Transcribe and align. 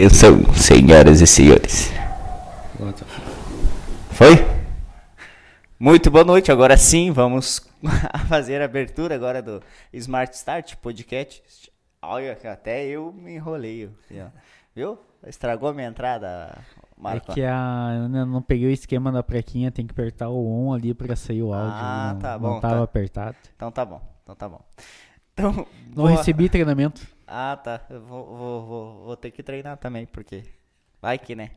Atenção, 0.00 0.42
senhoras 0.54 1.20
e 1.20 1.26
senhores. 1.26 1.92
Foi? 4.12 4.30
Muito 5.78 6.10
boa 6.10 6.24
noite. 6.24 6.50
Agora 6.50 6.74
sim, 6.78 7.10
vamos 7.10 7.70
fazer 8.26 8.62
a 8.62 8.64
abertura 8.64 9.14
agora 9.14 9.42
do 9.42 9.62
Smart 9.92 10.34
Start 10.34 10.76
Podcast. 10.76 11.70
Olha, 12.00 12.32
até 12.32 12.86
eu 12.86 13.12
me 13.12 13.34
enrolei. 13.34 13.90
Viu? 14.74 14.98
Estragou 15.26 15.68
a 15.68 15.74
minha 15.74 15.88
entrada, 15.88 16.56
Marco. 16.96 17.32
É 17.32 17.34
que 17.34 17.42
a, 17.42 18.08
eu 18.14 18.24
não 18.24 18.40
peguei 18.40 18.68
o 18.68 18.72
esquema 18.72 19.12
da 19.12 19.22
prequinha, 19.22 19.70
tem 19.70 19.86
que 19.86 19.92
apertar 19.92 20.30
o 20.30 20.46
on 20.50 20.72
ali 20.72 20.94
para 20.94 21.14
sair 21.14 21.42
o 21.42 21.52
áudio. 21.52 21.74
Ah, 21.74 22.10
não, 22.14 22.20
tá 22.20 22.38
bom. 22.38 22.54
Não 22.54 22.60
tava 22.60 22.76
tá. 22.76 22.82
apertado. 22.84 23.36
Então 23.54 23.70
tá 23.70 23.84
bom. 23.84 24.00
Então 24.22 24.34
tá 24.34 24.48
bom. 24.48 24.62
Então, 25.34 25.66
não 25.88 26.04
boa... 26.04 26.10
recebi 26.10 26.48
treinamento. 26.48 27.06
Ah, 27.32 27.56
tá. 27.56 27.86
Eu 27.88 28.00
vou, 28.00 28.26
vou, 28.26 28.66
vou, 28.66 29.04
vou 29.04 29.16
ter 29.16 29.30
que 29.30 29.40
treinar 29.40 29.76
também, 29.76 30.04
porque 30.04 30.42
vai 31.00 31.16
que, 31.16 31.36
né? 31.36 31.52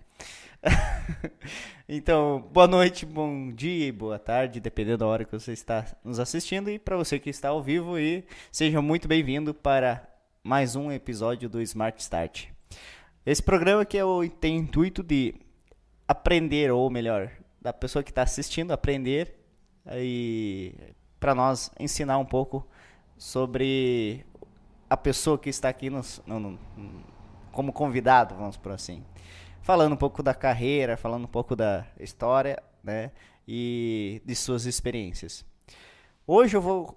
então, 1.90 2.48
boa 2.54 2.68
noite, 2.68 3.08
bom 3.08 3.52
dia 3.52 3.88
e 3.88 3.92
boa 3.92 4.20
tarde, 4.20 4.60
dependendo 4.60 5.00
da 5.00 5.08
hora 5.08 5.26
que 5.26 5.32
você 5.32 5.52
está 5.52 5.84
nos 6.04 6.20
assistindo 6.20 6.70
e 6.70 6.78
para 6.78 6.96
você 6.96 7.18
que 7.18 7.32
está 7.32 7.50
ao 7.50 7.64
vivo 7.64 7.98
e 7.98 8.24
seja 8.52 8.84
muito 8.84 9.08
bem-vindo 9.08 9.52
para 9.52 10.08
mais 10.44 10.76
um 10.76 10.92
episódio 10.92 11.50
do 11.50 11.60
Smart 11.60 12.00
Start. 12.00 12.50
Esse 13.26 13.42
programa 13.42 13.84
que 13.84 13.98
é 13.98 14.06
o, 14.06 14.30
tem 14.30 14.58
intuito 14.58 15.02
de 15.02 15.34
aprender, 16.08 16.72
ou 16.72 16.88
melhor, 16.92 17.32
da 17.60 17.74
pessoa 17.74 18.04
que 18.04 18.12
está 18.12 18.22
assistindo 18.22 18.74
aprender 18.74 19.40
e 19.94 20.76
para 21.20 21.34
nós 21.34 21.72
ensinar 21.80 22.20
um 22.20 22.26
pouco 22.26 22.64
sobre 23.18 24.24
a 24.94 24.98
pessoa 24.98 25.40
que 25.40 25.50
está 25.50 25.70
aqui 25.70 25.90
nos, 25.90 26.22
no, 26.24 26.40
no, 26.40 26.60
como 27.52 27.74
convidado, 27.74 28.36
vamos 28.36 28.58
por 28.58 28.72
assim. 28.72 29.04
Falando 29.64 29.94
um 29.94 29.98
pouco 29.98 30.22
da 30.22 30.36
carreira, 30.36 30.96
falando 30.96 31.24
um 31.24 31.28
pouco 31.28 31.56
da 31.56 31.84
história, 32.00 32.62
né? 32.84 33.10
E 33.48 34.22
de 34.24 34.36
suas 34.36 34.66
experiências. 34.66 35.44
Hoje 36.28 36.56
eu 36.56 36.62
vou 36.62 36.96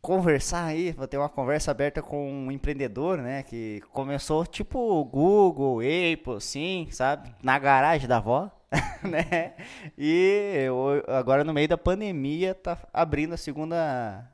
conversar 0.00 0.66
aí, 0.66 0.92
vou 0.92 1.08
ter 1.08 1.18
uma 1.18 1.28
conversa 1.28 1.72
aberta 1.72 2.00
com 2.00 2.30
um 2.30 2.52
empreendedor, 2.52 3.18
né? 3.18 3.42
Que 3.42 3.82
começou 3.92 4.46
tipo 4.46 5.04
Google, 5.04 5.80
Apple, 5.80 6.40
sim, 6.40 6.86
sabe? 6.92 7.34
Na 7.42 7.58
garagem 7.58 8.06
da 8.06 8.18
avó, 8.18 8.48
né? 9.02 9.54
E 9.98 10.52
eu, 10.66 11.02
agora 11.08 11.42
no 11.42 11.52
meio 11.52 11.66
da 11.66 11.76
pandemia 11.76 12.54
tá 12.54 12.78
abrindo 12.92 13.32
a 13.32 13.36
segunda 13.36 14.30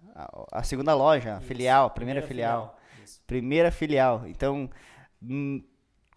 a, 0.53 0.62
segunda 0.62 0.94
loja, 0.94 1.37
a 1.37 1.41
filial, 1.41 1.87
a 1.87 1.91
primeira, 1.91 2.21
primeira 2.21 2.28
filial. 2.28 2.60
filial. 2.60 2.79
Primeira 3.30 3.70
filial. 3.70 4.26
Então, 4.26 4.68
hum, 5.22 5.62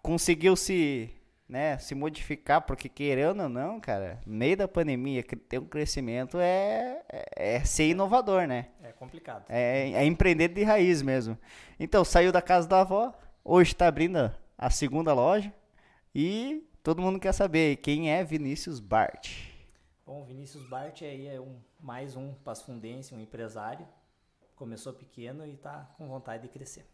conseguiu 0.02 0.56
se, 0.56 1.12
né, 1.48 1.78
se 1.78 1.94
modificar, 1.94 2.64
porque 2.64 2.90
querendo 2.90 3.44
ou 3.44 3.50
não, 3.50 3.80
cara, 3.80 4.20
no 4.26 4.34
meio 4.34 4.58
da 4.58 4.68
pandemia, 4.68 5.22
ter 5.22 5.60
um 5.60 5.66
crescimento 5.68 6.40
é, 6.40 7.04
é, 7.08 7.58
é 7.58 7.64
ser 7.64 7.90
inovador, 7.90 8.48
né? 8.48 8.70
É 8.82 8.92
complicado. 8.94 9.46
É, 9.48 9.92
é 9.92 10.04
empreender 10.04 10.48
de 10.48 10.64
raiz 10.64 11.04
mesmo. 11.04 11.38
Então, 11.80 12.04
saiu 12.04 12.32
da 12.32 12.42
casa 12.42 12.68
da 12.68 12.82
avó, 12.82 13.14
hoje 13.46 13.74
está 13.74 13.86
abrindo 13.86 14.34
a 14.58 14.70
segunda 14.72 15.14
loja 15.14 15.54
e 16.16 16.68
todo 16.82 17.00
mundo 17.00 17.20
quer 17.20 17.32
saber 17.32 17.76
quem 17.76 18.10
é 18.10 18.24
Vinícius 18.24 18.80
Bart. 18.80 19.52
Bom, 20.04 20.26
Vinícius 20.26 20.68
Bart 20.68 21.04
aí 21.04 21.28
é 21.28 21.40
um, 21.40 21.60
mais 21.80 22.16
um 22.16 22.34
pasfundense, 22.34 23.14
um 23.14 23.20
empresário 23.20 23.86
começou 24.56 24.94
pequeno 24.94 25.46
e 25.46 25.54
está 25.54 25.94
com 25.98 26.08
vontade 26.08 26.44
de 26.44 26.50
crescer. 26.50 26.86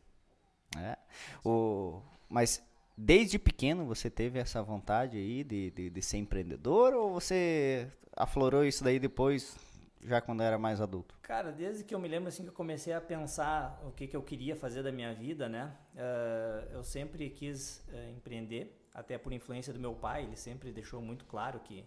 É. 0.77 0.97
O, 1.43 2.01
mas 2.29 2.63
desde 2.95 3.39
pequeno 3.39 3.85
você 3.85 4.09
teve 4.09 4.39
essa 4.39 4.61
vontade 4.61 5.17
aí 5.17 5.43
de, 5.43 5.71
de, 5.71 5.89
de, 5.89 6.01
ser 6.01 6.17
empreendedor 6.17 6.93
ou 6.93 7.11
você 7.13 7.87
aflorou 8.15 8.63
isso 8.63 8.83
daí 8.83 8.99
depois, 8.99 9.57
já 10.03 10.21
quando 10.21 10.43
era 10.43 10.57
mais 10.57 10.81
adulto? 10.81 11.17
Cara, 11.21 11.51
desde 11.51 11.83
que 11.83 11.95
eu 11.95 11.99
me 11.99 12.07
lembro 12.07 12.29
assim 12.29 12.43
que 12.43 12.49
eu 12.49 12.53
comecei 12.53 12.93
a 12.93 13.01
pensar 13.01 13.81
o 13.85 13.91
que, 13.91 14.07
que 14.07 14.15
eu 14.15 14.21
queria 14.21 14.55
fazer 14.55 14.83
da 14.83 14.91
minha 14.91 15.13
vida, 15.13 15.47
né? 15.47 15.73
Uh, 15.95 16.73
eu 16.73 16.83
sempre 16.83 17.29
quis 17.29 17.83
uh, 17.89 18.11
empreender, 18.11 18.75
até 18.93 19.17
por 19.17 19.31
influência 19.31 19.71
do 19.71 19.79
meu 19.79 19.93
pai, 19.93 20.23
ele 20.23 20.35
sempre 20.35 20.71
deixou 20.71 21.01
muito 21.01 21.25
claro 21.25 21.59
que, 21.61 21.85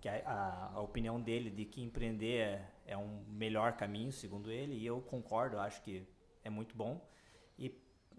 que 0.00 0.08
a, 0.08 0.22
a, 0.24 0.72
a 0.74 0.80
opinião 0.80 1.20
dele 1.20 1.50
de 1.50 1.64
que 1.64 1.82
empreender 1.82 2.36
é 2.36 2.70
é 2.86 2.96
um 2.96 3.22
melhor 3.28 3.76
caminho, 3.76 4.12
segundo 4.12 4.50
ele, 4.50 4.74
e 4.74 4.86
eu 4.86 5.00
concordo, 5.00 5.58
acho 5.58 5.82
que 5.82 6.06
é 6.42 6.50
muito 6.50 6.76
bom. 6.76 7.00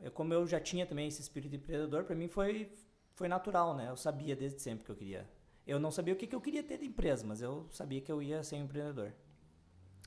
Eu, 0.01 0.11
como 0.11 0.33
eu 0.33 0.45
já 0.47 0.59
tinha 0.59 0.85
também 0.85 1.07
esse 1.07 1.21
espírito 1.21 1.55
empreendedor, 1.55 2.03
para 2.03 2.15
mim 2.15 2.27
foi, 2.27 2.71
foi 3.13 3.27
natural, 3.27 3.75
né? 3.75 3.89
Eu 3.89 3.97
sabia 3.97 4.35
desde 4.35 4.61
sempre 4.61 4.85
que 4.85 4.91
eu 4.91 4.95
queria. 4.95 5.29
Eu 5.65 5.79
não 5.79 5.91
sabia 5.91 6.13
o 6.13 6.17
que, 6.17 6.27
que 6.27 6.35
eu 6.35 6.41
queria 6.41 6.63
ter 6.63 6.77
de 6.77 6.85
empresa, 6.85 7.25
mas 7.25 7.41
eu 7.41 7.67
sabia 7.71 8.01
que 8.01 8.11
eu 8.11 8.21
ia 8.21 8.43
ser 8.43 8.55
um 8.57 8.65
empreendedor. 8.65 9.11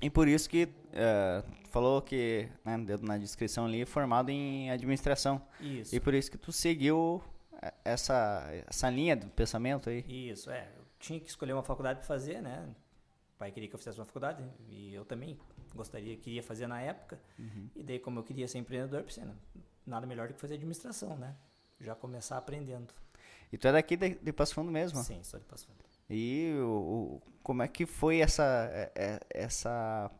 E 0.01 0.09
por 0.09 0.29
isso 0.29 0.49
que 0.49 0.69
é, 0.93 1.43
falou 1.71 2.01
que, 2.01 2.49
né, 2.65 2.77
na 3.03 3.19
descrição 3.19 3.67
ali, 3.67 3.85
formado 3.85 4.31
em 4.31 4.71
administração. 4.71 5.43
Isso. 5.61 5.95
E 5.95 5.99
por 5.99 6.15
isso 6.15 6.31
que 6.31 6.39
tu 6.39 6.53
seguiu 6.53 7.21
é, 7.61 7.75
essa, 7.85 8.49
essa 8.69 8.89
linha 8.89 9.17
do 9.17 9.27
pensamento 9.29 9.91
aí. 9.91 10.05
Isso, 10.09 10.51
é. 10.51 10.71
Eu 10.77 10.85
tinha 11.01 11.19
que 11.19 11.29
escolher 11.29 11.53
uma 11.53 11.65
faculdade 11.65 11.99
para 11.99 12.07
fazer, 12.07 12.41
né? 12.41 12.73
pai 13.39 13.53
queria 13.53 13.69
que 13.69 13.75
eu 13.75 13.79
fizesse 13.79 13.99
uma 13.99 14.05
faculdade 14.05 14.43
e 14.69 14.93
eu 14.93 15.05
também 15.05 15.39
gostaria, 15.75 16.17
queria 16.17 16.43
fazer 16.43 16.67
na 16.67 16.81
época. 16.81 17.21
Uhum. 17.39 17.71
E 17.77 17.83
daí, 17.83 17.99
como 17.99 18.19
eu 18.19 18.25
queria 18.25 18.49
ser 18.49 18.59
empreendedor, 18.59 19.05
pensei, 19.05 19.25
não, 19.25 19.37
nada 19.89 20.07
melhor 20.07 20.29
do 20.29 20.35
que 20.35 20.41
fazer 20.41 20.55
administração, 20.55 21.17
né? 21.17 21.35
Já 21.81 21.95
começar 21.95 22.37
aprendendo. 22.37 22.93
E 23.53 23.57
tu 23.57 23.67
é 23.69 23.73
daqui 23.73 23.97
de, 23.97 24.15
de 24.17 24.33
Passo 24.33 24.55
Fundo 24.55 24.71
mesmo? 24.71 25.03
Sim, 25.03 25.23
sou 25.23 25.41
de 25.41 25.47
Passo 25.47 25.67
Fundo. 25.67 25.79
E 26.11 26.55
o, 26.61 26.67
o, 26.69 27.23
como 27.43 27.63
é 27.63 27.69
que 27.69 27.87
foi 27.87 28.21
essa, 28.21 28.69
é, 28.73 28.93
é, 28.95 29.21
essa 29.31 30.11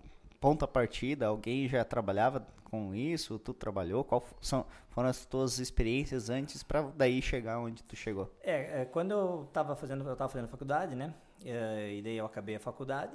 ponta 0.41 0.67
partida? 0.67 1.27
Alguém 1.27 1.69
já 1.69 1.85
trabalhava 1.85 2.47
com 2.65 2.95
isso? 2.95 3.39
Tu 3.39 3.55
trabalhou? 3.55 4.05
Qual 4.05 4.25
são, 4.41 4.67
foram 4.91 5.09
as 5.09 5.25
tuas 5.25 5.59
experiências 5.59 6.31
antes 6.31 6.63
para 6.63 6.83
daí 6.83 7.21
chegar 7.23 7.59
onde 7.59 7.83
tu 7.83 7.97
chegou? 7.97 8.33
É, 8.43 8.83
é 8.83 8.85
quando 8.85 9.13
eu 9.13 9.45
estava 9.49 9.75
fazendo, 9.75 10.09
eu 10.09 10.17
fazendo 10.17 10.49
faculdade, 10.49 10.95
né? 10.95 11.15
Eh, 11.45 11.95
e 11.97 12.03
daí 12.03 12.17
eu 12.17 12.27
acabei 12.27 12.57
a 12.57 12.61
faculdade. 12.61 13.13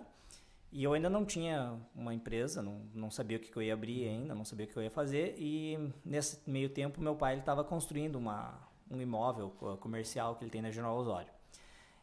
E 0.75 0.83
eu 0.83 0.93
ainda 0.93 1.07
não 1.07 1.23
tinha 1.23 1.79
uma 1.95 2.15
empresa, 2.15 2.59
não, 2.59 2.81
não 2.95 3.11
sabia 3.11 3.37
o 3.37 3.39
que, 3.39 3.51
que 3.51 3.55
eu 3.55 3.61
ia 3.61 3.75
abrir 3.75 4.07
ainda, 4.07 4.33
não 4.33 4.43
sabia 4.43 4.65
o 4.65 4.69
que 4.69 4.75
eu 4.75 4.81
ia 4.81 4.89
fazer. 4.89 5.35
E 5.37 5.77
nesse 6.03 6.41
meio 6.49 6.67
tempo, 6.67 6.99
meu 6.99 7.15
pai 7.15 7.37
estava 7.37 7.63
construindo 7.63 8.15
uma, 8.15 8.59
um 8.89 8.99
imóvel 8.99 9.51
comercial 9.79 10.35
que 10.35 10.43
ele 10.43 10.49
tem 10.49 10.63
na 10.63 10.71
General 10.71 10.97
Osório. 10.97 11.31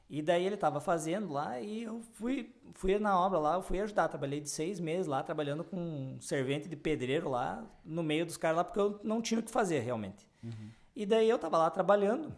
E 0.09 0.23
daí 0.23 0.47
ele 0.47 0.55
estava 0.55 0.81
fazendo 0.81 1.33
lá 1.33 1.61
e 1.61 1.83
eu 1.83 2.01
fui, 2.13 2.55
fui 2.75 2.97
na 3.01 3.19
obra 3.19 3.41
lá, 3.41 3.55
eu 3.55 3.63
fui 3.63 3.81
ajudar. 3.81 4.07
Trabalhei 4.07 4.41
de 4.41 4.49
seis 4.49 4.79
meses 4.79 5.09
lá, 5.09 5.21
trabalhando 5.21 5.65
com 5.65 5.77
um 5.77 6.21
servente 6.21 6.69
de 6.69 6.77
pedreiro 6.77 7.29
lá, 7.29 7.65
no 7.85 8.05
meio 8.05 8.25
dos 8.25 8.37
caras 8.37 8.59
lá, 8.59 8.65
porque 8.65 8.79
eu 8.79 9.01
não 9.03 9.21
tinha 9.21 9.41
o 9.41 9.43
que 9.43 9.51
fazer 9.51 9.81
realmente. 9.81 10.29
Uhum. 10.45 10.71
E 10.95 11.05
daí 11.05 11.29
eu 11.29 11.37
estava 11.37 11.59
lá 11.59 11.69
trabalhando 11.71 12.33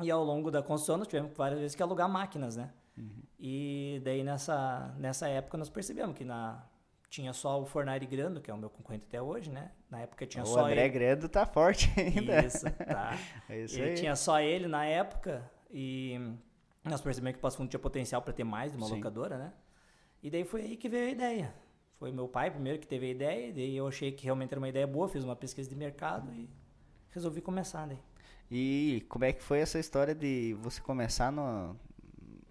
e 0.00 0.08
ao 0.12 0.22
longo 0.22 0.48
da 0.48 0.62
construção 0.62 0.96
nós 0.96 1.08
tivemos 1.08 1.32
várias 1.36 1.58
vezes 1.58 1.74
que 1.74 1.82
alugar 1.82 2.08
máquinas, 2.08 2.56
né? 2.56 2.72
Uhum. 3.02 3.22
E 3.38 4.00
daí 4.04 4.22
nessa, 4.22 4.94
nessa 4.98 5.28
época 5.28 5.58
nós 5.58 5.68
percebemos 5.68 6.16
que 6.16 6.24
na, 6.24 6.64
tinha 7.10 7.32
só 7.32 7.60
o 7.60 7.66
Fornari 7.66 8.06
Grando, 8.06 8.40
que 8.40 8.50
é 8.50 8.54
o 8.54 8.56
meu 8.56 8.70
concorrente 8.70 9.04
até 9.06 9.20
hoje, 9.20 9.50
né? 9.50 9.70
Na 9.90 10.00
época 10.00 10.26
tinha 10.26 10.44
o 10.44 10.46
só 10.46 10.64
André 10.64 10.84
ele. 10.84 10.88
Grando 10.90 11.28
tá 11.28 11.44
forte 11.44 11.92
ainda. 11.98 12.44
Isso, 12.44 12.64
tá. 12.70 13.18
é 13.50 13.60
isso 13.60 13.78
ele 13.78 13.90
aí. 13.90 13.94
tinha 13.96 14.16
só 14.16 14.40
ele 14.40 14.66
na 14.66 14.84
época 14.86 15.50
e 15.70 16.18
nós 16.84 17.00
percebemos 17.00 17.34
que 17.34 17.38
o 17.38 17.42
Passo 17.42 17.56
Fundo 17.56 17.68
tinha 17.68 17.80
potencial 17.80 18.22
para 18.22 18.32
ter 18.32 18.44
mais 18.44 18.72
de 18.72 18.78
uma 18.78 18.86
Sim. 18.86 18.94
locadora, 18.94 19.36
né? 19.36 19.52
E 20.22 20.30
daí 20.30 20.44
foi 20.44 20.62
aí 20.62 20.76
que 20.76 20.88
veio 20.88 21.08
a 21.08 21.10
ideia. 21.10 21.54
Foi 21.98 22.10
meu 22.10 22.28
pai 22.28 22.50
primeiro 22.50 22.78
que 22.78 22.86
teve 22.86 23.06
a 23.06 23.10
ideia, 23.10 23.48
e 23.48 23.52
daí 23.52 23.76
eu 23.76 23.86
achei 23.86 24.10
que 24.10 24.24
realmente 24.24 24.52
era 24.52 24.58
uma 24.58 24.68
ideia 24.68 24.86
boa, 24.86 25.08
fiz 25.08 25.22
uma 25.22 25.36
pesquisa 25.36 25.68
de 25.68 25.76
mercado 25.76 26.32
e 26.32 26.48
resolvi 27.10 27.40
começar 27.40 27.86
daí. 27.86 27.98
E 28.50 29.04
como 29.08 29.24
é 29.24 29.32
que 29.32 29.42
foi 29.42 29.60
essa 29.60 29.78
história 29.78 30.14
de 30.14 30.54
você 30.60 30.80
começar 30.80 31.30
no, 31.30 31.76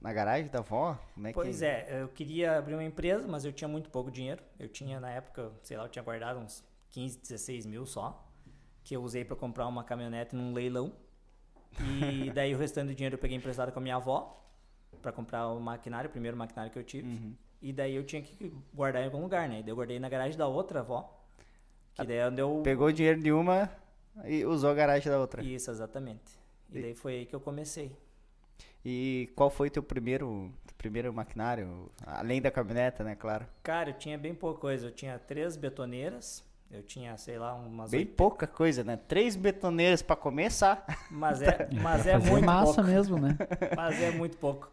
na 0.01 0.11
garagem 0.11 0.49
da 0.49 0.59
avó? 0.59 0.97
Como 1.13 1.27
é 1.27 1.31
pois 1.31 1.59
que... 1.59 1.65
é, 1.65 2.01
eu 2.01 2.07
queria 2.09 2.57
abrir 2.57 2.73
uma 2.73 2.83
empresa, 2.83 3.27
mas 3.27 3.45
eu 3.45 3.53
tinha 3.53 3.67
muito 3.67 3.89
pouco 3.89 4.09
dinheiro. 4.09 4.41
Eu 4.59 4.67
tinha, 4.67 4.99
na 4.99 5.11
época, 5.11 5.51
sei 5.61 5.77
lá, 5.77 5.83
eu 5.83 5.89
tinha 5.89 6.03
guardado 6.03 6.39
uns 6.39 6.63
15, 6.89 7.19
16 7.19 7.65
mil 7.67 7.85
só, 7.85 8.27
que 8.83 8.95
eu 8.95 9.03
usei 9.03 9.23
para 9.23 9.35
comprar 9.35 9.67
uma 9.67 9.83
caminhonete 9.83 10.35
num 10.35 10.53
leilão. 10.53 10.91
E 11.79 12.31
daí 12.33 12.53
o 12.55 12.57
restante 12.57 12.87
do 12.87 12.95
dinheiro 12.95 13.15
eu 13.15 13.19
peguei 13.19 13.37
emprestado 13.37 13.71
com 13.71 13.79
a 13.79 13.81
minha 13.81 13.95
avó 13.95 14.43
para 15.01 15.11
comprar 15.11 15.47
o 15.47 15.59
maquinário, 15.59 16.09
o 16.09 16.11
primeiro 16.11 16.35
maquinário 16.35 16.71
que 16.71 16.79
eu 16.79 16.83
tive. 16.83 17.07
Uhum. 17.07 17.35
E 17.61 17.71
daí 17.71 17.95
eu 17.95 18.03
tinha 18.03 18.23
que 18.23 18.51
guardar 18.73 19.03
em 19.03 19.05
algum 19.05 19.21
lugar, 19.21 19.47
né? 19.47 19.59
E 19.59 19.63
daí 19.63 19.69
eu 19.69 19.75
guardei 19.75 19.99
na 19.99 20.09
garagem 20.09 20.35
da 20.35 20.47
outra 20.47 20.79
avó. 20.79 21.15
Que 21.93 22.03
daí 22.05 22.17
é 22.17 22.33
eu... 22.37 22.61
Pegou 22.63 22.87
o 22.87 22.93
dinheiro 22.93 23.21
de 23.21 23.31
uma 23.31 23.69
e 24.25 24.43
usou 24.45 24.71
a 24.71 24.73
garagem 24.73 25.11
da 25.11 25.19
outra. 25.19 25.43
Isso, 25.43 25.69
exatamente. 25.69 26.39
E, 26.71 26.79
e... 26.79 26.81
daí 26.81 26.93
foi 26.95 27.19
aí 27.19 27.25
que 27.25 27.35
eu 27.35 27.39
comecei. 27.39 27.95
E 28.83 29.29
qual 29.35 29.49
foi 29.49 29.69
teu 29.69 29.83
primeiro, 29.83 30.51
primeiro 30.77 31.13
maquinário? 31.13 31.91
Além 32.05 32.41
da 32.41 32.49
caminhoneta, 32.49 33.03
né, 33.03 33.15
claro? 33.15 33.45
Cara, 33.63 33.91
eu 33.91 33.93
tinha 33.93 34.17
bem 34.17 34.33
pouca 34.33 34.59
coisa. 34.59 34.87
Eu 34.87 34.91
tinha 34.91 35.19
três 35.19 35.55
betoneiras, 35.55 36.43
Eu 36.71 36.81
tinha, 36.81 37.17
sei 37.17 37.37
lá, 37.37 37.53
umas. 37.53 37.91
Bem 37.91 37.99
80. 38.01 38.15
pouca 38.15 38.47
coisa, 38.47 38.81
né? 38.83 38.95
Três 38.95 39.35
betoneiras 39.35 40.01
para 40.01 40.15
começar. 40.15 40.85
Mas 41.11 41.41
é, 41.41 41.67
mas 41.83 42.07
é 42.07 42.17
muito 42.17 42.45
massa 42.45 42.75
pouco. 42.75 42.89
mesmo, 42.89 43.17
né? 43.19 43.37
Mas 43.75 44.01
é 44.01 44.09
muito 44.11 44.37
pouco. 44.37 44.71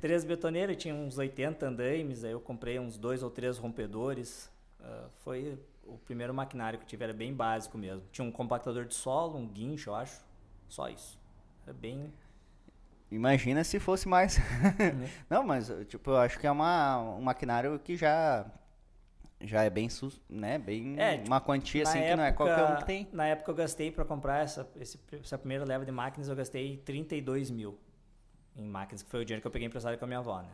Três 0.00 0.24
betoneiras, 0.24 0.76
tinha 0.76 0.92
uns 0.94 1.16
80 1.16 1.64
andaimes, 1.66 2.24
aí 2.24 2.32
eu 2.32 2.40
comprei 2.40 2.78
uns 2.80 2.98
dois 2.98 3.22
ou 3.22 3.30
três 3.30 3.56
rompedores. 3.56 4.50
Uh, 4.80 5.08
foi 5.22 5.56
o 5.86 5.96
primeiro 5.98 6.34
maquinário 6.34 6.78
que 6.78 6.84
eu 6.84 6.88
tive, 6.88 7.04
era 7.04 7.12
bem 7.12 7.32
básico 7.32 7.78
mesmo. 7.78 8.02
Tinha 8.10 8.26
um 8.26 8.32
compactador 8.32 8.84
de 8.84 8.94
solo, 8.94 9.38
um 9.38 9.46
guincho, 9.46 9.90
eu 9.90 9.94
acho. 9.94 10.20
Só 10.68 10.88
isso. 10.88 11.16
É 11.68 11.72
bem. 11.72 12.12
Imagina 13.10 13.64
se 13.64 13.78
fosse 13.78 14.08
mais. 14.08 14.38
Uhum. 14.38 15.08
Não, 15.30 15.42
mas 15.42 15.72
tipo, 15.88 16.10
eu 16.10 16.18
acho 16.18 16.38
que 16.38 16.46
é 16.46 16.50
uma, 16.50 16.98
um 16.98 17.22
maquinário 17.22 17.78
que 17.78 17.96
já 17.96 18.46
já 19.40 19.62
é 19.62 19.70
bem, 19.70 19.88
né, 20.28 20.58
bem 20.58 20.98
é, 20.98 21.22
uma 21.24 21.40
quantia 21.40 21.84
assim 21.84 21.98
época, 21.98 22.10
que 22.10 22.16
não 22.16 22.24
é 22.24 22.32
qualquer 22.32 22.64
um 22.64 22.76
que 22.76 22.84
tem. 22.84 23.08
Na 23.12 23.24
época 23.24 23.50
eu 23.52 23.54
gastei 23.54 23.88
para 23.88 24.04
comprar 24.04 24.42
essa, 24.42 24.68
esse, 24.80 24.98
essa 25.12 25.38
primeira 25.38 25.64
leva 25.64 25.84
de 25.84 25.92
máquinas, 25.92 26.28
eu 26.28 26.34
gastei 26.34 26.78
32 26.78 27.48
mil 27.48 27.78
em 28.56 28.66
máquinas, 28.66 29.00
que 29.00 29.08
foi 29.08 29.20
o 29.20 29.24
dinheiro 29.24 29.40
que 29.40 29.46
eu 29.46 29.50
peguei 29.52 29.68
emprestado 29.68 29.96
com 29.96 30.04
a 30.04 30.08
minha 30.08 30.18
avó, 30.18 30.42
né? 30.42 30.50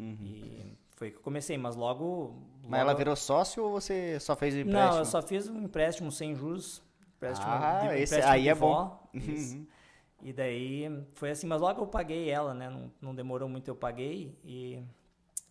Uhum. 0.00 0.16
E 0.22 0.78
foi 0.96 1.10
que 1.10 1.18
eu 1.18 1.22
comecei, 1.22 1.58
mas 1.58 1.76
logo, 1.76 2.04
logo, 2.04 2.42
Mas 2.68 2.80
ela 2.80 2.94
virou 2.94 3.14
sócio 3.14 3.62
ou 3.64 3.70
você 3.70 4.18
só 4.18 4.34
fez 4.34 4.54
o 4.54 4.60
empréstimo? 4.60 4.92
Não, 4.92 4.98
eu 4.98 5.04
só 5.04 5.20
fiz 5.20 5.48
um 5.48 5.62
empréstimo 5.62 6.10
sem 6.10 6.34
juros. 6.34 6.82
Empréstimo 7.16 7.50
ah, 7.50 7.88
de, 7.88 8.00
esse 8.00 8.20
aí 8.20 8.48
é 8.48 8.54
bom. 8.54 8.98
Uhum. 9.16 9.66
E 10.22 10.32
daí 10.32 11.04
foi 11.14 11.30
assim, 11.30 11.46
mas 11.46 11.60
logo 11.60 11.82
eu 11.82 11.86
paguei 11.86 12.30
ela, 12.30 12.54
né? 12.54 12.70
Não, 12.70 12.90
não 13.00 13.14
demorou 13.14 13.48
muito, 13.48 13.68
eu 13.68 13.76
paguei 13.76 14.36
e 14.44 14.82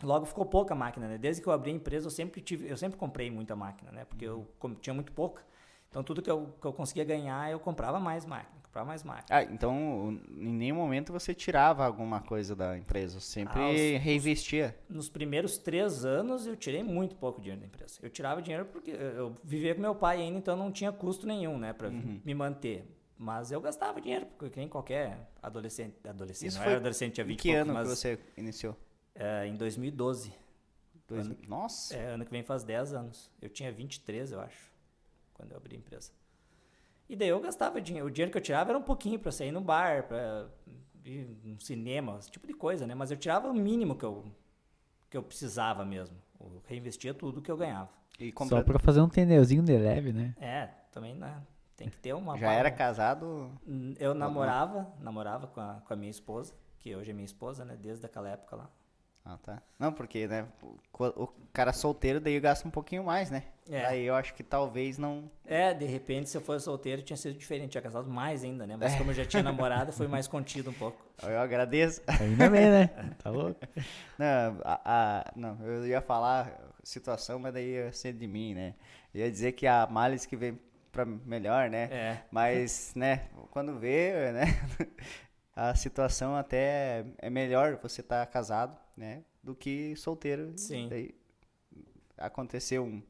Logo 0.03 0.25
ficou 0.25 0.45
pouca 0.45 0.75
máquina, 0.75 1.07
né? 1.07 1.17
Desde 1.17 1.41
que 1.41 1.47
eu 1.47 1.53
abri 1.53 1.71
a 1.71 1.73
empresa, 1.73 2.07
eu 2.07 2.12
sempre 2.12 2.41
tive, 2.41 2.69
eu 2.69 2.75
sempre 2.75 2.97
comprei 2.97 3.31
muita 3.31 3.56
máquina, 3.56 3.91
né? 3.91 4.06
Porque 4.06 4.25
eu 4.25 4.47
tinha 4.81 4.94
muito 4.94 5.12
pouca. 5.12 5.41
Então 5.89 6.03
tudo 6.03 6.21
que 6.21 6.29
eu, 6.29 6.53
que 6.59 6.67
eu 6.67 6.73
conseguia 6.73 7.06
ganhar, 7.06 7.50
eu 7.50 7.57
comprava 7.57 7.97
mais 7.97 8.25
máquina, 8.25 8.59
comprava 8.62 8.85
mais 8.85 9.01
máquina. 9.01 9.25
Ah, 9.29 9.44
então 9.44 10.19
em 10.35 10.53
nenhum 10.53 10.75
momento 10.75 11.13
você 11.13 11.33
tirava 11.33 11.85
alguma 11.85 12.19
coisa 12.19 12.53
da 12.53 12.77
empresa, 12.77 13.21
sempre 13.21 13.57
ah, 13.57 13.69
os, 13.69 14.03
reinvestia. 14.03 14.77
Os, 14.89 14.95
nos 14.95 15.09
primeiros 15.09 15.57
três 15.57 16.03
anos 16.03 16.45
eu 16.45 16.57
tirei 16.57 16.83
muito 16.83 17.15
pouco 17.15 17.39
dinheiro 17.39 17.61
da 17.61 17.68
empresa. 17.68 18.00
Eu 18.01 18.09
tirava 18.09 18.41
dinheiro 18.41 18.65
porque 18.65 18.91
eu 18.91 19.38
vivia 19.41 19.73
com 19.73 19.79
meu 19.79 19.95
pai 19.95 20.18
ainda, 20.18 20.38
então 20.38 20.57
não 20.57 20.69
tinha 20.69 20.91
custo 20.91 21.25
nenhum, 21.25 21.57
né, 21.57 21.71
para 21.71 21.88
uhum. 21.88 22.19
me 22.25 22.33
manter. 22.33 22.85
Mas 23.17 23.51
eu 23.51 23.62
gastava 23.62 24.01
dinheiro, 24.01 24.25
porque 24.38 24.59
nem 24.59 24.67
qualquer 24.67 25.29
adolescente, 25.41 25.95
adolescente, 26.07 26.50
Isso 26.50 26.59
não 26.59 26.65
era 26.65 26.75
adolescente, 26.77 27.13
tinha 27.13 27.25
20 27.25 27.39
que 27.39 27.50
pouco, 27.50 27.62
ano 27.62 27.73
mas... 27.73 27.88
que 27.88 27.95
você 27.95 28.19
iniciou? 28.35 28.75
É, 29.13 29.47
em 29.47 29.56
2012. 29.56 30.33
Dois... 31.07 31.25
Ano, 31.25 31.38
Nossa! 31.47 31.95
É, 31.95 32.07
ano 32.07 32.25
que 32.25 32.31
vem 32.31 32.44
faz 32.44 32.63
10 32.63 32.94
anos. 32.94 33.31
Eu 33.41 33.50
tinha 33.50 33.71
23, 33.71 34.33
eu 34.33 34.41
acho, 34.41 34.69
quando 35.33 35.51
eu 35.51 35.57
abri 35.57 35.75
a 35.75 35.79
empresa. 35.79 36.12
E 37.07 37.15
daí 37.15 37.29
eu 37.29 37.39
gastava 37.39 37.79
dinheiro. 37.79 38.07
O 38.07 38.12
dinheiro 38.12 38.31
que 38.31 38.38
eu 38.38 38.41
tirava 38.41 38.71
era 38.71 38.77
um 38.77 38.83
pouquinho 38.83 39.19
para 39.19 39.31
sair 39.31 39.51
no 39.51 39.61
bar, 39.61 40.07
para 40.07 40.50
ir 41.06 41.38
no 41.44 41.61
cinema, 41.61 42.18
esse 42.19 42.31
tipo 42.31 42.47
de 42.47 42.53
coisa, 42.53 42.85
né? 42.88 42.95
Mas 42.95 43.11
eu 43.11 43.18
tirava 43.18 43.47
o 43.47 43.53
mínimo 43.53 43.95
que 43.95 44.03
eu, 44.03 44.25
que 45.09 45.15
eu 45.15 45.23
precisava 45.23 45.85
mesmo. 45.85 46.18
Eu 46.39 46.61
reinvestia 46.65 47.13
tudo 47.13 47.41
que 47.41 47.51
eu 47.51 47.56
ganhava. 47.56 47.89
E. 48.19 48.33
Só 48.47 48.63
para 48.63 48.79
fazer 48.79 49.01
um 49.01 49.09
pneuzinho 49.09 49.63
de 49.63 49.77
leve, 49.77 50.11
né? 50.11 50.35
É, 50.39 50.69
também 50.91 51.13
né? 51.13 51.41
Tem 51.75 51.89
que 51.89 51.98
ter 51.98 52.13
uma... 52.13 52.38
Já 52.38 52.51
era 52.51 52.72
casado? 52.72 53.51
Eu 54.00 54.13
namorava, 54.13 54.94
namorava 55.00 55.48
com 55.48 55.60
a, 55.60 55.81
com 55.86 55.94
a 55.94 55.95
minha 55.95 56.12
esposa, 56.12 56.54
que 56.80 56.95
hoje 56.95 57.12
é 57.12 57.13
minha 57.13 57.25
esposa, 57.25 57.66
né? 57.66 57.77
Desde 57.80 58.06
aquela 58.06 58.30
época 58.30 58.56
lá. 58.56 58.69
Ah, 59.27 59.39
tá. 59.42 59.62
Não, 59.80 59.92
porque, 59.92 60.27
né, 60.27 60.48
o 60.94 61.27
cara 61.51 61.74
solteiro 61.74 62.19
daí 62.19 62.39
gasta 62.39 62.68
um 62.68 62.72
pouquinho 62.72 63.04
mais, 63.04 63.31
né? 63.31 63.44
É. 63.68 63.83
Aí 63.86 64.06
eu 64.06 64.13
acho 64.13 64.36
que 64.36 64.44
talvez 64.44 65.00
não... 65.00 65.31
É, 65.44 65.74
de 65.74 65.86
repente, 65.86 66.30
se 66.30 66.38
eu 66.38 66.42
fosse 66.42 66.66
solteiro, 66.66 67.01
tinha 67.01 67.18
sido 67.18 67.36
diferente. 67.36 67.72
Tinha 67.72 67.81
casado 67.81 68.07
mais 68.07 68.44
ainda, 68.44 68.68
né? 68.68 68.78
Mas 68.78 68.94
é. 68.94 68.98
como 69.00 69.10
eu 69.10 69.16
já 69.16 69.25
tinha 69.25 69.42
namorado, 69.44 69.92
foi 69.92 70.07
mais 70.07 70.28
contido 70.28 70.69
um 70.69 70.74
pouco. 70.74 71.04
Eu 71.24 71.39
agradeço. 71.39 72.04
Ainda 72.07 72.50
bem, 72.51 72.69
né? 72.69 72.88
Tá 73.18 73.31
louco? 73.31 73.60
Não, 74.19 74.62
a, 74.63 74.81
a, 74.86 75.31
não, 75.36 75.57
eu 75.66 75.88
ia 75.88 76.01
falar 76.01 76.74
situação, 76.83 77.39
mas 77.39 77.51
daí 77.51 77.71
ia 77.71 77.92
ser 77.92 78.13
de 78.13 78.28
mim, 78.28 78.54
né? 78.54 78.75
Eu 79.12 79.21
ia 79.21 79.31
dizer 79.31 79.54
que 79.54 79.66
a 79.66 79.88
males 79.88 80.25
que 80.25 80.36
vem 80.38 80.60
pra 80.95 81.06
melhor, 81.06 81.69
né? 81.69 81.89
É. 81.92 82.21
Mas, 82.31 82.94
né, 82.95 83.27
quando 83.51 83.77
vê, 83.77 84.31
né? 84.31 84.45
a 85.53 85.75
situação 85.75 86.36
até 86.36 87.06
é 87.18 87.30
melhor 87.30 87.77
você 87.81 88.00
estar 88.00 88.25
tá 88.25 88.31
casado, 88.31 88.80
né? 88.95 89.24
Do 89.44 89.53
que 89.53 89.95
solteiro. 89.97 90.53
Sim. 90.57 90.88
Daí 90.89 91.13
aconteceu 92.18 92.86
um, 92.86 93.03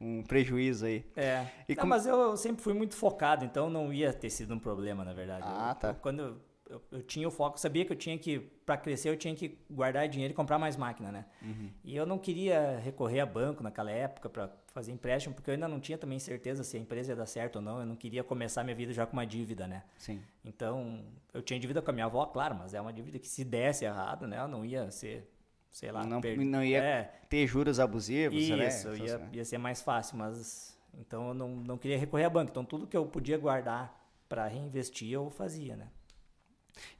um 0.00 0.22
prejuízo 0.24 0.86
aí. 0.86 1.06
É. 1.16 1.46
E 1.68 1.74
não, 1.74 1.82
como... 1.82 1.90
Mas 1.90 2.04
eu 2.04 2.36
sempre 2.36 2.62
fui 2.62 2.74
muito 2.74 2.96
focado, 2.96 3.44
então 3.44 3.70
não 3.70 3.92
ia 3.92 4.12
ter 4.12 4.28
sido 4.28 4.52
um 4.52 4.58
problema, 4.58 5.04
na 5.04 5.14
verdade. 5.14 5.44
Ah, 5.46 5.70
eu, 5.70 5.80
tá. 5.80 5.88
Eu, 5.88 5.94
quando 5.94 6.42
eu, 6.70 6.80
eu, 6.92 7.02
tinha 7.02 7.26
o 7.26 7.30
foco, 7.30 7.58
sabia 7.58 7.84
que 7.84 7.92
eu 7.92 7.96
tinha 7.96 8.16
que, 8.16 8.38
para 8.64 8.76
crescer, 8.76 9.08
eu 9.08 9.16
tinha 9.16 9.34
que 9.34 9.58
guardar 9.68 10.08
dinheiro 10.08 10.32
e 10.32 10.34
comprar 10.34 10.58
mais 10.58 10.76
máquina, 10.76 11.10
né? 11.10 11.24
Uhum. 11.42 11.70
E 11.82 11.96
eu 11.96 12.06
não 12.06 12.16
queria 12.16 12.78
recorrer 12.78 13.18
a 13.18 13.26
banco 13.26 13.62
naquela 13.62 13.90
época 13.90 14.30
para 14.30 14.48
fazer 14.68 14.92
empréstimo, 14.92 15.34
porque 15.34 15.50
eu 15.50 15.54
ainda 15.54 15.66
não 15.66 15.80
tinha 15.80 15.98
também 15.98 16.18
certeza 16.20 16.62
se 16.62 16.76
a 16.76 16.80
empresa 16.80 17.10
ia 17.10 17.16
dar 17.16 17.26
certo 17.26 17.56
ou 17.56 17.62
não. 17.62 17.80
Eu 17.80 17.86
não 17.86 17.96
queria 17.96 18.22
começar 18.22 18.62
minha 18.62 18.76
vida 18.76 18.92
já 18.92 19.04
com 19.04 19.14
uma 19.14 19.26
dívida, 19.26 19.66
né? 19.66 19.82
Sim. 19.98 20.22
Então, 20.44 21.04
eu 21.34 21.42
tinha 21.42 21.58
dívida 21.58 21.82
com 21.82 21.90
a 21.90 21.92
minha 21.92 22.06
avó, 22.06 22.24
claro, 22.26 22.54
mas 22.54 22.72
é 22.72 22.80
uma 22.80 22.92
dívida 22.92 23.18
que 23.18 23.28
se 23.28 23.44
desse 23.44 23.84
errado, 23.84 24.28
né? 24.28 24.38
Eu 24.38 24.48
não 24.48 24.64
ia 24.64 24.88
ser, 24.92 25.28
sei 25.72 25.90
lá... 25.90 26.06
Não, 26.06 26.20
per... 26.20 26.38
não 26.38 26.62
ia 26.62 26.78
é. 26.78 27.02
ter 27.28 27.46
juros 27.48 27.80
abusivos, 27.80 28.40
Isso, 28.40 28.56
né? 28.56 28.68
Isso, 28.68 28.94
ia, 28.94 29.28
ia 29.32 29.44
ser 29.44 29.58
mais 29.58 29.82
fácil, 29.82 30.16
mas... 30.16 30.78
Então, 30.98 31.28
eu 31.28 31.34
não, 31.34 31.48
não 31.48 31.78
queria 31.78 31.98
recorrer 31.98 32.24
a 32.24 32.30
banco. 32.30 32.50
Então, 32.50 32.64
tudo 32.64 32.86
que 32.86 32.96
eu 32.96 33.06
podia 33.06 33.38
guardar 33.38 33.96
para 34.28 34.46
reinvestir, 34.46 35.10
eu 35.10 35.30
fazia, 35.30 35.76
né? 35.76 35.88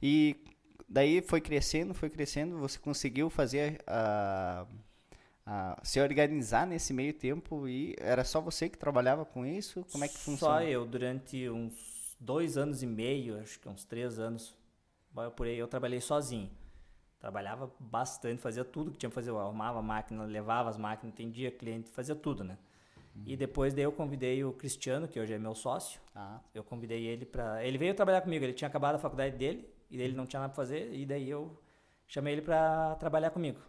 E 0.01 0.35
daí 0.87 1.21
foi 1.21 1.41
crescendo, 1.41 1.93
foi 1.93 2.09
crescendo, 2.09 2.57
você 2.57 2.77
conseguiu 2.77 3.29
fazer 3.29 3.81
a, 3.87 4.65
a, 5.45 5.79
se 5.83 5.99
organizar 5.99 6.67
nesse 6.67 6.93
meio 6.93 7.13
tempo 7.13 7.67
e 7.67 7.95
era 7.99 8.23
só 8.23 8.41
você 8.41 8.69
que 8.69 8.77
trabalhava 8.77 9.25
com 9.25 9.45
isso? 9.45 9.85
Como 9.91 10.03
é 10.03 10.07
que 10.07 10.17
funciona? 10.17 10.55
Só 10.55 10.63
eu, 10.63 10.85
durante 10.85 11.49
uns 11.49 12.15
dois 12.19 12.57
anos 12.57 12.83
e 12.83 12.87
meio, 12.87 13.39
acho 13.39 13.59
que 13.59 13.67
uns 13.67 13.83
três 13.83 14.19
anos, 14.19 14.55
por 15.35 15.47
aí 15.47 15.57
eu 15.57 15.67
trabalhei 15.67 16.01
sozinho. 16.01 16.49
Trabalhava 17.19 17.71
bastante, 17.79 18.41
fazia 18.41 18.65
tudo 18.65 18.91
que 18.91 18.97
tinha 18.97 19.09
que 19.09 19.13
fazer. 19.13 19.29
Eu 19.29 19.39
arrumava 19.39 19.77
a 19.77 19.81
máquina, 19.81 20.23
levava 20.23 20.69
as 20.69 20.77
máquinas, 20.77 21.13
atendia 21.13 21.51
cliente, 21.51 21.89
fazia 21.91 22.15
tudo, 22.15 22.43
né? 22.43 22.57
E 23.25 23.35
depois 23.35 23.73
daí 23.73 23.83
eu 23.83 23.91
convidei 23.91 24.43
o 24.43 24.53
Cristiano, 24.53 25.07
que 25.07 25.19
hoje 25.19 25.33
é 25.33 25.39
meu 25.39 25.53
sócio. 25.53 25.99
Ah. 26.15 26.39
Eu 26.53 26.63
convidei 26.63 27.05
ele 27.05 27.25
para, 27.25 27.63
ele 27.63 27.77
veio 27.77 27.93
trabalhar 27.93 28.21
comigo. 28.21 28.43
Ele 28.43 28.53
tinha 28.53 28.67
acabado 28.67 28.95
a 28.95 28.99
faculdade 28.99 29.35
dele 29.35 29.67
e 29.89 30.01
ele 30.01 30.15
não 30.15 30.25
tinha 30.25 30.39
nada 30.39 30.53
para 30.53 30.63
fazer 30.63 30.93
e 30.93 31.05
daí 31.05 31.29
eu 31.29 31.57
chamei 32.07 32.33
ele 32.33 32.41
para 32.41 32.95
trabalhar 32.95 33.29
comigo. 33.29 33.59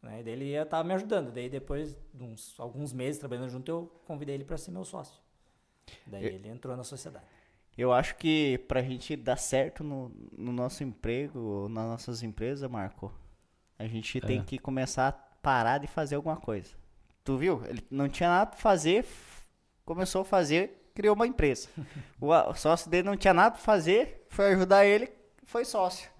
Né? 0.00 0.20
E 0.20 0.22
daí 0.22 0.32
ele 0.32 0.52
estava 0.54 0.84
me 0.84 0.94
ajudando. 0.94 1.32
Daí 1.32 1.48
depois 1.48 1.96
de 2.12 2.24
uns 2.24 2.58
alguns 2.58 2.92
meses 2.92 3.18
trabalhando 3.18 3.50
junto 3.50 3.70
eu 3.70 3.92
convidei 4.06 4.34
ele 4.34 4.44
para 4.44 4.56
ser 4.56 4.70
meu 4.70 4.84
sócio. 4.84 5.20
Daí 6.06 6.24
eu, 6.24 6.32
ele 6.32 6.48
entrou 6.48 6.76
na 6.76 6.84
sociedade. 6.84 7.26
Eu 7.76 7.92
acho 7.92 8.16
que 8.16 8.58
para 8.68 8.80
a 8.80 8.82
gente 8.82 9.16
dar 9.16 9.36
certo 9.36 9.82
no, 9.82 10.12
no 10.36 10.52
nosso 10.52 10.84
emprego, 10.84 11.68
nas 11.68 11.86
nossas 11.86 12.22
empresas, 12.22 12.68
Marco, 12.70 13.12
a 13.78 13.86
gente 13.86 14.18
é. 14.18 14.20
tem 14.20 14.44
que 14.44 14.58
começar 14.58 15.08
a 15.08 15.12
parar 15.12 15.78
de 15.78 15.86
fazer 15.86 16.14
alguma 16.14 16.36
coisa. 16.36 16.81
Tu 17.24 17.36
viu? 17.36 17.62
Ele 17.66 17.84
não 17.90 18.08
tinha 18.08 18.28
nada 18.28 18.46
para 18.46 18.58
fazer, 18.58 19.06
começou 19.84 20.22
a 20.22 20.24
fazer, 20.24 20.90
criou 20.94 21.14
uma 21.14 21.26
empresa. 21.26 21.68
o 22.20 22.54
sócio 22.54 22.90
dele 22.90 23.08
não 23.08 23.16
tinha 23.16 23.32
nada 23.32 23.52
para 23.52 23.60
fazer, 23.60 24.26
foi 24.28 24.52
ajudar 24.52 24.84
ele, 24.84 25.10
foi 25.44 25.64
sócio. 25.64 26.10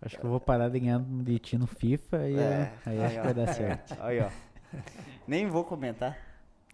Acho 0.00 0.18
que 0.18 0.24
eu 0.24 0.30
vou 0.30 0.40
parar 0.40 0.68
de 0.68 0.78
ganhar 0.78 1.00
de 1.00 1.38
ti 1.38 1.58
no 1.58 1.66
FIFA 1.66 2.28
e 2.28 2.38
é, 2.38 2.72
aí, 2.86 2.98
aí 2.98 3.04
acho 3.04 3.14
que 3.16 3.20
vai 3.20 3.34
dar 3.34 3.52
certo. 3.52 3.96
Aí, 4.00 4.20
ó. 4.20 4.30
Nem 5.26 5.48
vou 5.48 5.64
comentar. 5.64 6.16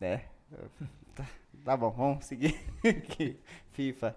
É. 0.00 0.20
Tá, 1.14 1.26
tá 1.64 1.76
bom, 1.76 1.90
vamos 1.90 2.26
seguir 2.26 2.54
aqui. 2.84 3.40
FIFA. 3.72 4.14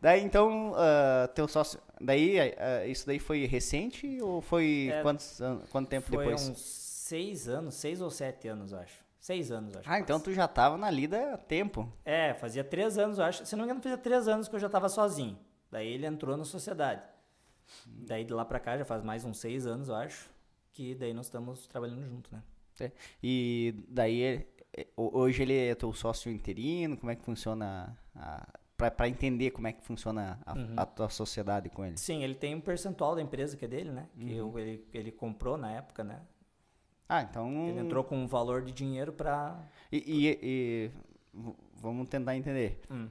Daí 0.00 0.22
então, 0.22 0.72
uh, 0.72 1.28
teu 1.34 1.48
sócio. 1.48 1.80
Daí, 2.00 2.38
uh, 2.38 2.86
isso 2.88 3.06
daí 3.06 3.18
foi 3.18 3.46
recente 3.46 4.20
ou 4.20 4.40
foi 4.40 4.90
é, 4.92 5.02
quantos, 5.02 5.40
quanto 5.70 5.88
tempo 5.88 6.06
foi 6.06 6.18
depois? 6.18 6.48
Uns 6.48 6.87
seis 7.08 7.48
anos, 7.48 7.74
seis 7.74 8.00
ou 8.02 8.10
sete 8.10 8.48
anos, 8.48 8.74
acho. 8.74 9.02
Seis 9.18 9.50
anos, 9.50 9.74
acho. 9.74 9.90
Ah, 9.90 9.98
então 9.98 10.20
tu 10.20 10.32
já 10.32 10.46
tava 10.46 10.76
na 10.76 10.90
lida 10.90 11.34
há 11.34 11.38
tempo. 11.38 11.90
É, 12.04 12.34
fazia 12.34 12.62
três 12.62 12.98
anos, 12.98 13.18
acho. 13.18 13.46
Se 13.46 13.56
não 13.56 13.64
me 13.64 13.66
engano, 13.66 13.82
fazia 13.82 13.98
três 13.98 14.28
anos 14.28 14.46
que 14.46 14.54
eu 14.54 14.60
já 14.60 14.68
tava 14.68 14.88
sozinho. 14.88 15.38
Daí 15.70 15.88
ele 15.88 16.06
entrou 16.06 16.36
na 16.36 16.44
sociedade. 16.44 17.02
Daí 17.86 18.24
de 18.24 18.32
lá 18.32 18.44
pra 18.44 18.60
cá 18.60 18.76
já 18.76 18.84
faz 18.84 19.02
mais 19.02 19.24
uns 19.24 19.38
seis 19.38 19.66
anos, 19.66 19.88
eu 19.88 19.94
acho, 19.94 20.30
que 20.72 20.94
daí 20.94 21.12
nós 21.12 21.26
estamos 21.26 21.66
trabalhando 21.66 22.06
junto, 22.06 22.30
né? 22.32 22.42
É. 22.80 22.92
E 23.22 23.74
daí 23.88 24.46
hoje 24.96 25.42
ele 25.42 25.56
é 25.56 25.74
teu 25.74 25.92
sócio 25.92 26.30
interino, 26.30 26.96
como 26.96 27.10
é 27.10 27.16
que 27.16 27.24
funciona 27.24 27.98
para 28.76 29.08
entender 29.08 29.50
como 29.50 29.66
é 29.66 29.72
que 29.72 29.82
funciona 29.82 30.38
a, 30.46 30.54
uhum. 30.54 30.74
a, 30.76 30.86
tua 30.86 31.08
sociedade 31.08 31.68
com 31.68 31.84
ele? 31.84 31.96
Sim, 31.96 32.22
ele 32.22 32.34
tem 32.34 32.54
um 32.54 32.60
percentual 32.60 33.16
da 33.16 33.22
empresa 33.22 33.56
que 33.56 33.64
é 33.64 33.68
dele, 33.68 33.90
né? 33.90 34.08
Que 34.16 34.40
uhum. 34.40 34.52
eu, 34.54 34.58
ele, 34.58 34.86
ele 34.94 35.10
comprou 35.10 35.56
na 35.56 35.72
época, 35.72 36.04
né? 36.04 36.20
Ah, 37.08 37.22
então. 37.22 37.68
Ele 37.68 37.80
entrou 37.80 38.04
com 38.04 38.16
um 38.16 38.26
valor 38.26 38.62
de 38.62 38.72
dinheiro 38.72 39.12
para. 39.12 39.58
E, 39.90 39.96
e, 39.96 40.38
e, 40.42 40.90
vamos 41.80 42.06
tentar 42.08 42.36
entender. 42.36 42.80
Hum 42.90 43.08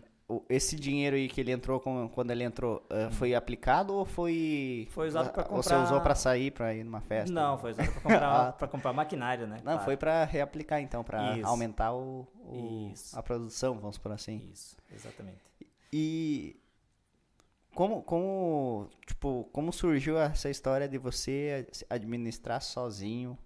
esse 0.49 0.75
dinheiro 0.75 1.15
aí 1.15 1.29
que 1.29 1.39
ele 1.39 1.51
entrou 1.51 1.79
com, 1.79 2.09
quando 2.09 2.31
ele 2.31 2.43
entrou 2.43 2.85
uh, 2.91 3.09
foi 3.13 3.33
aplicado 3.33 3.93
ou 3.93 4.03
foi 4.03 4.87
foi 4.91 5.07
usado 5.07 5.31
para 5.31 5.43
comprar 5.43 5.55
ou 5.55 5.63
você 5.63 5.75
usou 5.75 6.01
para 6.01 6.15
sair 6.15 6.51
para 6.51 6.73
ir 6.73 6.83
numa 6.83 6.99
festa 6.99 7.33
não 7.33 7.57
foi 7.57 7.71
usado 7.71 7.89
para 7.91 8.01
comprar 8.01 8.51
para 8.59 8.67
comprar 8.67 8.93
maquinário 8.93 9.47
né 9.47 9.57
não 9.57 9.63
claro. 9.63 9.85
foi 9.85 9.95
para 9.95 10.25
reaplicar 10.25 10.81
então 10.81 11.01
para 11.01 11.37
aumentar 11.43 11.93
o, 11.93 12.27
o 12.39 12.93
a 13.13 13.23
produção 13.23 13.79
vamos 13.79 13.97
por 13.97 14.11
assim 14.11 14.49
isso 14.51 14.75
exatamente 14.93 15.39
e 15.93 16.59
como 17.73 18.03
como 18.03 18.89
tipo 19.05 19.49
como 19.53 19.71
surgiu 19.71 20.19
essa 20.19 20.49
história 20.49 20.89
de 20.89 20.97
você 20.97 21.65
administrar 21.89 22.61
sozinho 22.61 23.37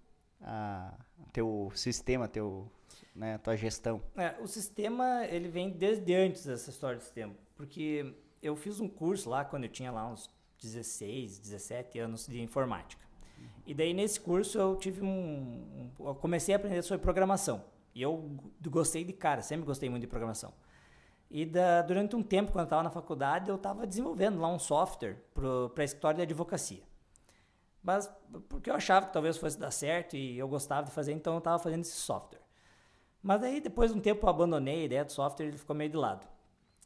a 0.42 0.94
teu 1.32 1.70
sistema 1.74 2.28
teu 2.28 2.70
né, 3.14 3.38
tua 3.38 3.56
gestão? 3.56 4.02
É, 4.16 4.34
o 4.40 4.46
sistema, 4.46 5.26
ele 5.26 5.48
vem 5.48 5.70
desde 5.70 6.14
antes 6.14 6.46
dessa 6.46 6.70
história 6.70 6.96
do 6.96 7.02
sistema, 7.02 7.34
porque 7.56 8.14
eu 8.42 8.56
fiz 8.56 8.80
um 8.80 8.88
curso 8.88 9.30
lá 9.30 9.44
quando 9.44 9.64
eu 9.64 9.70
tinha 9.70 9.90
lá 9.90 10.06
uns 10.06 10.30
16, 10.60 11.38
17 11.38 11.98
anos 11.98 12.26
de 12.26 12.40
informática. 12.40 13.02
Uhum. 13.38 13.46
E 13.66 13.74
daí 13.74 13.92
nesse 13.92 14.20
curso 14.20 14.58
eu 14.58 14.76
tive 14.76 15.02
um, 15.02 15.08
um, 15.08 15.90
eu 16.06 16.14
comecei 16.14 16.54
a 16.54 16.56
aprender 16.56 16.82
sobre 16.82 17.02
programação. 17.02 17.64
E 17.94 18.00
eu 18.00 18.38
gostei 18.68 19.04
de 19.04 19.12
cara, 19.12 19.42
sempre 19.42 19.66
gostei 19.66 19.90
muito 19.90 20.02
de 20.02 20.06
programação. 20.06 20.52
E 21.30 21.46
da, 21.46 21.82
durante 21.82 22.14
um 22.14 22.22
tempo, 22.22 22.52
quando 22.52 22.60
eu 22.60 22.64
estava 22.64 22.82
na 22.82 22.90
faculdade, 22.90 23.48
eu 23.48 23.56
estava 23.56 23.86
desenvolvendo 23.86 24.40
lá 24.40 24.48
um 24.48 24.58
software 24.58 25.16
para 25.34 25.84
escritório 25.84 26.18
de 26.18 26.22
advocacia. 26.22 26.82
Mas 27.82 28.08
porque 28.48 28.70
eu 28.70 28.74
achava 28.74 29.06
que 29.06 29.12
talvez 29.12 29.36
fosse 29.36 29.58
dar 29.58 29.70
certo 29.70 30.16
e 30.16 30.38
eu 30.38 30.46
gostava 30.46 30.86
de 30.86 30.92
fazer, 30.92 31.12
então 31.12 31.34
eu 31.34 31.38
estava 31.38 31.58
fazendo 31.58 31.80
esse 31.80 31.96
software. 31.96 32.40
Mas 33.22 33.42
aí, 33.42 33.60
depois 33.60 33.92
de 33.92 33.98
um 33.98 34.00
tempo, 34.00 34.24
eu 34.24 34.30
abandonei 34.30 34.82
a 34.82 34.84
ideia 34.84 35.04
do 35.04 35.12
software 35.12 35.46
e 35.46 35.48
ele 35.50 35.58
ficou 35.58 35.74
meio 35.74 35.90
de 35.90 35.96
lado. 35.96 36.26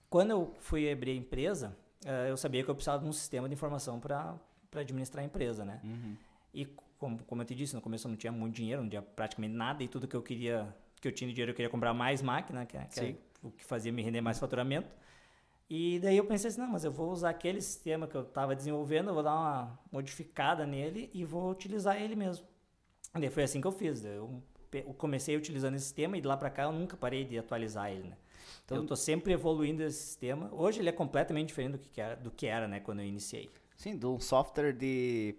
Quando 0.09 0.31
eu 0.31 0.55
fui 0.59 0.91
abrir 0.91 1.12
a 1.12 1.15
empresa, 1.15 1.76
uh, 2.05 2.29
eu 2.29 2.37
sabia 2.37 2.62
que 2.62 2.71
eu 2.71 2.75
precisava 2.75 3.03
de 3.03 3.09
um 3.09 3.12
sistema 3.12 3.49
de 3.49 3.55
informação 3.55 3.99
para 3.99 4.38
administrar 4.75 5.23
a 5.23 5.26
empresa, 5.26 5.65
né? 5.65 5.81
Uhum. 5.83 6.17
E 6.53 6.67
como, 6.99 7.23
como 7.25 7.43
eu 7.43 7.47
te 7.47 7.55
disse, 7.55 7.75
no 7.75 7.81
começo 7.81 8.07
eu 8.07 8.11
não 8.11 8.17
tinha 8.17 8.33
muito 8.33 8.55
dinheiro, 8.55 8.83
não 8.83 8.88
tinha 8.88 9.03
praticamente 9.03 9.55
nada 9.55 9.83
e 9.83 9.88
tudo 9.88 10.07
que 10.07 10.17
eu 10.17 10.23
queria, 10.23 10.75
que 11.00 11.09
eu 11.09 11.12
tinha 11.12 11.29
de 11.29 11.35
dinheiro, 11.35 11.53
eu 11.53 11.55
queria 11.55 11.71
comprar 11.71 11.93
mais 11.93 12.23
máquina, 12.23 12.65
que, 12.65 12.76
é, 12.76 12.85
que 12.85 13.00
é 13.00 13.17
o 13.43 13.50
que 13.50 13.65
fazia 13.65 13.93
me 13.93 14.03
render 14.03 14.21
mais 14.21 14.38
faturamento. 14.38 14.95
E 15.68 15.99
daí 15.99 16.16
eu 16.16 16.25
pensei 16.25 16.49
assim, 16.49 16.61
não, 16.61 16.68
mas 16.68 16.85
eu 16.85 16.92
vou 16.92 17.11
usar 17.11 17.30
aquele 17.30 17.61
sistema 17.61 18.06
que 18.06 18.14
eu 18.14 18.23
estava 18.23 18.54
desenvolvendo, 18.54 19.08
eu 19.08 19.14
vou 19.14 19.23
dar 19.23 19.35
uma 19.35 19.80
modificada 19.90 20.64
nele 20.64 21.11
e 21.12 21.25
vou 21.25 21.50
utilizar 21.50 22.00
ele 22.00 22.14
mesmo. 22.14 22.46
E 23.14 23.20
daí 23.20 23.30
foi 23.30 23.42
assim 23.42 23.61
que 23.61 23.66
eu 23.66 23.73
fiz. 23.73 24.04
Eu 24.04 24.42
comecei 24.96 25.37
utilizando 25.37 25.75
esse 25.75 25.85
sistema 25.85 26.16
e 26.16 26.20
de 26.20 26.28
lá 26.28 26.37
para 26.37 26.50
cá 26.50 26.64
eu 26.64 26.73
nunca 26.73 26.96
parei 26.96 27.25
de 27.25 27.38
atualizar 27.38 27.90
ele, 27.90 28.08
né? 28.08 28.16
Então, 28.64 28.78
eu 28.78 28.82
estou 28.82 28.96
sempre 28.96 29.32
evoluindo 29.32 29.82
esse 29.82 29.99
sistema. 29.99 30.49
Hoje 30.52 30.80
ele 30.80 30.88
é 30.88 30.92
completamente 30.92 31.49
diferente 31.49 31.73
do 31.73 31.78
que 31.78 32.00
era, 32.00 32.16
do 32.16 32.30
que 32.30 32.46
era 32.46 32.68
né, 32.68 32.80
quando 32.80 33.00
eu 33.00 33.06
iniciei. 33.06 33.50
Sim, 33.76 33.96
do 33.96 34.18
software 34.18 34.73
de 34.73 35.37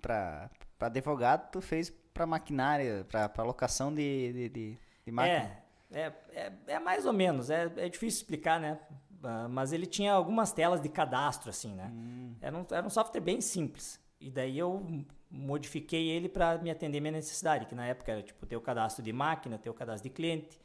para 0.00 0.50
advogado, 0.80 1.50
tu 1.50 1.60
fez 1.60 1.90
para 2.14 2.26
maquinária, 2.26 3.04
para 3.10 3.30
alocação 3.38 3.92
de, 3.92 4.32
de, 4.32 4.48
de, 4.48 4.78
de 5.04 5.12
máquina. 5.12 5.62
É, 5.90 6.00
é, 6.00 6.12
é, 6.32 6.52
é, 6.66 6.78
mais 6.78 7.04
ou 7.04 7.12
menos. 7.12 7.50
É, 7.50 7.64
é 7.76 7.88
difícil 7.88 8.20
explicar, 8.20 8.60
né? 8.60 8.78
Ah, 9.26 9.48
mas 9.48 9.72
ele 9.72 9.86
tinha 9.86 10.12
algumas 10.12 10.52
telas 10.52 10.80
de 10.80 10.88
cadastro, 10.88 11.50
assim, 11.50 11.74
né? 11.74 11.90
Hum. 11.92 12.34
Era, 12.40 12.56
um, 12.56 12.66
era 12.70 12.86
um 12.86 12.90
software 12.90 13.20
bem 13.20 13.40
simples. 13.40 14.00
E 14.20 14.30
daí 14.30 14.56
eu 14.58 15.04
modifiquei 15.30 16.08
ele 16.08 16.28
para 16.28 16.58
me 16.58 16.70
atender 16.70 17.00
minha 17.00 17.12
necessidade, 17.12 17.66
que 17.66 17.74
na 17.74 17.86
época 17.86 18.12
era 18.12 18.22
tipo 18.22 18.46
ter 18.46 18.56
o 18.56 18.60
cadastro 18.60 19.02
de 19.02 19.12
máquina, 19.12 19.58
ter 19.58 19.68
o 19.68 19.74
cadastro 19.74 20.08
de 20.08 20.14
cliente. 20.14 20.60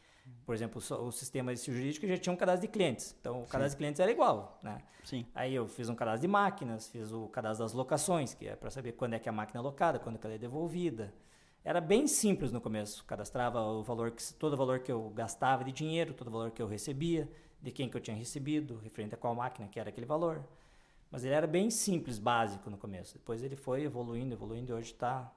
Por 0.45 0.53
exemplo, 0.53 0.81
o 0.99 1.11
sistema 1.11 1.53
jurídico 1.55 2.05
já 2.07 2.17
tinha 2.17 2.31
um 2.31 2.37
cadastro 2.37 2.67
de 2.67 2.71
clientes. 2.71 3.15
Então, 3.19 3.41
o 3.41 3.45
cadastro 3.47 3.69
Sim. 3.69 3.69
de 3.69 3.77
clientes 3.77 3.99
era 3.99 4.11
igual, 4.11 4.59
né? 4.61 4.77
Sim. 5.03 5.25
Aí 5.33 5.53
eu 5.55 5.67
fiz 5.67 5.89
um 5.89 5.95
cadastro 5.95 6.21
de 6.21 6.27
máquinas, 6.27 6.87
fiz 6.87 7.11
o 7.11 7.27
cadastro 7.27 7.65
das 7.65 7.73
locações, 7.73 8.33
que 8.35 8.47
é 8.47 8.55
para 8.55 8.69
saber 8.69 8.91
quando 8.91 9.15
é 9.15 9.19
que 9.19 9.27
a 9.27 9.31
máquina 9.31 9.59
é 9.59 9.63
locada, 9.63 9.97
quando 9.97 10.15
é 10.15 10.19
que 10.19 10.27
ela 10.27 10.35
é 10.35 10.37
devolvida. 10.37 11.13
Era 11.63 11.81
bem 11.81 12.07
simples 12.07 12.51
no 12.51 12.61
começo. 12.61 13.03
Cadastrava 13.05 13.61
o 13.61 13.83
valor 13.83 14.11
que 14.11 14.33
todo 14.35 14.53
o 14.53 14.57
valor 14.57 14.79
que 14.79 14.91
eu 14.91 15.09
gastava 15.09 15.63
de 15.63 15.71
dinheiro, 15.71 16.13
todo 16.13 16.27
o 16.27 16.31
valor 16.31 16.51
que 16.51 16.61
eu 16.61 16.67
recebia, 16.67 17.29
de 17.61 17.71
quem 17.71 17.89
que 17.89 17.95
eu 17.95 18.01
tinha 18.01 18.15
recebido, 18.15 18.77
referente 18.77 19.13
a 19.13 19.17
qual 19.17 19.35
máquina 19.35 19.67
que 19.67 19.79
era 19.79 19.89
aquele 19.89 20.05
valor. 20.05 20.43
Mas 21.11 21.23
ele 21.23 21.33
era 21.33 21.45
bem 21.45 21.69
simples, 21.69 22.17
básico 22.17 22.69
no 22.69 22.77
começo. 22.77 23.13
Depois 23.13 23.43
ele 23.43 23.55
foi 23.55 23.83
evoluindo, 23.83 24.33
evoluindo 24.33 24.71
e 24.71 24.73
hoje 24.73 24.93
está 24.93 25.31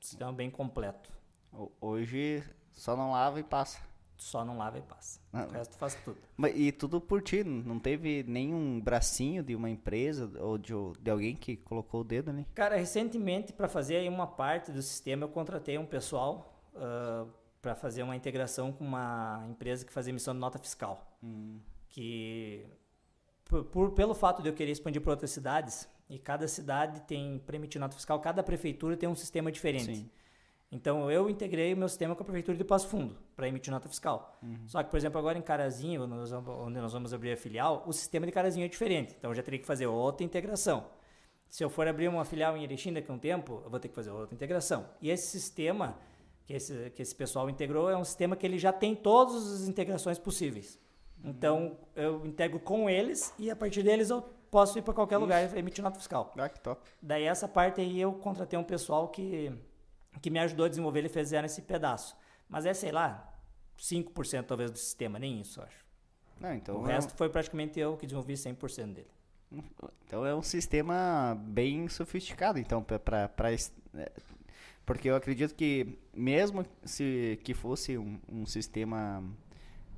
um 0.00 0.02
sistema 0.02 0.32
bem 0.32 0.50
completo. 0.50 1.12
Hoje 1.80 2.42
só 2.72 2.96
não 2.96 3.12
lava 3.12 3.38
e 3.38 3.42
passa. 3.42 3.78
Só 4.16 4.44
não 4.44 4.56
lava 4.56 4.78
e 4.78 4.82
passa. 4.82 5.20
Ah, 5.32 5.46
o 5.46 5.50
resto 5.50 5.76
faz 5.76 5.94
tudo. 5.96 6.16
E 6.54 6.70
tudo 6.72 7.00
por 7.00 7.20
ti, 7.20 7.42
não 7.42 7.78
teve 7.78 8.22
nenhum 8.22 8.80
bracinho 8.80 9.42
de 9.42 9.54
uma 9.54 9.68
empresa 9.68 10.30
ou 10.40 10.56
de, 10.56 10.72
de 11.00 11.10
alguém 11.10 11.34
que 11.34 11.56
colocou 11.56 12.02
o 12.02 12.04
dedo 12.04 12.30
ali? 12.30 12.46
Cara, 12.54 12.76
recentemente, 12.76 13.52
para 13.52 13.68
fazer 13.68 13.96
aí 13.96 14.08
uma 14.08 14.26
parte 14.26 14.70
do 14.70 14.80
sistema, 14.80 15.24
eu 15.24 15.28
contratei 15.28 15.76
um 15.76 15.84
pessoal 15.84 16.54
uh, 16.74 17.28
para 17.62 17.76
fazer 17.76 18.02
uma 18.02 18.16
integração 18.16 18.72
com 18.72 18.84
uma 18.84 19.46
empresa 19.48 19.86
que 19.86 19.92
fazia 19.92 20.10
emissão 20.10 20.34
de 20.34 20.40
nota 20.40 20.58
fiscal. 20.58 21.16
Hum. 21.22 21.60
Que 21.88 22.66
por, 23.44 23.64
por, 23.64 23.90
pelo 23.92 24.14
fato 24.14 24.42
de 24.42 24.48
eu 24.48 24.52
querer 24.52 24.72
expandir 24.72 25.00
para 25.00 25.12
outras 25.12 25.30
cidades, 25.30 25.88
e 26.10 26.18
cada 26.18 26.46
cidade 26.48 27.00
tem, 27.02 27.38
para 27.38 27.56
emitir 27.56 27.80
nota 27.80 27.94
fiscal, 27.94 28.20
cada 28.20 28.42
prefeitura 28.42 28.96
tem 28.96 29.08
um 29.08 29.14
sistema 29.14 29.50
diferente. 29.50 29.96
Sim. 29.96 30.10
Então 30.70 31.10
eu 31.10 31.30
integrei 31.30 31.72
o 31.72 31.76
meu 31.76 31.88
sistema 31.88 32.14
com 32.14 32.22
a 32.22 32.24
prefeitura 32.24 32.56
de 32.56 32.64
Passo 32.64 32.88
Fundo 32.88 33.16
para 33.36 33.46
emitir 33.46 33.70
nota 33.70 33.88
fiscal. 33.88 34.38
Uhum. 34.42 34.66
Só 34.66 34.82
que, 34.82 34.90
por 34.90 34.96
exemplo, 34.96 35.18
agora 35.18 35.38
em 35.38 35.42
Carazinho, 35.42 36.02
onde 36.02 36.80
nós 36.80 36.92
vamos 36.92 37.14
abrir 37.14 37.32
a 37.32 37.36
filial, 37.36 37.84
o 37.86 37.92
sistema 37.92 38.26
de 38.26 38.32
Carazinho 38.32 38.64
é 38.64 38.68
diferente. 38.68 39.14
Então 39.18 39.30
eu 39.30 39.34
já 39.34 39.42
teria 39.42 39.60
que 39.60 39.66
fazer 39.66 39.86
outra 39.86 40.24
integração. 40.24 40.86
Se 41.48 41.62
eu 41.62 41.68
for 41.68 41.86
abrir 41.86 42.08
uma 42.08 42.24
filial 42.24 42.56
em 42.56 42.64
Erechim 42.64 42.92
daqui 42.92 43.10
a 43.10 43.14
um 43.14 43.18
tempo, 43.18 43.60
eu 43.64 43.70
vou 43.70 43.78
ter 43.78 43.88
que 43.88 43.94
fazer 43.94 44.10
outra 44.10 44.34
integração. 44.34 44.88
E 45.00 45.10
esse 45.10 45.26
sistema 45.28 45.98
que 46.44 46.54
esse, 46.54 46.90
que 46.90 47.02
esse 47.02 47.14
pessoal 47.14 47.48
integrou 47.48 47.90
é 47.90 47.96
um 47.96 48.04
sistema 48.04 48.36
que 48.36 48.46
ele 48.46 48.58
já 48.58 48.72
tem 48.72 48.94
todas 48.94 49.34
as 49.52 49.68
integrações 49.68 50.18
possíveis. 50.18 50.78
Então, 51.24 51.78
eu 51.94 52.26
integro 52.26 52.58
com 52.58 52.90
eles 52.90 53.32
e 53.38 53.50
a 53.50 53.56
partir 53.56 53.82
deles 53.82 54.10
eu 54.10 54.22
posso 54.50 54.78
ir 54.78 54.82
para 54.82 54.92
qualquer 54.92 55.14
Isso. 55.14 55.22
lugar 55.22 55.54
e 55.54 55.58
emitir 55.58 55.82
nota 55.82 55.98
fiscal. 55.98 56.32
Ah, 56.36 56.48
que 56.48 56.60
top. 56.60 56.82
Daí 57.00 57.24
essa 57.24 57.46
parte 57.46 57.80
aí 57.80 58.00
eu 58.00 58.12
contratei 58.12 58.58
um 58.58 58.64
pessoal 58.64 59.08
que, 59.08 59.52
que 60.20 60.30
me 60.30 60.38
ajudou 60.40 60.66
a 60.66 60.68
desenvolver, 60.68 61.00
eles 61.00 61.12
fizeram 61.12 61.46
esse 61.46 61.62
pedaço. 61.62 62.16
Mas 62.48 62.66
é, 62.66 62.74
sei 62.74 62.90
lá, 62.90 63.32
5% 63.78 64.44
talvez 64.44 64.70
do 64.70 64.78
sistema, 64.78 65.18
nem 65.18 65.40
isso, 65.40 65.60
eu 65.60 65.64
acho. 65.64 65.82
Não, 66.40 66.54
então 66.54 66.82
o 66.82 66.90
é 66.90 66.94
resto 66.94 67.14
foi 67.14 67.28
praticamente 67.28 67.78
eu 67.78 67.96
que 67.96 68.04
desenvolvi 68.04 68.34
100% 68.34 68.92
dele. 68.92 69.10
Então 70.06 70.26
é 70.26 70.34
um 70.34 70.42
sistema 70.42 71.36
bem 71.38 71.88
sofisticado, 71.88 72.58
então, 72.58 72.82
para 72.82 73.52
porque 74.84 75.08
eu 75.08 75.16
acredito 75.16 75.54
que 75.54 75.98
mesmo 76.14 76.64
se 76.84 77.38
que 77.44 77.54
fosse 77.54 77.96
um, 77.96 78.18
um 78.28 78.46
sistema 78.46 79.22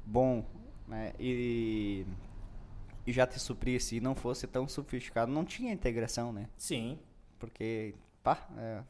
bom 0.04 0.44
né? 0.86 1.12
E, 1.18 2.06
e 3.06 3.12
já 3.12 3.26
te 3.26 3.38
suprisse 3.38 3.96
e 3.96 4.00
não 4.00 4.14
fosse 4.14 4.46
tão 4.46 4.68
sofisticado, 4.68 5.30
não 5.32 5.44
tinha 5.44 5.72
integração, 5.72 6.32
né? 6.32 6.48
Sim. 6.56 6.98
Porque, 7.38 7.94
pá, 8.22 8.46
é, 8.56 8.82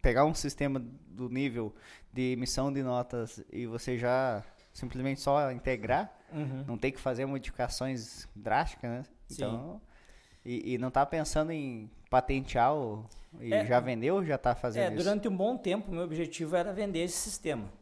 pegar 0.00 0.24
um 0.24 0.34
sistema 0.34 0.82
do 1.08 1.28
nível 1.28 1.74
de 2.12 2.32
emissão 2.32 2.72
de 2.72 2.82
notas 2.82 3.42
e 3.52 3.66
você 3.66 3.98
já 3.98 4.44
simplesmente 4.72 5.20
só 5.20 5.50
integrar, 5.52 6.12
uhum. 6.32 6.64
não 6.66 6.78
tem 6.78 6.90
que 6.90 7.00
fazer 7.00 7.26
modificações 7.26 8.26
drásticas, 8.34 8.90
né? 8.90 9.02
Então, 9.30 9.80
e, 10.44 10.74
e, 10.74 10.78
não 10.78 10.90
tá 10.90 11.06
pensando 11.06 11.52
em 11.52 11.90
patentear 12.12 12.74
o, 12.76 13.06
e 13.40 13.54
é, 13.54 13.64
já 13.64 13.80
vendeu 13.80 14.16
ou 14.16 14.24
já 14.24 14.36
tá 14.36 14.54
fazendo 14.54 14.82
é, 14.82 14.94
isso? 14.94 15.04
Durante 15.04 15.26
um 15.26 15.34
bom 15.34 15.56
tempo, 15.56 15.90
meu 15.90 16.04
objetivo 16.04 16.54
era 16.54 16.72
vender 16.72 17.00
esse 17.00 17.16
sistema. 17.16 17.72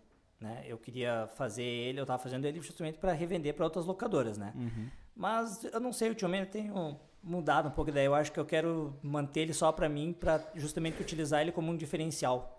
Né? 0.40 0.62
Eu 0.64 0.78
queria 0.78 1.28
fazer 1.34 1.64
ele, 1.64 1.98
eu 1.98 2.04
estava 2.04 2.22
fazendo 2.22 2.44
ele 2.44 2.60
justamente 2.60 2.96
para 2.96 3.12
revender 3.12 3.54
para 3.54 3.64
outras 3.64 3.84
locadoras, 3.84 4.38
né? 4.38 4.52
Uhum. 4.54 4.88
Mas 5.14 5.64
eu 5.64 5.80
não 5.80 5.92
sei, 5.92 6.08
ultimamente 6.08 6.46
eu 6.46 6.50
tenho 6.50 7.00
mudado 7.22 7.68
um 7.68 7.72
pouco 7.72 7.90
daí. 7.90 8.06
Eu 8.06 8.14
acho 8.14 8.30
que 8.32 8.38
eu 8.40 8.46
quero 8.46 8.96
manter 9.02 9.40
ele 9.40 9.52
só 9.52 9.70
para 9.72 9.88
mim, 9.88 10.14
para 10.18 10.40
justamente 10.54 11.02
utilizar 11.02 11.42
ele 11.42 11.52
como 11.52 11.70
um 11.70 11.76
diferencial. 11.76 12.56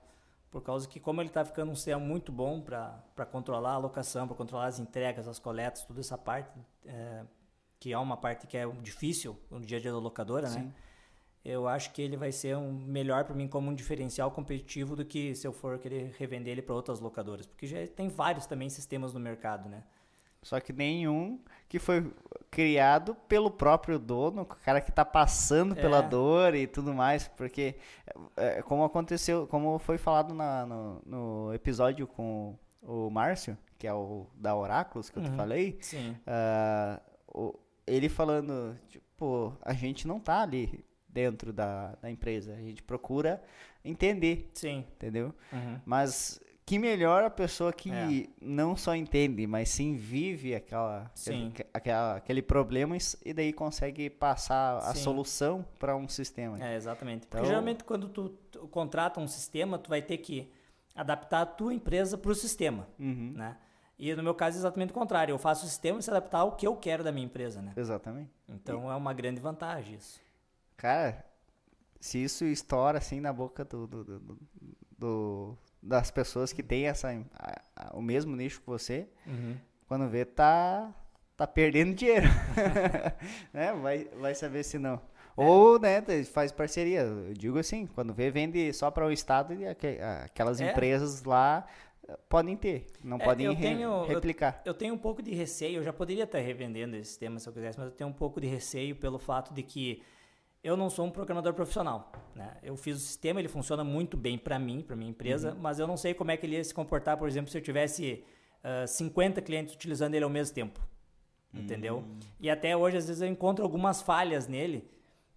Por 0.52 0.62
causa 0.62 0.88
que, 0.88 1.00
como 1.00 1.22
ele 1.22 1.30
está 1.30 1.46
ficando 1.46 1.72
um 1.72 1.76
sistema 1.76 2.00
muito 2.00 2.30
bom 2.32 2.60
para 2.60 3.26
controlar 3.32 3.72
a 3.72 3.78
locação, 3.78 4.28
para 4.28 4.36
controlar 4.36 4.66
as 4.66 4.80
entregas, 4.80 5.26
as 5.28 5.40
coletas, 5.40 5.84
toda 5.86 6.02
essa 6.02 6.18
parte, 6.18 6.60
é, 6.86 7.24
que 7.80 7.94
é 7.94 7.98
uma 7.98 8.18
parte 8.18 8.46
que 8.46 8.58
é 8.58 8.68
difícil 8.84 9.40
no 9.50 9.62
dia 9.62 9.78
a 9.78 9.82
dia 9.82 9.92
da 9.92 9.98
locadora, 9.98 10.50
né? 10.50 10.60
Sim. 10.60 10.66
né? 10.66 10.74
Eu 11.44 11.68
acho 11.68 11.92
que 11.92 12.02
ele 12.02 12.16
vai 12.16 12.32
ser 12.32 12.56
um 12.56 12.72
melhor 12.72 13.24
para 13.26 13.36
mim 13.36 13.48
como 13.48 13.70
um 13.70 13.74
diferencial 13.74 14.30
competitivo 14.32 14.96
do 14.96 15.04
que 15.04 15.34
se 15.36 15.48
eu 15.48 15.52
for 15.54 15.80
querer 15.80 16.14
revender 16.18 16.52
ele 16.54 16.62
para 16.62 16.76
outras 16.76 17.00
locadoras, 17.00 17.48
porque 17.48 17.66
já 17.66 17.86
tem 17.88 18.08
vários 18.10 18.46
também 18.46 18.70
sistemas 18.70 19.14
no 19.14 19.20
mercado, 19.20 19.68
né? 19.68 19.84
Só 20.44 20.60
que 20.60 20.74
nenhum 20.74 21.40
que 21.70 21.78
foi 21.78 22.12
criado 22.50 23.16
pelo 23.28 23.50
próprio 23.52 24.00
dono, 24.00 24.42
o 24.42 24.46
cara 24.46 24.82
que 24.82 24.90
está 24.90 25.06
passando 25.06 25.78
é. 25.78 25.82
pela 25.82 26.02
dor 26.02 26.56
e 26.56 26.66
tudo 26.68 26.94
mais, 26.94 27.28
porque 27.28 27.76
é, 28.36 28.62
como 28.64 28.84
aconteceu, 28.84 29.48
como 29.48 29.78
foi 29.80 29.98
falado 29.98 30.34
na, 30.34 30.66
no, 30.66 31.02
no, 31.06 31.54
episódio 31.54 32.08
com 32.08 32.58
o 32.82 33.10
Márcio, 33.10 33.58
que 33.78 33.88
é 33.88 33.94
o 33.94 34.28
da 34.36 34.56
Oráculos 34.56 35.10
que 35.10 35.18
eu 35.20 35.24
te 35.24 35.30
Uhum. 35.30 35.36
falei, 35.38 35.78
Sim. 35.82 36.18
ah, 36.26 37.00
o- 37.28 37.58
ele 37.86 38.10
falando, 38.10 38.76
tipo, 38.90 39.56
a 39.62 39.74
gente 39.74 40.08
não 40.08 40.20
tá 40.20 40.42
ali 40.42 40.84
dentro 41.14 41.52
da, 41.54 41.96
da 42.02 42.10
empresa, 42.10 42.54
a 42.54 42.62
gente 42.62 42.82
procura 42.84 43.42
entender, 43.84 44.50
Sim. 44.54 44.86
entendeu? 44.96 45.34
Uhum. 45.52 45.80
Mas 45.86 46.40
que 46.66 46.78
melhor 46.80 47.24
a 47.24 47.30
pessoa 47.30 47.74
que 47.74 47.92
É. 47.92 48.28
não 48.42 48.78
só 48.78 48.96
entende, 48.96 49.46
mas 49.48 49.70
sim 49.70 49.96
vive 49.96 50.56
aquela, 50.56 51.12
Sim. 51.14 51.50
aquele, 51.50 51.70
aquela- 51.74 52.16
aquele 52.18 52.42
problema 52.42 52.96
e 52.96 53.00
e 53.26 53.34
daí 53.34 53.52
consegue 53.52 54.10
passar 54.10 54.78
a 54.78 54.94
Sim. 54.96 55.04
solução 55.04 55.66
para 55.80 55.96
um 55.98 56.08
sistema. 56.08 56.64
É, 56.64 56.76
exatamente. 56.76 57.22
Porque 57.28 57.38
Então- 57.38 57.46
geralmente 57.46 57.84
quando 57.84 58.08
tu, 58.08 58.30
tu 58.52 58.68
contrata 58.70 59.20
um 59.20 59.28
sistema, 59.28 59.78
tu 59.78 59.90
vai 59.90 60.02
ter 60.02 60.18
que 60.20 60.50
adaptar 60.96 61.42
a 61.42 61.46
tua 61.46 61.74
empresa 61.74 62.18
para 62.18 62.32
o 62.32 62.36
sistema, 62.36 62.88
Uhum, 63.00 63.34
né? 63.36 63.58
E 64.00 64.16
no 64.16 64.24
meu 64.24 64.34
caso 64.34 64.58
é 64.58 64.60
exatamente 64.60 64.90
o 64.92 64.94
contrário. 64.94 65.32
Eu 65.32 65.38
faço 65.38 65.66
o 65.66 65.70
sistema 65.70 66.02
se 66.02 66.10
adaptar 66.10 66.40
ao 66.40 66.54
que 66.56 66.66
eu 66.66 66.76
quero 66.76 67.04
da 67.04 67.12
minha 67.12 67.26
empresa, 67.26 67.62
né? 67.62 67.72
Exatamente. 67.78 68.32
Então 68.50 68.92
é 68.92 68.96
uma 68.96 69.14
grande 69.14 69.40
vantagem 69.40 69.96
isso. 69.96 70.20
Cara, 70.82 71.24
se 72.00 72.18
isso 72.24 72.44
estoura 72.44 72.98
assim 72.98 73.20
na 73.20 73.32
boca 73.32 73.64
do, 73.64 73.86
do- 73.86 74.04
do- 74.04 74.40
do- 74.98 75.58
das 75.80 76.10
pessoas 76.10 76.52
que 76.52 76.64
têm 76.64 76.88
essa, 76.88 77.10
a- 77.36 77.62
a- 77.76 77.96
o 77.96 78.02
mesmo 78.02 78.36
nicho 78.36 78.60
que 78.62 78.66
você, 78.66 79.08
quando 79.88 80.10
vê, 80.10 80.26
tá, 80.26 80.92
tá 81.38 81.46
perdendo 81.46 81.94
dinheiro. 81.94 82.28
né? 83.54 83.74
vai, 83.74 84.06
vai 84.20 84.34
saber 84.34 84.64
se 84.64 84.80
não. 84.80 85.00
Ou, 85.38 85.80
né, 85.80 86.02
faz 86.26 86.52
parceria. 86.52 87.02
Eu 87.02 87.34
digo 87.34 87.60
assim, 87.60 87.86
quando 87.86 88.12
vê, 88.12 88.32
vende 88.32 88.74
só 88.74 88.90
para 88.92 89.06
o 89.06 89.12
Estado 89.12 89.54
e 89.54 89.68
aque- 89.68 90.00
aquelas 90.26 90.60
É. 90.60 90.72
empresas 90.72 91.24
lá 91.24 91.66
eh, 92.08 92.18
podem 92.28 92.58
ter, 92.58 92.88
não 93.04 93.18
É, 93.18 93.24
podem 93.24 93.46
eu 93.46 93.56
tenho- 93.56 93.82
eu- 93.82 94.06
replicar. 94.08 94.62
Eu 94.66 94.74
tenho 94.74 94.96
um 94.96 94.98
pouco 94.98 95.22
de 95.22 95.34
receio, 95.36 95.78
eu 95.78 95.84
já 95.84 95.94
poderia 95.94 96.24
estar 96.24 96.40
revendendo 96.40 96.96
esse 96.96 97.10
sistema 97.10 97.40
se 97.40 97.48
eu 97.48 97.54
quisesse, 97.54 97.78
mas 97.78 97.88
eu 97.90 97.94
tenho 97.96 98.10
um 98.10 98.14
pouco 98.14 98.42
de 98.42 98.48
receio 98.48 98.96
pelo 98.96 99.20
fato 99.20 99.54
de 99.54 99.62
que 99.62 100.02
eu 100.64 100.78
não 100.78 100.90
sou 100.90 101.06
um 101.06 101.12
programador 101.12 101.54
profissional. 101.54 102.12
Né? 102.36 102.58
Eu 102.62 102.76
fiz 102.76 102.98
o 102.98 103.00
sistema, 103.00 103.40
ele 103.40 103.48
funciona 103.48 103.84
muito 103.84 104.16
bem 104.16 104.38
para 104.38 104.58
mim, 104.60 104.82
para 104.82 104.96
minha 104.96 105.10
empresa, 105.10 105.56
mas 105.60 105.80
eu 105.80 105.88
não 105.88 105.98
sei 105.98 106.14
como 106.14 106.32
é 106.32 106.38
que 106.38 106.46
ele 106.46 106.56
ia 106.56 106.64
se 106.64 106.74
comportar, 106.74 107.18
por 107.18 107.28
exemplo, 107.28 107.52
se 107.52 107.58
eu 107.58 107.62
tivesse 107.62 108.24
ah, 108.64 108.86
50 108.86 109.42
clientes 109.42 109.74
utilizando 109.74 110.16
ele 110.16 110.24
ao 110.24 110.30
mesmo 110.30 110.54
tempo. 110.54 110.80
Entendeu? 111.54 112.06
E 112.40 112.50
até 112.50 112.78
hoje, 112.78 112.96
às 112.96 113.08
vezes, 113.08 113.22
eu 113.22 113.28
encontro 113.28 113.64
algumas 113.64 114.02
falhas 114.02 114.48
nele, 114.48 114.90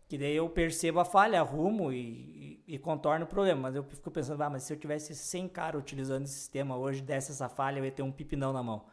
que 0.06 0.16
daí 0.16 0.36
eu 0.36 0.48
percebo 0.48 1.00
a 1.00 1.04
falha, 1.04 1.40
arrumo 1.40 1.92
e, 1.92 2.62
e, 2.68 2.74
e 2.74 2.78
contorno 2.78 3.24
o 3.24 3.28
problema. 3.28 3.62
Mas 3.62 3.74
eu 3.74 3.82
fico 3.82 4.12
pensando, 4.12 4.40
ah, 4.42 4.50
mas 4.50 4.62
se 4.62 4.72
eu 4.72 4.76
tivesse 4.76 5.12
100 5.12 5.48
caras 5.48 5.80
utilizando 5.80 6.24
esse 6.24 6.34
sistema 6.34 6.76
hoje, 6.76 7.02
desse 7.02 7.32
essa 7.32 7.48
falha, 7.48 7.80
eu 7.80 7.84
ia 7.84 7.90
ter 7.90 8.02
um 8.02 8.12
pipinão 8.12 8.52
na 8.52 8.62
mão. 8.62 8.84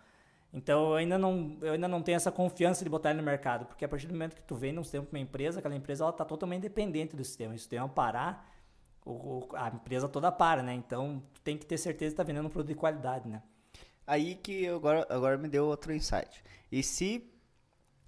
Então 0.54 0.90
eu 0.90 0.96
ainda 0.96 1.18
não, 1.18 1.58
eu 1.62 1.74
ainda 1.74 1.88
não 1.88 2.02
tenho 2.02 2.18
essa 2.18 2.32
confiança 2.32 2.84
de 2.84 2.90
botar 2.90 3.12
ele 3.12 3.20
no 3.20 3.26
mercado, 3.26 3.66
porque 3.66 3.86
a 3.86 3.88
partir 3.88 4.08
do 4.08 4.14
momento 4.14 4.36
que 4.36 4.42
tu 4.42 4.56
vem 4.56 4.74
num 4.74 4.84
sistema 4.84 5.06
para 5.06 5.18
uma 5.18 5.24
empresa, 5.24 5.60
aquela 5.60 5.76
empresa 5.76 6.04
ela 6.04 6.12
está 6.12 6.26
totalmente 6.26 6.64
dependente 6.64 7.16
do 7.16 7.24
sistema. 7.24 7.52
Se 7.52 7.58
o 7.58 7.60
sistema 7.60 7.88
parar, 7.88 8.52
o, 9.06 9.48
a 9.54 9.70
empresa 9.70 10.10
toda 10.10 10.32
para, 10.32 10.62
né? 10.62 10.74
Então 10.74 11.24
tu 11.34 11.42
tem 11.42 11.58
que 11.58 11.66
ter 11.66 11.78
certeza 11.78 12.10
que 12.10 12.14
está 12.14 12.24
vendendo 12.24 12.48
um 12.48 12.50
produto 12.50 12.70
de 12.70 12.76
qualidade, 12.76 13.30
né? 13.30 13.42
Aí 14.06 14.36
que 14.36 14.66
eu 14.66 14.76
agora, 14.76 15.08
agora 15.10 15.38
me 15.38 15.48
deu 15.48 15.66
outro 15.66 15.94
insight. 15.94 16.44
E 16.72 16.84
se. 16.84 17.28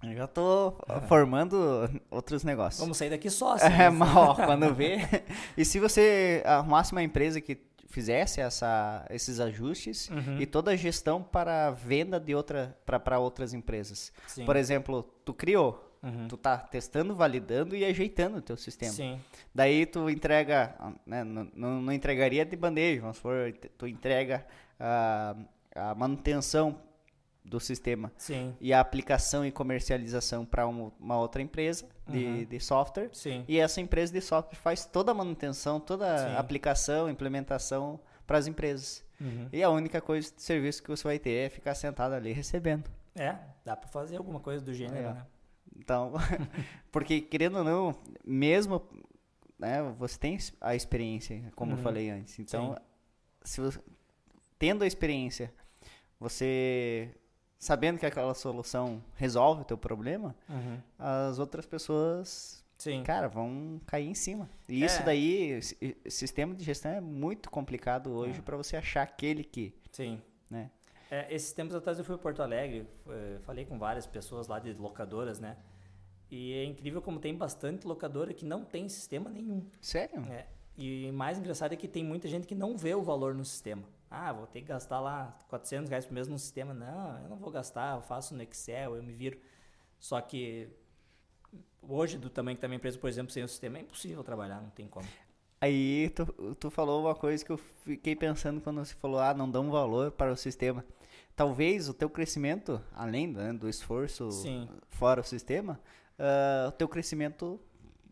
Eu 0.02 0.14
já 0.14 0.26
tô 0.26 0.76
formando 1.08 1.88
outros 2.10 2.44
negócios. 2.44 2.78
Vamos 2.78 2.98
sair 2.98 3.08
daqui 3.08 3.30
sócio. 3.30 3.66
É, 3.66 3.70
né? 3.70 3.88
mas, 3.90 4.14
ó, 4.14 4.34
quando 4.34 4.72
vê. 4.74 4.98
e 5.56 5.64
se 5.64 5.80
você 5.80 6.42
arrumasse 6.44 6.92
uma 6.92 7.02
empresa 7.02 7.40
que 7.40 7.58
fizesse 7.94 8.40
essa, 8.40 9.06
esses 9.08 9.38
ajustes 9.38 10.10
Uhum. 10.10 10.40
e 10.40 10.46
toda 10.46 10.72
a 10.72 10.76
gestão 10.76 11.22
para 11.22 11.68
a 11.68 11.70
venda 11.70 12.18
de 12.18 12.34
outra 12.34 12.76
para 12.84 13.18
outras 13.18 13.54
empresas. 13.54 14.12
Sim. 14.26 14.44
Por 14.44 14.56
exemplo, 14.56 15.02
tu 15.24 15.32
criou, 15.32 15.80
Uhum. 16.02 16.28
tu 16.28 16.36
tá 16.36 16.58
testando, 16.58 17.14
validando 17.14 17.74
e 17.74 17.82
ajeitando 17.84 18.36
o 18.38 18.42
teu 18.42 18.56
sistema. 18.58 18.92
Sim. 18.92 19.18
Daí 19.54 19.86
tu 19.86 20.10
entrega, 20.10 20.74
né, 21.06 21.24
não, 21.24 21.48
não 21.54 21.80
não 21.82 21.92
entregaria 21.92 22.44
de 22.44 22.56
bandeja, 22.56 23.00
vamos 23.00 23.16
supor, 23.16 23.54
tu 23.78 23.86
entrega 23.86 24.44
a, 24.78 25.34
a 25.74 25.94
manutenção 25.94 26.78
do 27.44 27.60
sistema 27.60 28.10
Sim. 28.16 28.56
e 28.60 28.72
a 28.72 28.80
aplicação 28.80 29.44
e 29.44 29.52
comercialização 29.52 30.46
para 30.46 30.66
uma 30.66 31.18
outra 31.18 31.42
empresa 31.42 31.86
de, 32.08 32.24
Uhum. 32.24 32.44
de 32.44 32.60
software. 32.60 33.10
Sim. 33.12 33.44
E 33.46 33.58
essa 33.58 33.80
empresa 33.82 34.12
de 34.12 34.20
software 34.22 34.56
faz 34.56 34.86
toda 34.86 35.10
a 35.12 35.14
manutenção, 35.14 35.78
toda 35.78 36.16
Sim. 36.18 36.34
a 36.34 36.38
aplicação, 36.38 37.08
implementação 37.10 38.00
para 38.26 38.38
as 38.38 38.46
empresas. 38.46 39.04
Uhum. 39.20 39.48
E 39.52 39.62
a 39.62 39.68
única 39.70 40.00
coisa 40.00 40.32
de 40.34 40.40
serviço 40.42 40.82
que 40.82 40.88
você 40.88 41.04
vai 41.04 41.18
ter 41.18 41.32
é 41.32 41.48
ficar 41.50 41.74
sentado 41.74 42.14
ali 42.14 42.32
recebendo. 42.32 42.90
É, 43.14 43.36
dá 43.64 43.76
para 43.76 43.88
fazer 43.88 44.16
alguma 44.16 44.40
coisa 44.40 44.64
do 44.64 44.72
gênero, 44.72 44.96
É. 45.08 45.12
né? 45.14 45.26
Então, 45.76 46.12
porque 46.90 47.20
querendo 47.20 47.58
ou 47.58 47.64
não, 47.64 47.94
mesmo 48.24 48.82
né, 49.58 49.82
você 49.98 50.18
tem 50.18 50.38
a 50.60 50.74
experiência, 50.74 51.52
como 51.54 51.72
eu 51.72 51.76
Uhum. 51.76 51.82
falei 51.82 52.08
antes. 52.10 52.38
Então, 52.38 52.76
se 53.42 53.60
você, 53.60 53.78
tendo 54.58 54.82
a 54.82 54.86
experiência, 54.86 55.52
você 56.18 57.10
sabendo 57.64 57.98
que 57.98 58.04
aquela 58.04 58.34
solução 58.34 59.02
resolve 59.16 59.62
o 59.62 59.64
teu 59.64 59.78
problema, 59.78 60.34
Uhum. 60.50 60.78
as 60.98 61.38
outras 61.38 61.64
pessoas, 61.64 62.62
Sim. 62.76 63.02
cara, 63.02 63.26
vão 63.26 63.80
cair 63.86 64.06
em 64.06 64.14
cima. 64.14 64.50
E 64.68 64.84
isso 64.84 65.00
É. 65.00 65.04
daí, 65.04 65.50
esse- 65.52 65.96
esse 66.04 66.18
sistema 66.18 66.54
de 66.54 66.62
gestão 66.62 66.92
é 66.92 67.00
muito 67.00 67.50
complicado 67.50 68.10
hoje 68.12 68.40
É. 68.40 68.42
para 68.42 68.54
você 68.56 68.76
achar 68.76 69.02
aquele 69.02 69.42
que, 69.42 69.74
Sim. 69.90 70.20
né? 70.50 70.70
É, 71.10 71.32
esses 71.34 71.52
tempos 71.54 71.74
atrás 71.74 71.98
eu 71.98 72.04
fui 72.04 72.14
a 72.16 72.18
Porto 72.18 72.42
Alegre, 72.42 72.86
eh, 73.08 73.38
falei 73.46 73.64
com 73.64 73.78
várias 73.78 74.06
pessoas 74.06 74.46
lá 74.46 74.58
de 74.58 74.74
locadoras, 74.74 75.38
né? 75.40 75.56
E 76.30 76.52
é 76.52 76.64
incrível 76.64 77.00
como 77.00 77.18
tem 77.18 77.34
bastante 77.34 77.86
locadora 77.86 78.34
que 78.34 78.44
não 78.44 78.62
tem 78.64 78.88
sistema 78.90 79.30
nenhum. 79.30 79.64
Sério? 79.80 80.22
É. 80.30 80.46
E 80.76 81.10
mais 81.12 81.38
engraçado 81.38 81.72
é 81.72 81.76
que 81.76 81.88
tem 81.88 82.04
muita 82.04 82.28
gente 82.28 82.46
que 82.46 82.54
não 82.54 82.76
vê 82.76 82.94
o 82.94 83.02
valor 83.02 83.34
no 83.34 83.44
sistema. 83.44 83.84
Ah, 84.14 84.32
vou 84.32 84.46
ter 84.46 84.60
que 84.60 84.68
gastar 84.68 85.00
lá 85.00 85.36
400 85.48 85.90
reais 85.90 86.06
por 86.06 86.14
mês 86.14 86.28
no 86.28 86.38
sistema. 86.38 86.72
Não, 86.72 87.22
eu 87.22 87.28
não 87.28 87.36
vou 87.36 87.50
gastar, 87.50 87.96
eu 87.96 88.02
faço 88.02 88.34
no 88.34 88.42
Excel, 88.42 88.96
eu 88.96 89.02
me 89.02 89.12
viro. 89.12 89.38
Só 89.98 90.20
que 90.20 90.68
hoje, 91.82 92.18
do 92.18 92.30
tamanho 92.30 92.56
que 92.56 92.60
tá 92.60 92.68
minha 92.68 92.76
empresa, 92.76 92.98
por 92.98 93.08
exemplo, 93.08 93.32
sem 93.32 93.42
o 93.42 93.48
sistema, 93.48 93.78
é 93.78 93.80
impossível 93.80 94.22
trabalhar, 94.22 94.60
não 94.60 94.70
tem 94.70 94.86
como. 94.86 95.06
Aí 95.60 96.10
tu, 96.10 96.54
tu 96.56 96.70
falou 96.70 97.04
uma 97.04 97.14
coisa 97.14 97.44
que 97.44 97.50
eu 97.50 97.56
fiquei 97.56 98.14
pensando 98.14 98.60
quando 98.60 98.84
você 98.84 98.94
falou, 98.94 99.18
ah, 99.18 99.32
não 99.32 99.50
dão 99.50 99.70
valor 99.70 100.10
para 100.10 100.32
o 100.32 100.36
sistema. 100.36 100.84
Talvez 101.34 101.88
o 101.88 101.94
teu 101.94 102.08
crescimento, 102.08 102.80
além 102.92 103.26
né, 103.26 103.52
do 103.52 103.68
esforço 103.68 104.30
Sim. 104.30 104.68
fora 104.90 105.20
o 105.20 105.24
sistema, 105.24 105.80
ah, 106.18 106.66
o 106.68 106.72
teu 106.72 106.88
crescimento 106.88 107.58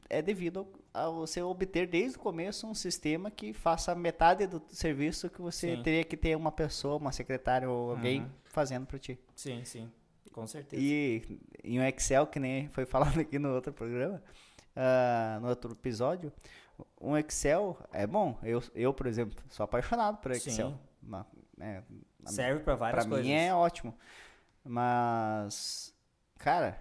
é 0.09 0.23
devido 0.23 0.67
a 0.95 1.09
você 1.09 1.41
obter 1.43 1.87
desde 1.87 2.19
o 2.19 2.21
começo 2.21 2.67
um 2.67 2.75
sistema 2.75 3.31
que 3.31 3.53
faça 3.53 3.95
metade 3.95 4.47
do 4.47 4.63
serviço 4.69 5.31
que 5.31 5.41
você 5.41 5.77
Sim. 5.77 5.83
teria 5.83 6.05
que 6.05 6.17
ter 6.17 6.37
uma 6.37 6.53
pessoa, 6.53 6.97
uma 6.97 7.13
secretária 7.13 7.69
ou 7.71 7.93
alguém 7.93 8.21
Uhum. 8.23 8.31
fazendo 8.45 8.87
para 8.87 8.99
ti. 8.99 9.19
Sim, 9.35 9.65
sim, 9.65 9.91
com 10.33 10.47
certeza. 10.47 10.83
E 10.83 11.41
em 11.65 11.81
um 11.81 11.85
Excel, 11.85 12.27
que 12.27 12.39
nem 12.39 12.69
foi 12.69 12.85
falado 13.17 13.19
aqui 13.21 13.39
no 13.39 13.55
outro 13.55 13.73
programa, 13.73 14.23
ah, 14.77 15.39
no 15.41 15.49
outro 15.49 15.73
episódio, 15.73 16.33
um 17.01 17.17
Excel 17.17 17.79
é 17.93 18.07
bom. 18.07 18.39
Eu, 18.43 18.63
eu 18.75 18.93
por 18.93 19.07
exemplo, 19.07 19.43
sou 19.49 19.65
apaixonado 19.65 20.19
por 20.19 20.31
Excel. 20.33 20.71
Sim. 20.73 20.79
Ma- 21.03 21.27
é, 21.61 21.83
Serve 22.27 22.63
para 22.65 22.75
várias 22.75 23.05
pra 23.05 23.11
coisas. 23.11 23.27
mim 23.27 23.33
é 23.33 23.55
ótimo. 23.55 23.95
Mas, 24.65 25.95
cara, 26.39 26.81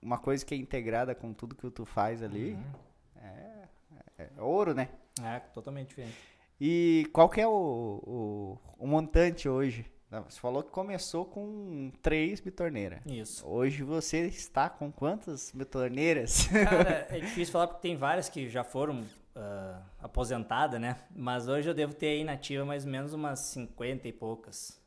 uma 0.00 0.18
coisa 0.18 0.44
que 0.44 0.54
é 0.54 0.56
integrada 0.58 1.14
com 1.14 1.32
tudo 1.32 1.54
que 1.54 1.70
tu 1.70 1.84
faz 1.84 2.22
ali 2.22 2.52
Uhum. 2.54 2.62
É, 3.22 4.28
é 4.36 4.42
ouro, 4.42 4.74
né? 4.74 4.88
É, 5.22 5.40
totalmente 5.40 5.88
diferente. 5.88 6.16
E 6.60 7.08
qual 7.12 7.28
que 7.28 7.40
é 7.40 7.46
o, 7.46 7.50
o, 7.50 8.58
o 8.78 8.86
montante 8.86 9.48
hoje? 9.48 9.84
Você 10.28 10.38
falou 10.38 10.62
que 10.62 10.70
começou 10.70 11.24
com 11.24 11.90
três 12.02 12.38
bitorneiras. 12.38 13.00
Isso. 13.06 13.46
Hoje 13.48 13.82
você 13.82 14.26
está 14.26 14.68
com 14.68 14.92
quantas 14.92 15.50
bitorneiras? 15.54 16.46
Cara, 16.48 17.06
é 17.16 17.18
difícil 17.18 17.50
falar 17.50 17.66
porque 17.66 17.80
tem 17.80 17.96
várias 17.96 18.28
que 18.28 18.50
já 18.50 18.62
foram 18.62 19.02
ah, 19.34 19.80
aposentadas, 19.98 20.78
né? 20.78 20.98
Mas 21.16 21.48
hoje 21.48 21.68
eu 21.68 21.72
devo 21.72 21.94
ter 21.94 22.08
aí 22.08 22.24
na 22.24 22.32
ativa 22.32 22.62
mais 22.64 22.84
ou 22.84 22.90
menos 22.90 23.14
umas 23.14 23.38
50 23.38 24.06
e 24.06 24.12
poucas 24.12 24.78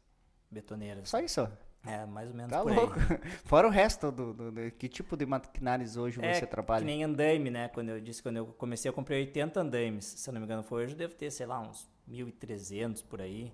betoneiras. 0.52 1.10
Só 1.10 1.20
isso? 1.20 1.50
É, 1.88 2.06
mais 2.06 2.30
ou 2.30 2.36
menos 2.36 2.52
Tá 2.52 2.62
por 2.64 2.74
louco. 2.74 2.94
aí. 3.00 3.06
Fora 3.46 3.68
o 3.68 3.70
resto 3.70 4.12
do, 4.12 4.34
do- 4.34 4.52
do- 4.52 4.72
que 4.72 4.88
tipo 4.90 5.16
de 5.16 5.26
maquinários 5.26 5.98
hoje 5.98 6.20
É, 6.24 6.34
você 6.34 6.46
trabalha? 6.48 6.80
Que 6.80 6.86
nem 6.86 7.04
andaime, 7.04 7.50
né? 7.50 7.68
Quando 7.70 7.90
eu 7.90 8.02
disse, 8.02 8.22
quando 8.24 8.38
eu 8.38 8.48
comecei, 8.48 8.90
eu 8.90 8.94
comprei 8.94 9.22
80 9.22 9.60
andaimes. 9.62 10.06
Se 10.06 10.30
eu 10.30 10.34
não 10.34 10.42
me 10.42 10.46
engano, 10.46 10.64
foi 10.64 10.84
hoje, 10.84 10.94
eu 10.94 10.98
devo 10.98 11.14
ter, 11.16 11.30
sei 11.32 11.46
lá, 11.46 11.60
uns 11.60 11.90
1.300 12.08 13.02
por 13.04 13.22
aí. 13.22 13.52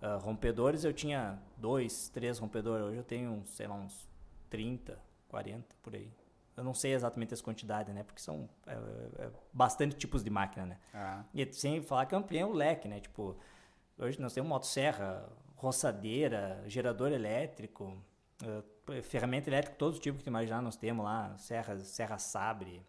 Ah, 0.00 0.16
rompedores, 0.16 0.84
eu 0.84 0.92
tinha 0.92 1.38
dois, 1.56 2.08
três 2.10 2.38
rompedores. 2.38 2.86
Hoje 2.86 2.96
eu 2.98 3.04
tenho, 3.04 3.42
sei 3.46 3.66
lá, 3.66 3.74
uns 3.74 4.08
30, 4.50 4.98
40 5.28 5.74
por 5.82 5.94
aí. 5.94 6.12
Eu 6.56 6.62
não 6.62 6.74
sei 6.74 6.92
exatamente 6.92 7.34
as 7.34 7.40
quantidades, 7.42 7.92
né? 7.92 8.04
Porque 8.04 8.20
são 8.20 8.48
é, 8.66 8.74
é, 9.24 9.30
bastante 9.52 9.96
tipos 9.96 10.22
de 10.22 10.30
máquina, 10.30 10.66
né? 10.66 10.78
Ah, 10.92 11.24
E 11.34 11.52
sem 11.52 11.82
falar 11.82 12.06
que 12.06 12.14
eu 12.14 12.18
ampliei 12.18 12.44
o 12.44 12.52
leque, 12.52 12.86
né? 12.86 13.00
Tipo, 13.00 13.36
hoje 13.98 14.20
nós 14.20 14.32
temos 14.32 14.48
motosserra, 14.48 15.26
roçadeira, 15.64 16.62
gerador 16.66 17.10
elétrico, 17.12 17.96
uh, 18.42 19.02
ferramenta 19.02 19.48
elétrica, 19.48 19.76
todos 19.76 19.96
os 19.96 20.02
tipos 20.02 20.18
que 20.18 20.24
tu 20.24 20.28
imaginar 20.28 20.60
nós 20.60 20.76
temos 20.76 21.04
lá, 21.04 21.36
serra, 21.38 21.78
serra 21.80 22.18
sabre. 22.18 22.82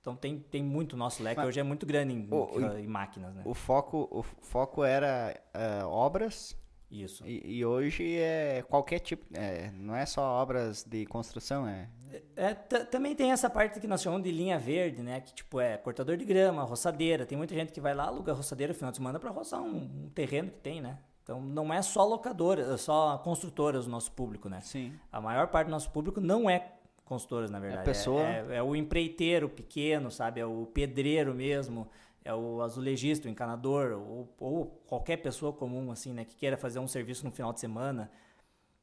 Então 0.00 0.14
tem, 0.16 0.38
tem 0.38 0.62
muito 0.62 0.96
nosso 0.96 1.22
leque, 1.22 1.36
Mas, 1.38 1.48
hoje 1.48 1.60
é 1.60 1.62
muito 1.62 1.84
grande 1.84 2.14
em, 2.14 2.28
o, 2.30 2.78
em, 2.78 2.86
máquinas, 2.86 3.34
né? 3.34 3.42
O 3.44 3.54
foco, 3.54 4.08
o 4.10 4.22
foco 4.22 4.84
era 4.84 5.38
uh, 5.54 5.86
obras 5.88 6.56
isso. 6.90 7.26
E, 7.26 7.58
e, 7.58 7.64
hoje 7.64 8.16
é 8.16 8.62
qualquer 8.68 9.00
tipo, 9.00 9.26
é, 9.34 9.72
não 9.72 9.96
é 9.96 10.06
só 10.06 10.22
obras 10.22 10.84
de 10.84 11.04
construção, 11.06 11.66
é. 11.66 11.88
é 12.36 12.54
também 12.54 13.14
tem 13.14 13.32
essa 13.32 13.50
parte 13.50 13.80
que 13.80 13.88
nós 13.88 14.00
chamamos 14.00 14.24
de 14.24 14.30
linha 14.30 14.56
verde, 14.56 15.02
né? 15.02 15.20
Que 15.20 15.34
tipo 15.34 15.58
é 15.58 15.76
cortador 15.76 16.16
de 16.16 16.24
grama, 16.24 16.62
roçadeira. 16.62 17.26
Tem 17.26 17.36
muita 17.36 17.54
gente 17.54 17.72
que 17.72 17.80
vai 17.80 17.92
lá, 17.92 18.04
aluga 18.04 18.32
roçadeira 18.32 18.72
no 18.72 18.78
final 18.78 18.92
de 18.92 18.98
semana 18.98 19.18
para 19.18 19.30
roçar 19.30 19.60
um, 19.60 20.04
um, 20.04 20.10
terreno 20.14 20.50
que 20.50 20.60
tem, 20.60 20.80
né? 20.80 20.96
Então 21.26 21.40
não 21.40 21.74
é 21.74 21.82
só 21.82 22.04
locadora, 22.04 22.78
só 22.78 23.18
construtoras 23.18 23.88
o 23.88 23.90
nosso 23.90 24.12
público, 24.12 24.48
né? 24.48 24.60
Sim. 24.60 24.92
A 25.10 25.20
maior 25.20 25.48
parte 25.48 25.66
do 25.66 25.72
nosso 25.72 25.90
público 25.90 26.20
não 26.20 26.48
é 26.48 26.74
construtoras, 27.04 27.50
na 27.50 27.58
verdade. 27.58 27.82
É 27.82 27.84
pessoa. 27.84 28.22
É, 28.22 28.46
é, 28.50 28.56
é 28.58 28.62
o 28.62 28.76
empreiteiro 28.76 29.48
pequeno, 29.48 30.08
sabe? 30.08 30.40
É 30.40 30.46
o 30.46 30.66
pedreiro 30.66 31.34
mesmo 31.34 31.88
é 32.26 32.34
o 32.34 32.60
azulejista, 32.60 33.28
o 33.28 33.30
encanador, 33.30 33.92
ou, 33.92 34.34
ou, 34.40 34.66
qualquer 34.86 35.18
pessoa 35.18 35.52
comum, 35.52 35.92
assim, 35.92 36.12
né, 36.12 36.24
que 36.24 36.34
queira 36.34 36.56
fazer 36.56 36.80
um 36.80 36.88
serviço 36.88 37.24
no 37.24 37.30
final 37.30 37.52
de 37.52 37.60
semana. 37.60 38.10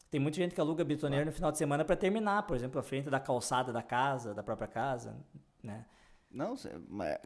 Tem 0.10 0.18
muita 0.18 0.38
gente 0.38 0.56
que 0.56 0.62
aluga 0.62 0.84
bitoneiro 0.86 1.26
no 1.26 1.32
final 1.34 1.52
de 1.52 1.58
semana 1.58 1.84
para 1.84 1.98
terminar, 1.98 2.44
por 2.44 2.56
exemplo, 2.56 2.80
a 2.80 2.84
frente 2.84 3.10
da 3.10 3.20
calçada 3.20 3.74
da 3.74 3.82
casa, 3.82 4.34
da 4.34 4.42
própria 4.42 4.68
casa, 4.68 5.18
né? 5.62 5.86
Não, 6.34 6.56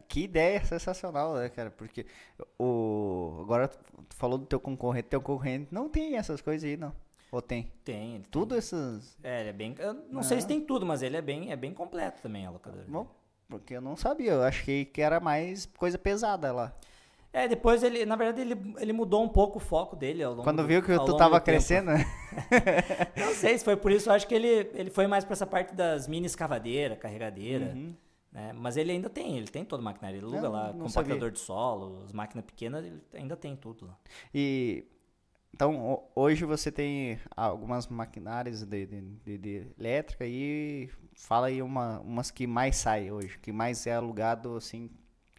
que 0.06 0.24
ideia 0.24 0.62
sensacional, 0.64 1.34
né, 1.34 1.48
cara? 1.48 1.70
Porque 1.70 2.04
o 2.58 3.38
agora 3.40 3.68
tu 3.68 4.16
falou 4.16 4.36
do 4.36 4.44
teu 4.44 4.60
concorrente, 4.60 5.08
teu 5.08 5.20
concorrente 5.20 5.68
não 5.72 5.88
tem 5.88 6.16
essas 6.16 6.42
coisas 6.42 6.68
aí, 6.68 6.76
não. 6.76 6.92
Ou 7.32 7.40
tem? 7.40 7.72
Tem. 7.84 8.22
Tudo 8.30 8.50
tem. 8.50 8.58
essas. 8.58 9.16
É, 9.22 9.40
ele 9.40 9.48
é 9.48 9.52
bem. 9.52 9.74
Eu 9.78 9.94
não 10.10 10.22
sei 10.22 10.40
se 10.40 10.46
tem 10.46 10.60
tudo, 10.60 10.84
mas 10.84 11.02
ele 11.02 11.16
é 11.16 11.22
bem, 11.22 11.50
é 11.50 11.56
bem 11.56 11.72
completo 11.72 12.20
também, 12.22 12.46
a 12.46 12.50
locadora. 12.50 12.84
Bom, 12.86 13.06
porque 13.48 13.74
eu 13.74 13.80
não 13.80 13.96
sabia, 13.96 14.32
eu 14.32 14.42
achei 14.42 14.84
que 14.84 15.00
era 15.00 15.18
mais 15.20 15.64
coisa 15.64 15.98
pesada 15.98 16.52
lá. 16.52 16.74
É, 17.32 17.46
depois 17.46 17.82
ele, 17.82 18.06
na 18.06 18.16
verdade, 18.16 18.40
ele, 18.40 18.74
ele 18.78 18.92
mudou 18.92 19.22
um 19.22 19.28
pouco 19.28 19.58
o 19.58 19.60
foco 19.60 19.94
dele 19.94 20.22
ao 20.22 20.32
longo 20.32 20.44
Quando 20.44 20.66
viu 20.66 20.82
que 20.82 20.94
tu 20.98 21.16
tava 21.16 21.38
crescendo, 21.40 21.92
né? 21.92 22.04
não 23.16 23.34
sei 23.34 23.58
se 23.58 23.64
foi 23.64 23.76
por 23.76 23.92
isso, 23.92 24.08
eu 24.08 24.14
acho 24.14 24.26
que 24.26 24.34
ele, 24.34 24.70
ele 24.74 24.90
foi 24.90 25.06
mais 25.06 25.24
para 25.24 25.34
essa 25.34 25.46
parte 25.46 25.74
das 25.74 26.08
mini 26.08 26.26
escavadeira, 26.26 26.96
carregadeira. 26.96 27.66
Uhum. 27.66 27.94
Né? 28.38 28.52
Mas 28.52 28.76
ele 28.76 28.92
ainda 28.92 29.10
tem, 29.10 29.36
ele 29.36 29.48
tem 29.48 29.64
toda 29.64 29.82
a 29.82 29.84
maquinária. 29.84 30.16
Ele 30.16 30.26
aluga 30.26 30.48
lá, 30.48 30.72
compactador 30.72 31.18
sabia. 31.18 31.30
de 31.32 31.40
solo, 31.40 32.02
as 32.04 32.12
máquinas 32.12 32.44
pequenas, 32.44 32.84
ele 32.84 33.02
ainda 33.12 33.36
tem 33.36 33.56
tudo 33.56 33.86
lá. 33.86 33.98
E 34.32 34.86
então, 35.52 36.04
hoje 36.14 36.44
você 36.44 36.70
tem 36.70 37.18
algumas 37.36 37.88
maquinárias 37.88 38.62
de, 38.62 38.86
de, 38.86 39.38
de, 39.38 39.66
elétrica 39.76 40.24
e 40.24 40.88
fala 41.16 41.48
aí 41.48 41.60
uma, 41.60 41.98
umas 41.98 42.30
que 42.30 42.46
mais 42.46 42.76
sai 42.76 43.10
hoje, 43.10 43.36
que 43.40 43.50
mais 43.50 43.84
é 43.88 43.94
alugado, 43.94 44.56
assim, 44.56 44.88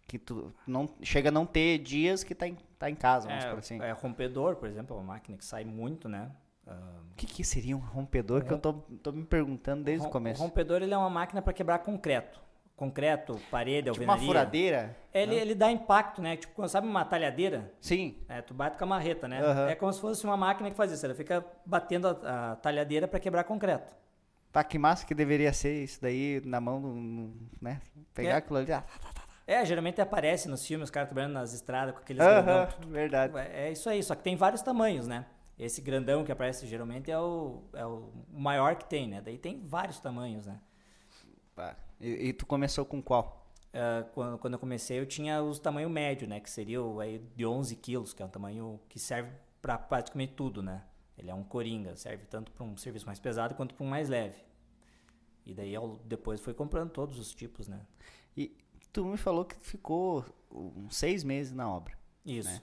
que 0.06 0.18
tu 0.18 0.52
não 0.66 0.86
chega 1.00 1.30
a 1.30 1.32
não 1.32 1.46
ter 1.46 1.78
dias 1.78 2.22
que 2.22 2.34
tá 2.34 2.46
em, 2.46 2.58
tá 2.78 2.90
em 2.90 2.96
casa, 2.96 3.28
vamos 3.28 3.44
é, 3.44 3.50
assim. 3.50 3.80
É, 3.80 3.92
rompedor, 3.92 4.56
por 4.56 4.68
exemplo, 4.68 4.94
é 4.94 5.00
uma 5.00 5.14
máquina 5.14 5.38
que 5.38 5.44
sai 5.44 5.64
muito, 5.64 6.06
né? 6.06 6.30
O 6.66 6.70
uh, 6.70 7.14
que, 7.16 7.24
que 7.24 7.42
seria 7.42 7.74
um 7.74 7.80
rompedor? 7.80 8.44
Que 8.44 8.52
eu 8.52 8.58
tô, 8.58 8.74
tô 8.74 9.12
me 9.12 9.24
perguntando 9.24 9.84
desde 9.84 10.06
o 10.06 10.10
começo. 10.10 10.42
O 10.42 10.44
rompedor 10.44 10.82
ele 10.82 10.92
é 10.92 10.98
uma 10.98 11.08
máquina 11.08 11.40
para 11.40 11.54
quebrar 11.54 11.78
concreto. 11.78 12.49
Concreto, 12.80 13.38
parede, 13.50 13.90
tipo 13.90 14.00
alvenaria. 14.00 14.22
uma 14.22 14.26
furadeira? 14.26 14.96
Ele, 15.12 15.34
ele 15.34 15.54
dá 15.54 15.70
impacto, 15.70 16.22
né? 16.22 16.38
Tipo, 16.38 16.66
sabe 16.66 16.86
uma 16.86 17.04
talhadeira? 17.04 17.70
Sim. 17.78 18.16
É, 18.26 18.40
tu 18.40 18.54
bate 18.54 18.78
com 18.78 18.84
a 18.84 18.86
marreta, 18.86 19.28
né? 19.28 19.46
Uhum. 19.46 19.68
É 19.68 19.74
como 19.74 19.92
se 19.92 20.00
fosse 20.00 20.24
uma 20.24 20.34
máquina 20.34 20.70
que 20.70 20.76
faz 20.78 20.90
isso. 20.90 21.04
Ela 21.04 21.14
fica 21.14 21.44
batendo 21.66 22.08
a, 22.08 22.52
a 22.52 22.56
talhadeira 22.56 23.06
para 23.06 23.20
quebrar 23.20 23.44
concreto. 23.44 23.94
Pá, 24.50 24.64
que 24.64 24.78
massa 24.78 25.04
que 25.04 25.14
deveria 25.14 25.52
ser 25.52 25.84
isso 25.84 26.00
daí 26.00 26.40
na 26.42 26.58
mão, 26.58 27.34
né? 27.60 27.82
Pegar 28.14 28.30
é. 28.30 28.36
aquilo 28.36 28.58
ali. 28.58 28.72
Ah, 28.72 28.80
tá, 28.80 28.98
tá, 28.98 29.12
tá. 29.12 29.22
É, 29.46 29.62
geralmente 29.66 30.00
aparece 30.00 30.48
nos 30.48 30.66
filmes, 30.66 30.84
os 30.84 30.90
caras 30.90 31.10
trabalhando 31.10 31.34
nas 31.34 31.52
estradas 31.52 31.92
com 31.92 32.00
aqueles 32.00 32.24
uhum, 32.24 32.30
grandão. 32.30 32.68
Verdade. 32.88 33.36
É, 33.36 33.66
é 33.66 33.72
isso 33.72 33.90
aí, 33.90 34.02
só 34.02 34.14
que 34.14 34.22
tem 34.22 34.36
vários 34.36 34.62
tamanhos, 34.62 35.06
né? 35.06 35.26
Esse 35.58 35.82
grandão 35.82 36.24
que 36.24 36.32
aparece 36.32 36.66
geralmente 36.66 37.10
é 37.10 37.18
o, 37.18 37.62
é 37.74 37.84
o 37.84 38.10
maior 38.32 38.74
que 38.76 38.86
tem, 38.86 39.06
né? 39.06 39.20
Daí 39.20 39.36
tem 39.36 39.60
vários 39.66 40.00
tamanhos, 40.00 40.46
né? 40.46 40.58
Pá. 41.54 41.76
E, 42.00 42.28
e 42.28 42.32
tu 42.32 42.46
começou 42.46 42.84
com 42.84 43.02
qual? 43.02 43.46
Uh, 43.68 44.08
quando, 44.12 44.38
quando 44.38 44.54
eu 44.54 44.58
comecei, 44.58 44.98
eu 44.98 45.06
tinha 45.06 45.42
os 45.42 45.58
tamanho 45.58 45.88
médio, 45.88 46.26
né? 46.26 46.40
Que 46.40 46.50
seria 46.50 46.82
o, 46.82 46.98
aí, 46.98 47.18
de 47.36 47.46
11 47.46 47.76
quilos, 47.76 48.12
que 48.12 48.22
é 48.22 48.26
um 48.26 48.28
tamanho 48.28 48.80
que 48.88 48.98
serve 48.98 49.30
para 49.62 49.78
praticamente 49.78 50.32
tudo, 50.32 50.62
né? 50.62 50.82
Ele 51.16 51.30
é 51.30 51.34
um 51.34 51.44
coringa, 51.44 51.94
serve 51.96 52.24
tanto 52.24 52.50
para 52.50 52.64
um 52.64 52.76
serviço 52.76 53.06
mais 53.06 53.20
pesado 53.20 53.54
quanto 53.54 53.74
para 53.74 53.84
um 53.84 53.88
mais 53.88 54.08
leve. 54.08 54.42
E 55.44 55.54
daí 55.54 55.72
eu 55.72 56.00
depois 56.04 56.40
fui 56.40 56.54
comprando 56.54 56.90
todos 56.90 57.18
os 57.18 57.34
tipos, 57.34 57.68
né? 57.68 57.80
E 58.36 58.56
tu 58.92 59.04
me 59.04 59.16
falou 59.16 59.44
que 59.44 59.54
ficou 59.56 60.24
uns 60.50 60.96
seis 60.96 61.22
meses 61.22 61.52
na 61.52 61.68
obra. 61.68 61.98
Isso. 62.24 62.48
Né? 62.48 62.62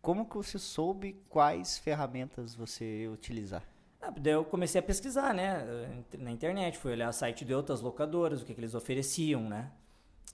Como 0.00 0.24
que 0.24 0.36
você 0.36 0.58
soube 0.58 1.20
quais 1.28 1.78
ferramentas 1.78 2.54
você 2.54 3.08
utilizar? 3.08 3.66
Ah, 4.08 4.10
daí 4.18 4.32
eu 4.32 4.44
comecei 4.44 4.78
a 4.78 4.82
pesquisar, 4.82 5.34
né? 5.34 5.66
Na 6.18 6.30
internet, 6.30 6.78
fui 6.78 6.92
olhar 6.92 7.10
o 7.10 7.12
site 7.12 7.44
de 7.44 7.52
outras 7.52 7.82
locadoras, 7.82 8.40
o 8.40 8.44
que, 8.46 8.54
que 8.54 8.60
eles 8.60 8.74
ofereciam, 8.74 9.42
né? 9.42 9.70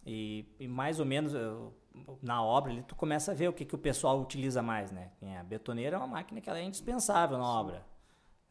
E, 0.06 0.46
e 0.60 0.68
mais 0.68 1.00
ou 1.00 1.06
menos 1.06 1.34
eu, 1.34 1.74
na 2.22 2.40
obra 2.40 2.70
ali, 2.70 2.82
tu 2.84 2.94
começa 2.94 3.32
a 3.32 3.34
ver 3.34 3.48
o 3.48 3.52
que, 3.52 3.64
que 3.64 3.74
o 3.74 3.78
pessoal 3.78 4.20
utiliza 4.20 4.62
mais, 4.62 4.92
né? 4.92 5.10
A 5.40 5.42
betoneira 5.42 5.96
é 5.96 5.98
uma 5.98 6.06
máquina 6.06 6.40
que 6.40 6.48
ela 6.48 6.60
é 6.60 6.62
indispensável 6.62 7.36
na 7.36 7.44
obra. 7.44 7.84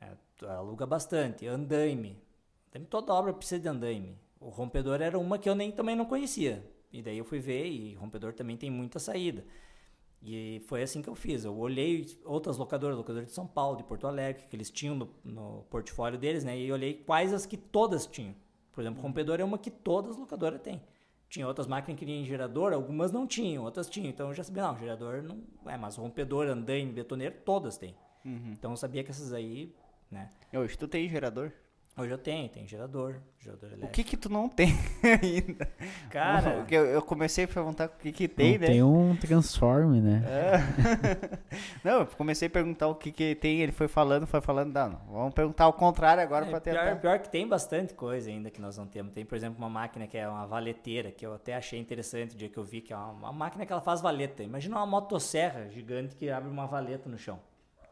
É, 0.01 0.11
aluga 0.47 0.85
bastante. 0.85 1.47
Andaime. 1.47 2.21
Toda 2.89 3.13
obra 3.13 3.33
precisa 3.33 3.61
de 3.61 3.69
andaime. 3.69 4.17
O 4.41 4.49
rompedor 4.49 5.01
era 5.01 5.17
uma 5.17 5.37
que 5.37 5.47
eu 5.47 5.55
nem 5.55 5.71
também 5.71 5.95
não 5.95 6.05
conhecia. 6.05 6.69
E 6.91 7.01
daí 7.01 7.17
eu 7.17 7.23
fui 7.23 7.39
ver 7.39 7.65
e 7.65 7.93
rompedor 7.95 8.33
também 8.33 8.57
tem 8.57 8.69
muita 8.69 8.99
saída. 8.99 9.45
E 10.25 10.61
foi 10.67 10.81
assim 10.81 11.01
que 11.01 11.09
eu 11.09 11.15
fiz. 11.15 11.43
Eu 11.43 11.57
olhei 11.57 12.07
outras 12.23 12.57
locadoras, 12.57 12.95
locadoras 12.95 13.27
de 13.27 13.33
São 13.33 13.45
Paulo, 13.45 13.75
de 13.75 13.83
Porto 13.83 14.07
Alegre, 14.07 14.45
que 14.49 14.55
eles 14.55 14.71
tinham 14.71 14.95
no, 14.95 15.09
no 15.23 15.63
portfólio 15.69 16.17
deles, 16.17 16.45
né? 16.45 16.57
E 16.57 16.71
olhei 16.71 16.93
quais 16.93 17.33
as 17.33 17.45
que 17.45 17.57
todas 17.57 18.07
tinham. 18.07 18.33
Por 18.71 18.81
exemplo, 18.81 19.01
uhum. 19.01 19.07
rompedor 19.07 19.41
é 19.41 19.43
uma 19.43 19.57
que 19.57 19.69
todas 19.69 20.11
as 20.11 20.17
locadoras 20.17 20.61
têm. 20.61 20.81
Tinha 21.29 21.45
outras 21.45 21.67
máquinas 21.67 21.99
que 21.99 22.05
tinham 22.05 22.23
gerador, 22.23 22.73
algumas 22.73 23.11
não 23.11 23.27
tinham, 23.27 23.65
outras 23.65 23.89
tinham. 23.89 24.09
Então 24.09 24.29
eu 24.29 24.33
já 24.33 24.43
sabia, 24.43 24.63
não, 24.63 24.77
gerador 24.77 25.21
não 25.21 25.43
é, 25.65 25.75
mas 25.75 25.97
rompedor, 25.97 26.47
andaime, 26.47 26.91
betoneiro, 26.93 27.35
todas 27.43 27.77
têm. 27.77 27.95
Uhum. 28.23 28.53
Então 28.53 28.71
eu 28.71 28.77
sabia 28.77 29.03
que 29.03 29.11
essas 29.11 29.33
aí, 29.33 29.75
né? 30.09 30.31
Hoje 30.53 30.77
tu 30.77 30.87
tem 30.87 31.09
gerador? 31.09 31.51
Hoje 31.95 32.11
eu 32.11 32.17
tenho, 32.17 32.49
tem 32.49 32.67
gerador, 32.67 33.17
gerador 33.39 33.69
elétrico. 33.69 33.85
O 33.85 33.91
que 33.91 34.03
que 34.03 34.17
tu 34.17 34.27
não 34.27 34.49
tem 34.49 34.73
ainda? 35.21 35.69
Cara... 36.09 36.65
Eu, 36.67 36.85
eu 36.85 37.01
comecei 37.03 37.45
a 37.45 37.47
perguntar 37.47 37.85
o 37.85 37.89
que 37.89 38.11
que 38.11 38.27
tem, 38.27 38.57
né? 38.57 38.65
Tem 38.65 38.81
um 38.81 39.15
transforme, 39.15 40.01
né? 40.01 40.23
É. 40.27 41.37
não, 41.87 41.99
eu 41.99 42.07
comecei 42.07 42.47
a 42.47 42.51
perguntar 42.51 42.87
o 42.87 42.95
que 42.95 43.11
que 43.11 43.35
tem, 43.35 43.61
ele 43.61 43.71
foi 43.71 43.87
falando, 43.87 44.25
foi 44.25 44.41
falando, 44.41 44.73
não, 44.73 45.01
vamos 45.07 45.35
perguntar 45.35 45.65
ao 45.65 45.73
contrário 45.73 46.23
agora 46.23 46.47
é, 46.47 46.49
pra 46.49 46.59
tentar. 46.59 46.83
Pior, 46.83 46.99
pior 46.99 47.19
que 47.19 47.29
tem 47.29 47.47
bastante 47.47 47.93
coisa 47.93 48.27
ainda 48.27 48.49
que 48.49 48.59
nós 48.59 48.75
não 48.75 48.87
temos. 48.87 49.13
Tem, 49.13 49.23
por 49.23 49.35
exemplo, 49.35 49.59
uma 49.59 49.69
máquina 49.69 50.07
que 50.07 50.17
é 50.17 50.27
uma 50.27 50.47
valeteira, 50.47 51.11
que 51.11 51.23
eu 51.23 51.35
até 51.35 51.55
achei 51.55 51.79
interessante 51.79 52.33
o 52.33 52.37
dia 52.37 52.49
que 52.49 52.57
eu 52.57 52.63
vi, 52.63 52.81
que 52.81 52.91
é 52.91 52.97
uma, 52.97 53.11
uma 53.11 53.31
máquina 53.31 53.67
que 53.67 53.71
ela 53.71 53.81
faz 53.83 54.01
valeta. 54.01 54.41
Imagina 54.41 54.77
uma 54.77 54.87
motosserra 54.87 55.69
gigante 55.69 56.15
que 56.15 56.27
abre 56.27 56.49
uma 56.49 56.65
valeta 56.65 57.07
no 57.07 57.19
chão. 57.19 57.39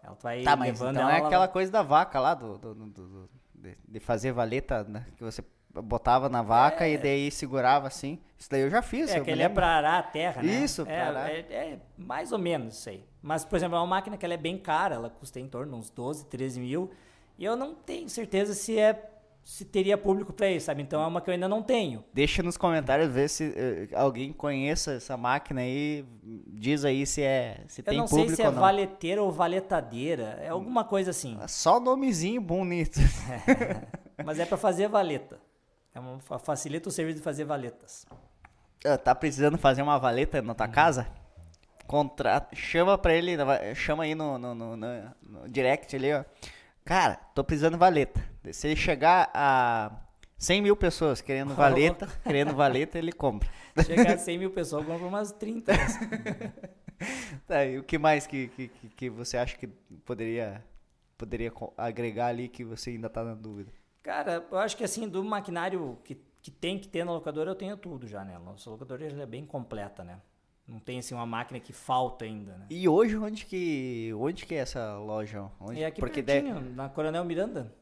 Ela 0.03 0.17
vai 0.19 0.41
tá, 0.41 0.55
mas 0.55 0.81
então 0.81 1.07
é 1.07 1.17
aquela 1.17 1.47
coisa 1.47 1.71
da 1.71 1.83
vaca 1.83 2.19
lá, 2.19 2.33
do, 2.33 2.57
do, 2.57 2.73
do, 2.73 2.89
do 2.89 3.40
de, 3.61 3.77
de 3.87 3.99
fazer 3.99 4.31
valeta, 4.31 4.83
né? 4.83 5.05
Que 5.15 5.23
você 5.23 5.43
botava 5.73 6.27
na 6.27 6.41
vaca 6.41 6.85
é. 6.85 6.93
e 6.93 6.97
daí 6.97 7.31
segurava 7.31 7.87
assim. 7.87 8.19
Isso 8.37 8.49
daí 8.49 8.61
eu 8.61 8.69
já 8.69 8.81
fiz. 8.81 9.09
É, 9.11 9.21
que 9.21 9.29
ele 9.29 9.43
é 9.43 9.49
pra 9.49 9.67
arar 9.67 9.99
a 9.99 10.03
terra, 10.03 10.41
né? 10.41 10.51
Isso, 10.51 10.83
é, 10.87 11.01
arar. 11.01 11.29
É, 11.29 11.39
é, 11.39 11.79
mais 11.97 12.31
ou 12.31 12.39
menos 12.39 12.77
isso 12.79 12.89
aí. 12.89 13.05
Mas, 13.21 13.45
por 13.45 13.55
exemplo, 13.55 13.77
é 13.77 13.79
uma 13.79 13.87
máquina 13.87 14.17
que 14.17 14.25
ela 14.25 14.33
é 14.33 14.37
bem 14.37 14.57
cara, 14.57 14.95
ela 14.95 15.09
custa 15.09 15.39
em 15.39 15.47
torno 15.47 15.73
de 15.73 15.77
uns 15.79 15.89
12, 15.89 16.25
13 16.25 16.59
mil. 16.59 16.91
E 17.37 17.45
eu 17.45 17.55
não 17.55 17.73
tenho 17.73 18.09
certeza 18.09 18.53
se 18.53 18.77
é 18.77 19.10
se 19.43 19.65
teria 19.65 19.97
público 19.97 20.31
para 20.31 20.49
isso, 20.49 20.67
sabe? 20.67 20.81
Então 20.81 21.01
é 21.01 21.07
uma 21.07 21.19
que 21.19 21.29
eu 21.29 21.33
ainda 21.33 21.49
não 21.49 21.61
tenho. 21.61 22.03
Deixa 22.13 22.43
nos 22.43 22.57
comentários 22.57 23.11
ver 23.11 23.29
se 23.29 23.47
uh, 23.47 23.97
alguém 23.97 24.31
conheça 24.31 24.93
essa 24.93 25.17
máquina 25.17 25.61
aí, 25.61 26.05
diz 26.47 26.85
aí 26.85 27.05
se 27.05 27.21
é 27.23 27.63
se 27.67 27.81
eu 27.81 27.85
tem 27.85 27.99
público 27.99 28.15
ou 28.15 28.19
não. 28.19 28.27
não 28.29 28.35
sei 28.35 28.35
se 28.35 28.41
é 28.43 28.51
valeteira 28.51 29.21
ou 29.23 29.31
valetadeira, 29.31 30.37
é 30.41 30.49
alguma 30.49 30.83
coisa 30.83 31.11
assim. 31.11 31.37
Só 31.47 31.79
nomezinho 31.79 32.41
bonito. 32.41 32.99
É, 34.17 34.23
mas 34.23 34.39
é 34.39 34.45
para 34.45 34.57
fazer 34.57 34.87
valeta. 34.87 35.39
É 35.93 35.99
uma, 35.99 36.19
facilita 36.19 36.87
o 36.87 36.91
serviço 36.91 37.17
de 37.17 37.23
fazer 37.23 37.43
valetas. 37.43 38.05
Uh, 38.85 38.97
tá 38.97 39.13
precisando 39.13 39.57
fazer 39.57 39.81
uma 39.81 39.97
valeta 39.97 40.41
na 40.41 40.53
tua 40.53 40.67
uhum. 40.67 40.71
casa? 40.71 41.07
Contrata, 41.87 42.55
chama 42.55 42.97
para 42.97 43.13
ele, 43.13 43.35
chama 43.75 44.03
aí 44.03 44.15
no, 44.15 44.37
no, 44.37 44.55
no, 44.55 44.77
no 44.77 45.49
direct 45.49 45.93
ali, 45.93 46.13
ó 46.13 46.23
Cara, 46.91 47.15
tô 47.33 47.41
precisando 47.41 47.75
de 47.75 47.79
valeta. 47.79 48.21
Se 48.51 48.67
ele 48.67 48.75
chegar 48.75 49.31
a 49.33 49.97
100 50.37 50.61
mil 50.61 50.75
pessoas 50.75 51.21
querendo 51.21 51.55
valeta, 51.55 52.05
querendo 52.21 52.53
valeta, 52.53 52.97
ele 52.97 53.13
compra. 53.13 53.49
Chegar 53.85 54.15
a 54.15 54.17
100 54.19 54.37
mil 54.37 54.51
pessoas, 54.51 54.85
compra 54.85 55.07
umas 55.07 55.31
30. 55.31 55.71
tá, 57.47 57.65
e 57.65 57.79
o 57.79 57.83
que 57.85 57.97
mais 57.97 58.27
que, 58.27 58.49
que, 58.49 58.67
que 58.67 59.09
você 59.09 59.37
acha 59.37 59.57
que 59.57 59.67
poderia, 60.03 60.61
poderia 61.17 61.49
agregar 61.77 62.27
ali 62.27 62.49
que 62.49 62.65
você 62.65 62.89
ainda 62.89 63.09
tá 63.09 63.23
na 63.23 63.35
dúvida? 63.35 63.71
Cara, 64.03 64.45
eu 64.51 64.57
acho 64.57 64.75
que 64.75 64.83
assim, 64.83 65.07
do 65.07 65.23
maquinário 65.23 65.97
que, 66.03 66.21
que 66.41 66.51
tem 66.51 66.77
que 66.77 66.89
ter 66.89 67.05
na 67.05 67.13
locadora, 67.13 67.51
eu 67.51 67.55
tenho 67.55 67.77
tudo 67.77 68.05
já, 68.05 68.25
né? 68.25 68.37
Nossa 68.37 68.69
locadora 68.69 69.09
já 69.09 69.23
é 69.23 69.25
bem 69.25 69.45
completa, 69.45 70.03
né? 70.03 70.19
Não 70.71 70.79
tem 70.79 70.99
assim 70.99 71.13
uma 71.13 71.25
máquina 71.25 71.59
que 71.59 71.73
falta 71.73 72.23
ainda, 72.23 72.55
né? 72.55 72.65
E 72.69 72.87
hoje 72.87 73.17
onde 73.17 73.45
que 73.45 74.13
onde 74.17 74.45
que 74.45 74.55
é 74.55 74.59
essa 74.59 74.97
loja? 74.97 75.51
Onde? 75.59 75.83
É 75.83 75.87
aqui 75.87 75.99
Porque 75.99 76.23
pertinho, 76.23 76.55
deve... 76.55 76.69
na 76.69 76.87
Coronel 76.87 77.25
Miranda. 77.25 77.75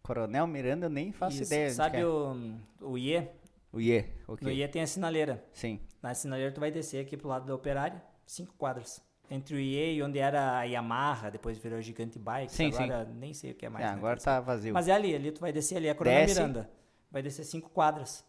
Coronel 0.00 0.46
Miranda 0.46 0.86
eu 0.86 0.90
nem 0.90 1.10
faço 1.10 1.42
Isso. 1.42 1.52
ideia. 1.52 1.70
Sabe 1.70 1.98
é. 1.98 2.06
o, 2.06 2.54
o 2.80 2.96
IE? 2.96 3.28
O 3.72 3.80
IE, 3.80 4.06
ok. 4.28 4.46
No 4.46 4.52
IE 4.54 4.68
tem 4.68 4.80
a 4.80 4.86
sinaleira. 4.86 5.44
Sim. 5.52 5.80
Na 6.00 6.14
sinaleira 6.14 6.52
tu 6.52 6.60
vai 6.60 6.70
descer 6.70 7.04
aqui 7.04 7.16
pro 7.16 7.26
lado 7.26 7.46
da 7.46 7.52
operária, 7.52 8.00
cinco 8.24 8.54
quadras. 8.56 9.04
Entre 9.28 9.56
o 9.56 9.58
IE 9.58 9.96
e 9.96 10.02
onde 10.04 10.20
era 10.20 10.56
a 10.58 10.62
Yamaha, 10.62 11.32
depois 11.32 11.58
virou 11.58 11.82
Gigante 11.82 12.16
Bike, 12.16 12.52
sim, 12.52 12.72
agora 12.72 13.06
sim. 13.06 13.12
nem 13.18 13.34
sei 13.34 13.50
o 13.50 13.54
que 13.56 13.66
é 13.66 13.68
mais. 13.68 13.84
É, 13.84 13.88
né, 13.88 13.94
agora 13.94 14.20
tá 14.20 14.38
vazio. 14.38 14.72
Mas 14.72 14.86
é 14.86 14.92
ali, 14.92 15.16
ali 15.16 15.32
tu 15.32 15.40
vai 15.40 15.50
descer 15.50 15.78
ali, 15.78 15.88
é 15.88 15.90
a 15.90 15.94
Coronel 15.96 16.20
Desce. 16.20 16.34
Miranda. 16.40 16.70
Vai 17.10 17.22
descer 17.22 17.42
cinco 17.42 17.70
quadras. 17.70 18.24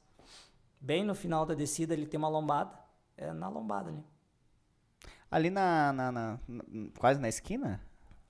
Bem 0.81 1.03
no 1.03 1.13
final 1.13 1.45
da 1.45 1.53
descida 1.53 1.93
ele 1.93 2.07
tem 2.07 2.17
uma 2.17 2.29
lombada. 2.29 2.86
É 3.17 3.33
na 3.33 3.49
lombada 3.49 3.89
ali. 3.89 4.03
Ali 5.29 5.49
na, 5.49 5.91
na, 5.91 6.11
na, 6.11 6.39
na 6.47 6.63
quase 6.97 7.19
na 7.19 7.27
esquina? 7.27 7.81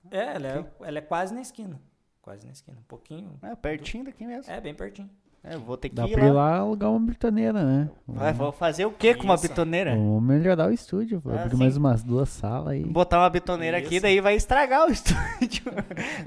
É, 0.10 0.36
ela 0.36 0.48
é, 0.48 0.66
ela 0.82 0.98
é 0.98 1.02
quase 1.02 1.34
na 1.34 1.42
esquina. 1.42 1.80
Quase 2.22 2.46
na 2.46 2.54
esquina. 2.54 2.78
Um 2.80 2.84
pouquinho. 2.84 3.38
É, 3.42 3.56
pertinho 3.56 4.06
do... 4.06 4.08
daqui 4.08 4.26
mesmo. 4.26 4.52
É, 4.52 4.60
bem 4.60 4.74
pertinho. 4.74 5.10
É, 5.44 5.58
vou 5.58 5.78
ter 5.78 5.90
que 5.90 5.96
Dá 5.96 6.06
ir 6.06 6.12
pra 6.12 6.28
ir 6.28 6.32
lá 6.32 6.58
alugar 6.58 6.90
uma 6.90 7.00
bitoneira, 7.00 7.64
né? 7.64 7.90
Vai, 8.06 8.34
vou 8.34 8.52
fazer 8.52 8.86
o 8.86 8.92
que 8.92 9.14
com 9.16 9.24
uma 9.24 9.38
bitoneira? 9.38 9.96
Vou 9.96 10.20
melhorar 10.20 10.68
o 10.68 10.74
estúdio, 10.74 11.20
vou 11.20 11.34
ah, 11.34 11.44
abrir 11.44 11.56
sim. 11.56 11.58
mais 11.58 11.78
umas 11.78 12.04
duas 12.04 12.28
salas 12.28 12.74
aí. 12.74 12.84
Botar 12.84 13.20
uma 13.20 13.30
bitoneira 13.30 13.78
isso. 13.78 13.88
aqui, 13.88 14.00
daí 14.00 14.20
vai 14.20 14.36
estragar 14.36 14.88
o 14.88 14.92
estúdio. 14.92 15.64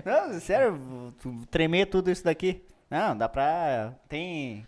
Não, 0.04 0.40
sério, 0.40 0.80
tremer 1.50 1.86
tudo 1.86 2.10
isso 2.10 2.24
daqui. 2.24 2.64
Não, 2.88 3.16
dá 3.16 3.28
pra... 3.28 3.94
Tem... 4.08 4.66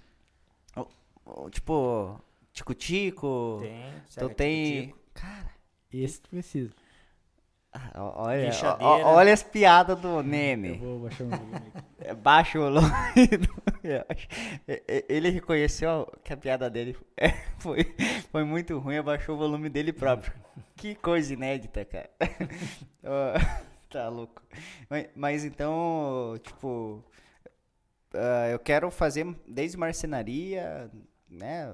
Tipo, 1.51 2.21
tico-tico. 2.53 3.59
Tem, 3.61 3.93
tu 4.19 4.29
tem... 4.31 4.95
Cara, 5.15 5.51
esse 5.93 6.21
tu 6.21 6.31
precisa. 6.31 6.71
Ah, 7.75 7.91
olha, 7.95 8.51
olha 8.81 9.33
as 9.33 9.43
piadas 9.43 9.99
do 9.99 10.23
Nene. 10.23 10.75
Eu 10.75 10.79
vou 10.79 10.99
baixar 11.01 11.25
o 11.25 11.29
volume 11.29 11.57
aqui. 11.57 11.73
É, 12.05 12.13
baixa 12.15 12.59
o 12.59 12.63
volume. 12.63 12.91
Ele 15.09 15.31
reconheceu 15.31 16.13
que 16.25 16.33
a 16.33 16.37
piada 16.37 16.69
dele 16.69 16.97
foi, 17.61 17.95
foi 18.33 18.43
muito 18.43 18.77
ruim, 18.79 18.97
abaixou 18.97 19.37
o 19.37 19.39
volume 19.39 19.69
dele 19.69 19.93
próprio. 19.93 20.33
Que 20.75 20.97
coisa 20.97 21.33
inédita, 21.33 21.85
cara. 21.85 22.11
tá 23.89 24.09
louco. 24.09 24.43
Mas, 24.91 25.09
mas 25.15 25.45
então, 25.45 26.35
tipo, 26.43 27.05
uh, 28.15 28.51
eu 28.51 28.59
quero 28.59 28.91
fazer 28.91 29.25
desde 29.47 29.79
marcenaria, 29.79 30.91
né? 31.31 31.73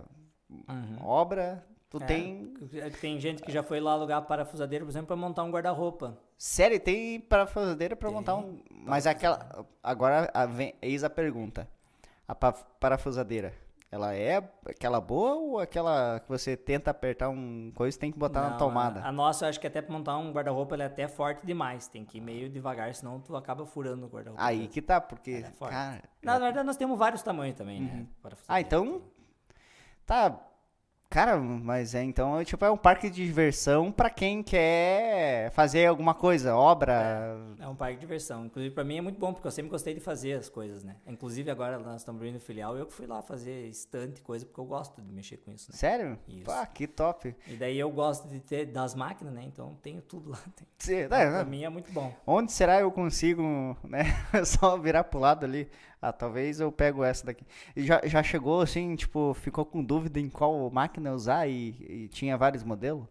Uhum. 0.50 0.96
Obra, 1.02 1.64
Tu 1.90 1.96
é, 2.02 2.06
tem. 2.06 2.54
É 2.74 2.90
tem 2.90 3.18
gente 3.18 3.42
que 3.42 3.50
já 3.50 3.62
foi 3.62 3.80
lá 3.80 3.92
alugar 3.92 4.22
parafusadeira, 4.22 4.84
por 4.84 4.90
exemplo, 4.90 5.06
para 5.06 5.16
montar 5.16 5.42
um 5.42 5.50
guarda-roupa. 5.50 6.18
Sério, 6.36 6.78
tem 6.78 7.20
parafusadeira 7.20 7.96
para 7.96 8.10
montar 8.10 8.36
um. 8.36 8.60
Mas 8.70 9.06
aquela. 9.06 9.66
Agora 9.82 10.30
a, 10.34 10.44
vem, 10.44 10.74
eis 10.82 11.02
a 11.02 11.08
pergunta. 11.08 11.66
A 12.26 12.34
parafusadeira, 12.34 13.54
ela 13.90 14.14
é 14.14 14.36
aquela 14.66 15.00
boa 15.00 15.36
ou 15.36 15.58
aquela 15.58 16.20
que 16.20 16.28
você 16.28 16.58
tenta 16.58 16.90
apertar 16.90 17.30
um 17.30 17.72
coisa 17.74 17.96
e 17.96 18.00
tem 18.00 18.12
que 18.12 18.18
botar 18.18 18.42
Não, 18.42 18.50
na 18.50 18.56
tomada? 18.58 19.00
A, 19.00 19.08
a, 19.08 19.12
nossa, 19.12 19.46
eu 19.46 19.48
acho 19.48 19.58
que 19.58 19.66
até 19.66 19.80
para 19.80 19.90
montar 19.90 20.18
um 20.18 20.30
guarda-roupa 20.30 20.74
ela 20.74 20.82
é 20.84 20.86
até 20.88 21.08
forte 21.08 21.46
demais. 21.46 21.88
Tem 21.88 22.04
que 22.04 22.18
ir 22.18 22.20
meio 22.20 22.50
devagar, 22.50 22.94
senão 22.94 23.18
tu 23.18 23.34
acaba 23.34 23.64
furando 23.64 24.04
o 24.04 24.10
guarda-roupa. 24.10 24.44
Aí 24.44 24.68
que 24.68 24.82
tá, 24.82 25.00
porque. 25.00 25.42
É 25.46 25.66
cara, 25.66 26.02
na 26.22 26.38
verdade, 26.38 26.66
nós 26.66 26.76
temos 26.76 26.98
vários 26.98 27.22
tamanhos 27.22 27.56
também, 27.56 27.80
né? 27.80 27.92
uhum. 27.92 28.30
né? 28.30 28.36
Ah, 28.46 28.60
então. 28.60 29.00
Tá 30.08 30.48
Cara, 31.10 31.38
mas 31.38 31.94
é 31.94 32.02
então, 32.02 32.44
tipo, 32.44 32.62
é 32.62 32.70
um 32.70 32.76
parque 32.76 33.08
de 33.08 33.24
diversão 33.24 33.90
para 33.90 34.10
quem 34.10 34.42
quer 34.42 35.50
fazer 35.52 35.86
alguma 35.86 36.12
coisa, 36.12 36.54
obra. 36.54 37.46
É, 37.58 37.64
é 37.64 37.68
um 37.68 37.74
parque 37.74 37.94
de 37.94 38.00
diversão. 38.00 38.44
Inclusive, 38.44 38.74
para 38.74 38.84
mim 38.84 38.98
é 38.98 39.00
muito 39.00 39.18
bom, 39.18 39.32
porque 39.32 39.46
eu 39.46 39.50
sempre 39.50 39.70
gostei 39.70 39.94
de 39.94 40.00
fazer 40.00 40.34
as 40.34 40.50
coisas, 40.50 40.84
né? 40.84 40.96
Inclusive, 41.06 41.50
agora 41.50 41.78
nós 41.78 42.02
estamos 42.02 42.20
abrindo 42.20 42.38
filial 42.38 42.76
eu 42.76 42.84
que 42.84 42.92
fui 42.92 43.06
lá 43.06 43.22
fazer 43.22 43.68
estante, 43.68 44.20
coisa, 44.20 44.44
porque 44.44 44.60
eu 44.60 44.66
gosto 44.66 45.00
de 45.00 45.10
mexer 45.10 45.38
com 45.38 45.50
isso, 45.50 45.72
né? 45.72 45.78
Sério? 45.78 46.18
Isso. 46.28 46.44
Pá, 46.44 46.66
que 46.66 46.86
top. 46.86 47.34
E 47.46 47.56
daí 47.56 47.78
eu 47.78 47.90
gosto 47.90 48.28
de 48.28 48.38
ter 48.40 48.66
das 48.66 48.94
máquinas, 48.94 49.32
né? 49.32 49.44
Então 49.46 49.78
tenho 49.82 50.02
tudo 50.02 50.28
lá. 50.28 50.38
Tenho. 50.54 50.68
Sim, 50.78 51.04
é, 51.04 51.08
pra 51.08 51.30
né? 51.30 51.44
mim 51.44 51.64
é 51.64 51.70
muito 51.70 51.90
bom. 51.90 52.14
Onde 52.26 52.52
será 52.52 52.80
eu 52.80 52.92
consigo, 52.92 53.42
né? 53.82 54.04
Só 54.44 54.76
virar 54.76 55.04
pro 55.04 55.20
lado 55.20 55.46
ali. 55.46 55.70
Ah, 56.00 56.12
talvez 56.12 56.60
eu 56.60 56.70
pego 56.70 57.02
essa 57.02 57.26
daqui. 57.26 57.44
E 57.74 57.84
já, 57.84 58.00
já 58.04 58.22
chegou 58.22 58.60
assim, 58.60 58.94
tipo, 58.94 59.34
ficou 59.34 59.64
com 59.64 59.82
dúvida 59.82 60.20
em 60.20 60.28
qual 60.28 60.70
máquina 60.70 61.12
usar 61.12 61.48
e, 61.48 61.70
e 62.04 62.08
tinha 62.08 62.36
vários 62.36 62.62
modelos? 62.62 63.06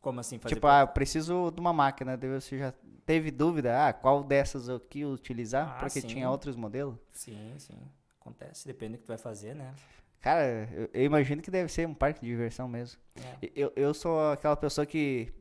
Como 0.00 0.20
assim 0.20 0.38
fazer? 0.38 0.54
Tipo, 0.54 0.68
ah, 0.68 0.82
eu 0.82 0.88
preciso 0.88 1.50
de 1.50 1.60
uma 1.60 1.72
máquina. 1.72 2.16
Daí 2.16 2.30
você 2.30 2.58
já 2.58 2.72
teve 3.04 3.30
dúvida, 3.32 3.88
ah, 3.88 3.92
qual 3.92 4.22
dessas 4.22 4.68
aqui 4.68 5.04
utilizar? 5.04 5.68
Ah, 5.68 5.80
porque 5.80 6.00
sim. 6.00 6.06
tinha 6.06 6.30
outros 6.30 6.54
modelos? 6.54 6.96
Sim, 7.12 7.54
sim. 7.58 7.78
Acontece, 8.20 8.66
depende 8.66 8.92
do 8.92 8.98
que 8.98 9.04
tu 9.04 9.08
vai 9.08 9.18
fazer, 9.18 9.54
né? 9.54 9.74
Cara, 10.20 10.68
eu, 10.72 10.90
eu 10.92 11.04
imagino 11.04 11.42
que 11.42 11.50
deve 11.50 11.70
ser 11.70 11.86
um 11.86 11.94
parque 11.94 12.20
de 12.20 12.26
diversão 12.26 12.68
mesmo. 12.68 13.00
É. 13.16 13.50
Eu, 13.54 13.72
eu 13.76 13.94
sou 13.94 14.32
aquela 14.32 14.56
pessoa 14.56 14.86
que. 14.86 15.32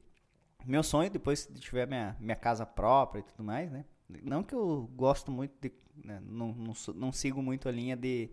Meu 0.66 0.82
sonho, 0.82 1.10
depois 1.12 1.48
de 1.48 1.60
tiver 1.60 1.88
minha, 1.88 2.16
minha 2.20 2.36
casa 2.36 2.66
própria 2.66 3.20
e 3.20 3.24
tudo 3.24 3.44
mais, 3.44 3.72
né? 3.72 3.86
Não 4.08 4.44
que 4.44 4.54
eu 4.54 4.90
gosto 4.96 5.32
muito 5.32 5.54
de. 5.62 5.72
Né, 6.04 6.22
não, 6.26 6.50
não, 6.54 6.74
não, 6.94 7.12
sigo 7.12 7.42
muito 7.42 7.70
a 7.70 7.72
linha 7.72 7.96
de 7.96 8.30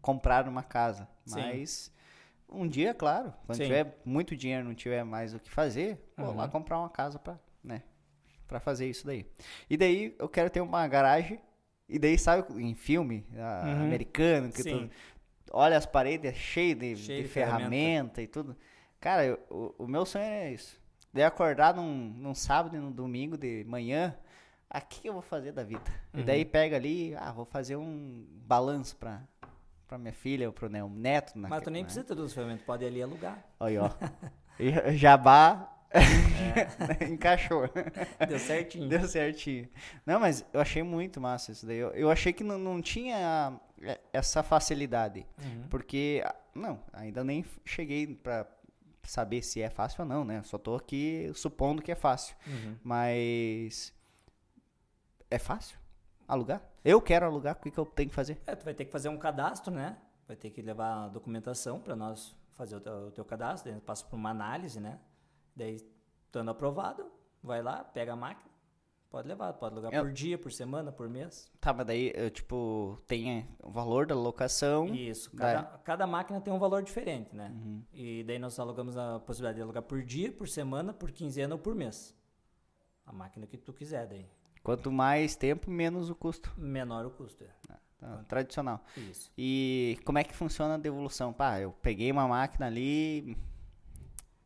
comprar 0.00 0.48
uma 0.48 0.62
casa. 0.62 1.08
Mas 1.28 1.70
Sim. 1.70 1.92
um 2.48 2.68
dia, 2.68 2.94
claro, 2.94 3.32
quando 3.46 3.58
Sim. 3.58 3.64
tiver 3.64 4.00
muito 4.04 4.36
dinheiro 4.36 4.64
não 4.64 4.74
tiver 4.74 5.04
mais 5.04 5.34
o 5.34 5.40
que 5.40 5.50
fazer, 5.50 6.00
uhum. 6.16 6.26
vou 6.26 6.34
lá 6.36 6.48
comprar 6.48 6.78
uma 6.78 6.88
casa 6.88 7.18
pra, 7.18 7.38
né, 7.64 7.82
pra 8.46 8.60
fazer 8.60 8.88
isso 8.88 9.04
daí. 9.04 9.26
E 9.68 9.76
daí 9.76 10.14
eu 10.18 10.28
quero 10.28 10.50
ter 10.50 10.60
uma 10.60 10.86
garagem. 10.86 11.40
E 11.88 11.98
daí, 11.98 12.16
sabe, 12.16 12.62
em 12.62 12.72
filme 12.72 13.26
uhum. 13.32 13.82
americano, 13.82 14.52
que 14.52 14.62
tu 14.62 14.88
olha 15.50 15.76
as 15.76 15.86
paredes 15.86 16.30
é 16.30 16.34
cheio 16.34 16.76
de, 16.76 16.96
cheio 16.96 17.22
de, 17.22 17.22
de 17.24 17.28
ferramenta, 17.28 17.68
ferramenta, 17.68 18.22
e 18.22 18.26
tudo. 18.28 18.56
Cara, 19.00 19.24
eu, 19.24 19.40
o, 19.50 19.84
o 19.84 19.86
meu 19.88 20.06
sonho 20.06 20.24
é 20.24 20.52
isso. 20.52 20.80
De 21.12 21.22
acordar 21.22 21.74
num, 21.74 22.14
num 22.16 22.34
sábado 22.34 22.76
e 22.76 22.78
num 22.78 22.92
domingo 22.92 23.36
de 23.36 23.64
manhã 23.64 24.16
aqui 24.70 25.08
eu 25.08 25.12
vou 25.12 25.22
fazer 25.22 25.52
da 25.52 25.64
vida. 25.64 25.82
Uhum. 26.14 26.20
E 26.20 26.22
daí 26.22 26.44
pega 26.44 26.76
ali, 26.76 27.14
ah, 27.16 27.32
vou 27.32 27.44
fazer 27.44 27.76
um 27.76 28.24
balanço 28.46 28.96
pra, 28.96 29.20
pra 29.86 29.98
minha 29.98 30.12
filha 30.12 30.46
ou 30.46 30.52
pro 30.52 30.70
meu 30.70 30.88
neto. 30.88 31.32
Mas 31.36 31.62
tu 31.62 31.70
nem 31.70 31.82
né? 31.82 31.86
precisa 31.86 32.04
ter 32.04 32.14
duas 32.14 32.32
ferramentas, 32.32 32.64
pode 32.64 32.84
ali 32.84 33.02
alugar. 33.02 33.44
Aí, 33.58 33.76
ó. 33.76 33.90
Jabá 34.94 35.76
é. 35.90 37.04
encaixou. 37.10 37.68
Deu 38.28 38.38
certinho. 38.38 38.88
Deu 38.88 39.08
certinho. 39.08 39.68
Não, 40.06 40.20
mas 40.20 40.44
eu 40.52 40.60
achei 40.60 40.82
muito 40.82 41.20
massa 41.20 41.50
isso 41.52 41.66
daí. 41.66 41.78
Eu, 41.78 41.90
eu 41.90 42.10
achei 42.10 42.32
que 42.32 42.44
não, 42.44 42.58
não 42.58 42.80
tinha 42.80 43.60
essa 44.12 44.42
facilidade. 44.42 45.26
Uhum. 45.42 45.66
Porque, 45.68 46.22
não, 46.54 46.80
ainda 46.92 47.24
nem 47.24 47.44
cheguei 47.64 48.06
pra 48.06 48.46
saber 49.02 49.42
se 49.42 49.60
é 49.60 49.68
fácil 49.68 50.02
ou 50.02 50.08
não, 50.08 50.24
né? 50.24 50.42
Só 50.44 50.58
tô 50.58 50.76
aqui 50.76 51.30
supondo 51.34 51.82
que 51.82 51.90
é 51.90 51.96
fácil. 51.96 52.36
Uhum. 52.46 52.76
Mas 52.84 53.92
é 55.30 55.38
fácil 55.38 55.78
alugar? 56.26 56.62
Eu 56.84 57.00
quero 57.00 57.26
alugar, 57.26 57.56
o 57.56 57.60
que, 57.60 57.70
que 57.70 57.78
eu 57.78 57.86
tenho 57.86 58.08
que 58.08 58.14
fazer? 58.14 58.40
É, 58.46 58.54
tu 58.54 58.64
vai 58.64 58.74
ter 58.74 58.84
que 58.84 58.92
fazer 58.92 59.08
um 59.08 59.18
cadastro, 59.18 59.72
né? 59.72 59.98
Vai 60.26 60.36
ter 60.36 60.50
que 60.50 60.62
levar 60.62 61.04
a 61.04 61.08
documentação 61.08 61.80
para 61.80 61.96
nós 61.96 62.36
fazer 62.52 62.76
o 62.76 62.80
teu, 62.80 62.92
o 62.92 63.10
teu 63.10 63.24
cadastro, 63.24 63.70
daí 63.70 63.80
passa 63.80 64.04
por 64.04 64.16
uma 64.16 64.30
análise, 64.30 64.80
né? 64.80 64.98
Daí, 65.56 65.76
estando 66.26 66.50
aprovado, 66.50 67.10
vai 67.42 67.62
lá, 67.62 67.82
pega 67.82 68.12
a 68.12 68.16
máquina, 68.16 68.50
pode 69.10 69.26
levar, 69.26 69.52
pode 69.54 69.74
alugar 69.74 69.92
eu... 69.92 70.04
por 70.04 70.12
dia, 70.12 70.38
por 70.38 70.52
semana, 70.52 70.92
por 70.92 71.08
mês. 71.08 71.50
Tá, 71.60 71.72
mas 71.72 71.86
daí, 71.86 72.12
eu, 72.14 72.30
tipo, 72.30 73.02
tem 73.06 73.48
o 73.62 73.70
valor 73.70 74.06
da 74.06 74.14
locação. 74.14 74.86
Isso, 74.94 75.34
cada, 75.34 75.62
cada 75.78 76.06
máquina 76.06 76.40
tem 76.40 76.52
um 76.52 76.58
valor 76.58 76.82
diferente, 76.82 77.34
né? 77.34 77.50
Uhum. 77.50 77.82
E 77.92 78.22
daí 78.24 78.38
nós 78.38 78.58
alugamos 78.58 78.96
a 78.96 79.18
possibilidade 79.20 79.56
de 79.56 79.62
alugar 79.62 79.82
por 79.82 80.02
dia, 80.02 80.30
por 80.32 80.48
semana, 80.48 80.92
por 80.92 81.10
quinzena 81.10 81.54
ou 81.54 81.58
por 81.58 81.74
mês. 81.74 82.14
A 83.04 83.12
máquina 83.12 83.46
que 83.46 83.58
tu 83.58 83.72
quiser 83.72 84.06
daí. 84.06 84.28
Quanto 84.62 84.92
mais 84.92 85.36
tempo, 85.36 85.70
menos 85.70 86.10
o 86.10 86.14
custo. 86.14 86.52
Menor 86.56 87.06
o 87.06 87.10
custo, 87.10 87.44
é. 87.44 87.48
Tá, 87.98 88.24
tradicional. 88.26 88.82
Isso. 88.96 89.30
E 89.36 89.98
como 90.04 90.18
é 90.18 90.24
que 90.24 90.34
funciona 90.34 90.74
a 90.74 90.78
devolução? 90.78 91.32
Pá, 91.32 91.60
eu 91.60 91.72
peguei 91.82 92.10
uma 92.10 92.26
máquina 92.26 92.66
ali, 92.66 93.36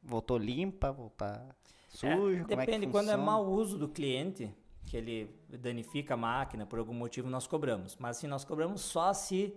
voltou 0.02 0.36
limpa, 0.36 0.90
voltar 0.90 1.54
sujo, 1.94 2.42
é, 2.42 2.44
Depende, 2.44 2.86
é 2.86 2.90
quando 2.90 3.10
é 3.10 3.16
mau 3.16 3.46
uso 3.46 3.78
do 3.78 3.88
cliente, 3.88 4.52
que 4.84 4.96
ele 4.96 5.34
danifica 5.48 6.14
a 6.14 6.16
máquina, 6.16 6.66
por 6.66 6.78
algum 6.78 6.92
motivo 6.92 7.30
nós 7.30 7.46
cobramos. 7.46 7.96
Mas 7.98 8.18
assim, 8.18 8.26
nós 8.26 8.44
cobramos 8.44 8.82
só 8.82 9.12
se 9.12 9.54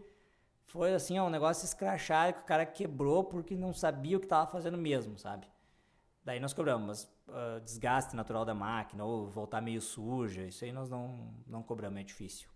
foi 0.68 0.94
assim, 0.94 1.18
ó, 1.18 1.26
um 1.26 1.30
negócio 1.30 1.66
escrachado 1.66 2.34
que 2.34 2.42
o 2.42 2.46
cara 2.46 2.66
quebrou 2.66 3.24
porque 3.24 3.56
não 3.56 3.74
sabia 3.74 4.18
o 4.18 4.20
que 4.20 4.26
estava 4.26 4.50
fazendo 4.50 4.78
mesmo, 4.78 5.18
sabe? 5.18 5.48
Daí 6.24 6.40
nós 6.40 6.54
cobramos. 6.54 6.88
Mas 6.88 7.10
uh, 7.28 7.60
desgaste 7.62 8.16
natural 8.16 8.46
da 8.46 8.54
máquina 8.54 9.04
ou 9.04 9.28
voltar 9.28 9.62
meio 9.62 9.82
suja. 9.82 10.44
Isso 10.44 10.64
aí 10.64 10.72
nós 10.72 10.90
não, 10.90 11.34
não 11.46 11.64
cobramos, 11.64 12.00
é 12.00 12.04
difícil. 12.04 12.50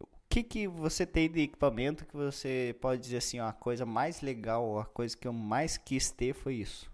O 0.00 0.06
que, 0.28 0.42
que 0.42 0.66
você 0.66 1.06
tem 1.06 1.30
de 1.30 1.42
equipamento 1.42 2.04
que 2.04 2.16
você 2.16 2.76
pode 2.80 3.00
dizer 3.02 3.18
assim, 3.18 3.38
ó, 3.38 3.46
a 3.46 3.52
coisa 3.52 3.86
mais 3.86 4.20
legal, 4.20 4.80
a 4.80 4.84
coisa 4.84 5.16
que 5.16 5.28
eu 5.28 5.32
mais 5.32 5.76
quis 5.76 6.10
ter 6.10 6.34
foi 6.34 6.56
isso? 6.56 6.90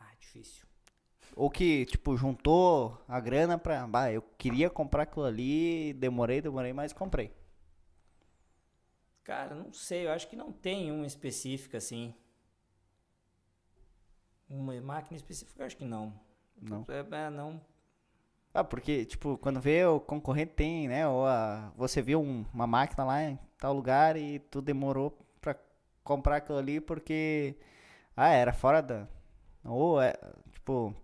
Ah, 0.00 0.12
difícil. 0.18 0.66
Ou 1.36 1.50
que, 1.50 1.86
tipo, 1.86 2.16
juntou 2.16 3.00
a 3.08 3.20
grana 3.20 3.58
pra. 3.58 3.86
Bah, 3.86 4.10
eu 4.10 4.22
queria 4.22 4.70
comprar 4.70 5.04
aquilo 5.04 5.24
ali, 5.24 5.92
demorei, 5.94 6.40
demorei, 6.40 6.72
mas 6.72 6.92
comprei. 6.92 7.32
Cara, 9.24 9.54
não 9.54 9.72
sei, 9.72 10.06
eu 10.06 10.12
acho 10.12 10.28
que 10.28 10.36
não 10.36 10.52
tem 10.52 10.92
uma 10.92 11.06
específica 11.06 11.78
assim. 11.78 12.14
Uma 14.48 14.80
máquina 14.80 15.16
específica, 15.16 15.64
acho 15.64 15.76
que 15.76 15.84
não. 15.84 16.12
Não. 16.60 16.84
É, 16.88 17.26
é, 17.26 17.30
não. 17.30 17.60
Ah, 18.52 18.62
porque, 18.62 19.04
tipo, 19.04 19.36
quando 19.38 19.60
vê 19.60 19.84
o 19.84 19.98
concorrente 19.98 20.52
tem, 20.52 20.86
né? 20.86 21.08
Ou 21.08 21.26
a, 21.26 21.72
você 21.76 22.00
viu 22.00 22.20
um, 22.20 22.44
uma 22.54 22.66
máquina 22.66 23.04
lá 23.04 23.22
em 23.22 23.38
tal 23.58 23.74
lugar 23.74 24.16
e 24.16 24.38
tu 24.38 24.62
demorou 24.62 25.18
pra 25.40 25.56
comprar 26.04 26.36
aquilo 26.36 26.58
ali 26.58 26.80
porque. 26.80 27.56
Ah, 28.16 28.28
era 28.28 28.52
fora 28.52 28.80
da. 28.80 29.08
Ou, 29.64 30.00
é, 30.00 30.14
tipo, 30.52 30.94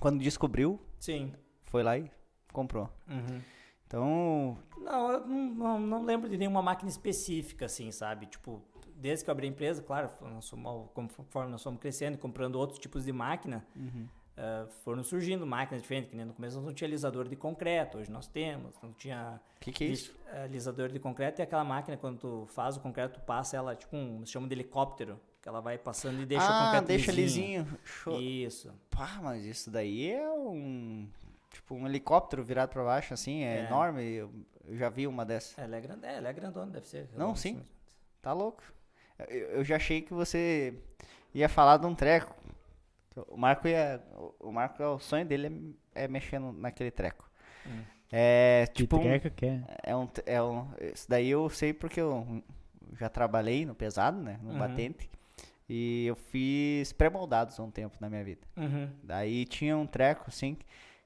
quando 0.00 0.22
descobriu. 0.22 0.80
Sim. 0.98 1.34
Foi 1.64 1.82
lá 1.82 1.98
e 1.98 2.10
comprou. 2.52 2.88
Uhum. 3.06 3.42
Então. 3.86 4.58
Não, 4.78 5.12
eu 5.12 5.26
não, 5.26 5.48
não, 5.54 5.80
não, 5.80 6.02
lembro 6.04 6.28
de 6.28 6.38
nenhuma 6.38 6.62
máquina 6.62 6.88
específica, 6.90 7.66
assim, 7.66 7.90
sabe? 7.90 8.26
Tipo, 8.26 8.62
desde 8.98 9.24
que 9.24 9.30
eu 9.30 9.32
abri 9.32 9.46
a 9.46 9.50
empresa, 9.50 9.82
claro, 9.82 10.10
nós 10.20 10.44
somos, 10.44 10.90
conforme 10.92 11.50
nós 11.50 11.62
fomos 11.62 11.80
crescendo 11.80 12.18
comprando 12.18 12.56
outros 12.56 12.78
tipos 12.78 13.04
de 13.04 13.12
máquina, 13.12 13.64
uhum. 13.76 14.08
uh, 14.36 14.68
foram 14.82 15.02
surgindo 15.04 15.46
máquinas 15.46 15.82
diferentes, 15.82 16.10
que 16.10 16.16
nem 16.16 16.26
no 16.26 16.34
começo 16.34 16.56
nós 16.56 16.66
não 16.66 16.74
tinha 16.74 16.88
alisador 16.88 17.28
de 17.28 17.36
concreto, 17.36 17.98
hoje 17.98 18.10
nós 18.10 18.26
temos, 18.26 18.74
não 18.82 18.92
tinha... 18.92 19.40
O 19.56 19.60
que, 19.60 19.72
que 19.72 19.84
é 19.84 19.86
isso? 19.86 20.14
Alisador 20.44 20.88
de 20.88 20.98
concreto 20.98 21.40
é 21.40 21.44
aquela 21.44 21.64
máquina, 21.64 21.96
quando 21.96 22.18
tu 22.18 22.46
faz 22.48 22.76
o 22.76 22.80
concreto, 22.80 23.20
tu 23.20 23.24
passa 23.24 23.56
ela, 23.56 23.74
tipo, 23.76 23.96
um, 23.96 24.26
chama 24.26 24.48
de 24.48 24.54
helicóptero, 24.54 25.20
que 25.40 25.48
ela 25.48 25.60
vai 25.60 25.78
passando 25.78 26.20
e 26.20 26.26
deixa 26.26 26.46
ah, 26.46 26.60
o 26.60 26.64
concreto 26.64 26.86
deixa 26.88 27.12
lisinho. 27.12 27.62
lisinho. 27.62 27.78
Show. 27.84 28.20
Isso. 28.20 28.74
Pá, 28.90 29.20
mas 29.22 29.44
isso 29.44 29.70
daí 29.70 30.10
é 30.10 30.28
um... 30.30 31.08
Tipo, 31.50 31.76
um 31.76 31.86
helicóptero 31.86 32.44
virado 32.44 32.70
para 32.70 32.84
baixo, 32.84 33.14
assim, 33.14 33.42
é, 33.42 33.60
é. 33.60 33.66
enorme. 33.66 34.04
Eu, 34.04 34.30
eu, 34.66 34.76
já 34.76 34.90
vi 34.90 35.06
uma 35.06 35.24
dessas. 35.24 35.56
É, 35.56 35.62
ela 35.62 35.76
é, 35.76 35.80
grande, 35.80 36.06
é, 36.06 36.16
ela 36.16 36.28
é 36.28 36.32
grandona, 36.32 36.70
deve 36.70 36.86
ser. 36.86 37.08
Não, 37.16 37.34
sim. 37.34 37.62
Tá 38.20 38.34
louco. 38.34 38.62
Eu, 39.28 39.64
já 39.64 39.76
achei 39.76 40.00
que 40.02 40.12
você 40.12 40.74
ia 41.34 41.48
falar 41.48 41.78
de 41.78 41.86
um 41.86 41.94
treco. 41.94 42.34
O 43.28 43.36
Marco 43.36 43.66
ia. 43.66 44.00
O 44.38 44.52
Marco, 44.52 44.82
o 44.82 44.98
sonho 44.98 45.26
dele 45.26 45.74
é, 45.94 46.04
é 46.04 46.08
mexer 46.08 46.38
naquele 46.38 46.90
treco. 46.90 47.28
Hum. 47.66 47.82
É 48.12 48.66
tipo. 48.72 48.98
Que 48.98 49.02
treco 49.02 49.30
que 49.30 49.46
é? 49.46 49.62
É 49.82 49.96
um, 49.96 50.08
é 50.24 50.42
um. 50.42 50.68
Isso 50.80 51.08
daí 51.08 51.28
eu 51.28 51.48
sei 51.50 51.72
porque 51.72 52.00
eu 52.00 52.42
já 52.98 53.08
trabalhei 53.08 53.66
no 53.66 53.74
pesado, 53.74 54.20
né? 54.20 54.38
No 54.42 54.52
uhum. 54.52 54.58
batente. 54.58 55.10
E 55.68 56.06
eu 56.06 56.16
fiz 56.16 56.92
pré-moldados 56.92 57.58
há 57.60 57.62
um 57.62 57.70
tempo 57.70 57.96
na 58.00 58.08
minha 58.08 58.24
vida. 58.24 58.40
Uhum. 58.56 58.88
Daí 59.02 59.44
tinha 59.44 59.76
um 59.76 59.86
treco, 59.86 60.24
assim, 60.28 60.56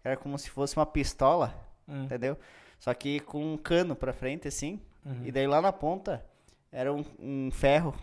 era 0.04 0.16
como 0.16 0.38
se 0.38 0.48
fosse 0.48 0.76
uma 0.76 0.86
pistola, 0.86 1.52
uhum. 1.88 2.04
entendeu? 2.04 2.38
Só 2.78 2.94
que 2.94 3.18
com 3.20 3.54
um 3.54 3.56
cano 3.56 3.96
pra 3.96 4.12
frente, 4.12 4.46
assim. 4.46 4.80
Uhum. 5.04 5.22
E 5.24 5.32
daí 5.32 5.48
lá 5.48 5.60
na 5.60 5.72
ponta 5.72 6.24
era 6.72 6.92
um, 6.92 7.04
um 7.20 7.50
ferro 7.52 7.94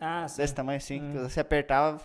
ah, 0.00 0.26
desse 0.36 0.54
tamanho 0.54 0.76
assim, 0.76 1.00
uhum. 1.00 1.12
que 1.12 1.18
você 1.18 1.40
apertava 1.40 2.00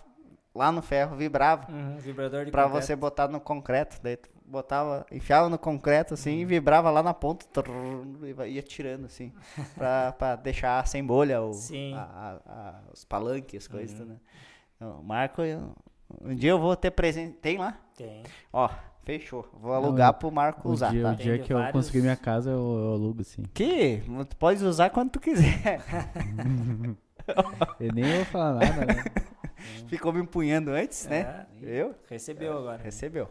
lá 0.54 0.72
no 0.72 0.82
ferro, 0.82 1.16
vibrava. 1.16 1.72
Uhum, 1.72 1.98
vibrador 1.98 2.46
de 2.46 2.52
Pra 2.52 2.64
concreto. 2.64 2.86
você 2.86 2.96
botar 2.96 3.28
no 3.28 3.40
concreto. 3.40 4.00
Daí 4.02 4.18
tu 4.18 4.30
botava, 4.46 5.06
enfiava 5.12 5.50
no 5.50 5.58
concreto 5.58 6.14
assim 6.14 6.40
e 6.40 6.44
uhum. 6.44 6.48
vibrava 6.48 6.90
lá 6.92 7.02
na 7.02 7.14
ponta, 7.14 7.46
trrr, 7.46 8.48
ia 8.48 8.62
tirando 8.62 9.06
assim, 9.06 9.34
pra, 9.76 10.12
pra 10.12 10.36
deixar 10.36 10.86
sem 10.88 11.04
bolha 11.04 11.42
o, 11.42 11.52
a, 11.96 12.02
a, 12.02 12.40
a, 12.46 12.82
os 12.94 13.04
palanques, 13.04 13.64
as 13.64 13.68
coisas, 13.68 14.00
uhum. 14.00 14.06
né? 14.06 14.18
Então, 14.76 15.02
Marco, 15.04 15.42
eu, 15.42 15.76
um 16.22 16.36
dia 16.36 16.52
eu 16.52 16.60
vou 16.60 16.76
ter 16.76 16.92
presente. 16.92 17.38
Tem 17.38 17.58
lá? 17.58 17.80
Tem. 17.96 18.24
Ó, 18.52 18.70
Fechou. 19.04 19.46
Vou 19.60 19.74
alugar 19.74 20.14
Não, 20.14 20.20
pro 20.20 20.32
Marco 20.32 20.70
usar, 20.70 20.92
dia, 20.92 21.04
tá? 21.04 21.12
O 21.12 21.16
dia 21.16 21.40
que 21.40 21.54
eu 21.54 21.60
conseguir 21.72 22.02
minha 22.02 22.16
casa, 22.16 22.50
eu, 22.50 22.56
eu 22.56 22.94
alugo, 22.94 23.24
sim. 23.24 23.44
Que? 23.54 24.02
Tu 24.30 24.38
pode 24.38 24.64
usar 24.64 24.90
quando 24.92 25.12
tu 25.12 25.20
quiser. 25.20 25.82
eu 27.80 27.94
nem 27.94 28.16
vou 28.16 28.26
falar 28.26 28.54
nada, 28.54 28.86
né? 28.86 29.04
Ficou 29.88 30.14
me 30.14 30.22
empunhando 30.22 30.72
antes, 30.72 31.06
né? 31.08 31.20
é, 31.20 31.24
né? 31.24 31.48
Eu? 31.62 31.96
Recebeu 32.10 32.58
agora. 32.58 32.82
Recebeu. 32.82 33.30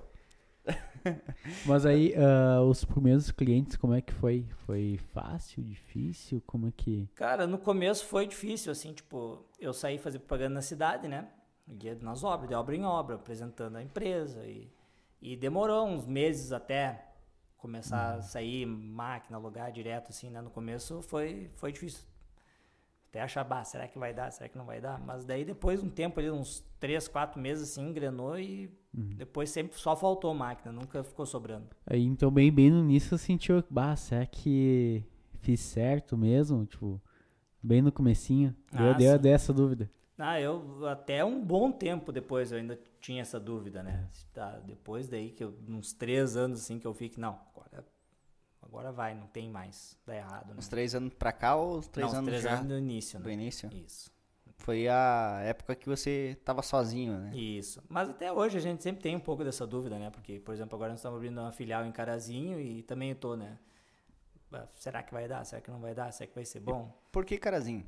Mas 1.64 1.86
aí, 1.86 2.14
uh, 2.16 2.62
os 2.62 2.84
primeiros 2.84 3.30
clientes, 3.30 3.76
como 3.76 3.94
é 3.94 4.02
que 4.02 4.12
foi? 4.12 4.46
Foi 4.66 5.00
fácil, 5.12 5.62
difícil? 5.62 6.42
Como 6.46 6.68
é 6.68 6.72
que... 6.76 7.08
Cara, 7.14 7.46
no 7.46 7.58
começo 7.58 8.04
foi 8.04 8.26
difícil, 8.26 8.70
assim, 8.70 8.92
tipo, 8.92 9.44
eu 9.58 9.72
saí 9.72 9.98
fazer 9.98 10.18
propaganda 10.18 10.54
na 10.54 10.62
cidade, 10.62 11.08
né? 11.08 11.26
Ia 11.82 11.96
nas 12.00 12.24
obras, 12.24 12.48
de 12.48 12.54
obra 12.54 12.76
em 12.76 12.84
obra, 12.84 13.16
apresentando 13.16 13.76
a 13.76 13.82
empresa 13.82 14.44
e 14.44 14.70
e 15.22 15.36
demorou 15.36 15.86
uns 15.86 16.04
meses 16.04 16.50
até 16.50 17.06
começar 17.56 18.14
uhum. 18.14 18.18
a 18.18 18.22
sair 18.22 18.66
máquina, 18.66 19.38
alugar 19.38 19.70
direto, 19.70 20.10
assim, 20.10 20.28
né? 20.28 20.42
No 20.42 20.50
começo 20.50 21.00
foi, 21.02 21.48
foi 21.54 21.70
difícil. 21.70 22.02
Até 23.08 23.20
achar, 23.20 23.44
bah, 23.44 23.62
será 23.62 23.86
que 23.86 23.98
vai 23.98 24.12
dar? 24.12 24.32
Será 24.32 24.48
que 24.48 24.58
não 24.58 24.64
vai 24.64 24.80
dar? 24.80 24.98
Mas 24.98 25.24
daí 25.24 25.44
depois, 25.44 25.80
um 25.80 25.88
tempo 25.88 26.18
ali, 26.18 26.28
uns 26.28 26.64
3, 26.80 27.06
4 27.06 27.40
meses, 27.40 27.70
assim, 27.70 27.88
engrenou 27.88 28.36
e 28.36 28.66
uhum. 28.92 29.10
depois 29.10 29.48
sempre 29.50 29.78
só 29.78 29.94
faltou 29.94 30.34
máquina, 30.34 30.72
nunca 30.72 31.04
ficou 31.04 31.24
sobrando. 31.24 31.68
Aí, 31.86 32.02
então, 32.02 32.30
bem, 32.30 32.50
bem 32.50 32.70
no 32.70 32.80
início, 32.80 33.14
eu 33.14 33.18
senti, 33.18 33.52
bah, 33.70 33.94
será 33.94 34.26
que 34.26 35.04
fiz 35.40 35.60
certo 35.60 36.18
mesmo? 36.18 36.66
Tipo, 36.66 37.00
bem 37.62 37.80
no 37.80 37.92
comecinho, 37.92 38.56
ah, 38.72 38.92
deu, 38.94 39.16
deu 39.20 39.32
essa 39.32 39.52
dúvida. 39.52 39.88
Ah, 40.24 40.40
eu 40.40 40.86
até 40.86 41.24
um 41.24 41.44
bom 41.44 41.72
tempo 41.72 42.12
depois 42.12 42.52
eu 42.52 42.58
ainda 42.58 42.78
tinha 43.00 43.20
essa 43.20 43.40
dúvida, 43.40 43.82
né? 43.82 44.08
Tá, 44.32 44.60
depois 44.64 45.08
daí 45.08 45.32
que 45.32 45.42
eu, 45.42 45.52
uns 45.68 45.92
três 45.92 46.36
anos 46.36 46.60
assim 46.60 46.78
que 46.78 46.86
eu 46.86 46.94
fiquei, 46.94 47.20
não, 47.20 47.40
agora, 47.52 47.84
agora 48.62 48.92
vai, 48.92 49.16
não 49.16 49.26
tem 49.26 49.50
mais, 49.50 49.98
dá 50.06 50.14
errado. 50.14 50.50
Né? 50.50 50.54
Uns 50.58 50.68
três 50.68 50.94
anos 50.94 51.12
pra 51.14 51.32
cá 51.32 51.56
ou 51.56 51.78
os 51.78 51.88
três 51.88 52.12
não, 52.12 52.20
anos 52.20 52.28
três 52.28 52.42
já? 52.44 52.52
anos 52.52 52.68
do 52.68 52.78
início, 52.78 53.18
né? 53.18 53.24
Do 53.24 53.30
início? 53.30 53.68
Isso. 53.74 54.12
Foi 54.58 54.86
a 54.86 55.40
época 55.42 55.74
que 55.74 55.88
você 55.88 56.38
tava 56.44 56.62
sozinho, 56.62 57.18
né? 57.18 57.34
Isso. 57.34 57.82
Mas 57.88 58.08
até 58.08 58.30
hoje 58.32 58.56
a 58.56 58.60
gente 58.60 58.80
sempre 58.80 59.02
tem 59.02 59.16
um 59.16 59.20
pouco 59.20 59.42
dessa 59.42 59.66
dúvida, 59.66 59.98
né? 59.98 60.08
Porque, 60.10 60.38
por 60.38 60.54
exemplo, 60.54 60.76
agora 60.76 60.90
nós 60.90 61.00
estamos 61.00 61.16
abrindo 61.16 61.40
uma 61.40 61.50
filial 61.50 61.84
em 61.84 61.90
Carazinho 61.90 62.60
e 62.60 62.80
também 62.84 63.10
eu 63.10 63.16
tô, 63.16 63.34
né? 63.34 63.58
Ah, 64.52 64.68
será 64.76 65.02
que 65.02 65.12
vai 65.12 65.26
dar? 65.26 65.44
Será 65.44 65.60
que 65.60 65.68
não 65.68 65.80
vai 65.80 65.96
dar? 65.96 66.12
Será 66.12 66.28
que 66.28 66.34
vai 66.36 66.44
ser 66.44 66.60
bom? 66.60 66.96
E 67.08 67.10
por 67.10 67.24
que 67.24 67.36
Carazinho? 67.38 67.84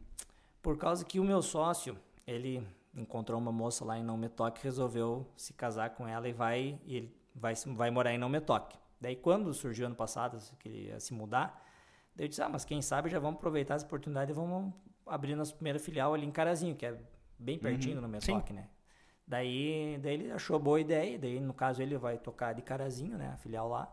Por 0.61 0.77
causa 0.77 1.05
que 1.05 1.21
o 1.21 1.25
meu 1.25 1.41
sócio, 1.43 1.97
ele 2.27 2.67
encontrou 2.95 3.39
uma 3.39 3.53
moça 3.53 3.85
lá 3.85 3.99
em 3.99 4.03
Não 4.03 4.17
Me 4.17 4.29
Toque, 4.29 4.63
resolveu 4.63 5.27
se 5.37 5.53
casar 5.53 5.91
com 5.91 6.07
ela 6.07 6.29
e 6.29 6.33
vai 6.33 6.79
e 6.85 6.97
ele 6.97 7.17
vai 7.35 7.55
vai 7.67 7.91
morar 7.91 8.13
em 8.13 8.19
Não 8.19 8.29
Me 8.29 8.41
Toque. 8.41 8.79
Daí 9.01 9.17
quando 9.17 9.53
surgiu 9.53 9.87
ano 9.87 9.97
passado 9.97 10.39
que 10.59 10.69
ele 10.69 10.89
ia 10.89 11.01
se 11.01 11.13
mudar, 11.13 11.63
daí 12.15 12.27
eu 12.27 12.29
disse: 12.29 12.43
"Ah, 12.43 12.49
mas 12.49 12.65
quem 12.65 12.81
sabe 12.81 13.11
já 13.11 13.19
vamos 13.19 13.39
aproveitar 13.39 13.75
essa 13.75 13.85
oportunidade 13.85 14.31
e 14.31 14.35
vamos 14.35 14.73
abrir 15.07 15.35
nossa 15.35 15.55
primeira 15.55 15.79
filial 15.79 16.15
ali 16.15 16.27
em 16.27 16.31
Carazinho, 16.31 16.75
que 16.75 16.87
é 16.87 16.99
bem 17.39 17.59
pertinho 17.59 17.97
uhum. 17.97 18.03
no 18.03 18.09
Me 18.09 18.21
Toque, 18.21 18.53
né?" 18.53 18.69
Daí, 19.27 19.99
daí 20.03 20.15
ele 20.15 20.31
achou 20.31 20.59
boa 20.59 20.81
ideia, 20.81 21.19
daí 21.19 21.41
no 21.41 21.55
caso 21.55 21.83
ele 21.83 21.97
vai 21.97 22.19
tocar 22.19 22.53
de 22.53 22.61
Carazinho, 22.61 23.17
né, 23.17 23.29
a 23.29 23.37
filial 23.39 23.69
lá. 23.69 23.91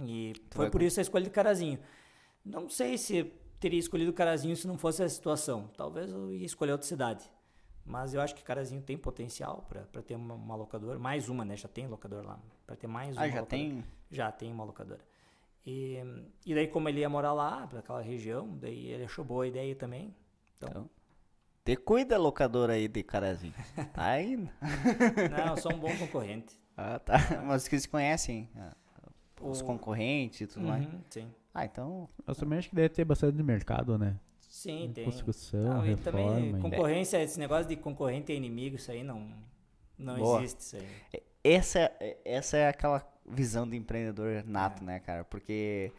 E 0.00 0.32
tu 0.48 0.56
foi 0.56 0.70
por 0.70 0.80
isso 0.80 0.98
a 0.98 1.02
escolha 1.02 1.24
de 1.24 1.30
Carazinho. 1.30 1.78
Não 2.44 2.68
sei 2.68 2.96
se 2.96 3.24
teria 3.60 3.78
escolhido 3.78 4.12
Carazinho 4.12 4.56
se 4.56 4.66
não 4.66 4.78
fosse 4.78 5.02
a 5.02 5.08
situação. 5.08 5.70
Talvez 5.76 6.10
eu 6.10 6.32
ia 6.32 6.46
escolher 6.46 6.72
outra 6.72 6.86
cidade. 6.86 7.30
Mas 7.88 8.12
eu 8.12 8.20
acho 8.20 8.34
que 8.34 8.42
Carazinho 8.42 8.82
tem 8.82 8.98
potencial 8.98 9.66
para 9.66 10.02
ter 10.02 10.14
uma, 10.14 10.34
uma, 10.34 10.54
locadora, 10.54 10.98
mais 10.98 11.28
uma, 11.28 11.44
né? 11.44 11.56
Já 11.56 11.68
tem 11.68 11.86
locador 11.86 12.24
lá. 12.24 12.38
Para 12.66 12.76
ter 12.76 12.86
mais 12.86 13.16
ah, 13.16 13.20
uma. 13.20 13.26
Ah, 13.26 13.28
já 13.28 13.40
locadora. 13.40 13.46
tem? 13.46 13.84
Já 14.10 14.32
tem 14.32 14.52
uma 14.52 14.64
locadora. 14.64 15.00
E, 15.64 15.96
e 16.44 16.54
daí, 16.54 16.68
como 16.68 16.88
ele 16.88 17.00
ia 17.00 17.08
morar 17.08 17.32
lá, 17.32 17.68
naquela 17.72 18.02
região, 18.02 18.56
daí 18.58 18.88
ele 18.88 19.04
achou 19.04 19.24
boa 19.24 19.44
a 19.44 19.48
ideia 19.48 19.74
também. 19.74 20.14
Então. 20.56 20.68
então 20.68 20.90
te 21.64 21.76
cuida, 21.76 22.16
locadora 22.16 22.72
aí 22.72 22.88
de 22.88 23.02
Carazinho. 23.02 23.52
Tá 23.92 24.20
indo. 24.22 24.50
Não, 25.30 25.48
eu 25.48 25.56
sou 25.58 25.74
um 25.74 25.78
bom 25.78 25.94
concorrente. 25.98 26.58
Ah, 26.74 26.98
tá. 26.98 27.18
Mas 27.44 27.68
que 27.68 27.78
se 27.78 27.86
conhecem 27.86 28.48
ah, 28.56 28.74
os 29.40 29.60
o... 29.60 29.64
concorrentes 29.64 30.40
e 30.40 30.46
tudo 30.46 30.62
uhum, 30.62 30.70
mais. 30.70 30.88
Sim. 31.10 31.30
Ah, 31.52 31.66
então. 31.66 32.08
Eu 32.26 32.34
também 32.34 32.58
acho 32.58 32.70
que 32.70 32.74
deve 32.74 32.88
ter 32.88 33.04
bastante 33.04 33.42
mercado, 33.42 33.98
né? 33.98 34.18
Sim, 34.48 34.90
tem. 34.94 35.04
Construção, 35.04 35.60
não, 35.60 35.80
reforma. 35.80 36.34
Também, 36.34 36.60
concorrência, 36.60 37.22
esse 37.22 37.38
negócio 37.38 37.66
de 37.66 37.76
concorrente 37.76 38.32
é 38.32 38.34
inimigo, 38.34 38.76
isso 38.76 38.90
aí 38.90 39.04
não, 39.04 39.30
não 39.98 40.40
existe. 40.42 40.60
Isso 40.60 40.76
aí. 40.76 41.22
Essa, 41.44 41.92
essa 42.24 42.56
é 42.56 42.68
aquela 42.68 43.06
visão 43.26 43.68
do 43.68 43.74
empreendedor 43.74 44.42
nato, 44.46 44.82
é. 44.82 44.86
né, 44.86 45.00
cara? 45.00 45.24
Porque, 45.24 45.92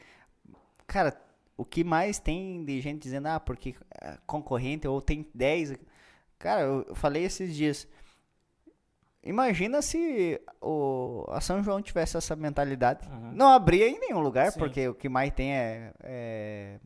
cara, 0.87 1.15
o 1.55 1.63
que 1.63 1.83
mais 1.83 2.19
tem 2.19 2.63
de 2.63 2.81
gente 2.81 3.03
dizendo, 3.03 3.27
ah, 3.27 3.39
porque 3.39 3.75
concorrente 4.25 4.87
ou 4.87 5.01
tem 5.01 5.27
10. 5.33 5.75
Cara, 6.39 6.61
eu 6.61 6.95
falei 6.95 7.23
esses 7.23 7.55
dias. 7.55 7.87
imagina 9.23 9.81
se 9.81 10.41
o, 10.61 11.25
a 11.29 11.41
São 11.41 11.61
João 11.63 11.81
tivesse 11.81 12.17
essa 12.17 12.35
mentalidade. 12.35 13.07
Uhum. 13.07 13.31
Não 13.33 13.49
abria 13.49 13.87
em 13.87 13.99
nenhum 13.99 14.21
lugar, 14.21 14.51
Sim. 14.51 14.59
porque 14.59 14.87
o 14.87 14.95
que 14.95 15.07
mais 15.07 15.31
tem 15.33 15.53
é, 15.53 15.93
é, 16.01 16.79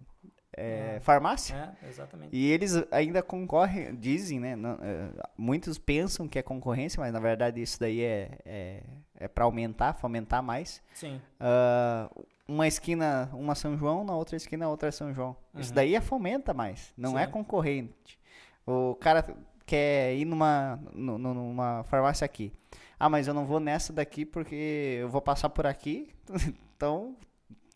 é, 0.56 0.96
é. 0.96 1.00
farmácia. 1.00 1.76
É, 1.82 1.88
exatamente. 1.90 2.36
E 2.36 2.52
eles 2.52 2.74
ainda 2.92 3.22
concorrem, 3.22 3.96
dizem, 3.96 4.40
né? 4.40 4.56
Não, 4.56 4.78
é, 4.82 5.10
muitos 5.38 5.78
pensam 5.78 6.28
que 6.28 6.38
é 6.38 6.42
concorrência, 6.42 7.00
mas 7.00 7.12
na 7.12 7.20
verdade 7.20 7.62
isso 7.62 7.80
daí 7.80 8.02
é, 8.02 8.38
é, 8.46 8.84
é 9.20 9.28
para 9.28 9.46
aumentar, 9.46 9.94
fomentar 9.94 10.42
mais. 10.44 10.82
Sim. 10.94 11.20
Uh, 11.40 12.26
uma 12.48 12.68
esquina, 12.68 13.30
uma 13.34 13.56
São 13.56 13.78
João, 13.78 14.04
na 14.04 14.16
outra 14.16 14.36
esquina, 14.36 14.68
outra 14.68 14.92
São 14.92 15.14
João. 15.14 15.36
Uhum. 15.54 15.62
Isso 15.62 15.74
daí 15.74 15.96
é 15.96 16.02
fomenta 16.02 16.54
mais, 16.54 16.94
não 16.98 17.18
é 17.18 17.24
Sim. 17.24 17.30
é 17.30 17.32
concorrente. 17.32 18.20
O 18.66 18.96
cara 18.96 19.26
quer 19.66 20.16
ir 20.16 20.26
numa, 20.26 20.80
numa 20.94 21.84
farmácia 21.84 22.26
aqui. 22.26 22.54
Ah, 23.00 23.10
mas 23.10 23.28
eu 23.28 23.34
não 23.34 23.46
vou 23.46 23.60
nessa 23.60 23.92
daqui 23.92 24.26
porque 24.26 25.00
eu 25.02 25.10
vou 25.10 25.22
passar 25.22 25.50
por 25.50 25.66
aqui. 25.66 26.10
então, 26.76 27.16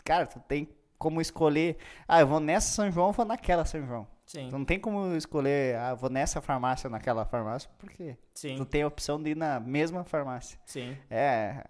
cara, 0.04 0.26
tu 0.26 0.40
tem 0.40 0.70
como 0.98 1.22
escolher. 1.22 1.78
Ah, 2.08 2.22
eu 2.22 2.28
vou 2.28 2.40
nessa 2.40 2.70
São 2.70 2.92
João, 2.92 3.08
ou 3.08 3.14
vou 3.14 3.26
naquela 3.26 3.66
São 3.66 3.86
João. 3.86 4.08
Sim. 4.26 4.52
não 4.52 4.66
tem 4.66 4.78
como 4.78 5.16
escolher, 5.16 5.78
ah, 5.78 5.94
vou 5.94 6.10
nessa 6.10 6.42
farmácia 6.42 6.88
ou 6.88 6.92
naquela 6.92 7.24
farmácia, 7.24 7.70
porque 7.80 8.18
Sim. 8.34 8.58
tu 8.58 8.66
tem 8.66 8.82
a 8.82 8.88
opção 8.88 9.24
de 9.24 9.30
ir 9.30 9.38
na 9.38 9.58
mesma 9.58 10.04
farmácia. 10.04 10.60
Sim. 10.66 10.98
É, 11.10 11.64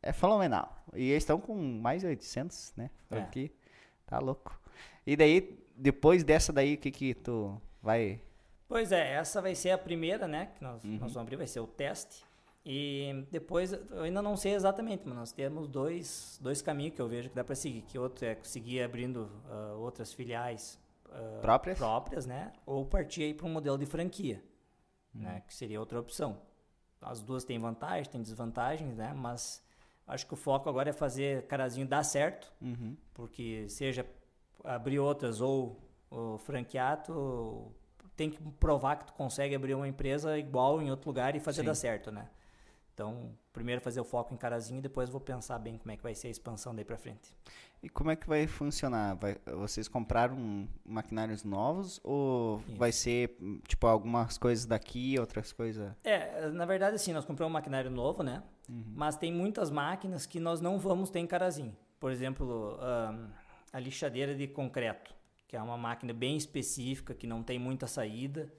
é 0.00 0.12
fenomenal. 0.12 0.84
E 0.94 1.10
eles 1.10 1.24
estão 1.24 1.40
com 1.40 1.56
mais 1.56 2.02
de 2.02 2.06
800, 2.06 2.72
né? 2.76 2.88
É. 3.10 3.18
Aqui. 3.18 3.52
Tá 4.06 4.20
louco. 4.20 4.60
E 5.04 5.16
daí, 5.16 5.58
depois 5.76 6.22
dessa 6.22 6.52
daí, 6.52 6.74
o 6.74 6.78
que 6.78 6.92
que 6.92 7.14
tu 7.14 7.60
vai 7.82 8.20
Pois 8.68 8.92
é, 8.92 9.12
essa 9.14 9.42
vai 9.42 9.54
ser 9.54 9.70
a 9.70 9.78
primeira, 9.78 10.26
né? 10.26 10.50
Que 10.56 10.64
nós, 10.64 10.82
uhum. 10.84 10.90
nós 10.92 11.00
vamos 11.00 11.16
abrir, 11.16 11.36
vai 11.36 11.46
ser 11.46 11.60
o 11.60 11.66
teste. 11.66 12.24
E 12.64 13.26
depois, 13.30 13.72
eu 13.72 14.02
ainda 14.02 14.22
não 14.22 14.36
sei 14.36 14.54
exatamente, 14.54 15.02
mas 15.04 15.14
nós 15.14 15.32
temos 15.32 15.68
dois, 15.68 16.38
dois 16.40 16.62
caminhos 16.62 16.94
que 16.94 17.02
eu 17.02 17.08
vejo 17.08 17.28
que 17.28 17.34
dá 17.34 17.44
para 17.44 17.54
seguir. 17.54 17.82
Que 17.82 17.98
outro 17.98 18.24
é 18.24 18.38
seguir 18.42 18.82
abrindo 18.82 19.30
uh, 19.50 19.78
outras 19.80 20.14
filiais 20.14 20.80
uh, 21.06 21.40
próprias? 21.42 21.76
próprias, 21.76 22.24
né? 22.24 22.52
Ou 22.64 22.86
partir 22.86 23.24
aí 23.24 23.34
para 23.34 23.46
um 23.46 23.50
modelo 23.50 23.76
de 23.76 23.84
franquia, 23.84 24.42
uhum. 25.14 25.22
né? 25.22 25.42
Que 25.46 25.52
seria 25.54 25.78
outra 25.78 26.00
opção. 26.00 26.40
As 27.02 27.20
duas 27.20 27.44
têm 27.44 27.58
vantagens, 27.58 28.08
têm 28.08 28.22
desvantagens, 28.22 28.96
né? 28.96 29.12
Mas 29.12 29.62
acho 30.06 30.26
que 30.26 30.32
o 30.32 30.36
foco 30.36 30.66
agora 30.66 30.88
é 30.88 30.92
fazer 30.94 31.46
Carazinho 31.46 31.86
dar 31.86 32.02
certo, 32.02 32.50
uhum. 32.62 32.96
porque 33.12 33.68
seja 33.68 34.06
abrir 34.64 34.98
outras 34.98 35.42
ou, 35.42 35.78
ou 36.10 36.38
franqueato 36.38 37.74
tem 38.16 38.30
que 38.30 38.40
provar 38.52 38.96
que 38.96 39.06
tu 39.06 39.12
consegue 39.12 39.54
abrir 39.54 39.74
uma 39.74 39.88
empresa 39.88 40.38
igual 40.38 40.80
em 40.80 40.90
outro 40.90 41.10
lugar 41.10 41.34
e 41.36 41.40
fazer 41.40 41.60
Sim. 41.60 41.66
dar 41.66 41.74
certo, 41.74 42.10
né? 42.10 42.28
Então, 42.94 43.36
primeiro 43.52 43.80
fazer 43.80 44.00
o 44.00 44.04
foco 44.04 44.32
em 44.32 44.36
Carazinho 44.36 44.78
e 44.78 44.82
depois 44.82 45.10
vou 45.10 45.20
pensar 45.20 45.58
bem 45.58 45.76
como 45.76 45.90
é 45.90 45.96
que 45.96 46.02
vai 46.02 46.14
ser 46.14 46.28
a 46.28 46.30
expansão 46.30 46.74
daí 46.74 46.84
para 46.84 46.96
frente. 46.96 47.34
E 47.82 47.88
como 47.88 48.10
é 48.10 48.16
que 48.16 48.26
vai 48.26 48.46
funcionar? 48.46 49.16
Vai, 49.16 49.36
vocês 49.58 49.88
compraram 49.88 50.68
maquinários 50.84 51.42
novos 51.44 52.00
ou 52.02 52.62
Isso. 52.68 52.76
vai 52.78 52.92
ser 52.92 53.36
tipo 53.66 53.86
algumas 53.86 54.38
coisas 54.38 54.64
daqui, 54.64 55.18
outras 55.18 55.52
coisas? 55.52 55.92
É, 56.04 56.48
na 56.50 56.64
verdade 56.64 56.98
sim, 56.98 57.12
nós 57.12 57.24
compramos 57.24 57.50
um 57.50 57.54
maquinário 57.54 57.90
novo, 57.90 58.22
né? 58.22 58.42
Uhum. 58.68 58.84
Mas 58.94 59.16
tem 59.16 59.32
muitas 59.32 59.70
máquinas 59.70 60.24
que 60.24 60.38
nós 60.38 60.60
não 60.60 60.78
vamos 60.78 61.10
ter 61.10 61.18
em 61.18 61.26
Carazinho. 61.26 61.76
Por 61.98 62.12
exemplo, 62.12 62.78
a 63.72 63.80
lixadeira 63.80 64.34
de 64.34 64.46
concreto 64.46 65.14
que 65.54 65.58
é 65.58 65.62
uma 65.62 65.78
máquina 65.78 66.12
bem 66.12 66.36
específica, 66.36 67.14
que 67.14 67.28
não 67.28 67.40
tem 67.40 67.60
muita 67.60 67.86
saída. 67.86 68.52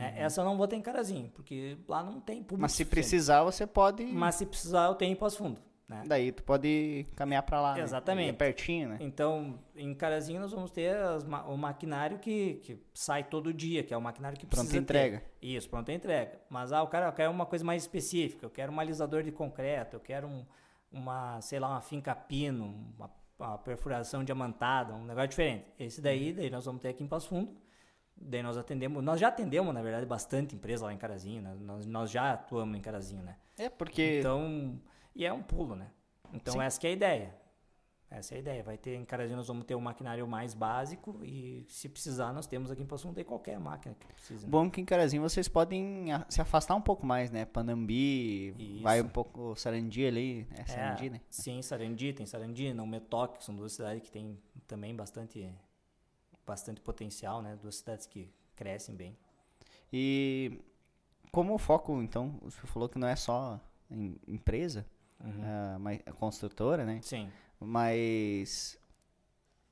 Né? 0.00 0.14
Uhum. 0.16 0.24
Essa 0.24 0.40
eu 0.40 0.44
não 0.44 0.56
vou 0.56 0.66
ter 0.66 0.76
em 0.76 0.82
Carazinho, 0.82 1.30
porque 1.34 1.76
lá 1.86 2.02
não 2.02 2.20
tem 2.20 2.42
público. 2.42 2.62
Mas 2.62 2.72
se 2.72 2.84
precisar, 2.84 3.42
você 3.42 3.66
pode. 3.66 4.04
Mas 4.04 4.36
se 4.36 4.46
precisar, 4.46 4.86
eu 4.86 4.94
tenho 4.94 5.12
em 5.12 5.16
Passo 5.16 5.38
Fundo. 5.38 5.60
Né? 5.86 6.04
Daí 6.06 6.30
tu 6.30 6.44
pode 6.44 7.04
caminhar 7.16 7.42
para 7.42 7.60
lá. 7.60 7.74
Né? 7.74 7.82
Exatamente. 7.82 8.26
Né? 8.26 8.30
É 8.30 8.32
pertinho, 8.32 8.88
né? 8.90 8.98
Então, 9.00 9.58
em 9.74 9.92
Carazinho 9.92 10.40
nós 10.40 10.52
vamos 10.52 10.70
ter 10.70 10.94
as, 10.96 11.24
o 11.24 11.56
maquinário 11.56 12.18
que, 12.18 12.60
que 12.62 12.78
sai 12.94 13.24
todo 13.24 13.52
dia, 13.52 13.82
que 13.82 13.92
é 13.92 13.96
o 13.96 14.00
maquinário 14.00 14.38
que 14.38 14.46
precisa. 14.46 14.68
Pronta 14.68 14.82
entrega. 14.82 15.18
Ter. 15.18 15.46
Isso, 15.46 15.68
pronta 15.68 15.92
entrega. 15.92 16.40
Mas 16.48 16.72
ah, 16.72 16.82
o 16.82 16.86
cara 16.86 17.10
quer 17.10 17.28
uma 17.28 17.44
coisa 17.44 17.64
mais 17.64 17.82
específica. 17.82 18.46
Eu 18.46 18.50
quero 18.50 18.72
um 18.72 18.78
alisador 18.78 19.24
de 19.24 19.32
concreto, 19.32 19.96
eu 19.96 20.00
quero 20.00 20.28
um, 20.28 20.46
uma, 20.92 21.40
sei 21.40 21.58
lá, 21.58 21.68
uma 21.68 21.80
finca 21.80 22.14
pino, 22.14 22.92
uma 22.96 23.10
a 23.40 23.56
perfuração 23.56 24.22
diamantada, 24.22 24.92
um 24.92 25.04
negócio 25.04 25.30
diferente. 25.30 25.64
Esse 25.78 26.00
daí, 26.00 26.30
uhum. 26.30 26.36
daí 26.36 26.50
nós 26.50 26.66
vamos 26.66 26.82
ter 26.82 26.88
aqui 26.88 27.02
em 27.02 27.08
Passo 27.08 27.28
Fundo. 27.28 27.52
Daí 28.20 28.42
nós 28.42 28.58
atendemos, 28.58 29.02
nós 29.02 29.18
já 29.18 29.28
atendemos, 29.28 29.72
na 29.72 29.82
verdade, 29.82 30.04
bastante 30.04 30.54
empresa 30.54 30.84
lá 30.84 30.92
em 30.92 30.98
Carazinho, 30.98 31.40
né? 31.40 31.56
nós, 31.60 31.86
nós 31.86 32.10
já 32.10 32.32
atuamos 32.32 32.76
em 32.76 32.80
Carazinho, 32.80 33.22
né? 33.22 33.36
É, 33.56 33.68
porque... 33.70 34.18
Então, 34.18 34.78
e 35.14 35.24
é 35.24 35.32
um 35.32 35.42
pulo, 35.42 35.74
né? 35.74 35.90
Então 36.32 36.54
Sim. 36.54 36.60
essa 36.60 36.86
é 36.86 36.90
a 36.90 36.92
ideia. 36.92 37.40
Essa 38.10 38.34
é 38.34 38.36
a 38.36 38.40
ideia. 38.40 38.62
Vai 38.62 38.76
ter 38.76 38.96
em 38.96 39.04
Carazinho 39.04 39.36
nós 39.36 39.46
vamos 39.46 39.64
ter 39.64 39.76
um 39.76 39.80
maquinário 39.80 40.26
mais 40.26 40.52
básico 40.52 41.20
e 41.22 41.64
se 41.68 41.88
precisar 41.88 42.32
nós 42.32 42.46
temos 42.46 42.70
aqui 42.70 42.82
em 42.82 42.86
Passo 42.86 43.04
Fundo 43.04 43.14
ter 43.14 43.24
qualquer 43.24 43.58
máquina 43.58 43.94
que 43.94 44.04
precise. 44.04 44.44
Né? 44.44 44.50
Bom 44.50 44.68
que 44.68 44.80
em 44.80 44.84
Carazinho 44.84 45.22
vocês 45.22 45.46
podem 45.46 46.06
se 46.28 46.40
afastar 46.40 46.74
um 46.74 46.80
pouco 46.80 47.06
mais, 47.06 47.30
né? 47.30 47.44
Panambi, 47.44 48.48
Isso. 48.58 48.82
vai 48.82 49.00
um 49.00 49.08
pouco 49.08 49.54
Sarandi 49.54 50.04
ali, 50.04 50.48
é 50.58 50.66
Sarandi, 50.66 51.06
é, 51.06 51.10
né? 51.10 51.20
Sim, 51.30 51.62
Sarandi, 51.62 52.12
tem 52.12 52.26
Sarandi, 52.26 52.74
não 52.74 52.86
Metoque, 52.86 53.38
que 53.38 53.44
são 53.44 53.54
duas 53.54 53.72
cidades 53.72 54.02
que 54.02 54.10
têm 54.10 54.36
também 54.66 54.94
bastante 54.94 55.48
bastante 56.50 56.80
potencial, 56.80 57.40
né? 57.40 57.56
Duas 57.62 57.76
cidades 57.76 58.06
que 58.06 58.28
crescem 58.56 58.94
bem. 58.96 59.16
E 59.92 60.60
como 61.30 61.54
o 61.54 61.58
foco, 61.58 62.02
então, 62.02 62.38
você 62.42 62.66
falou 62.66 62.88
que 62.88 62.98
não 62.98 63.06
é 63.06 63.14
só 63.14 63.60
em 63.88 64.16
empresa, 64.26 64.84
uhum. 65.20 65.30
uh, 65.30 65.80
mas 65.80 66.00
construtora, 66.18 66.84
né? 66.84 66.98
Sim. 67.02 67.30
Mas 67.60 68.76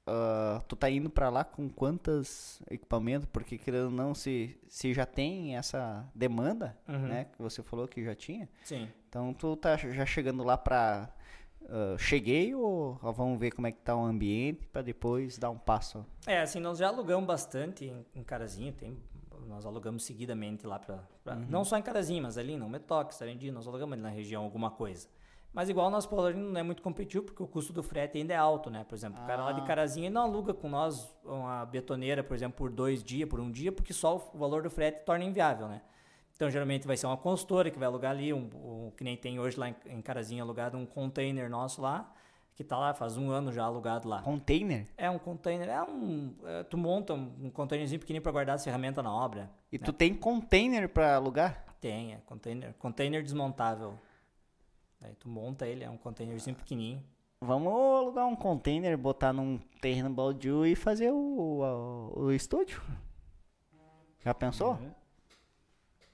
uh, 0.06 0.62
tu 0.68 0.76
tá 0.76 0.88
indo 0.88 1.10
para 1.10 1.28
lá 1.30 1.42
com 1.42 1.68
quantos 1.68 2.62
equipamentos? 2.70 3.28
Porque 3.32 3.58
querendo 3.58 3.86
ou 3.86 3.90
não, 3.90 4.14
se, 4.14 4.56
se 4.68 4.94
já 4.94 5.04
tem 5.04 5.56
essa 5.56 6.08
demanda, 6.14 6.78
uhum. 6.86 7.08
né? 7.08 7.24
Que 7.24 7.42
você 7.42 7.60
falou 7.60 7.88
que 7.88 8.04
já 8.04 8.14
tinha. 8.14 8.48
Sim. 8.62 8.88
Então 9.08 9.34
tu 9.34 9.56
tá 9.56 9.76
já 9.76 10.06
chegando 10.06 10.44
lá 10.44 10.56
para 10.56 11.12
uh, 11.62 11.94
ah, 11.94 11.98
cheguei 11.98 12.54
ou, 12.54 12.94
vamos 13.02 13.38
ver 13.38 13.50
como 13.50 13.66
é 13.66 13.72
que 13.72 13.80
tá 13.80 13.94
o 13.94 14.04
ambiente 14.04 14.66
para 14.66 14.82
depois 14.82 15.38
dar 15.38 15.50
um 15.50 15.58
passo? 15.58 16.04
É, 16.26 16.40
assim, 16.40 16.60
nós 16.60 16.78
já 16.78 16.88
alugamos 16.88 17.26
bastante 17.26 17.84
em, 17.84 18.04
em 18.14 18.22
Carazinho, 18.22 18.72
tem 18.72 18.96
nós 19.48 19.64
alugamos 19.64 20.04
seguidamente 20.04 20.66
lá 20.66 20.78
para 20.78 21.02
uhum. 21.26 21.46
não 21.48 21.64
só 21.64 21.78
em 21.78 21.82
Carazinho, 21.82 22.22
mas 22.22 22.36
ali 22.36 22.56
não 22.56 22.68
Metox, 22.68 23.16
Sarendi, 23.16 23.50
nós 23.50 23.66
alugamos 23.66 23.94
ali 23.94 24.02
na 24.02 24.10
região 24.10 24.44
alguma 24.44 24.70
coisa. 24.70 25.08
Mas 25.52 25.70
igual 25.70 25.90
nosso 25.90 26.08
Paulino 26.08 26.50
não 26.50 26.60
é 26.60 26.62
muito 26.62 26.82
competitivo, 26.82 27.24
porque 27.24 27.42
o 27.42 27.46
custo 27.46 27.72
do 27.72 27.82
frete 27.82 28.18
ainda 28.18 28.34
é 28.34 28.36
alto, 28.36 28.68
né? 28.68 28.84
Por 28.84 28.94
exemplo, 28.94 29.18
ah. 29.20 29.24
o 29.24 29.26
cara 29.26 29.44
lá 29.44 29.52
de 29.52 29.62
ah. 29.62 29.64
Carazinha 29.64 30.06
ele 30.06 30.14
não 30.14 30.22
aluga 30.22 30.52
com 30.52 30.68
nós 30.68 31.10
uma 31.24 31.64
betoneira, 31.64 32.22
por 32.22 32.34
exemplo, 32.34 32.58
por 32.58 32.70
dois 32.70 33.02
dias, 33.02 33.28
por 33.28 33.40
um 33.40 33.50
dia, 33.50 33.72
porque 33.72 33.92
só 33.92 34.30
o 34.32 34.38
valor 34.38 34.62
do 34.62 34.70
frete 34.70 35.02
torna 35.04 35.24
inviável, 35.24 35.66
né? 35.66 35.80
Então, 36.38 36.48
geralmente 36.48 36.86
vai 36.86 36.96
ser 36.96 37.06
uma 37.06 37.16
consultora 37.16 37.68
que 37.68 37.76
vai 37.80 37.86
alugar 37.86 38.12
ali, 38.12 38.32
um, 38.32 38.48
um 38.54 38.92
que 38.96 39.02
nem 39.02 39.16
tem 39.16 39.40
hoje 39.40 39.58
lá 39.58 39.70
em, 39.70 39.74
em 39.86 40.00
Carazinha 40.00 40.40
alugado 40.40 40.78
um 40.78 40.86
container 40.86 41.50
nosso 41.50 41.82
lá, 41.82 42.14
que 42.54 42.62
tá 42.62 42.78
lá 42.78 42.94
faz 42.94 43.16
um 43.16 43.28
ano 43.28 43.52
já 43.52 43.64
alugado 43.64 44.08
lá. 44.08 44.22
Container? 44.22 44.86
É 44.96 45.10
um 45.10 45.18
container, 45.18 45.68
é 45.68 45.82
um. 45.82 46.32
É, 46.44 46.62
tu 46.62 46.78
monta 46.78 47.12
um, 47.12 47.50
containerzinho 47.50 47.98
pequenininho 47.98 48.22
para 48.22 48.30
guardar 48.30 48.54
as 48.54 48.62
ferramentas 48.62 49.02
na 49.02 49.12
obra. 49.12 49.50
E 49.72 49.78
né? 49.78 49.84
tu 49.84 49.92
tem 49.92 50.14
container 50.14 50.88
para 50.88 51.16
alugar? 51.16 51.64
Tem, 51.80 52.14
é 52.14 52.18
container, 52.24 52.72
container 52.74 53.20
desmontável. 53.20 53.98
Aí 55.00 55.16
tu 55.16 55.28
monta 55.28 55.66
ele, 55.66 55.82
é 55.82 55.90
um 55.90 55.96
containerzinho 55.96 56.54
pequenininho. 56.54 57.02
Vamos 57.40 57.72
alugar 57.72 58.28
um 58.28 58.36
container, 58.36 58.96
botar 58.96 59.32
num 59.32 59.58
terreno 59.80 60.10
baldio 60.10 60.64
e 60.64 60.76
fazer 60.76 61.10
o, 61.10 61.16
o, 62.16 62.26
o 62.26 62.32
estúdio. 62.32 62.80
Já 64.20 64.32
pensou? 64.32 64.74
Uhum. 64.74 64.97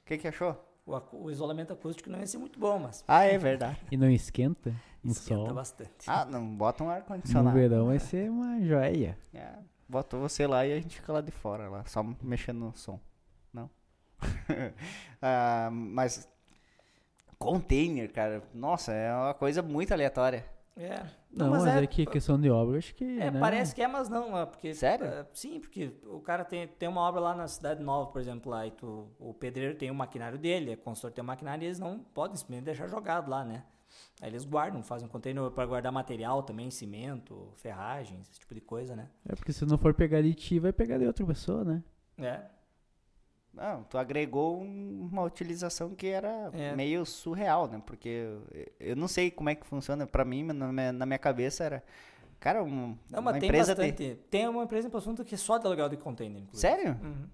O 0.05 0.07
que, 0.07 0.19
que 0.19 0.29
achou? 0.29 0.55
O, 0.87 1.25
o, 1.25 1.31
isolamento 1.31 1.73
acústico 1.73 2.11
não 2.11 2.21
ia 2.21 2.27
ser 2.27 2.37
muito 2.37 2.61
bom, 2.61 2.79
mas. 2.79 3.03
Ah, 3.09 3.25
é 3.25 3.39
verdade. 3.39 3.79
e 3.91 3.97
não 3.97 4.11
esquenta? 4.11 4.75
No 5.03 5.13
esquenta 5.13 5.47
sol. 5.47 5.55
bastante. 5.55 5.91
Ah, 6.07 6.27
não 6.27 6.47
bota 6.55 6.85
um 6.85 6.91
ar-condicionado. 6.91 7.57
No 7.57 7.63
verão 7.63 7.87
vai 7.87 7.99
ser 7.99 8.31
uma 8.31 8.61
joia. 8.63 9.19
É, 9.35 9.55
bota 9.89 10.17
você 10.17 10.47
lá 10.47 10.67
e 10.67 10.73
a 10.73 10.77
gente 10.81 10.97
fica 10.97 11.13
lá 11.13 11.21
de 11.21 11.31
fora, 11.31 11.69
lá, 11.69 11.85
só 11.87 12.03
mexendo 12.23 12.59
no 12.59 12.77
som. 12.77 13.01
Não? 13.53 13.71
ah, 15.21 15.71
mas 15.73 16.29
Container, 17.39 18.11
cara. 18.11 18.43
Nossa, 18.55 18.93
é 18.93 19.15
uma 19.15 19.35
coisa 19.35 19.63
muito 19.63 19.93
aleatória. 19.93 20.47
É. 20.77 21.05
Não, 21.37 21.51
mas, 21.51 21.65
mas 21.65 21.77
é, 21.77 21.83
é 21.83 21.87
que 21.87 22.07
questão 22.07 22.41
de 22.41 22.49
obra, 22.49 22.79
acho 22.79 22.95
que. 22.95 23.05
É, 23.21 23.31
né? 23.31 23.41
parece 23.41 23.75
que 23.75 23.83
é, 23.83 23.89
mas 23.89 24.09
não. 24.09 24.39
É 24.39 24.47
porque, 24.47 24.73
Sério? 24.75 25.07
É, 25.07 25.27
sim, 25.33 25.59
porque 25.61 25.93
o 26.07 26.21
cara 26.21 26.45
tem, 26.45 26.69
tem 26.69 26.89
uma 26.89 27.01
obra 27.01 27.21
lá 27.21 27.35
na 27.35 27.49
Cidade 27.49 27.83
Nova, 27.83 28.11
por 28.11 28.21
exemplo, 28.21 28.51
lá, 28.51 28.67
e 28.67 28.71
tu, 28.71 29.09
o 29.19 29.35
pedreiro 29.35 29.77
tem 29.77 29.91
o 29.91 29.95
maquinário 29.95 30.39
dele, 30.39 30.73
a 30.73 30.77
consultor 30.77 31.11
tem 31.11 31.23
o 31.23 31.27
maquinário 31.27 31.65
e 31.65 31.67
eles 31.67 31.79
não 31.79 31.99
podem 31.99 32.37
simplesmente 32.37 32.67
deixar 32.67 32.87
jogado 32.87 33.29
lá, 33.29 33.45
né? 33.45 33.65
Aí 34.21 34.31
eles 34.31 34.45
guardam, 34.45 34.83
fazem 34.83 35.07
um 35.07 35.11
container 35.11 35.51
para 35.51 35.67
guardar 35.67 35.93
material 35.93 36.43
também, 36.43 36.71
cimento, 36.71 37.53
ferragens, 37.57 38.29
esse 38.29 38.41
tipo 38.41 38.55
de 38.55 38.61
coisa, 38.61 38.95
né? 38.95 39.09
É 39.29 39.35
porque 39.35 39.53
se 39.53 39.65
não 39.67 39.79
for 39.79 39.95
pegar 39.95 40.23
de 40.23 40.35
ti, 40.35 40.59
vai 40.59 40.73
pegar 40.73 40.99
de 40.99 41.07
outra 41.07 41.27
pessoa, 41.27 41.65
né? 41.65 41.83
É. 42.19 42.43
Não, 43.57 43.85
tu 43.85 43.97
agregou 43.97 44.61
uma 44.61 45.23
utilização 45.23 45.95
que 45.95 46.09
era 46.09 46.51
é. 46.53 46.75
meio 46.75 47.07
surreal, 47.07 47.69
né? 47.69 47.81
Porque 47.87 48.37
eu 48.81 48.97
não 48.97 49.07
sei 49.07 49.31
como 49.31 49.49
é 49.49 49.55
que 49.55 49.67
funciona. 49.67 50.07
Pra 50.07 50.25
mim, 50.25 50.43
na 50.43 50.73
minha, 50.73 50.93
na 50.93 51.07
minha 51.07 51.19
cabeça 51.19 51.65
era. 51.65 51.85
Cara, 52.41 52.63
um, 52.63 52.99
não, 53.09 53.21
uma 53.21 53.37
empresa. 53.37 53.75
Bastante, 53.75 53.97
tem... 53.97 54.17
tem 54.31 54.49
uma 54.49 54.65
empresa 54.65 54.89
em 54.89 54.91
Passo 54.91 55.15
que 55.25 55.35
é 55.35 55.39
só 55.39 55.57
de 55.57 55.67
aluguel 55.67 55.89
de 55.89 55.97
container. 55.97 56.43
Inclusive. 56.43 56.61
Sério? 56.61 56.99
Uhum. 57.03 57.29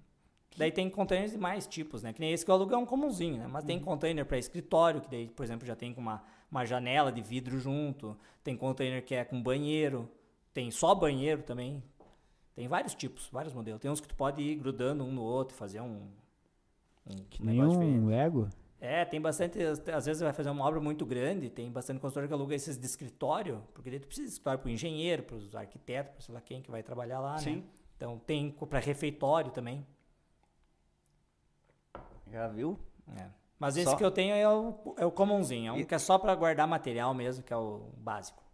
Daí 0.56 0.70
tem 0.70 0.90
containers 0.90 1.32
de 1.32 1.38
mais 1.38 1.66
tipos, 1.66 2.02
né? 2.02 2.12
Que 2.12 2.20
nem 2.20 2.32
esse 2.32 2.44
que 2.44 2.50
eu 2.50 2.54
aluguei 2.54 2.74
é 2.74 2.78
um 2.78 2.84
comumzinho, 2.84 3.38
né? 3.38 3.46
Mas 3.46 3.62
uhum. 3.62 3.68
tem 3.68 3.80
container 3.80 4.26
para 4.26 4.36
escritório, 4.36 5.00
que 5.00 5.10
daí, 5.10 5.28
por 5.28 5.42
exemplo, 5.42 5.66
já 5.66 5.74
tem 5.74 5.94
com 5.94 6.00
uma, 6.00 6.22
uma 6.50 6.66
janela 6.66 7.10
de 7.10 7.22
vidro 7.22 7.58
junto. 7.58 8.16
Tem 8.44 8.56
container 8.56 9.02
que 9.02 9.14
é 9.14 9.24
com 9.24 9.42
banheiro. 9.42 10.10
Tem 10.52 10.70
só 10.70 10.94
banheiro 10.94 11.42
também. 11.42 11.82
Tem 12.61 12.68
vários 12.68 12.94
tipos, 12.94 13.26
vários 13.32 13.54
modelos. 13.54 13.80
Tem 13.80 13.90
uns 13.90 14.02
que 14.02 14.08
tu 14.08 14.14
pode 14.14 14.42
ir 14.42 14.54
grudando 14.56 15.02
um 15.02 15.11
no 15.11 15.22
outro 15.22 15.56
fazer 15.56 15.80
um. 15.80 16.11
um 17.06 17.16
que 17.30 17.42
nenhum 17.42 18.06
Lego? 18.08 18.50
É, 18.78 19.02
tem 19.02 19.18
bastante. 19.18 19.58
Às 19.62 20.04
vezes 20.04 20.20
vai 20.20 20.30
fazer 20.30 20.50
uma 20.50 20.66
obra 20.66 20.78
muito 20.78 21.06
grande, 21.06 21.48
tem 21.48 21.70
bastante 21.70 22.00
consultor 22.00 22.28
que 22.28 22.34
aluga 22.34 22.54
esses 22.54 22.78
de 22.78 22.84
escritório, 22.84 23.62
porque 23.72 23.88
daí 23.88 23.98
tu 23.98 24.06
precisa 24.06 24.26
de 24.26 24.32
escritório 24.34 24.58
para 24.58 24.68
o 24.68 24.70
engenheiro, 24.70 25.22
para 25.22 25.36
os 25.36 25.54
arquitetos, 25.54 26.12
para 26.12 26.20
sei 26.20 26.34
lá 26.34 26.40
quem 26.42 26.61
que 26.61 26.70
vai 26.70 26.82
trabalhar 26.82 27.20
lá, 27.20 27.36
né? 27.36 27.38
Sim. 27.38 27.56
né? 27.56 27.62
Então 27.96 28.18
tem 28.26 28.50
para 28.50 28.78
refeitório 28.78 29.50
também. 29.50 29.86
Já 32.30 32.46
viu? 32.46 32.78
É. 33.16 33.26
Mas 33.58 33.78
esse 33.78 33.90
só... 33.90 33.96
que 33.96 34.04
eu 34.04 34.11
tenho 34.11 34.34
é 34.34 34.46
o, 34.46 34.94
é 34.98 35.06
o 35.06 35.11
comumzinho, 35.11 35.70
é 35.70 35.72
um 35.72 35.78
e... 35.78 35.86
que 35.86 35.94
é 35.94 35.98
só 35.98 36.18
para 36.18 36.34
guardar 36.34 36.68
material 36.68 37.14
mesmo, 37.14 37.42
que 37.42 37.54
é 37.54 37.56
o 37.56 37.88
básico. 37.96 38.49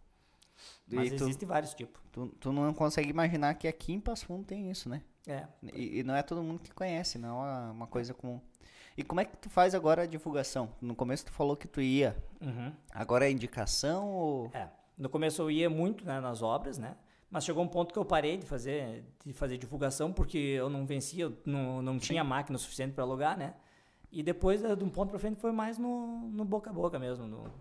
Mas 0.89 1.11
existem 1.11 1.47
vários 1.47 1.73
tipos. 1.73 2.01
Tu, 2.11 2.27
tu 2.39 2.51
não 2.51 2.73
consegue 2.73 3.09
imaginar 3.09 3.53
que 3.55 3.67
aqui 3.67 3.93
em 3.93 3.99
Passo 3.99 4.25
Fundo 4.25 4.45
tem 4.45 4.69
isso, 4.71 4.87
né? 4.87 5.01
É. 5.27 5.45
E, 5.73 5.99
e, 5.99 6.03
não 6.03 6.15
é 6.15 6.23
todo 6.23 6.41
mundo 6.41 6.61
que 6.61 6.71
conhece, 6.73 7.17
não 7.17 7.45
é 7.45 7.71
uma 7.71 7.87
coisa 7.87 8.13
comum. 8.13 8.39
E 8.97 9.03
como 9.03 9.19
é 9.19 9.25
que 9.25 9.35
tu 9.37 9.49
faz 9.49 9.75
agora 9.75 10.03
a 10.03 10.05
divulgação? 10.05 10.69
No 10.81 10.95
começo 10.95 11.25
tu 11.25 11.31
falou 11.31 11.55
que 11.55 11.67
tu 11.67 11.81
ia. 11.81 12.15
Uhum. 12.41 12.71
Agora 12.91 13.27
é 13.27 13.31
indicação 13.31 14.09
ou... 14.09 14.49
É. 14.53 14.69
No 14.97 15.09
começo 15.09 15.41
eu 15.41 15.51
ia 15.51 15.69
muito 15.69 16.05
né, 16.05 16.19
nas 16.19 16.41
obras, 16.41 16.77
né? 16.77 16.95
Mas 17.29 17.43
chegou 17.43 17.63
um 17.63 17.67
ponto 17.67 17.93
que 17.93 17.99
eu 17.99 18.05
parei 18.05 18.37
de 18.37 18.45
fazer, 18.45 19.03
de 19.23 19.33
fazer 19.33 19.57
divulgação 19.57 20.11
porque 20.13 20.37
eu 20.37 20.69
não 20.69 20.85
vencia, 20.85 21.31
não, 21.45 21.81
não 21.81 21.99
tinha 21.99 22.23
máquina 22.23 22.57
suficiente 22.57 22.93
para 22.93 23.03
alugar, 23.03 23.37
né? 23.37 23.53
E 24.11 24.23
depois, 24.23 24.61
de 24.61 24.83
um 24.83 24.89
ponto 24.89 25.09
para 25.09 25.19
frente, 25.19 25.39
foi 25.39 25.51
mais 25.51 25.77
no, 25.77 26.29
no 26.29 26.45
boca 26.45 26.69
a 26.69 26.73
boca 26.73 26.97
mesmo, 26.97 27.27
no, 27.27 27.51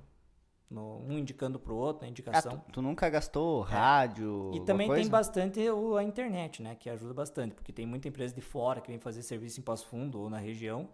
no, 0.71 0.99
um 1.07 1.19
indicando 1.19 1.59
para 1.59 1.73
o 1.73 1.77
outro, 1.77 2.03
na 2.03 2.09
indicação. 2.09 2.53
Ah, 2.55 2.59
tu, 2.59 2.73
tu, 2.73 2.83
nunca 2.83 3.09
gastou 3.09 3.64
é. 3.67 3.71
rádio? 3.71 4.51
E 4.55 4.61
também 4.61 4.89
coisa? 4.89 5.03
tem 5.03 5.11
bastante 5.11 5.61
o, 5.71 5.97
a 5.97 6.03
internet, 6.03 6.62
né? 6.62 6.75
Que 6.75 6.91
ajuda 6.91 7.14
bastante, 7.14 7.55
porque 7.55 7.73
tem 7.73 7.87
muita 7.87 8.09
empresa 8.09 8.35
de 8.35 8.41
fora 8.41 8.81
que 8.81 8.89
vem 8.89 8.99
fazer 8.99 9.23
serviço 9.23 9.61
em 9.61 9.62
Passo 9.62 9.87
Fundo 9.87 10.21
ou 10.21 10.31
na 10.31 10.39
região. 10.39 10.89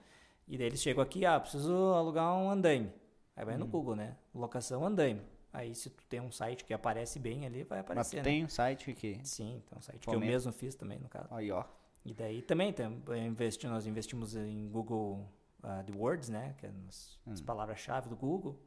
E 0.46 0.58
daí 0.58 0.66
eles 0.66 0.82
chegam 0.82 1.02
aqui, 1.02 1.24
ah, 1.24 1.40
preciso 1.40 1.72
alugar 1.94 2.34
um 2.36 2.50
andaime. 2.50 2.92
Aí 3.36 3.44
vai 3.44 3.54
hum. 3.54 3.58
no 3.58 3.66
Google, 3.66 3.96
né? 3.96 4.16
Locação 4.34 4.84
andaime. 4.84 5.22
Aí 5.52 5.74
se 5.74 5.90
tu 5.90 6.04
tem 6.06 6.20
um 6.20 6.30
site 6.30 6.64
que 6.64 6.72
aparece 6.72 7.18
bem 7.18 7.46
ali, 7.46 7.62
vai 7.62 7.80
aparecer. 7.80 7.98
Mas 7.98 8.10
tu 8.10 8.16
né? 8.16 8.22
tem 8.22 8.44
um 8.44 8.48
site 8.48 8.92
que... 8.94 9.20
Sim, 9.22 9.62
tem 9.68 9.78
um 9.78 9.82
site 9.82 10.04
Comenta. 10.04 10.20
que 10.20 10.28
eu 10.28 10.32
mesmo 10.32 10.52
fiz 10.52 10.74
também, 10.74 10.98
no 10.98 11.08
caso. 11.08 11.28
Aí, 11.30 11.50
ó. 11.50 11.64
E 12.04 12.12
daí 12.12 12.42
também 12.42 12.72
tem, 12.72 13.02
investi, 13.26 13.66
nós 13.66 13.86
investimos 13.86 14.34
em 14.34 14.68
Google 14.68 15.28
uh, 15.62 15.66
AdWords, 15.66 16.28
né? 16.28 16.54
Que 16.58 16.66
é 16.66 16.70
as, 16.88 17.18
hum. 17.26 17.32
as 17.32 17.40
palavras-chave 17.40 18.08
do 18.08 18.16
Google. 18.16 18.58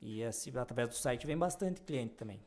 E 0.00 0.22
assim, 0.22 0.56
através 0.56 0.88
do 0.88 0.94
site 0.94 1.26
vem 1.26 1.36
bastante 1.36 1.80
cliente 1.80 2.14
também. 2.14 2.40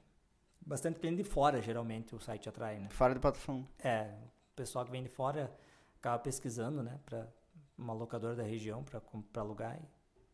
Bastante 0.62 1.00
cliente 1.00 1.24
de 1.24 1.24
fora, 1.24 1.62
geralmente, 1.62 2.16
o 2.16 2.20
site 2.20 2.48
atrai, 2.48 2.80
né? 2.80 2.90
Fora 2.90 3.14
de 3.14 3.20
plataforma. 3.20 3.68
É, 3.84 4.14
o 4.52 4.56
pessoal 4.56 4.86
que 4.86 4.92
vem 4.92 5.04
de 5.04 5.10
fora 5.10 5.52
acaba 5.98 6.20
pesquisando, 6.20 6.84
né? 6.84 7.00
Para 7.06 7.28
uma 7.78 7.94
locadora 7.94 8.36
da 8.36 8.44
região 8.44 8.84
para 8.84 9.02
alugar 9.42 9.78
e 9.78 9.86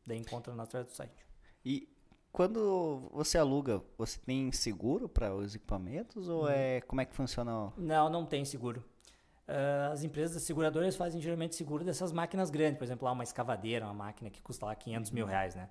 daí 0.05 0.18
encontra 0.18 0.53
na 0.53 0.63
através 0.63 0.91
do 0.91 0.95
site. 0.95 1.26
E 1.63 1.88
quando 2.32 3.09
você 3.13 3.38
aluga, 3.38 3.82
você 3.97 4.20
tem 4.20 4.51
seguro 4.51 5.07
para 5.07 5.34
os 5.34 5.55
equipamentos 5.55 6.28
ou 6.28 6.45
hum. 6.45 6.49
é 6.49 6.82
como 6.82 7.01
é 7.01 7.05
que 7.05 7.16
funciona? 7.16 7.72
Não, 7.78 8.09
não 8.09 8.26
tem 8.26 8.43
seguro. 8.43 8.84
Uh, 9.47 9.91
as 9.93 10.03
empresas 10.03 10.41
seguradoras 10.41 10.95
fazem 10.95 11.22
geralmente 11.22 11.55
seguro 11.55 11.86
dessas 11.86 12.11
máquinas 12.11 12.49
grandes, 12.49 12.80
por 12.80 12.84
exemplo, 12.84 13.05
lá 13.05 13.11
uma 13.11 13.24
escavadeira, 13.24 13.86
uma 13.86 13.93
máquina 13.93 14.30
que 14.30 14.41
custa 14.41 14.66
lá 14.66 14.76
500 14.76 15.11
mil 15.11 15.24
uhum. 15.24 15.30
reais, 15.30 15.55
né? 15.55 15.70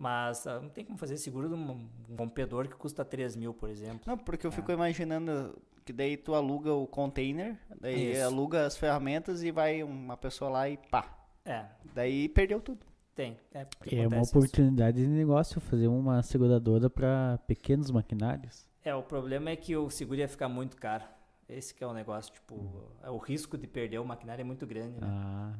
Mas 0.00 0.46
uh, 0.46 0.62
não 0.62 0.70
tem 0.70 0.82
como 0.82 0.96
fazer 0.96 1.18
seguro 1.18 1.46
de 1.46 1.54
um, 1.54 1.86
rompedor 2.18 2.66
que 2.66 2.74
custa 2.74 3.04
3 3.04 3.36
mil, 3.36 3.52
por 3.52 3.68
exemplo. 3.68 4.00
Não, 4.06 4.16
porque 4.16 4.46
eu 4.46 4.50
é. 4.50 4.54
fico 4.54 4.72
imaginando 4.72 5.54
que 5.84 5.92
daí 5.92 6.16
tu 6.16 6.34
aluga 6.34 6.72
o 6.72 6.86
container, 6.86 7.58
daí 7.78 8.12
Isso. 8.12 8.24
aluga 8.24 8.64
as 8.64 8.78
ferramentas 8.78 9.42
e 9.42 9.50
vai 9.50 9.82
uma 9.82 10.16
pessoa 10.16 10.50
lá 10.50 10.70
e 10.70 10.78
pá. 10.78 11.18
É. 11.44 11.66
Daí 11.94 12.30
perdeu 12.30 12.62
tudo. 12.62 12.86
Tem. 13.14 13.36
É, 13.52 13.66
é 13.92 14.08
uma 14.08 14.22
oportunidade 14.22 15.02
isso. 15.02 15.10
de 15.10 15.14
negócio 15.14 15.60
fazer 15.60 15.88
uma 15.88 16.22
seguradora 16.22 16.88
para 16.88 17.38
pequenos 17.46 17.90
maquinários. 17.90 18.66
É, 18.82 18.94
o 18.94 19.02
problema 19.02 19.50
é 19.50 19.56
que 19.56 19.76
o 19.76 19.90
seguro 19.90 20.18
ia 20.18 20.28
ficar 20.28 20.48
muito 20.48 20.78
caro. 20.78 21.04
Esse 21.46 21.74
que 21.74 21.84
é 21.84 21.86
o 21.86 21.92
negócio, 21.92 22.32
tipo, 22.32 22.56
é 23.02 23.10
o 23.10 23.18
risco 23.18 23.58
de 23.58 23.66
perder 23.66 23.98
o 23.98 24.04
maquinário 24.06 24.40
é 24.40 24.44
muito 24.44 24.66
grande, 24.66 24.98
né? 24.98 25.06
Ah. 25.06 25.52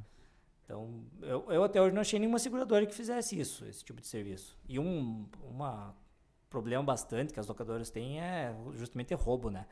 Então, 0.71 0.89
eu, 1.23 1.45
eu 1.49 1.65
até 1.65 1.83
hoje 1.83 1.93
não 1.93 2.01
achei 2.01 2.17
nenhuma 2.21 2.39
seguradora 2.39 2.87
que 2.87 2.95
fizesse 2.95 3.39
isso, 3.39 3.67
esse 3.67 3.85
tipo 3.85 4.01
de 4.01 4.07
serviço. 4.07 4.57
E 4.69 4.79
um 4.79 5.27
uma 5.43 5.97
problema 6.49 6.85
bastante 6.85 7.33
que 7.33 7.41
as 7.41 7.49
locadoras 7.49 7.91
têm 7.91 8.21
é 8.21 8.55
justamente 8.75 9.13
roubo, 9.15 9.51
né? 9.51 9.67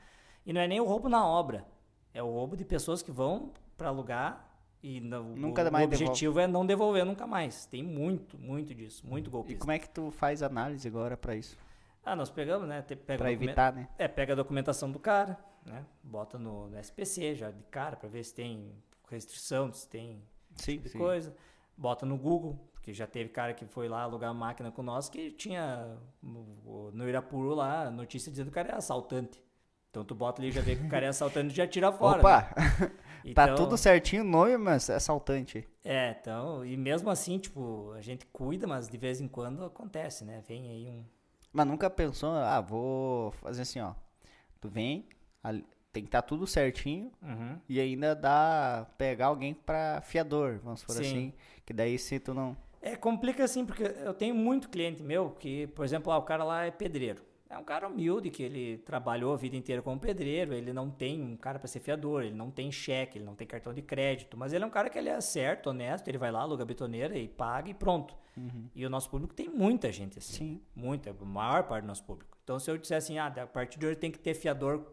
E 0.44 0.53
não 0.53 0.61
é 0.61 0.66
nem 0.66 0.80
o 0.80 0.84
roubo 0.84 1.09
na 1.09 1.24
obra, 1.24 1.64
é 2.12 2.20
o 2.20 2.28
roubo 2.28 2.57
de 2.57 2.64
pessoas 2.64 3.01
que 3.01 3.12
vão 3.12 3.53
para 3.76 3.88
alugar 3.88 4.61
e 4.82 5.01
nunca 5.01 5.68
o, 5.68 5.72
mais 5.72 5.84
o 5.84 5.86
objetivo 5.86 6.34
devolve. 6.34 6.40
é 6.40 6.46
não 6.49 6.66
devolver 6.66 7.05
nunca 7.05 7.28
mais. 7.28 7.64
Tem 7.66 7.80
muito, 7.80 8.36
muito 8.36 8.74
disso, 8.74 9.07
muito 9.07 9.30
golpe. 9.30 9.53
E 9.53 9.57
como 9.57 9.70
é 9.70 9.78
que 9.78 9.88
tu 9.88 10.11
faz 10.11 10.42
análise 10.42 10.88
agora 10.88 11.16
para 11.16 11.36
isso? 11.36 11.57
Ah, 12.05 12.16
nós 12.16 12.28
pegamos, 12.28 12.68
né? 12.68 12.82
Para 13.16 13.30
evitar, 13.30 13.72
né? 13.72 13.88
É, 13.96 14.09
pega 14.09 14.32
a 14.32 14.36
documentação 14.36 14.90
do 14.90 14.99
cara, 14.99 15.38
né? 15.64 15.84
Bota 16.03 16.40
no, 16.40 16.68
no 16.68 16.76
SPC 16.76 17.36
já 17.36 17.53
de 17.53 17.62
cara 17.64 17.94
para 17.94 18.09
ver 18.09 18.24
se 18.24 18.34
tem 18.34 18.72
restrição, 19.09 19.72
se 19.72 19.88
tem 19.88 20.20
sim, 20.59 20.72
tipo 20.72 20.84
de 20.84 20.90
sim. 20.90 20.98
coisa. 20.98 21.34
Bota 21.76 22.04
no 22.04 22.16
Google, 22.16 22.59
porque 22.72 22.92
já 22.92 23.06
teve 23.06 23.30
cara 23.30 23.54
que 23.54 23.66
foi 23.66 23.88
lá 23.88 24.02
alugar 24.02 24.34
máquina 24.34 24.70
com 24.70 24.82
nós 24.82 25.09
que 25.09 25.30
tinha 25.30 25.96
no, 26.22 27.09
Irapuru 27.09 27.54
lá 27.54 27.90
notícia 27.90 28.30
dizendo 28.30 28.46
que 28.46 28.52
o 28.52 28.54
cara 28.54 28.70
é 28.70 28.74
assaltante. 28.74 29.42
Então 29.90 30.04
tu 30.04 30.14
bota 30.14 30.42
ali, 30.42 30.50
já 30.50 30.61
vê 30.61 30.76
que 30.76 30.84
o 30.84 30.88
cara 30.88 31.06
é 31.06 31.09
assaltante 31.09 31.52
e 31.52 31.56
já 31.56 31.66
tira 31.66 31.90
fora. 31.90 32.18
Opa! 32.18 32.54
Né? 32.56 32.92
Então, 33.24 33.46
tá 33.46 33.54
tudo 33.54 33.76
certinho 33.76 34.22
o 34.22 34.26
nome, 34.26 34.56
mas 34.56 34.88
é 34.88 34.94
assaltante. 34.94 35.68
É, 35.84 36.16
então, 36.18 36.64
e 36.64 36.76
mesmo 36.76 37.11
assim, 37.11 37.36
tipo, 37.36 37.92
a 37.92 38.00
gente 38.00 38.24
cuida, 38.26 38.66
mas 38.66 38.88
de 38.88 38.96
vez 38.96 39.20
em 39.20 39.26
quando 39.26 39.64
acontece, 39.64 40.24
né? 40.24 40.42
Vem 40.46 40.68
aí 40.68 40.88
um. 40.88 41.04
Mas 41.52 41.66
nunca 41.66 41.90
pensou, 41.90 42.30
ah, 42.30 42.61
vou 42.61 43.32
fazer 43.32 43.62
assim, 43.62 43.80
ó. 43.80 43.92
Tu 44.61 44.68
vem, 44.68 45.09
tem 45.93 46.03
que 46.03 46.09
estar 46.09 46.22
tá 46.22 46.28
tudo 46.28 46.47
certinho 46.47 47.11
uhum. 47.22 47.59
e 47.68 47.80
ainda 47.80 48.14
dá 48.14 48.86
pegar 48.97 49.26
alguém 49.26 49.55
para 49.55 50.01
fiador, 50.03 50.61
vamos 50.62 50.84
por 50.84 51.01
assim, 51.01 51.32
que 51.64 51.72
daí 51.72 51.99
se 51.99 52.18
tu 52.18 52.34
não 52.34 52.57
é 52.80 52.97
complica 52.97 53.45
assim 53.45 53.64
porque 53.64 53.82
eu 53.82 54.14
tenho 54.14 54.34
muito 54.34 54.68
cliente 54.68 55.03
meu 55.03 55.30
que, 55.30 55.66
por 55.68 55.84
exemplo, 55.84 56.12
ah, 56.12 56.18
o 56.18 56.22
cara 56.22 56.45
lá 56.45 56.64
é 56.64 56.70
pedreiro. 56.70 57.22
É 57.51 57.57
um 57.57 57.64
cara 57.64 57.89
humilde 57.89 58.28
que 58.28 58.43
ele 58.43 58.76
trabalhou 58.78 59.32
a 59.32 59.36
vida 59.36 59.57
inteira 59.57 59.80
como 59.80 59.99
pedreiro, 59.99 60.53
ele 60.53 60.70
não 60.70 60.91
tem 60.91 61.22
um 61.22 61.34
cara 61.34 61.59
para 61.59 61.66
ser 61.66 61.80
fiador, 61.80 62.22
ele 62.22 62.34
não 62.34 62.51
tem 62.51 62.70
cheque, 62.70 63.16
ele 63.16 63.24
não 63.24 63.34
tem 63.34 63.47
cartão 63.47 63.72
de 63.72 63.80
crédito, 63.80 64.36
mas 64.36 64.53
ele 64.53 64.64
é 64.64 64.66
um 64.66 64.70
cara 64.70 64.91
que 64.91 64.99
ele 64.99 65.09
é 65.09 65.18
certo, 65.22 65.70
honesto, 65.70 66.09
ele 66.09 66.18
vai 66.18 66.30
lá, 66.30 66.43
aluga 66.43 66.62
a 66.62 66.66
betoneira 66.66 67.16
e 67.16 67.26
paga 67.26 67.70
e 67.70 67.74
pronto. 67.74 68.14
Uhum. 68.36 68.68
E 68.76 68.84
o 68.84 68.91
nosso 68.91 69.09
público 69.09 69.32
tem 69.32 69.49
muita 69.49 69.91
gente 69.91 70.18
assim. 70.18 70.36
Sim. 70.36 70.61
Muita, 70.76 71.11
a 71.11 71.24
maior 71.24 71.62
parte 71.62 71.84
do 71.84 71.89
nosso 71.89 72.05
público. 72.05 72.36
Então 72.45 72.59
se 72.59 72.70
eu 72.70 72.76
disser 72.76 72.99
assim, 72.99 73.18
ah, 73.18 73.28
a 73.28 73.47
partir 73.47 73.78
de 73.78 73.86
hoje 73.86 73.97
tem 73.97 74.11
que 74.11 74.18
ter 74.18 74.34
fiador 74.34 74.84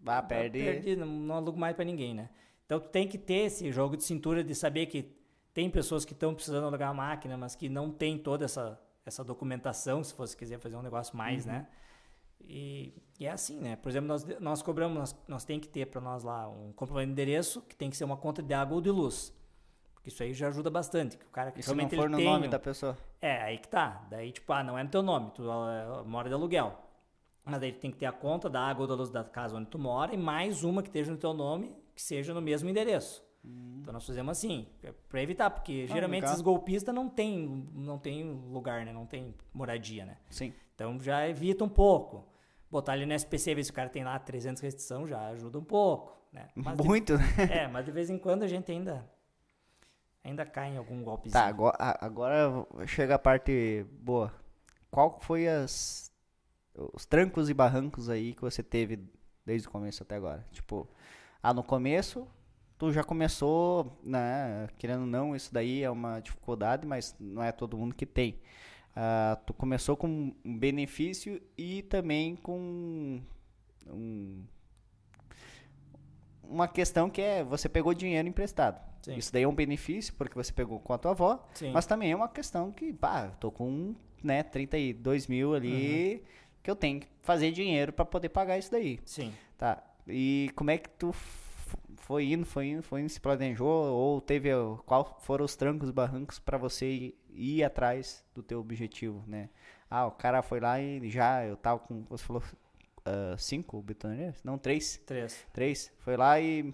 Vá, 0.00 0.22
perde. 0.22 0.58
Perdi, 0.58 0.96
não, 0.96 1.06
não 1.06 1.34
alugo 1.34 1.58
mais 1.58 1.74
para 1.74 1.84
ninguém, 1.84 2.14
né? 2.14 2.30
Então 2.64 2.78
tu 2.78 2.88
tem 2.88 3.08
que 3.08 3.18
ter 3.18 3.46
esse 3.46 3.72
jogo 3.72 3.96
de 3.96 4.04
cintura 4.04 4.44
de 4.44 4.54
saber 4.54 4.86
que 4.86 5.16
tem 5.54 5.70
pessoas 5.70 6.04
que 6.04 6.12
estão 6.12 6.34
precisando 6.34 6.66
alugar 6.66 6.90
a 6.90 6.94
máquina, 6.94 7.36
mas 7.36 7.54
que 7.54 7.68
não 7.68 7.90
tem 7.90 8.18
toda 8.18 8.44
essa, 8.44 8.80
essa 9.04 9.24
documentação, 9.24 10.04
se 10.04 10.14
você 10.14 10.36
quiser 10.36 10.58
fazer 10.58 10.76
um 10.76 10.82
negócio 10.82 11.16
mais, 11.16 11.46
uhum. 11.46 11.52
né? 11.52 11.66
E, 12.40 12.94
e, 13.18 13.26
é 13.26 13.30
assim, 13.30 13.58
né? 13.58 13.76
Por 13.76 13.88
exemplo, 13.88 14.06
nós, 14.06 14.24
nós 14.38 14.62
cobramos, 14.62 14.96
nós, 14.96 15.16
nós 15.26 15.44
tem 15.44 15.58
que 15.58 15.68
ter 15.68 15.86
para 15.86 16.00
nós 16.00 16.22
lá 16.22 16.48
um 16.48 16.72
comprovante 16.72 17.06
de 17.06 17.12
endereço, 17.12 17.62
que 17.62 17.74
tem 17.74 17.90
que 17.90 17.96
ser 17.96 18.04
uma 18.04 18.16
conta 18.16 18.42
de 18.42 18.54
água 18.54 18.76
ou 18.76 18.80
de 18.80 18.90
luz. 18.90 19.34
Porque 19.94 20.10
isso 20.10 20.22
aí 20.22 20.32
já 20.32 20.48
ajuda 20.48 20.70
bastante. 20.70 21.16
Que 21.16 21.24
o 21.24 21.30
cara 21.30 21.50
que 21.50 21.60
e 21.60 21.62
se 21.62 21.74
não 21.74 21.88
for 21.88 22.08
no 22.08 22.20
nome 22.20 22.48
da 22.48 22.58
pessoa? 22.58 22.96
É, 23.20 23.42
aí 23.42 23.58
que 23.58 23.68
tá. 23.68 24.06
Daí, 24.08 24.30
tipo, 24.30 24.52
ah, 24.52 24.62
não 24.62 24.78
é 24.78 24.84
no 24.84 24.90
teu 24.90 25.02
nome, 25.02 25.32
tu 25.34 25.42
uh, 25.42 26.04
mora 26.06 26.28
de 26.28 26.34
aluguel. 26.34 26.87
Mas 27.48 27.62
aí 27.62 27.72
tem 27.72 27.90
que 27.90 27.96
ter 27.96 28.06
a 28.06 28.12
conta 28.12 28.48
da 28.48 28.60
água 28.60 28.82
ou 28.82 28.86
da 28.86 28.94
luz 28.94 29.10
da 29.10 29.24
casa 29.24 29.56
onde 29.56 29.66
tu 29.66 29.78
mora 29.78 30.14
e 30.14 30.16
mais 30.16 30.62
uma 30.62 30.82
que 30.82 30.88
esteja 30.88 31.10
no 31.10 31.16
teu 31.16 31.32
nome, 31.32 31.74
que 31.94 32.02
seja 32.02 32.34
no 32.34 32.42
mesmo 32.42 32.68
endereço. 32.68 33.24
Hum. 33.44 33.78
Então 33.80 33.92
nós 33.92 34.06
fazemos 34.06 34.30
assim, 34.36 34.66
para 35.08 35.22
evitar, 35.22 35.50
porque 35.50 35.86
ah, 35.88 35.92
geralmente 35.92 36.24
esses 36.24 36.40
golpistas 36.40 36.94
não 36.94 37.08
tem, 37.08 37.68
não 37.74 37.98
tem 37.98 38.22
lugar, 38.24 38.84
né? 38.84 38.92
Não 38.92 39.06
tem 39.06 39.34
moradia, 39.52 40.04
né? 40.04 40.18
Sim. 40.28 40.52
Então 40.74 41.00
já 41.00 41.26
evita 41.28 41.64
um 41.64 41.68
pouco. 41.68 42.28
Botar 42.70 42.92
ali 42.92 43.06
no 43.06 43.14
SPC, 43.14 43.54
ver 43.54 43.64
se 43.64 43.70
o 43.70 43.74
cara 43.74 43.88
tem 43.88 44.04
lá 44.04 44.18
300 44.18 44.62
restrição, 44.62 45.06
já 45.06 45.28
ajuda 45.28 45.58
um 45.58 45.64
pouco, 45.64 46.20
né? 46.30 46.48
Mas 46.54 46.76
Muito, 46.76 47.16
de, 47.16 47.24
É, 47.50 47.66
mas 47.66 47.86
de 47.86 47.90
vez 47.90 48.10
em 48.10 48.18
quando 48.18 48.42
a 48.42 48.46
gente 48.46 48.70
ainda 48.70 49.08
Ainda 50.22 50.44
cai 50.44 50.74
em 50.74 50.76
algum 50.76 51.02
golpezinho. 51.02 51.32
Tá, 51.32 51.48
agora, 51.48 51.76
agora 51.78 52.66
chega 52.86 53.14
a 53.14 53.18
parte 53.18 53.86
boa. 53.92 54.30
Qual 54.90 55.18
foi 55.20 55.48
as 55.48 56.07
os 56.92 57.04
trancos 57.04 57.48
e 57.48 57.54
barrancos 57.54 58.08
aí 58.08 58.34
que 58.34 58.42
você 58.42 58.62
teve 58.62 59.00
desde 59.44 59.68
o 59.68 59.70
começo 59.70 60.02
até 60.02 60.16
agora? 60.16 60.46
Tipo, 60.52 60.88
ah, 61.42 61.54
no 61.54 61.62
começo 61.62 62.26
tu 62.78 62.92
já 62.92 63.02
começou, 63.02 63.98
né, 64.04 64.68
querendo 64.78 65.00
ou 65.00 65.06
não, 65.06 65.34
isso 65.34 65.52
daí 65.52 65.82
é 65.82 65.90
uma 65.90 66.20
dificuldade, 66.20 66.86
mas 66.86 67.14
não 67.18 67.42
é 67.42 67.50
todo 67.50 67.76
mundo 67.76 67.94
que 67.94 68.06
tem. 68.06 68.38
Uh, 68.90 69.36
tu 69.44 69.52
começou 69.52 69.96
com 69.96 70.32
um 70.44 70.58
benefício 70.58 71.40
e 71.56 71.82
também 71.82 72.36
com 72.36 73.20
um, 73.86 74.44
uma 76.42 76.66
questão 76.66 77.10
que 77.10 77.20
é 77.20 77.44
você 77.44 77.68
pegou 77.68 77.92
dinheiro 77.92 78.28
emprestado. 78.28 78.80
Sim. 79.02 79.16
Isso 79.16 79.32
daí 79.32 79.42
é 79.42 79.48
um 79.48 79.54
benefício 79.54 80.14
porque 80.14 80.34
você 80.34 80.52
pegou 80.52 80.80
com 80.80 80.92
a 80.92 80.98
tua 80.98 81.12
avó, 81.12 81.46
Sim. 81.54 81.70
mas 81.72 81.86
também 81.86 82.12
é 82.12 82.16
uma 82.16 82.28
questão 82.28 82.72
que, 82.72 82.92
pá, 82.92 83.28
tô 83.40 83.50
com 83.50 83.94
né, 84.22 84.42
32 84.42 85.26
mil 85.26 85.54
ali 85.54 86.14
uhum. 86.14 86.20
Que 86.62 86.70
eu 86.70 86.76
tenho 86.76 87.00
que 87.00 87.08
fazer 87.22 87.50
dinheiro 87.52 87.92
para 87.92 88.04
poder 88.04 88.28
pagar 88.28 88.58
isso 88.58 88.70
daí. 88.70 89.00
Sim. 89.04 89.32
Tá. 89.56 89.82
E 90.06 90.50
como 90.54 90.70
é 90.70 90.78
que 90.78 90.88
tu 90.90 91.12
foi 91.96 92.32
indo, 92.32 92.46
foi 92.46 92.68
indo, 92.68 92.82
foi 92.82 93.00
indo, 93.02 93.08
se 93.08 93.20
planejou 93.20 93.68
ou 93.68 94.20
teve 94.20 94.50
qual 94.86 95.18
foram 95.20 95.44
os 95.44 95.54
trancos 95.56 95.90
barrancos 95.90 96.38
para 96.38 96.56
você 96.56 96.86
ir, 96.86 97.18
ir, 97.30 97.64
atrás 97.64 98.24
do 98.34 98.42
teu 98.42 98.60
objetivo, 98.60 99.22
né? 99.26 99.50
Ah, 99.90 100.06
o 100.06 100.10
cara 100.10 100.42
foi 100.42 100.60
lá 100.60 100.80
e 100.80 101.08
já 101.10 101.44
eu 101.44 101.56
tava 101.56 101.80
com, 101.80 102.04
você 102.08 102.24
falou 102.24 102.42
uh, 102.42 103.38
cinco 103.38 103.80
betoneiras? 103.82 104.42
Não, 104.42 104.58
três. 104.58 104.98
Três. 105.06 105.46
Três. 105.52 105.92
Foi 105.98 106.16
lá 106.16 106.40
e 106.40 106.72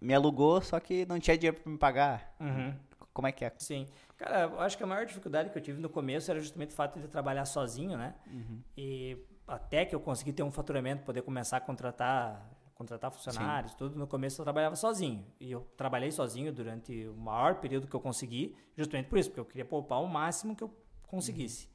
me 0.00 0.14
alugou, 0.14 0.60
só 0.60 0.78
que 0.78 1.04
não 1.06 1.18
tinha 1.18 1.36
dinheiro 1.36 1.60
para 1.60 1.72
me 1.72 1.78
pagar. 1.78 2.34
Uhum. 2.40 2.74
Como 3.12 3.26
é 3.26 3.32
que 3.32 3.44
é? 3.44 3.52
Sim. 3.58 3.86
Cara, 4.18 4.42
eu 4.52 4.60
acho 4.60 4.76
que 4.76 4.82
a 4.82 4.86
maior 4.86 5.06
dificuldade 5.06 5.48
que 5.48 5.56
eu 5.56 5.62
tive 5.62 5.80
no 5.80 5.88
começo 5.88 6.30
era 6.30 6.40
justamente 6.40 6.70
o 6.70 6.74
fato 6.74 6.98
de 6.98 7.06
trabalhar 7.06 7.44
sozinho, 7.44 7.96
né? 7.96 8.14
Uhum. 8.26 8.60
E 8.76 9.16
até 9.46 9.84
que 9.84 9.94
eu 9.94 10.00
consegui 10.00 10.32
ter 10.32 10.42
um 10.42 10.50
faturamento, 10.50 11.04
poder 11.04 11.22
começar 11.22 11.56
a 11.56 11.60
contratar 11.60 12.50
contratar 12.74 13.10
funcionários, 13.10 13.72
Sim. 13.72 13.78
tudo. 13.78 13.98
No 13.98 14.06
começo 14.06 14.40
eu 14.40 14.44
trabalhava 14.44 14.76
sozinho. 14.76 15.26
E 15.40 15.50
eu 15.50 15.66
trabalhei 15.76 16.12
sozinho 16.12 16.52
durante 16.52 17.08
o 17.08 17.16
maior 17.16 17.56
período 17.56 17.88
que 17.88 17.94
eu 17.94 18.00
consegui, 18.00 18.54
justamente 18.76 19.08
por 19.08 19.18
isso, 19.18 19.30
porque 19.30 19.40
eu 19.40 19.44
queria 19.44 19.64
poupar 19.64 20.00
o 20.00 20.06
máximo 20.06 20.54
que 20.54 20.62
eu 20.62 20.72
conseguisse. 21.08 21.66
Uhum. 21.66 21.72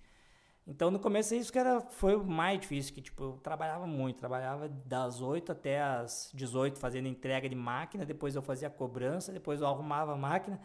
Então 0.66 0.90
no 0.90 1.00
começo 1.00 1.36
isso 1.36 1.52
que 1.52 1.60
era, 1.60 1.82
foi 1.82 2.16
o 2.16 2.24
mais 2.24 2.58
difícil, 2.62 2.94
que 2.94 3.02
tipo, 3.02 3.22
eu 3.22 3.34
trabalhava 3.44 3.86
muito, 3.86 4.18
trabalhava 4.18 4.70
das 4.70 5.20
8 5.20 5.52
até 5.52 5.82
as 5.82 6.32
18 6.34 6.80
fazendo 6.80 7.10
entrega 7.10 7.50
de 7.50 7.56
máquina, 7.56 8.06
depois 8.06 8.34
eu 8.34 8.42
fazia 8.42 8.70
cobrança, 8.70 9.34
depois 9.34 9.60
eu 9.60 9.68
arrumava 9.68 10.14
a 10.14 10.18
máquina. 10.18 10.58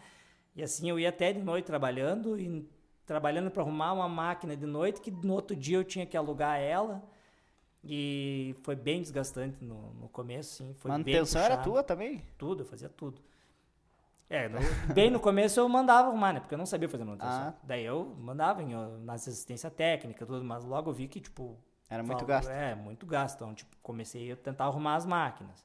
E 0.59 0.62
assim 0.64 0.90
eu 0.90 0.98
ia 0.98 1.11
até 1.11 1.32
de 1.32 1.40
noite 1.40 1.66
trabalhando 1.66 2.36
e 2.36 2.68
trabalhando 3.06 3.48
para 3.48 3.62
arrumar 3.62 3.92
uma 3.92 4.09
máquina 4.09 4.56
de 4.56 4.66
noite 4.66 5.00
que 5.00 5.09
no 5.09 5.32
outro 5.32 5.54
dia 5.54 5.76
eu 5.76 5.84
tinha 5.84 6.04
que 6.04 6.16
alugar 6.16 6.59
ela 6.59 7.00
e 7.84 8.56
foi 8.64 8.74
bem 8.74 9.00
desgastante 9.00 9.64
no, 9.64 9.94
no 9.94 10.09
começo, 10.09 10.56
sim. 10.56 10.74
Foi 10.74 10.90
Manutenção 10.90 11.40
era 11.40 11.59
tua 11.59 11.84
também? 11.84 12.24
Tudo, 12.36 12.62
eu 12.62 12.66
fazia 12.66 12.88
tudo. 12.88 13.22
É, 14.28 14.48
no, 14.48 14.59
bem 14.92 15.09
no 15.11 15.20
começo 15.20 15.61
eu 15.61 15.68
mandava 15.68 16.09
arrumar, 16.09 16.32
né? 16.32 16.40
Porque 16.40 16.54
eu 16.54 16.59
não 16.59 16.66
sabia 16.66 16.88
fazer 16.88 17.04
manutenção. 17.04 17.48
Ah. 17.50 17.54
Daí 17.62 17.84
eu 17.84 18.16
mandava 18.18 18.61
em, 18.61 18.74
nas 19.04 19.28
assistência 19.28 19.70
técnica 19.70 20.26
tudo, 20.26 20.44
mas 20.44 20.64
logo 20.64 20.90
eu 20.90 20.94
vi 20.94 21.06
que, 21.06 21.20
tipo... 21.20 21.56
Era 21.88 22.02
muito 22.02 22.26
gasto. 22.26 22.50
É, 22.50 22.74
muito 22.74 23.06
gasto. 23.06 23.36
Então, 23.36 23.54
tipo, 23.54 23.76
comecei 23.80 24.32
a 24.32 24.36
tentar 24.36 24.64
arrumar 24.64 24.96
as 24.96 25.06
máquinas. 25.06 25.64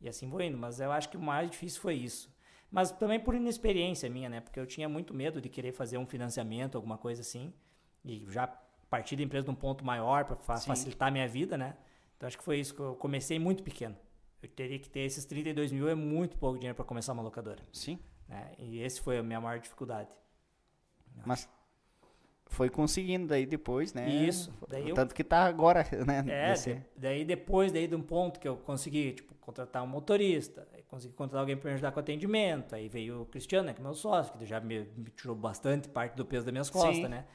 E 0.00 0.08
assim 0.08 0.28
vou 0.28 0.40
indo. 0.42 0.58
Mas 0.58 0.80
eu 0.80 0.90
acho 0.90 1.08
que 1.08 1.16
o 1.16 1.20
mais 1.20 1.48
difícil 1.48 1.80
foi 1.80 1.94
isso. 1.94 2.35
Mas 2.70 2.90
também 2.90 3.18
por 3.20 3.34
inexperiência 3.34 4.10
minha, 4.10 4.28
né? 4.28 4.40
Porque 4.40 4.58
eu 4.58 4.66
tinha 4.66 4.88
muito 4.88 5.14
medo 5.14 5.40
de 5.40 5.48
querer 5.48 5.72
fazer 5.72 5.98
um 5.98 6.06
financiamento, 6.06 6.76
alguma 6.76 6.98
coisa 6.98 7.22
assim. 7.22 7.52
E 8.04 8.26
já 8.28 8.46
partir 8.88 9.16
da 9.16 9.22
empresa 9.22 9.44
de 9.44 9.50
um 9.50 9.54
ponto 9.54 9.84
maior 9.84 10.24
para 10.24 10.36
fa 10.36 10.56
Sim. 10.56 10.68
facilitar 10.68 11.08
a 11.08 11.10
minha 11.10 11.28
vida, 11.28 11.56
né? 11.56 11.76
Então 12.16 12.26
acho 12.26 12.38
que 12.38 12.44
foi 12.44 12.58
isso 12.58 12.74
que 12.74 12.80
eu 12.80 12.94
comecei 12.96 13.38
muito 13.38 13.62
pequeno. 13.62 13.96
Eu 14.42 14.48
teria 14.48 14.78
que 14.78 14.88
ter 14.88 15.00
esses 15.00 15.24
32 15.24 15.72
mil, 15.72 15.88
é 15.88 15.94
muito 15.94 16.36
pouco 16.38 16.58
dinheiro 16.58 16.74
para 16.74 16.84
começar 16.84 17.12
uma 17.12 17.22
locadora. 17.22 17.62
Sim. 17.72 17.98
Né? 18.28 18.54
E 18.58 18.80
esse 18.80 19.00
foi 19.00 19.18
a 19.18 19.22
minha 19.22 19.40
maior 19.40 19.58
dificuldade. 19.58 20.10
Mas 21.24 21.48
foi 22.46 22.70
conseguindo 22.70 23.26
daí 23.26 23.44
depois, 23.44 23.92
né? 23.92 24.08
Isso. 24.08 24.52
Daí 24.68 24.92
Tanto 24.94 25.12
eu... 25.12 25.16
que 25.16 25.24
tá 25.24 25.44
agora, 25.44 25.84
né? 26.06 26.24
É, 26.28 26.52
de, 26.54 26.82
daí 26.96 27.24
depois 27.24 27.72
daí 27.72 27.86
de 27.86 27.94
um 27.94 28.02
ponto 28.02 28.40
que 28.40 28.48
eu 28.48 28.56
consegui, 28.56 29.12
tipo, 29.12 29.34
contratar 29.34 29.82
um 29.82 29.86
motorista, 29.86 30.66
consegui 30.88 31.14
contratar 31.14 31.40
alguém 31.40 31.56
para 31.56 31.68
me 31.68 31.74
ajudar 31.74 31.92
com 31.92 32.00
atendimento, 32.00 32.74
aí 32.74 32.88
veio 32.88 33.22
o 33.22 33.26
Cristiano, 33.26 33.66
né, 33.66 33.74
que 33.74 33.80
é 33.80 33.82
meu 33.82 33.94
sócio, 33.94 34.32
que 34.34 34.46
já 34.46 34.60
me, 34.60 34.80
me 34.96 35.10
tirou 35.10 35.36
bastante 35.36 35.88
parte 35.88 36.14
do 36.14 36.24
peso 36.24 36.44
das 36.44 36.52
minhas 36.52 36.70
costas, 36.70 36.96
Sim. 36.96 37.08
né? 37.08 37.26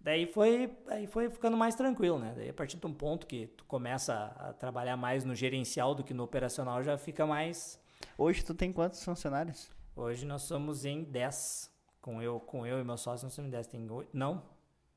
Daí 0.00 0.26
foi, 0.26 0.70
aí 0.88 1.06
foi 1.06 1.30
ficando 1.30 1.56
mais 1.56 1.74
tranquilo, 1.74 2.18
né? 2.18 2.34
Daí 2.36 2.50
a 2.50 2.52
partir 2.52 2.76
de 2.76 2.86
um 2.86 2.92
ponto 2.92 3.26
que 3.26 3.46
tu 3.46 3.64
começa 3.64 4.34
a, 4.36 4.52
trabalhar 4.52 4.98
mais 4.98 5.24
no 5.24 5.34
gerencial 5.34 5.94
do 5.94 6.04
que 6.04 6.12
no 6.12 6.24
operacional, 6.24 6.82
já 6.82 6.98
fica 6.98 7.26
mais... 7.26 7.80
Hoje 8.18 8.44
tu 8.44 8.54
tem 8.54 8.70
quantos 8.70 9.02
funcionários? 9.02 9.70
Hoje 9.96 10.26
nós 10.26 10.42
somos 10.42 10.84
em 10.84 11.04
10. 11.04 11.72
Com 12.02 12.20
eu, 12.20 12.38
com 12.38 12.66
eu 12.66 12.80
e 12.80 12.84
meu 12.84 12.98
sócio 12.98 13.24
nós 13.24 13.32
somos 13.32 13.48
em 13.48 13.50
10. 13.50 13.66
Tem 13.66 13.90
8, 13.90 14.10
não, 14.12 14.42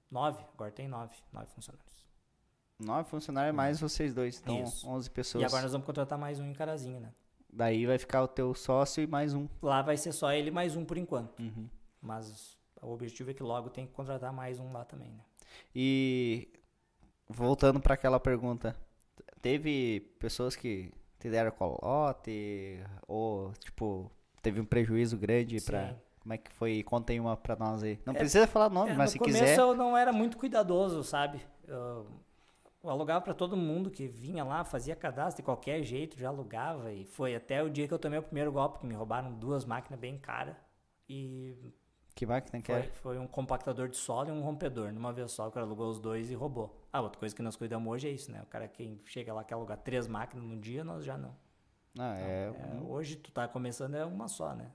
9. 0.10 0.44
Agora 0.54 0.72
tem 0.72 0.88
9, 0.88 1.16
9 1.32 1.48
funcionários. 1.52 2.08
9 2.80 3.10
funcionários 3.10 3.56
mais 3.56 3.80
vocês 3.80 4.14
dois, 4.14 4.40
então 4.40 4.64
Isso. 4.64 4.88
11 4.88 5.10
pessoas. 5.10 5.42
E 5.42 5.46
agora 5.46 5.64
nós 5.64 5.72
vamos 5.72 5.86
contratar 5.86 6.18
mais 6.18 6.40
um 6.40 6.46
em 6.46 6.54
Carazinho, 6.54 7.00
né? 7.00 7.12
Daí 7.52 7.86
vai 7.86 7.98
ficar 7.98 8.22
o 8.22 8.28
teu 8.28 8.54
sócio 8.54 9.02
e 9.02 9.08
mais 9.08 9.34
um. 9.34 9.48
Lá 9.62 9.82
vai 9.82 9.98
ser 9.98 10.12
só 10.12 10.32
ele 10.32 10.52
mais 10.52 10.76
um 10.76 10.86
por 10.86 10.98
enquanto. 10.98 11.40
Uhum. 11.40 11.68
Mas 12.02 12.58
o 12.82 12.92
objetivo 12.92 13.32
é 13.32 13.34
que 13.34 13.42
logo 13.42 13.70
tem 13.70 13.88
que 13.88 13.94
contratar 13.94 14.32
mais 14.32 14.60
um 14.60 14.72
lá 14.72 14.86
também, 14.86 15.10
né? 15.10 15.24
E 15.74 16.54
voltando 17.28 17.80
para 17.80 17.96
aquela 17.96 18.20
pergunta, 18.20 18.76
teve 19.42 20.02
pessoas 20.20 20.56
que 20.56 20.92
te 21.20 21.30
deram 21.30 21.52
colote 21.52 22.80
ou 23.08 23.52
tipo 23.54 24.12
teve 24.42 24.62
um 24.62 24.66
prejuízo 24.66 25.18
grande 25.18 25.60
para 25.62 25.96
como 26.28 26.34
é 26.34 26.38
que 26.38 26.52
foi? 26.52 26.84
Conta 26.84 27.14
aí 27.14 27.20
uma 27.22 27.38
para 27.38 27.56
nós 27.56 27.82
aí. 27.82 27.98
Não 28.06 28.14
é, 28.14 28.18
precisa 28.18 28.46
falar 28.46 28.70
nome, 28.70 28.92
é, 28.92 28.96
mas 28.96 29.12
se 29.12 29.20
quiser. 29.20 29.40
No 29.40 29.46
começo 29.46 29.62
eu 29.62 29.74
não 29.74 29.96
era 29.96 30.12
muito 30.12 30.38
cuidadoso, 30.38 31.02
sabe? 31.02 31.40
Eu, 31.66 32.06
eu 32.84 32.90
alugava 32.90 33.22
para 33.22 33.34
todo 33.34 33.56
mundo 33.56 33.90
que 33.90 34.08
vinha 34.08 34.44
lá, 34.44 34.66
fazia 34.66 34.94
cadastro 34.94 35.42
de 35.42 35.46
qualquer 35.46 35.82
jeito, 35.84 36.20
já 36.20 36.28
alugava 36.28 36.92
e 36.92 37.06
foi 37.06 37.34
até 37.34 37.64
o 37.64 37.70
dia 37.70 37.88
que 37.88 37.94
eu 37.94 37.98
tomei 37.98 38.20
o 38.20 38.24
primeiro 38.24 38.52
golpe 38.52 38.80
que 38.80 38.86
me 38.86 38.94
roubaram 38.94 39.32
duas 39.32 39.64
máquinas 39.64 39.98
bem 39.98 40.18
caras 40.18 40.54
e 41.08 41.56
que 42.14 42.26
máquina 42.26 42.62
que 42.62 42.74
foi, 42.74 42.82
é? 42.82 42.84
Foi 42.84 43.18
um 43.18 43.28
compactador 43.28 43.88
de 43.88 43.96
solo 43.96 44.28
e 44.28 44.32
um 44.32 44.42
rompedor. 44.42 44.92
Numa 44.92 45.14
vez 45.14 45.32
só, 45.32 45.48
o 45.48 45.52
cara 45.52 45.66
alugou 45.66 45.88
os 45.88 45.98
dois 45.98 46.30
e 46.30 46.36
roubou. 46.36 46.86
Ah, 46.92 47.00
outra 47.00 47.20
coisa 47.20 47.34
que 47.34 47.42
nós 47.42 47.56
cuidamos 47.56 47.90
hoje 47.90 48.10
é 48.10 48.12
isso, 48.12 48.32
né? 48.32 48.42
O 48.42 48.48
cara 48.48 48.68
que 48.68 49.00
chega 49.06 49.34
lá 49.34 49.46
quer 49.46 49.54
alugar 49.54 49.78
três 49.78 50.08
máquinas 50.08 50.44
no 50.44 50.58
dia, 50.58 50.84
nós 50.84 51.06
já 51.06 51.18
não. 51.18 51.34
Ah, 51.98 52.18
é, 52.18 52.48
é 52.48 52.82
hoje 52.82 53.16
tu 53.16 53.32
tá 53.32 53.48
começando 53.48 53.96
é 53.96 54.04
uma 54.04 54.28
só, 54.28 54.54
né? 54.54 54.72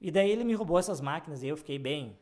E 0.00 0.10
daí 0.10 0.30
ele 0.30 0.44
me 0.44 0.54
roubou 0.54 0.78
essas 0.78 1.00
máquinas 1.00 1.42
e 1.42 1.48
eu 1.48 1.56
fiquei 1.56 1.78
bem. 1.78 2.18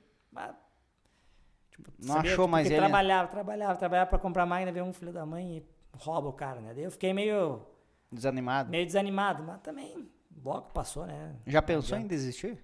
Tipo, 1.70 1.90
não 1.98 2.14
sabia, 2.14 2.32
achou 2.32 2.46
mais 2.46 2.68
ele? 2.68 2.76
Trabalhava, 2.76 3.28
trabalhava, 3.28 3.76
trabalhava 3.76 4.10
pra 4.10 4.18
comprar 4.18 4.46
máquina, 4.46 4.70
veio 4.70 4.84
um 4.84 4.92
filho 4.92 5.12
da 5.12 5.26
mãe 5.26 5.58
e 5.58 5.66
rouba 5.92 6.28
o 6.28 6.32
cara, 6.32 6.60
né? 6.60 6.72
Daí 6.72 6.84
eu 6.84 6.90
fiquei 6.90 7.12
meio. 7.12 7.66
Desanimado? 8.12 8.70
Meio 8.70 8.86
desanimado, 8.86 9.42
mas 9.42 9.60
também 9.60 10.08
logo 10.42 10.70
passou, 10.70 11.06
né? 11.06 11.36
Já 11.46 11.60
pensou 11.60 11.98
em 11.98 12.06
desistir? 12.06 12.62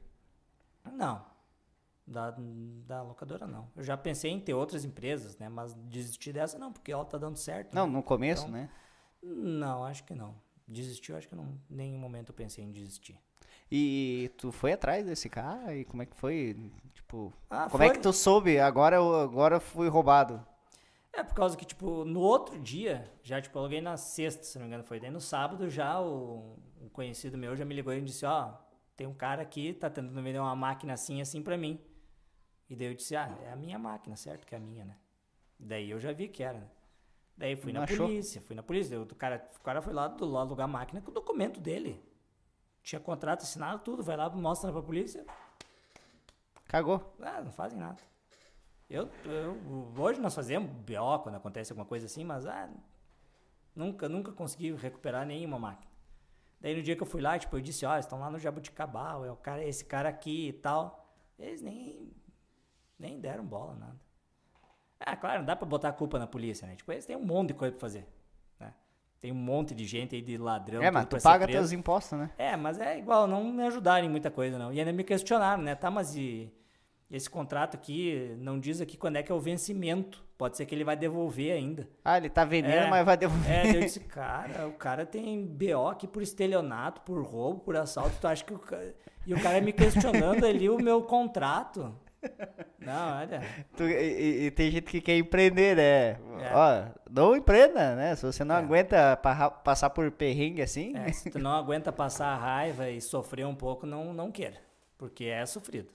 Não. 0.93 1.29
Da, 2.07 2.35
da 2.87 3.03
locadora, 3.03 3.47
não. 3.47 3.69
Eu 3.77 3.83
já 3.83 3.97
pensei 3.97 4.31
em 4.31 4.41
ter 4.41 4.55
outras 4.55 4.85
empresas, 4.85 5.37
né? 5.39 5.49
Mas 5.49 5.75
desistir 5.75 6.33
dessa 6.33 6.59
não, 6.59 6.73
porque 6.73 6.93
ela 6.93 7.05
tá 7.05 7.19
dando 7.19 7.37
certo. 7.37 7.75
Não, 7.75 7.87
né? 7.87 7.93
no 7.93 8.03
começo, 8.03 8.43
então, 8.43 8.53
né? 8.53 8.71
Não, 9.23 9.85
acho 9.85 10.05
que 10.05 10.15
não. 10.15 10.35
Desistir, 10.67 11.13
eu 11.13 11.19
acho 11.19 11.29
que 11.29 11.35
não. 11.35 11.59
Em 11.69 11.75
nenhum 11.75 11.99
momento 11.99 12.31
eu 12.31 12.35
pensei 12.35 12.65
em 12.65 12.71
desistir. 12.71 13.21
E 13.71 14.31
tu 14.37 14.51
foi 14.51 14.73
atrás 14.73 15.07
desse 15.07 15.29
cara? 15.29 15.75
E 15.77 15.85
como 15.85 16.03
é 16.03 16.07
que 16.07 16.17
foi? 16.17 16.57
Tipo, 16.93 17.33
ah, 17.49 17.69
como 17.71 17.85
é 17.85 17.87
foi. 17.87 17.95
é 17.95 17.99
que 17.99 18.03
tu 18.03 18.13
soube? 18.13 18.59
Agora 18.59 18.97
eu 18.97 19.15
agora 19.21 19.61
fui 19.61 19.89
roubado. 19.89 20.45
É 21.13 21.23
por 21.25 21.35
causa 21.35 21.57
que, 21.57 21.65
tipo, 21.65 22.05
no 22.05 22.21
outro 22.21 22.59
dia, 22.59 23.11
já, 23.23 23.41
tipo, 23.41 23.57
eu 23.59 23.61
aluguei 23.63 23.81
na 23.81 23.97
sexta, 23.97 24.45
se 24.45 24.59
não 24.59 24.65
me 24.65 24.69
engano, 24.69 24.85
foi. 24.85 25.01
Daí 25.01 25.11
no 25.11 25.21
sábado 25.21 25.69
já 25.69 26.01
o, 26.01 26.57
um 26.81 26.89
conhecido 26.89 27.37
meu 27.37 27.57
já 27.57 27.65
me 27.65 27.75
ligou 27.75 27.93
e 27.93 28.01
disse, 28.01 28.25
ó, 28.25 28.49
oh, 28.49 28.71
tem 28.97 29.07
um 29.07 29.15
cara 29.15 29.43
aqui, 29.43 29.73
tá 29.73 29.91
tentando 29.91 30.23
vender 30.23 30.39
uma 30.39 30.55
máquina 30.55 30.93
assim, 30.93 31.21
assim 31.21 31.43
pra 31.43 31.57
mim. 31.57 31.81
E 32.69 32.77
daí 32.77 32.89
eu 32.89 32.95
disse, 32.95 33.17
ah, 33.17 33.37
é 33.45 33.51
a 33.53 33.57
minha 33.57 33.79
máquina, 33.79 34.15
certo? 34.15 34.47
Que 34.47 34.55
é 34.55 34.59
a 34.59 34.61
minha, 34.61 34.85
né? 34.85 34.97
Daí 35.59 35.91
eu 35.91 35.99
já 35.99 36.13
vi 36.13 36.29
que 36.29 36.43
era, 36.43 36.59
né? 36.59 36.71
Daí 37.37 37.57
fui 37.57 37.73
Não 37.73 37.81
na 37.81 37.85
achou? 37.85 38.07
polícia, 38.07 38.41
fui 38.41 38.55
na 38.55 38.63
polícia. 38.63 39.01
O 39.01 39.07
cara, 39.15 39.49
o 39.57 39.63
cara 39.63 39.83
foi 39.83 39.93
lá, 39.93 40.07
do, 40.07 40.27
lá 40.27 40.41
alugar 40.41 40.67
a 40.67 40.69
máquina 40.69 41.01
com 41.01 41.11
o 41.11 41.15
documento 41.15 41.59
dele. 41.61 42.01
Tinha 42.83 43.01
contrato 43.01 43.43
assinado, 43.43 43.83
tudo. 43.83 44.03
Vai 44.03 44.17
lá, 44.17 44.29
mostra 44.31 44.73
pra 44.73 44.83
polícia. 44.83 45.25
Cagou. 46.67 47.15
Ah, 47.21 47.41
não 47.41 47.53
fazem 47.53 47.79
nada. 47.79 48.01
Eu, 48.89 49.09
eu, 49.25 49.93
hoje 49.97 50.21
nós 50.21 50.35
fazemos 50.35 50.71
BO 50.71 51.21
quando 51.23 51.37
acontece 51.37 51.73
alguma 51.73 51.87
coisa 51.87 52.07
assim, 52.07 52.25
mas 52.25 52.45
ah, 52.45 52.69
nunca, 53.75 54.09
nunca 54.09 54.33
consegui 54.33 54.73
recuperar 54.73 55.25
nenhuma 55.25 55.59
máquina. 55.59 55.91
Daí 56.61 56.77
no 56.77 56.83
dia 56.83 56.97
que 56.97 57.03
eu 57.03 57.07
fui 57.07 57.21
lá, 57.21 57.39
tipo, 57.39 57.57
eu 57.57 57.61
disse, 57.61 57.87
ó, 57.87 57.97
estão 57.97 58.19
lá 58.19 58.29
no 58.29 58.39
Jabuticabal, 58.39 59.25
é 59.25 59.31
o 59.31 59.37
cara, 59.37 59.65
esse 59.65 59.85
cara 59.85 60.09
aqui 60.09 60.49
e 60.49 60.53
tal. 60.53 61.09
Eles 61.39 61.63
nem, 61.63 62.13
nem 62.99 63.19
deram 63.19 63.47
bola, 63.47 63.75
nada. 63.77 64.01
Ah, 64.99 65.17
claro, 65.17 65.39
não 65.39 65.47
dá 65.47 65.57
pra 65.57 65.67
botar 65.67 65.89
a 65.89 65.93
culpa 65.93 66.19
na 66.19 66.27
polícia, 66.27 66.67
né? 66.67 66.77
Tipo, 66.77 66.93
eles 66.93 67.07
têm 67.07 67.17
um 67.17 67.25
monte 67.25 67.49
de 67.49 67.55
coisa 67.55 67.73
pra 67.73 67.81
fazer. 67.81 68.07
Tem 69.21 69.31
um 69.31 69.37
monte 69.37 69.75
de 69.75 69.85
gente 69.85 70.15
aí 70.15 70.23
de 70.23 70.39
ladrão. 70.39 70.83
É, 70.83 70.91
mas 70.91 71.07
tu 71.07 71.21
paga 71.21 71.47
teus 71.47 71.73
impostos, 71.73 72.19
né? 72.19 72.31
É, 72.39 72.57
mas 72.57 72.79
é 72.79 72.99
igual, 72.99 73.27
não 73.27 73.45
me 73.45 73.63
ajudaram 73.65 74.07
em 74.07 74.11
muita 74.11 74.31
coisa, 74.31 74.59
não. 74.59 74.73
E 74.73 74.79
ainda 74.79 74.93
me 74.93 75.05
questionaram, 75.05 75.63
né? 75.63 75.75
Tá, 75.75 75.91
mas 75.91 76.17
e 76.17 76.51
esse 77.11 77.29
contrato 77.29 77.75
aqui 77.75 78.35
não 78.39 78.59
diz 78.59 78.81
aqui 78.81 78.97
quando 78.97 79.17
é 79.17 79.23
que 79.23 79.31
é 79.31 79.35
o 79.35 79.41
vencimento. 79.41 80.25
Pode 80.39 80.57
ser 80.57 80.65
que 80.65 80.75
ele 80.75 80.85
vai 80.85 80.97
devolver 80.97 81.53
ainda. 81.53 81.87
Ah, 82.03 82.17
ele 82.17 82.31
tá 82.31 82.47
vendendo, 82.47 82.87
é, 82.87 82.89
mas 82.89 83.05
vai 83.05 83.17
devolver. 83.17 83.51
É, 83.51 83.77
eu 83.77 83.81
disse, 83.81 84.01
cara, 84.09 84.67
o 84.67 84.73
cara 84.73 85.05
tem 85.05 85.45
BO 85.45 85.89
aqui 85.89 86.07
por 86.07 86.23
estelionato, 86.23 87.03
por 87.03 87.23
roubo, 87.23 87.61
por 87.61 87.77
assalto. 87.77 88.17
Tu 88.19 88.27
acha 88.27 88.45
que 88.45 88.55
o 88.55 88.59
cara... 88.59 88.95
E 89.27 89.35
o 89.35 89.43
cara 89.43 89.61
me 89.61 89.71
questionando 89.71 90.47
ali 90.47 90.71
o 90.71 90.79
meu 90.79 91.03
contrato. 91.03 91.95
Não, 92.81 93.19
olha. 93.19 93.43
Tu, 93.77 93.85
e, 93.85 94.47
e, 94.47 94.51
tem 94.51 94.71
gente 94.71 94.85
que 94.85 95.01
quer 95.01 95.17
empreender, 95.19 95.77
né? 95.77 96.11
É. 96.43 96.53
Ó, 96.55 97.01
não 97.11 97.37
empreenda, 97.37 97.95
né? 97.95 98.17
Se 98.17 98.25
você 98.25 98.43
não 98.43 98.55
é. 98.55 98.59
aguenta 98.59 99.17
passar 99.63 99.91
por 99.91 100.11
perrengue 100.11 100.63
assim. 100.63 100.97
É, 100.97 101.13
se 101.13 101.31
tu 101.31 101.39
não 101.39 101.53
aguenta 101.53 101.93
passar 101.93 102.29
a 102.29 102.37
raiva 102.37 102.89
e 102.89 103.01
sofrer 103.01 103.47
um 103.47 103.55
pouco, 103.55 103.87
não, 103.87 104.15
não 104.15 104.33
queira. 104.33 104.57
Porque 104.97 105.25
é 105.25 105.45
sofrido. 105.45 105.91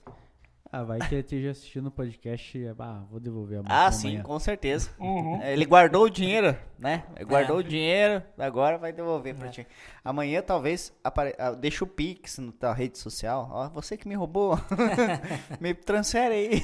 Ah, 0.72 0.82
vai 0.82 0.98
que 0.98 1.14
ele 1.14 1.20
esteja 1.20 1.50
assistindo 1.50 1.86
o 1.86 1.90
podcast 1.90 2.58
e, 2.58 2.68
ah, 2.68 3.04
vou 3.10 3.20
devolver 3.20 3.60
a 3.64 3.86
Ah, 3.86 3.92
sim, 3.92 4.20
com 4.22 4.38
certeza. 4.38 4.90
Uhum. 4.98 5.40
Ele 5.42 5.64
guardou 5.64 6.04
o 6.04 6.10
dinheiro, 6.10 6.56
né? 6.78 7.04
Ele 7.14 7.24
guardou 7.24 7.56
é. 7.56 7.60
o 7.60 7.62
dinheiro, 7.62 8.22
agora 8.36 8.76
vai 8.76 8.92
devolver 8.92 9.34
é. 9.34 9.38
pra 9.38 9.48
ti. 9.48 9.66
Amanhã 10.04 10.42
talvez 10.42 10.92
apare... 11.02 11.34
Ah, 11.38 11.52
deixa 11.52 11.84
o 11.84 11.86
Pix 11.86 12.38
na 12.38 12.52
tua 12.52 12.72
rede 12.72 12.98
social. 12.98 13.48
Ó, 13.50 13.68
você 13.68 13.96
que 13.96 14.08
me 14.08 14.14
roubou, 14.14 14.58
me 15.60 15.72
transfere 15.72 16.34
aí. 16.34 16.62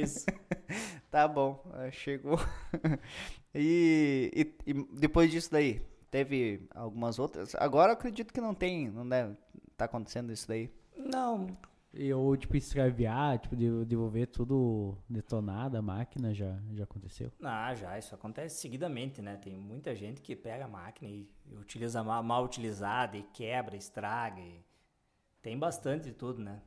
Isso. 0.00 0.26
tá 1.10 1.26
bom, 1.26 1.62
ah, 1.74 1.90
chegou. 1.90 2.38
e, 3.54 4.30
e, 4.34 4.70
e, 4.70 4.86
depois 4.98 5.30
disso 5.30 5.50
daí, 5.50 5.82
teve 6.10 6.66
algumas 6.74 7.18
outras. 7.18 7.54
Agora 7.56 7.90
eu 7.90 7.94
acredito 7.94 8.32
que 8.32 8.40
não 8.40 8.54
tem, 8.54 8.88
não 8.88 9.08
deve 9.08 9.34
tá 9.76 9.86
acontecendo 9.86 10.32
isso 10.32 10.46
daí. 10.46 10.70
Não, 10.96 11.48
e, 11.94 12.12
ou, 12.12 12.34
tipo, 12.36 12.56
extraviar, 12.56 13.38
tipo, 13.38 13.54
devolver 13.54 14.26
tudo 14.26 14.96
detonado, 15.08 15.76
a 15.76 15.82
máquina, 15.82 16.32
já, 16.32 16.58
já 16.72 16.84
aconteceu? 16.84 17.30
Ah, 17.42 17.74
já, 17.74 17.98
isso 17.98 18.14
acontece 18.14 18.60
seguidamente, 18.60 19.20
né? 19.20 19.36
Tem 19.36 19.54
muita 19.54 19.94
gente 19.94 20.22
que 20.22 20.34
pega 20.34 20.64
a 20.64 20.68
máquina 20.68 21.10
e, 21.10 21.28
utiliza 21.52 22.02
mal, 22.02 22.22
mal 22.22 22.44
utilizada 22.44 23.16
e 23.16 23.22
quebra, 23.22 23.76
estraga. 23.76 24.40
E 24.40 24.64
tem 25.42 25.58
bastante 25.58 26.04
de 26.04 26.12
tudo, 26.12 26.40
né? 26.40 26.62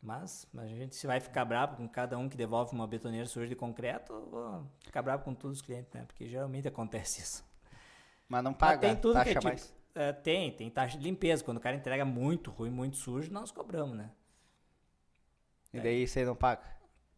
Mas, 0.00 0.48
mas 0.52 0.70
a 0.70 0.74
gente 0.74 0.94
se 0.94 1.06
vai 1.06 1.18
ficar 1.18 1.44
bravo 1.44 1.76
com 1.76 1.88
cada 1.88 2.16
um 2.16 2.28
que 2.28 2.36
devolve 2.36 2.72
uma 2.74 2.86
betoneira 2.86 3.26
suja 3.26 3.48
de 3.48 3.56
concreto, 3.56 4.12
ou 4.12 4.64
ficar 4.80 5.02
bravo 5.02 5.24
com 5.24 5.34
todos 5.34 5.58
os 5.58 5.62
clientes, 5.62 5.92
né? 5.92 6.04
Porque 6.06 6.28
geralmente 6.28 6.68
acontece 6.68 7.22
isso. 7.22 7.44
Mas 8.28 8.42
não 8.44 8.54
paga 8.54 8.86
mas 8.86 8.92
tem 8.92 9.00
tudo 9.00 9.14
taxa 9.14 9.24
que 9.24 9.30
é, 9.30 9.34
tipo, 9.34 9.48
mais? 9.48 9.81
É, 9.94 10.12
tem, 10.12 10.50
tem 10.52 10.70
taxa 10.70 10.96
de 10.96 11.04
limpeza. 11.04 11.44
Quando 11.44 11.58
o 11.58 11.60
cara 11.60 11.76
entrega 11.76 12.04
muito 12.04 12.50
ruim, 12.50 12.70
muito 12.70 12.96
sujo, 12.96 13.32
nós 13.32 13.50
cobramos, 13.50 13.96
né? 13.96 14.10
E 15.72 15.80
daí 15.80 16.06
você 16.06 16.24
não 16.24 16.36
paga? 16.36 16.62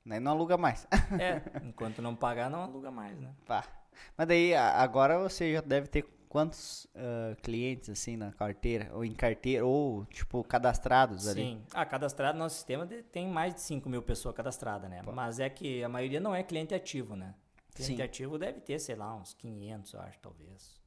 Daí 0.04 0.20
não 0.20 0.32
aluga 0.32 0.56
mais. 0.56 0.86
É, 1.20 1.42
enquanto 1.64 2.02
não 2.02 2.14
pagar, 2.14 2.50
não 2.50 2.62
aluga 2.62 2.90
mais, 2.90 3.18
né? 3.18 3.34
Pá. 3.46 3.64
Mas 4.16 4.26
daí, 4.26 4.54
agora 4.54 5.18
você 5.18 5.52
já 5.52 5.60
deve 5.60 5.86
ter 5.86 6.02
quantos 6.28 6.86
uh, 6.86 7.36
clientes, 7.42 7.88
assim, 7.88 8.16
na 8.16 8.32
carteira? 8.32 8.90
Ou 8.92 9.04
em 9.04 9.14
carteira, 9.14 9.64
ou, 9.64 10.04
tipo, 10.06 10.42
cadastrados 10.42 11.22
Sim. 11.22 11.30
ali? 11.30 11.42
Sim. 11.42 11.62
Ah, 11.72 11.86
cadastrado 11.86 12.36
no 12.36 12.44
nosso 12.44 12.56
sistema 12.56 12.86
tem 13.12 13.28
mais 13.28 13.54
de 13.54 13.60
5 13.60 13.88
mil 13.88 14.02
pessoas 14.02 14.34
cadastradas, 14.34 14.90
né? 14.90 15.00
Pô. 15.02 15.12
Mas 15.12 15.38
é 15.38 15.48
que 15.48 15.82
a 15.84 15.88
maioria 15.88 16.18
não 16.18 16.34
é 16.34 16.42
cliente 16.42 16.74
ativo, 16.74 17.14
né? 17.14 17.34
Cliente 17.72 17.96
Sim. 17.96 18.02
ativo 18.02 18.38
deve 18.38 18.60
ter, 18.60 18.78
sei 18.78 18.96
lá, 18.96 19.14
uns 19.14 19.32
500, 19.34 19.92
eu 19.94 20.00
acho, 20.00 20.18
talvez. 20.18 20.83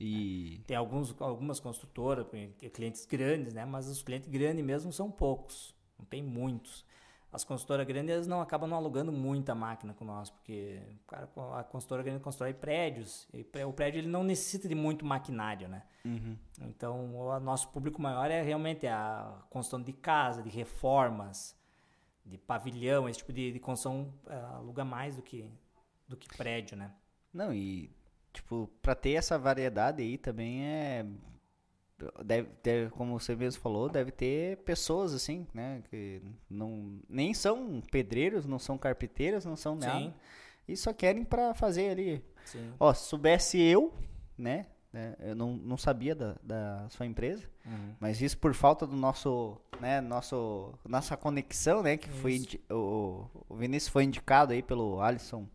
E... 0.00 0.62
Tem 0.66 0.76
alguns, 0.76 1.14
algumas 1.20 1.60
construtoras, 1.60 2.26
clientes 2.72 3.04
grandes, 3.04 3.52
né? 3.52 3.66
Mas 3.66 3.86
os 3.86 4.02
clientes 4.02 4.28
grandes 4.28 4.64
mesmo 4.64 4.90
são 4.92 5.10
poucos, 5.10 5.74
não 5.98 6.06
tem 6.06 6.22
muitos. 6.22 6.86
As 7.32 7.44
construtoras 7.44 7.86
grandes 7.86 8.12
eles 8.12 8.26
não 8.26 8.40
acabam 8.40 8.68
não 8.68 8.76
alugando 8.76 9.12
muita 9.12 9.54
máquina 9.54 9.94
com 9.94 10.04
nós, 10.04 10.30
porque 10.30 10.80
cara, 11.06 11.28
a 11.56 11.62
construtora 11.62 12.02
grande 12.02 12.20
constrói 12.20 12.52
prédios, 12.52 13.28
e 13.32 13.46
o 13.64 13.72
prédio 13.72 14.00
ele 14.00 14.08
não 14.08 14.24
necessita 14.24 14.66
de 14.66 14.74
muito 14.74 15.04
maquinário, 15.04 15.68
né? 15.68 15.84
Uhum. 16.04 16.36
Então, 16.62 17.14
o 17.14 17.38
nosso 17.38 17.68
público 17.68 18.02
maior 18.02 18.30
é 18.30 18.42
realmente 18.42 18.84
a 18.86 19.44
construção 19.48 19.80
de 19.80 19.92
casa, 19.92 20.42
de 20.42 20.48
reformas, 20.48 21.56
de 22.24 22.36
pavilhão, 22.36 23.08
esse 23.08 23.18
tipo 23.18 23.32
de, 23.32 23.52
de 23.52 23.60
construção 23.60 24.12
uh, 24.26 24.56
aluga 24.56 24.84
mais 24.84 25.14
do 25.14 25.22
que, 25.22 25.48
do 26.08 26.16
que 26.16 26.36
prédio, 26.36 26.76
né? 26.76 26.92
Não, 27.32 27.54
e 27.54 27.90
tipo, 28.32 28.70
para 28.80 28.94
ter 28.94 29.12
essa 29.12 29.38
variedade 29.38 30.02
aí 30.02 30.18
também 30.18 30.64
é 30.64 31.06
deve, 32.24 32.48
deve, 32.62 32.90
como 32.90 33.18
você 33.18 33.34
mesmo 33.34 33.60
falou, 33.60 33.88
deve 33.88 34.10
ter 34.10 34.58
pessoas 34.58 35.12
assim, 35.12 35.46
né, 35.52 35.82
que 35.90 36.22
não 36.48 36.98
nem 37.08 37.34
são 37.34 37.82
pedreiros, 37.90 38.46
não 38.46 38.58
são 38.58 38.78
carpinteiros, 38.78 39.44
não 39.44 39.56
são 39.56 39.74
nada. 39.74 39.98
Sim. 39.98 40.14
E 40.66 40.76
só 40.76 40.92
querem 40.92 41.24
para 41.24 41.52
fazer 41.54 41.90
ali. 41.90 42.24
Sim. 42.44 42.72
Ó, 42.78 42.92
se 42.94 43.08
soubesse 43.08 43.60
eu, 43.60 43.92
né, 44.38 44.66
né 44.92 45.16
eu 45.20 45.34
não, 45.34 45.56
não 45.56 45.76
sabia 45.76 46.14
da, 46.14 46.36
da 46.42 46.88
sua 46.90 47.06
empresa, 47.06 47.44
uhum. 47.66 47.94
mas 47.98 48.20
isso 48.22 48.38
por 48.38 48.54
falta 48.54 48.86
do 48.86 48.96
nosso, 48.96 49.60
né, 49.80 50.00
nosso, 50.00 50.72
nossa 50.88 51.16
conexão, 51.16 51.82
né, 51.82 51.96
que 51.96 52.08
isso. 52.08 52.18
foi 52.18 52.40
o, 52.70 53.26
o 53.48 53.56
Vinícius 53.56 53.92
foi 53.92 54.04
indicado 54.04 54.52
aí 54.52 54.62
pelo 54.62 55.00
Alisson 55.00 55.46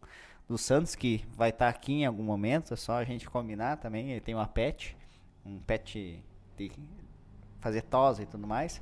do 0.48 0.58
Santos, 0.58 0.96
que 0.96 1.26
vai 1.36 1.50
estar 1.50 1.66
tá 1.66 1.70
aqui 1.70 1.94
em 1.94 2.06
algum 2.06 2.24
momento, 2.24 2.74
é 2.74 2.78
só 2.78 2.94
a 2.94 3.04
gente 3.04 3.30
combinar 3.30 3.78
também. 3.78 4.12
Ele 4.12 4.22
tem 4.22 4.36
uma 4.36 4.48
pet, 4.48 4.96
um 5.46 5.60
pet 5.60 6.24
de 6.58 6.72
fazer 7.60 7.82
tosa 7.82 8.24
e 8.24 8.26
tudo 8.26 8.48
mais. 8.48 8.82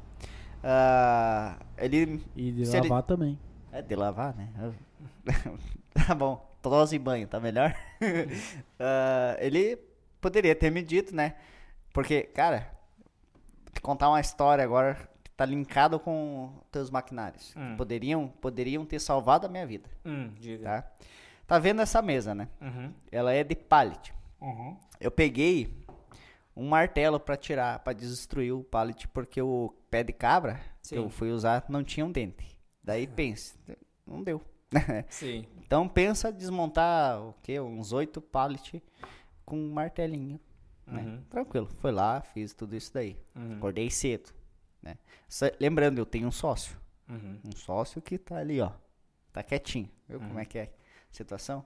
Uh, 0.64 1.64
ele. 1.78 2.24
E 2.36 2.52
de 2.52 2.66
lavar 2.66 3.00
ele, 3.00 3.08
também. 3.08 3.40
É, 3.72 3.82
de 3.82 3.96
lavar, 3.96 4.36
né? 4.36 4.50
tá 6.08 6.14
bom, 6.14 6.58
tosa 6.62 6.96
e 6.96 7.00
banho, 7.00 7.28
tá 7.28 7.40
melhor? 7.40 7.76
uh, 8.02 9.38
ele 9.40 9.78
poderia 10.20 10.56
ter 10.56 10.70
me 10.70 10.82
dito, 10.82 11.16
né? 11.16 11.36
Porque, 11.94 12.24
cara, 12.24 12.72
contar 13.82 14.10
uma 14.10 14.20
história 14.20 14.64
agora 14.64 14.96
que 15.24 15.32
tá 15.32 15.46
linkado 15.46 16.00
com 16.00 16.52
teus 16.72 16.90
maquinários. 16.90 17.54
Hum. 17.56 17.76
Poderiam, 17.78 18.28
poderiam 18.28 18.86
ter 18.86 19.00
salvado 19.00 19.46
a 19.46 19.50
minha 19.50 19.66
vida. 19.66 19.90
Hum, 20.06 20.32
diga. 20.40 20.82
Tá? 20.82 20.92
Tá 21.46 21.60
vendo 21.60 21.82
essa 21.82 22.02
mesa, 22.02 22.34
né? 22.34 22.48
Uhum. 22.62 22.94
Ela 23.12 23.34
é 23.34 23.44
de 23.44 23.56
pallet. 23.56 24.14
Uhum. 24.40 24.78
Eu 25.00 25.12
peguei 25.12 25.84
um 26.56 26.68
martelo 26.68 27.20
para 27.20 27.36
tirar, 27.36 27.80
para 27.80 27.94
destruir 27.94 28.54
o 28.54 28.64
pallet, 28.64 29.08
porque 29.08 29.42
o 29.42 29.74
pé 29.90 30.04
de 30.04 30.14
cabra 30.14 30.60
Sim. 30.82 30.96
que 30.96 31.02
eu 31.02 31.10
fui 31.10 31.32
usar 31.32 31.66
não 31.68 31.84
tinha 31.84 32.06
um 32.06 32.12
dente. 32.12 32.58
Daí 32.84 33.06
uhum. 33.06 33.12
pensa, 33.16 33.56
não 34.06 34.24
deu. 34.24 34.42
Sim. 35.10 35.46
Então 35.58 35.88
pensa 35.88 36.32
desmontar 36.32 37.22
o 37.22 37.34
que 37.42 37.60
uns 37.60 37.92
oito 37.92 38.22
pallet 38.22 38.82
com 39.46 39.58
um 39.58 39.72
martelinho. 39.72 40.40
Né? 40.86 41.02
Uhum. 41.02 41.22
Tranquilo. 41.30 41.70
Foi 41.78 41.92
lá, 41.92 42.22
fiz 42.22 42.54
tudo 42.54 42.76
isso 42.76 42.94
daí. 42.94 43.18
Uhum. 43.36 43.58
Acordei 43.58 43.90
cedo. 43.90 44.34
Né? 44.82 44.98
Lembrando, 45.60 45.98
eu 45.98 46.06
tenho 46.06 46.28
um 46.28 46.32
sócio. 46.32 46.78
Uhum. 47.10 47.40
Um 47.46 47.56
sócio 47.56 48.02
que 48.02 48.18
tá 48.18 48.38
ali, 48.38 48.60
ó. 48.60 48.72
Tá 49.32 49.42
quietinho. 49.42 49.90
Viu 50.08 50.20
como 50.20 50.40
é 50.40 50.46
que 50.46 50.60
é? 50.60 50.74
Situação. 51.16 51.64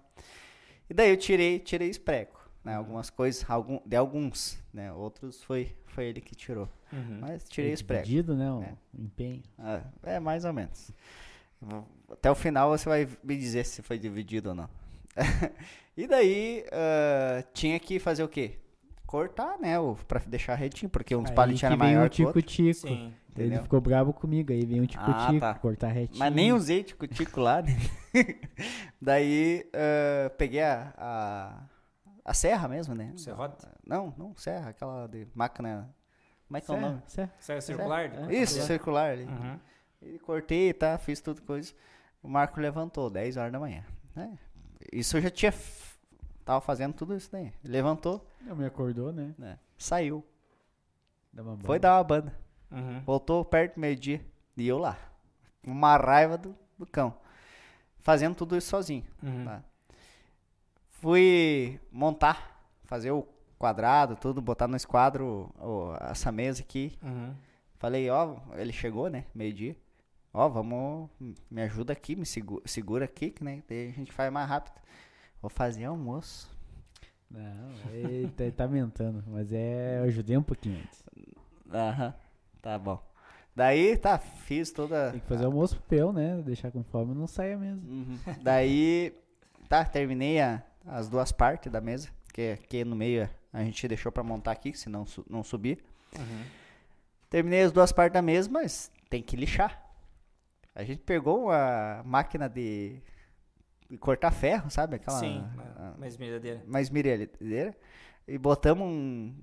E 0.90 0.94
daí 0.94 1.10
eu 1.10 1.18
tirei, 1.18 1.60
tirei 1.60 1.90
espreco, 1.90 2.50
né? 2.64 2.74
Uhum. 2.74 2.78
Algumas 2.78 3.10
coisas, 3.10 3.50
algum, 3.50 3.80
de 3.86 3.96
alguns, 3.96 4.58
né? 4.74 4.92
Outros 4.94 5.44
foi, 5.44 5.76
foi 5.88 6.06
ele 6.06 6.22
que 6.22 6.36
tirou. 6.36 6.70
Uhum. 6.92 7.20
Mas 7.20 7.48
tirei 7.50 7.74
espreco. 7.74 8.06
Dividido, 8.06 8.36
né? 8.36 8.52
O 8.52 8.64
é. 8.64 8.74
empenho. 8.98 9.44
É, 9.60 10.16
é, 10.16 10.20
mais 10.20 10.46
ou 10.46 10.54
menos. 10.54 10.92
Até 12.10 12.30
o 12.30 12.36
final 12.36 12.70
você 12.70 12.88
vai 12.88 13.08
me 13.24 13.36
dizer 13.36 13.66
se 13.66 13.82
foi 13.82 13.98
dividido 13.98 14.50
ou 14.50 14.56
não. 14.56 14.70
e 15.98 16.08
daí 16.08 16.64
uh, 16.68 17.48
tinha 17.54 17.80
que 17.80 18.00
fazer 18.00 18.24
o 18.24 18.28
quê? 18.28 18.60
Cortar, 19.08 19.58
né? 19.58 19.74
Para 20.06 20.20
deixar 20.28 20.54
retinho, 20.56 20.90
porque 20.90 21.16
uns 21.16 21.32
palitos 21.32 21.64
eram 21.64 21.78
maior 21.78 22.06
o 22.06 22.10
tico 22.10 22.40
-tico. 22.40 22.74
Sim. 22.74 23.14
Entendeu? 23.30 23.58
Ele 23.58 23.64
ficou 23.64 23.80
bravo 23.80 24.12
comigo, 24.12 24.52
aí 24.52 24.66
veio 24.66 24.84
um 24.84 24.86
tico-tico, 24.88 25.46
ah, 25.46 25.54
tá. 25.54 25.54
cortar 25.54 25.90
retinho. 25.90 26.20
Mas 26.20 26.34
nem 26.34 26.52
usei 26.52 26.84
tico-tico 26.84 27.40
lá, 27.40 27.62
né? 27.62 27.78
Daí, 29.00 29.64
uh, 29.68 30.30
peguei 30.38 30.64
a, 30.64 30.92
a, 30.98 31.64
a, 32.26 32.34
serra 32.34 32.68
mesmo, 32.68 32.96
né? 32.96 33.14
Serrote? 33.16 33.66
Não, 33.86 34.14
não, 34.18 34.36
serra, 34.36 34.72
aquela 34.72 35.08
de 35.08 35.28
máquina... 35.36 35.88
Como 36.48 36.58
é 36.58 36.62
que 36.62 36.72
é 36.72 36.74
o 36.74 36.82
nome? 36.82 37.02
Serra, 37.06 37.32
serra 37.40 37.62
circular? 37.62 38.10
Serra. 38.10 38.34
Isso, 38.34 38.62
circular 38.64 39.12
ali. 39.12 39.26
Uhum. 39.26 39.60
E 40.02 40.20
cortei, 40.20 40.74
tá, 40.74 40.98
fiz 40.98 41.22
tudo 41.22 41.42
coisa. 41.44 41.74
O 42.24 42.28
Marco 42.28 42.60
levantou, 42.60 43.10
10 43.10 43.38
horas 43.38 43.52
da 43.52 43.60
manhã. 43.60 43.84
Né? 44.16 44.36
Isso 44.92 45.16
eu 45.18 45.22
já 45.22 45.30
tinha... 45.30 45.54
Tava 46.48 46.62
fazendo 46.62 46.94
tudo 46.94 47.14
isso 47.14 47.30
daí. 47.30 47.52
Levantou. 47.62 48.26
Não 48.40 48.56
me 48.56 48.66
acordou, 48.66 49.12
né? 49.12 49.36
né? 49.38 49.60
Saiu. 49.78 50.24
Foi 51.66 51.78
dar 51.78 51.98
uma 51.98 52.04
banda. 52.06 52.34
Uhum. 52.72 53.02
Voltou 53.02 53.44
perto 53.44 53.74
do 53.74 53.82
meio-dia. 53.82 54.26
E 54.56 54.66
eu 54.66 54.78
lá. 54.78 54.98
Uma 55.62 55.98
raiva 55.98 56.38
do, 56.38 56.56
do 56.80 56.86
cão. 56.86 57.14
Fazendo 58.00 58.34
tudo 58.34 58.56
isso 58.56 58.70
sozinho. 58.70 59.04
Uhum. 59.22 59.44
Tá? 59.44 59.62
Fui 60.90 61.82
montar, 61.92 62.66
fazer 62.86 63.12
o 63.12 63.28
quadrado, 63.60 64.16
tudo, 64.16 64.42
botar 64.42 64.70
no 64.70 64.78
esquadro 64.78 65.54
ó, 65.60 65.98
essa 66.00 66.32
mesa 66.32 66.62
aqui. 66.62 66.98
Uhum. 67.04 67.36
Falei, 67.78 68.10
ó, 68.10 68.38
ele 68.54 68.72
chegou, 68.72 69.10
né? 69.10 69.26
Meio-dia. 69.36 69.76
Ó, 70.34 70.48
vamos, 70.48 71.10
me 71.52 71.62
ajuda 71.62 71.92
aqui, 71.92 72.16
me 72.16 72.26
segura, 72.26 72.64
segura 72.66 73.04
aqui, 73.04 73.36
né? 73.42 73.62
Daí 73.68 73.90
a 73.90 73.92
gente 73.92 74.14
faz 74.14 74.32
mais 74.32 74.48
rápido. 74.48 74.80
Vou 75.42 75.50
fazer 75.50 75.86
almoço. 75.86 76.56
Não, 77.30 77.92
ele 77.92 78.30
tá, 78.30 78.44
tá 78.56 78.68
mentando, 78.68 79.24
mas 79.28 79.52
é, 79.52 80.00
eu 80.00 80.04
ajudei 80.06 80.38
um 80.38 80.44
pouquinho 80.44 80.80
antes. 80.80 81.04
Aham, 81.72 82.14
tá 82.62 82.80
bom. 82.80 83.02
Daí, 83.56 83.98
tá, 83.98 84.18
fiz 84.18 84.72
toda. 84.72 85.12
Tem 85.12 85.20
que 85.20 85.28
fazer 85.28 85.46
almoço 85.46 85.76
pro 85.76 85.86
peu, 85.86 86.14
né? 86.14 86.42
Deixar 86.46 86.72
com 86.72 86.84
fome 86.84 87.14
não 87.14 87.28
saia 87.28 87.58
mesmo. 87.58 87.82
Uhum. 87.90 88.20
Daí, 88.42 89.14
tá, 89.68 89.84
terminei 89.84 90.40
a, 90.40 90.64
as 90.86 91.10
duas 91.10 91.32
partes 91.32 91.72
da 91.72 91.82
mesa, 91.82 92.10
que 92.34 92.52
aqui 92.52 92.86
no 92.86 92.96
meio 92.96 93.30
a 93.52 93.64
gente 93.64 93.88
deixou 93.88 94.12
pra 94.12 94.24
montar 94.24 94.52
aqui, 94.52 94.78
senão 94.78 95.06
não 95.30 95.44
subir. 95.44 95.84
Uhum. 96.18 96.44
Terminei 97.30 97.64
as 97.64 97.72
duas 97.72 97.92
partes 97.92 98.14
da 98.14 98.22
mesa, 98.22 98.50
mas 98.50 98.92
tem 99.10 99.22
que 99.22 99.36
lixar. 99.36 99.84
A 100.74 100.84
gente 100.84 101.02
pegou 101.02 101.52
a 101.52 102.04
máquina 102.06 102.48
de 102.48 103.02
cortar 104.00 104.32
ferro, 104.32 104.70
sabe? 104.70 104.96
Aquela, 104.96 105.20
Sim, 105.20 105.44
uma, 105.54 105.92
uma 105.98 106.08
esmerilhadeira. 106.08 106.64
Uma 106.68 106.82
esmerilhadeira. 106.82 107.78
E 108.28 108.38
botamos 108.38 108.86
um, 108.86 109.34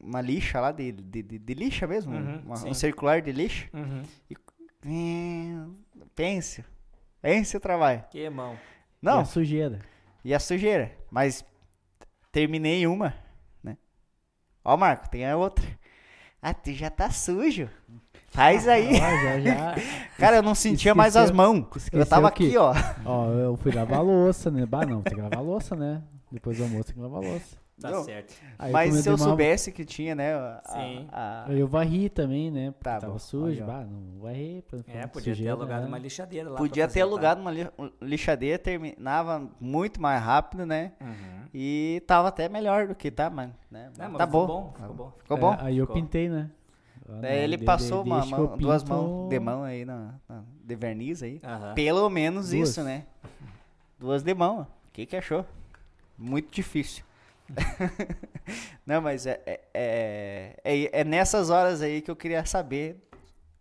uma 0.00 0.20
lixa 0.20 0.60
lá 0.60 0.72
de, 0.72 0.92
de, 0.92 1.22
de, 1.22 1.38
de 1.38 1.54
lixa 1.54 1.86
mesmo, 1.86 2.14
uhum, 2.14 2.42
uma, 2.46 2.66
um 2.66 2.74
circular 2.74 3.20
de 3.20 3.32
lixa. 3.32 3.68
Uhum. 3.72 4.02
E, 4.30 4.36
pense, 6.14 6.64
pense 7.20 7.56
o 7.56 7.60
trabalho. 7.60 8.04
Que 8.10 8.28
mão. 8.30 8.58
Não. 9.00 9.18
E 9.18 9.22
a 9.22 9.24
sujeira. 9.24 9.78
E 10.24 10.34
a 10.34 10.40
sujeira. 10.40 10.96
Mas 11.10 11.44
terminei 12.30 12.86
uma, 12.86 13.14
né? 13.62 13.76
Ó, 14.64 14.76
Marco, 14.76 15.10
tem 15.10 15.26
a 15.26 15.36
outra. 15.36 15.64
Ah, 16.40 16.52
tu 16.52 16.72
já 16.72 16.90
tá 16.90 17.10
sujo. 17.10 17.70
Faz 18.32 18.66
aí. 18.66 18.94
já, 18.96 19.40
já. 19.40 19.74
Cara, 20.18 20.36
eu 20.36 20.42
não 20.42 20.54
sentia 20.54 20.74
esqueceu, 20.74 20.94
mais 20.96 21.16
as 21.16 21.30
mãos. 21.30 21.66
Eu 21.92 22.06
tava 22.06 22.28
aqui, 22.28 22.56
ó. 22.56 22.72
Ó, 23.04 23.30
eu 23.30 23.56
fui 23.58 23.70
lavar 23.70 23.98
a 23.98 24.02
louça, 24.02 24.50
né? 24.50 24.64
Bah, 24.64 24.86
não, 24.86 25.02
tem 25.02 25.14
que 25.14 25.20
lavar 25.20 25.38
a 25.38 25.42
louça, 25.42 25.76
né? 25.76 26.02
Depois 26.30 26.56
do 26.56 26.64
almoço 26.64 26.86
tem 26.86 26.94
que 26.94 27.00
lavar 27.00 27.22
a 27.22 27.28
louça. 27.28 27.62
Tá 27.80 27.90
não. 27.90 28.04
certo. 28.04 28.34
Aí 28.58 28.72
Mas 28.72 28.94
se 28.94 29.08
eu 29.08 29.14
uma... 29.14 29.24
soubesse 29.24 29.72
que 29.72 29.84
tinha, 29.84 30.14
né? 30.14 30.34
A, 30.34 30.62
Sim. 30.66 31.08
A, 31.10 31.44
a... 31.46 31.52
Eu 31.52 31.66
varri 31.66 32.08
também, 32.08 32.50
né? 32.50 32.72
Tá, 32.80 33.00
tava 33.00 33.14
bom, 33.14 33.18
sujo. 33.18 33.64
Bah, 33.64 33.84
não 33.84 34.20
varri. 34.20 34.64
É, 34.86 35.06
podia 35.06 35.34
sujeira, 35.34 35.56
ter 35.56 35.60
alugado 35.60 35.82
né? 35.82 35.88
uma 35.88 35.98
lixadeira 35.98 36.50
lá. 36.50 36.56
Podia 36.56 36.88
ter 36.88 37.00
alugado 37.00 37.40
uma 37.40 37.50
lixadeira, 38.00 38.58
terminava 38.58 39.46
muito 39.60 40.00
mais 40.00 40.22
rápido, 40.22 40.64
né? 40.64 40.92
Uhum. 41.00 41.48
E 41.52 42.02
tava 42.06 42.28
até 42.28 42.48
melhor 42.48 42.86
do 42.86 42.94
que 42.94 43.10
tá, 43.10 43.28
mano. 43.28 43.52
Né? 43.70 43.90
Não, 43.98 44.14
tá 44.14 44.26
bom. 44.26 44.46
bom. 44.46 44.74
Ficou 44.76 44.94
bom. 44.94 45.12
Ficou 45.18 45.36
bom? 45.36 45.54
É, 45.54 45.58
aí 45.62 45.78
eu 45.78 45.86
ficou. 45.86 46.00
pintei, 46.00 46.28
né? 46.28 46.50
É, 47.22 47.42
ele 47.42 47.56
de, 47.56 47.64
passou 47.64 48.02
de, 48.02 48.10
uma 48.10 48.24
mão, 48.24 48.56
duas 48.56 48.84
mãos 48.84 49.28
de 49.28 49.40
mão 49.40 49.64
aí 49.64 49.84
na, 49.84 50.14
na 50.28 50.42
de 50.64 50.76
verniz 50.76 51.22
aí. 51.22 51.40
Uhum. 51.42 51.74
Pelo 51.74 52.08
menos 52.08 52.50
duas. 52.50 52.68
isso, 52.68 52.82
né? 52.82 53.06
Duas 53.98 54.22
de 54.22 54.34
mão. 54.34 54.62
O 54.62 54.92
que, 54.92 55.04
que 55.06 55.16
achou? 55.16 55.44
Muito 56.16 56.50
difícil. 56.50 57.04
Não, 58.86 59.00
mas 59.00 59.26
é, 59.26 59.40
é, 59.44 60.56
é, 60.64 61.00
é, 61.00 61.04
nessas 61.04 61.50
horas 61.50 61.82
aí 61.82 62.00
que 62.00 62.10
eu 62.10 62.16
queria 62.16 62.44
saber 62.44 62.96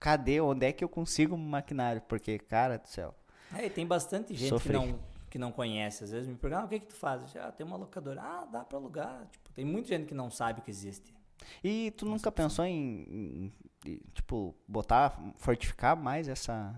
cadê, 0.01 0.41
onde 0.41 0.65
é 0.65 0.71
que 0.71 0.83
eu 0.83 0.89
consigo 0.89 1.35
um 1.35 1.37
maquinário, 1.37 2.01
porque, 2.07 2.39
cara 2.39 2.77
do 2.77 2.87
céu. 2.87 3.13
É, 3.55 3.69
tem 3.69 3.85
bastante 3.85 4.33
gente 4.33 4.59
que 4.59 4.71
não, 4.71 4.99
que 5.29 5.37
não 5.37 5.51
conhece. 5.51 6.03
Às 6.03 6.11
vezes 6.11 6.27
me 6.27 6.35
perguntam, 6.35 6.63
ah, 6.63 6.65
o 6.65 6.69
que 6.69 6.79
que 6.79 6.87
tu 6.87 6.95
faz? 6.95 7.35
Ah, 7.35 7.51
tem 7.51 7.65
uma 7.65 7.77
locadora. 7.77 8.19
Ah, 8.19 8.47
dá 8.51 8.63
pra 8.63 8.79
alugar. 8.79 9.27
Tipo, 9.31 9.51
tem 9.53 9.63
muita 9.63 9.89
gente 9.89 10.07
que 10.07 10.15
não 10.15 10.31
sabe 10.31 10.61
que 10.61 10.71
existe. 10.71 11.13
E 11.63 11.91
tu 11.91 12.05
nunca 12.05 12.31
pensou 12.31 12.65
em, 12.65 13.51
em, 13.85 13.99
tipo, 14.13 14.55
botar, 14.67 15.19
fortificar 15.37 15.95
mais 15.95 16.27
essa... 16.27 16.75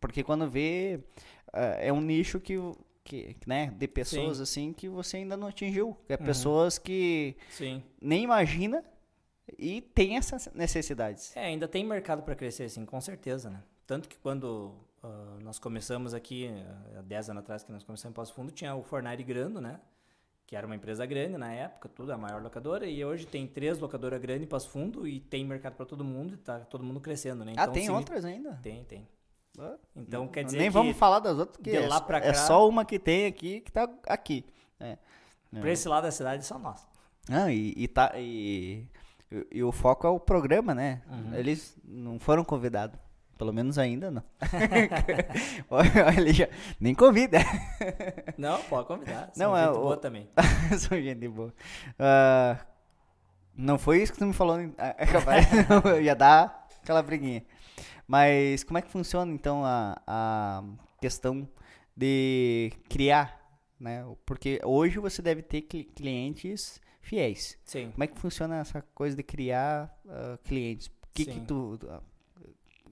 Porque 0.00 0.22
quando 0.22 0.50
vê, 0.50 1.00
uh, 1.48 1.78
é 1.78 1.92
um 1.92 2.00
nicho 2.00 2.40
que 2.40 2.58
que, 3.04 3.36
né, 3.46 3.74
de 3.76 3.88
pessoas 3.88 4.36
Sim. 4.36 4.42
assim 4.42 4.72
que 4.72 4.88
você 4.88 5.18
ainda 5.18 5.36
não 5.36 5.48
atingiu. 5.48 5.96
É 6.08 6.14
uhum. 6.14 6.24
pessoas 6.24 6.78
que 6.78 7.36
Sim. 7.50 7.82
nem 8.00 8.22
imagina 8.22 8.84
e 9.58 9.80
tem 9.80 10.16
essas 10.16 10.48
necessidades. 10.54 11.36
É, 11.36 11.46
ainda 11.46 11.66
tem 11.66 11.84
mercado 11.84 12.22
para 12.22 12.34
crescer, 12.34 12.68
sim, 12.68 12.86
com 12.86 13.00
certeza, 13.00 13.50
né? 13.50 13.62
Tanto 13.86 14.08
que 14.08 14.16
quando 14.18 14.74
uh, 15.02 15.40
nós 15.42 15.58
começamos 15.58 16.14
aqui, 16.14 16.48
uh, 16.48 16.98
há 16.98 17.02
10 17.02 17.30
anos 17.30 17.42
atrás 17.42 17.64
que 17.64 17.72
nós 17.72 17.82
começamos 17.82 18.12
em 18.12 18.14
Passo 18.14 18.34
Fundo, 18.34 18.52
tinha 18.52 18.74
o 18.74 18.82
Fornari 18.82 19.24
Grando, 19.24 19.60
né? 19.60 19.80
Que 20.52 20.56
era 20.56 20.66
uma 20.66 20.76
empresa 20.76 21.06
grande 21.06 21.38
na 21.38 21.50
época, 21.50 21.88
tudo, 21.88 22.12
a 22.12 22.18
maior 22.18 22.42
locadora. 22.42 22.86
E 22.86 23.02
hoje 23.02 23.26
tem 23.26 23.46
três 23.46 23.78
locadoras 23.78 24.20
grandes 24.20 24.44
em 24.44 24.46
Passo 24.46 24.68
Fundo 24.68 25.08
e 25.08 25.18
tem 25.18 25.46
mercado 25.46 25.76
para 25.76 25.86
todo 25.86 26.04
mundo 26.04 26.34
e 26.34 26.36
tá 26.36 26.58
todo 26.60 26.84
mundo 26.84 27.00
crescendo, 27.00 27.42
né? 27.42 27.52
Ah, 27.56 27.62
então, 27.62 27.70
ah, 27.70 27.74
tem 27.74 27.88
outras 27.88 28.22
ainda? 28.22 28.60
Tem, 28.62 28.84
tem. 28.84 29.08
Então 29.96 30.28
quer 30.28 30.44
dizer 30.44 30.58
Nem 30.58 30.68
vamos 30.68 30.94
falar 30.94 31.20
das 31.20 31.38
outras, 31.38 31.56
porque 31.56 31.70
é, 31.70 31.88
cá, 31.88 32.18
é, 32.18 32.34
só 32.34 32.68
uma 32.68 32.84
que 32.84 32.98
tem 32.98 33.24
aqui 33.24 33.62
que 33.62 33.72
tá 33.72 33.88
aqui. 34.06 34.44
É. 34.78 34.98
Pra 35.58 35.70
esse 35.70 35.88
lado 35.88 36.04
da 36.04 36.10
cidade 36.10 36.44
são 36.44 36.58
nós. 36.58 36.86
Ah, 37.30 37.50
e, 37.50 37.72
e, 37.74 37.88
tá, 37.88 38.12
e, 38.16 38.86
e, 39.30 39.46
e, 39.52 39.64
o 39.64 39.72
foco 39.72 40.06
é 40.06 40.10
o 40.10 40.20
programa, 40.20 40.74
né? 40.74 41.00
Uhum. 41.08 41.34
Eles 41.34 41.74
não 41.82 42.18
foram 42.18 42.44
convidados. 42.44 43.00
Pelo 43.42 43.52
menos 43.52 43.76
ainda 43.76 44.08
não. 44.08 44.22
Já 46.32 46.48
nem 46.78 46.94
convida. 46.94 47.38
Não, 48.38 48.62
pode 48.62 48.86
convidar. 48.86 49.32
São 49.34 49.48
não, 49.48 49.56
é 49.56 49.64
gente 49.64 49.70
é, 49.70 49.80
boa 49.80 49.94
o... 49.94 49.96
também. 49.96 50.30
São 50.78 51.02
gente 51.02 51.26
boa. 51.26 51.52
Uh, 51.98 52.64
não 53.56 53.78
foi 53.80 54.00
isso 54.00 54.12
que 54.12 54.20
tu 54.20 54.26
me 54.26 54.32
falou. 54.32 54.60
É 54.78 55.06
capaz, 55.10 55.44
ia 56.00 56.14
dar 56.14 56.68
aquela 56.80 57.02
briguinha. 57.02 57.44
Mas 58.06 58.62
como 58.62 58.78
é 58.78 58.82
que 58.82 58.92
funciona 58.92 59.32
então 59.32 59.64
a, 59.64 60.00
a 60.06 60.62
questão 61.00 61.48
de 61.96 62.72
criar, 62.88 63.58
né? 63.80 64.04
Porque 64.24 64.60
hoje 64.64 65.00
você 65.00 65.20
deve 65.20 65.42
ter 65.42 65.62
clientes 65.62 66.80
fiéis. 67.00 67.58
Sim. 67.64 67.90
Como 67.90 68.04
é 68.04 68.06
que 68.06 68.20
funciona 68.20 68.58
essa 68.58 68.82
coisa 68.94 69.16
de 69.16 69.24
criar 69.24 69.92
uh, 70.04 70.38
clientes? 70.44 70.92
Que 71.12 71.24
Sim. 71.24 71.32
que 71.32 71.40
tu 71.40 71.76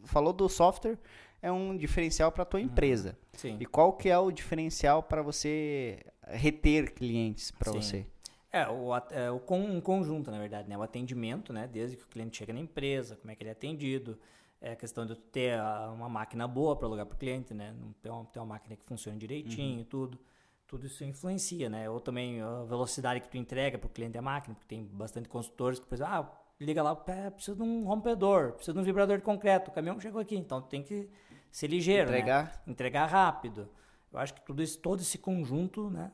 falou 0.05 0.32
do 0.32 0.48
software 0.48 0.98
é 1.42 1.51
um 1.51 1.76
diferencial 1.76 2.30
para 2.30 2.44
tua 2.44 2.61
uhum. 2.61 2.66
empresa. 2.66 3.18
Sim. 3.32 3.57
E 3.59 3.66
qual 3.66 3.92
que 3.94 4.09
é 4.09 4.18
o 4.18 4.30
diferencial 4.30 5.03
para 5.03 5.22
você 5.22 6.01
reter 6.26 6.92
clientes 6.92 7.51
para 7.51 7.72
você? 7.72 8.07
É, 8.53 8.68
o, 8.68 8.94
é, 8.96 9.30
o 9.30 9.40
um 9.55 9.80
conjunto, 9.80 10.30
na 10.30 10.38
verdade, 10.38 10.68
né? 10.68 10.76
O 10.76 10.82
atendimento, 10.82 11.53
né? 11.53 11.68
Desde 11.68 11.96
que 11.96 12.03
o 12.03 12.09
cliente 12.09 12.36
chega 12.36 12.53
na 12.53 12.61
empresa, 12.61 13.16
como 13.16 13.30
é 13.30 13.34
que 13.34 13.42
ele 13.42 13.51
é 13.51 13.53
atendido, 13.53 14.18
é 14.61 14.72
a 14.72 14.76
questão 14.76 15.07
de 15.07 15.14
ter 15.16 15.59
uma 15.94 16.09
máquina 16.09 16.46
boa 16.46 16.76
para 16.76 16.86
alugar 16.86 17.07
para 17.07 17.14
o 17.14 17.18
cliente, 17.18 17.55
né? 17.55 17.74
Ter 18.03 18.11
uma, 18.11 18.24
ter 18.26 18.38
uma 18.40 18.46
máquina 18.46 18.76
que 18.76 18.84
funcione 18.84 19.18
direitinho, 19.18 19.78
uhum. 19.78 19.84
tudo. 19.84 20.18
Tudo 20.66 20.86
isso 20.86 21.03
influencia, 21.03 21.68
né? 21.68 21.88
Ou 21.90 22.01
também 22.01 22.40
a 22.40 22.62
velocidade 22.64 23.20
que 23.20 23.28
tu 23.28 23.36
entrega 23.36 23.76
para 23.76 23.86
o 23.86 23.90
cliente 23.90 24.12
da 24.12 24.22
máquina, 24.22 24.55
porque 24.55 24.68
tem 24.68 24.84
bastante 24.84 25.28
consultores 25.28 25.80
que, 25.80 25.86
por 25.86 25.94
exemplo, 25.94 26.12
ah, 26.12 26.39
liga 26.61 26.82
lá, 26.82 26.94
precisa 26.94 27.56
de 27.56 27.62
um 27.62 27.84
rompedor, 27.84 28.52
precisa 28.52 28.74
de 28.74 28.78
um 28.78 28.82
vibrador 28.82 29.16
de 29.16 29.24
concreto, 29.24 29.70
o 29.70 29.74
caminhão 29.74 29.98
chegou 29.98 30.20
aqui, 30.20 30.36
então 30.36 30.61
tem 30.61 30.82
que 30.82 31.08
ser 31.50 31.66
ligeiro, 31.66 32.11
entregar, 32.11 32.44
né? 32.44 32.52
entregar 32.66 33.06
rápido. 33.06 33.68
Eu 34.12 34.18
acho 34.18 34.34
que 34.34 34.42
tudo 34.42 34.62
isso, 34.62 34.78
todo 34.78 35.00
esse 35.00 35.18
conjunto, 35.18 35.88
né? 35.88 36.12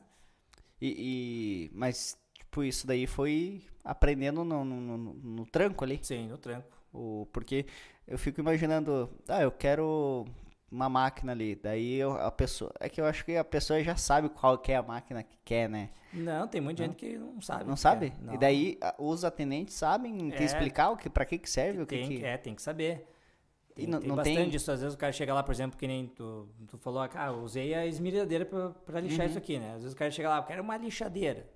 E, 0.79 1.69
e 1.69 1.77
mas 1.77 2.17
tipo 2.33 2.63
isso 2.63 2.85
daí 2.85 3.07
foi 3.07 3.63
aprendendo 3.83 4.43
no, 4.43 4.63
no, 4.63 4.81
no, 4.81 4.97
no 5.13 5.45
tranco 5.45 5.83
ali. 5.83 5.99
Sim, 6.01 6.27
no 6.27 6.37
tranco. 6.37 6.77
O, 6.93 7.27
porque 7.33 7.65
eu 8.07 8.17
fico 8.17 8.39
imaginando, 8.39 9.09
ah, 9.27 9.41
eu 9.41 9.51
quero 9.51 10.25
uma 10.71 10.89
máquina 10.89 11.31
ali. 11.31 11.55
Daí 11.55 11.95
eu, 11.95 12.11
a 12.13 12.31
pessoa. 12.31 12.71
É 12.79 12.89
que 12.89 12.99
eu 12.99 13.05
acho 13.05 13.23
que 13.23 13.35
a 13.35 13.43
pessoa 13.43 13.81
já 13.83 13.95
sabe 13.95 14.29
qual 14.29 14.57
que 14.57 14.71
é 14.71 14.75
a 14.75 14.83
máquina 14.83 15.23
que 15.23 15.37
quer, 15.43 15.69
né? 15.69 15.89
Não, 16.13 16.47
tem 16.47 16.61
muita 16.61 16.83
não? 16.83 16.89
gente 16.89 16.97
que 16.97 17.17
não 17.17 17.41
sabe. 17.41 17.63
Não 17.65 17.75
sabe? 17.75 18.13
Não. 18.21 18.33
E 18.33 18.37
daí 18.37 18.79
os 18.97 19.23
atendentes 19.23 19.75
sabem 19.75 20.33
é, 20.33 20.43
explicar 20.43 20.89
o 20.89 20.97
que, 20.97 21.09
pra 21.09 21.25
que, 21.25 21.37
que 21.37 21.49
serve, 21.49 21.85
tem, 21.85 22.05
o 22.05 22.07
que, 22.07 22.17
que... 22.17 22.25
É, 22.25 22.37
tem 22.37 22.55
que 22.55 22.61
saber. 22.61 23.07
Tem, 23.75 23.85
e 23.85 23.87
não, 23.87 23.99
tem 23.99 24.09
não 24.09 24.15
bastante 24.15 24.37
tem... 24.37 24.49
disso. 24.49 24.71
Às 24.71 24.81
vezes 24.81 24.95
o 24.95 24.97
cara 24.97 25.11
chega 25.11 25.33
lá, 25.33 25.43
por 25.43 25.51
exemplo, 25.51 25.77
que 25.77 25.87
nem 25.87 26.07
tu, 26.07 26.49
tu 26.67 26.77
falou, 26.77 27.01
ah, 27.01 27.31
usei 27.31 27.73
a 27.73 27.85
esmerilhadeira 27.85 28.45
pra, 28.45 28.69
pra 28.69 28.99
lixar 28.99 29.25
uhum. 29.25 29.29
isso 29.29 29.37
aqui, 29.37 29.59
né? 29.59 29.73
Às 29.75 29.81
vezes 29.81 29.93
o 29.93 29.97
cara 29.97 30.11
chega 30.11 30.29
lá, 30.29 30.37
eu 30.37 30.43
quero 30.43 30.63
uma 30.63 30.77
lixadeira. 30.77 31.47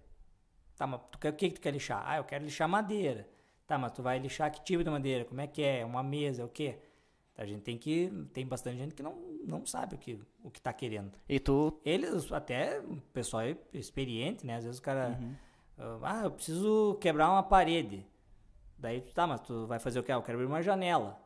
Tá, 0.77 0.87
mas 0.87 1.01
tu 1.11 1.17
quer, 1.19 1.29
o 1.29 1.33
que, 1.33 1.49
que 1.49 1.55
tu 1.55 1.61
quer 1.61 1.71
lixar? 1.71 2.03
Ah, 2.05 2.17
eu 2.17 2.23
quero 2.23 2.43
lixar 2.43 2.67
madeira. 2.67 3.27
Tá, 3.67 3.77
mas 3.77 3.91
tu 3.91 4.03
vai 4.03 4.19
lixar 4.19 4.51
que 4.51 4.61
tipo 4.63 4.83
de 4.83 4.89
madeira? 4.89 5.25
Como 5.25 5.39
é 5.39 5.47
que 5.47 5.63
é? 5.63 5.85
Uma 5.85 6.03
mesa, 6.03 6.43
o 6.43 6.49
quê? 6.49 6.79
A 7.37 7.45
gente 7.45 7.61
tem 7.61 7.77
que. 7.77 8.09
Tem 8.33 8.45
bastante 8.45 8.77
gente 8.77 8.93
que 8.93 9.01
não, 9.01 9.15
não 9.45 9.65
sabe 9.65 9.95
o 9.95 9.97
que, 9.97 10.19
o 10.43 10.51
que 10.51 10.61
tá 10.61 10.71
querendo. 10.73 11.11
E 11.27 11.39
tu? 11.39 11.79
Eles, 11.83 12.31
até 12.31 12.79
o 12.79 12.97
pessoal 13.13 13.43
experiente, 13.73 14.45
né? 14.45 14.57
Às 14.57 14.63
vezes 14.63 14.79
o 14.79 14.81
cara. 14.81 15.17
Uhum. 15.19 15.35
Ah, 16.03 16.23
eu 16.23 16.31
preciso 16.31 16.97
quebrar 17.01 17.31
uma 17.31 17.41
parede. 17.41 18.05
Daí 18.77 19.01
tu, 19.01 19.13
tá, 19.13 19.25
mas 19.25 19.41
tu 19.41 19.65
vai 19.65 19.79
fazer 19.79 19.99
o 19.99 20.03
quê? 20.03 20.11
Ah, 20.11 20.15
eu 20.15 20.21
quero 20.21 20.37
abrir 20.37 20.47
uma 20.47 20.61
janela. 20.61 21.19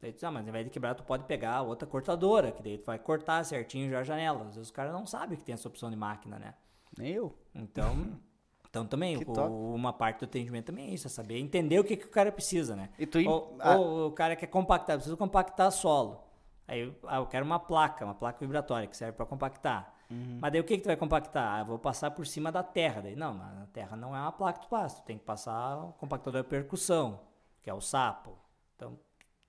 Daí 0.00 0.12
tu, 0.12 0.26
ah, 0.26 0.30
mas 0.30 0.42
ao 0.42 0.48
invés 0.48 0.64
de 0.64 0.70
quebrar, 0.70 0.94
tu 0.94 1.04
pode 1.04 1.24
pegar 1.24 1.62
outra 1.62 1.88
cortadora, 1.88 2.52
que 2.52 2.62
daí 2.62 2.76
tu 2.76 2.86
vai 2.86 2.98
cortar 2.98 3.44
certinho 3.44 3.90
já 3.90 4.00
a 4.00 4.04
janela. 4.04 4.40
Às 4.40 4.56
vezes 4.56 4.68
os 4.68 4.70
caras 4.70 4.92
não 4.92 5.06
sabem 5.06 5.38
que 5.38 5.44
tem 5.44 5.54
essa 5.54 5.68
opção 5.68 5.90
de 5.90 5.96
máquina, 5.96 6.38
né? 6.38 6.54
Nem 6.98 7.12
eu. 7.12 7.34
Então, 7.54 8.20
então 8.74 8.84
também, 8.84 9.16
o- 9.16 9.72
uma 9.72 9.92
parte 9.92 10.18
do 10.18 10.24
atendimento 10.24 10.66
também 10.66 10.88
é 10.88 10.94
isso, 10.94 11.06
é 11.06 11.10
saber 11.10 11.38
entender 11.38 11.78
o 11.78 11.84
que, 11.84 11.96
que 11.96 12.06
o 12.06 12.10
cara 12.10 12.32
precisa, 12.32 12.74
né? 12.74 12.90
E 12.98 13.06
tu 13.06 13.18
Ou, 13.24 13.56
ou 13.64 14.08
o 14.08 14.10
cara 14.10 14.34
quer 14.34 14.48
compactar, 14.48 14.96
precisa 14.96 15.16
compactar 15.16 15.70
solo. 15.70 16.24
Aí 16.66 16.92
ah, 17.06 17.18
eu 17.18 17.26
quero 17.26 17.46
uma 17.46 17.60
placa, 17.60 18.04
uma 18.04 18.16
placa 18.16 18.40
vibratória 18.40 18.88
que 18.88 18.96
serve 18.96 19.16
para 19.16 19.26
compactar. 19.26 19.94
Uhum. 20.10 20.38
Mas 20.40 20.50
daí 20.50 20.60
o 20.60 20.64
que, 20.64 20.76
que 20.76 20.82
tu 20.82 20.86
vai 20.86 20.96
compactar? 20.96 21.54
Ah, 21.54 21.60
eu 21.60 21.66
vou 21.66 21.78
passar 21.78 22.10
por 22.10 22.26
cima 22.26 22.50
da 22.50 22.64
terra. 22.64 23.02
Daí, 23.02 23.14
não, 23.14 23.34
mas 23.34 23.62
a 23.62 23.66
terra 23.66 23.96
não 23.96 24.14
é 24.14 24.20
uma 24.20 24.32
placa 24.32 24.58
que 24.58 24.66
tu 24.66 24.68
passa. 24.70 25.02
Tu 25.02 25.04
tem 25.04 25.18
que 25.18 25.24
passar 25.24 25.76
o 25.78 25.92
compactador 25.92 26.42
de 26.42 26.48
percussão, 26.48 27.20
que 27.62 27.70
é 27.70 27.74
o 27.74 27.80
sapo. 27.80 28.36
Então, 28.74 28.98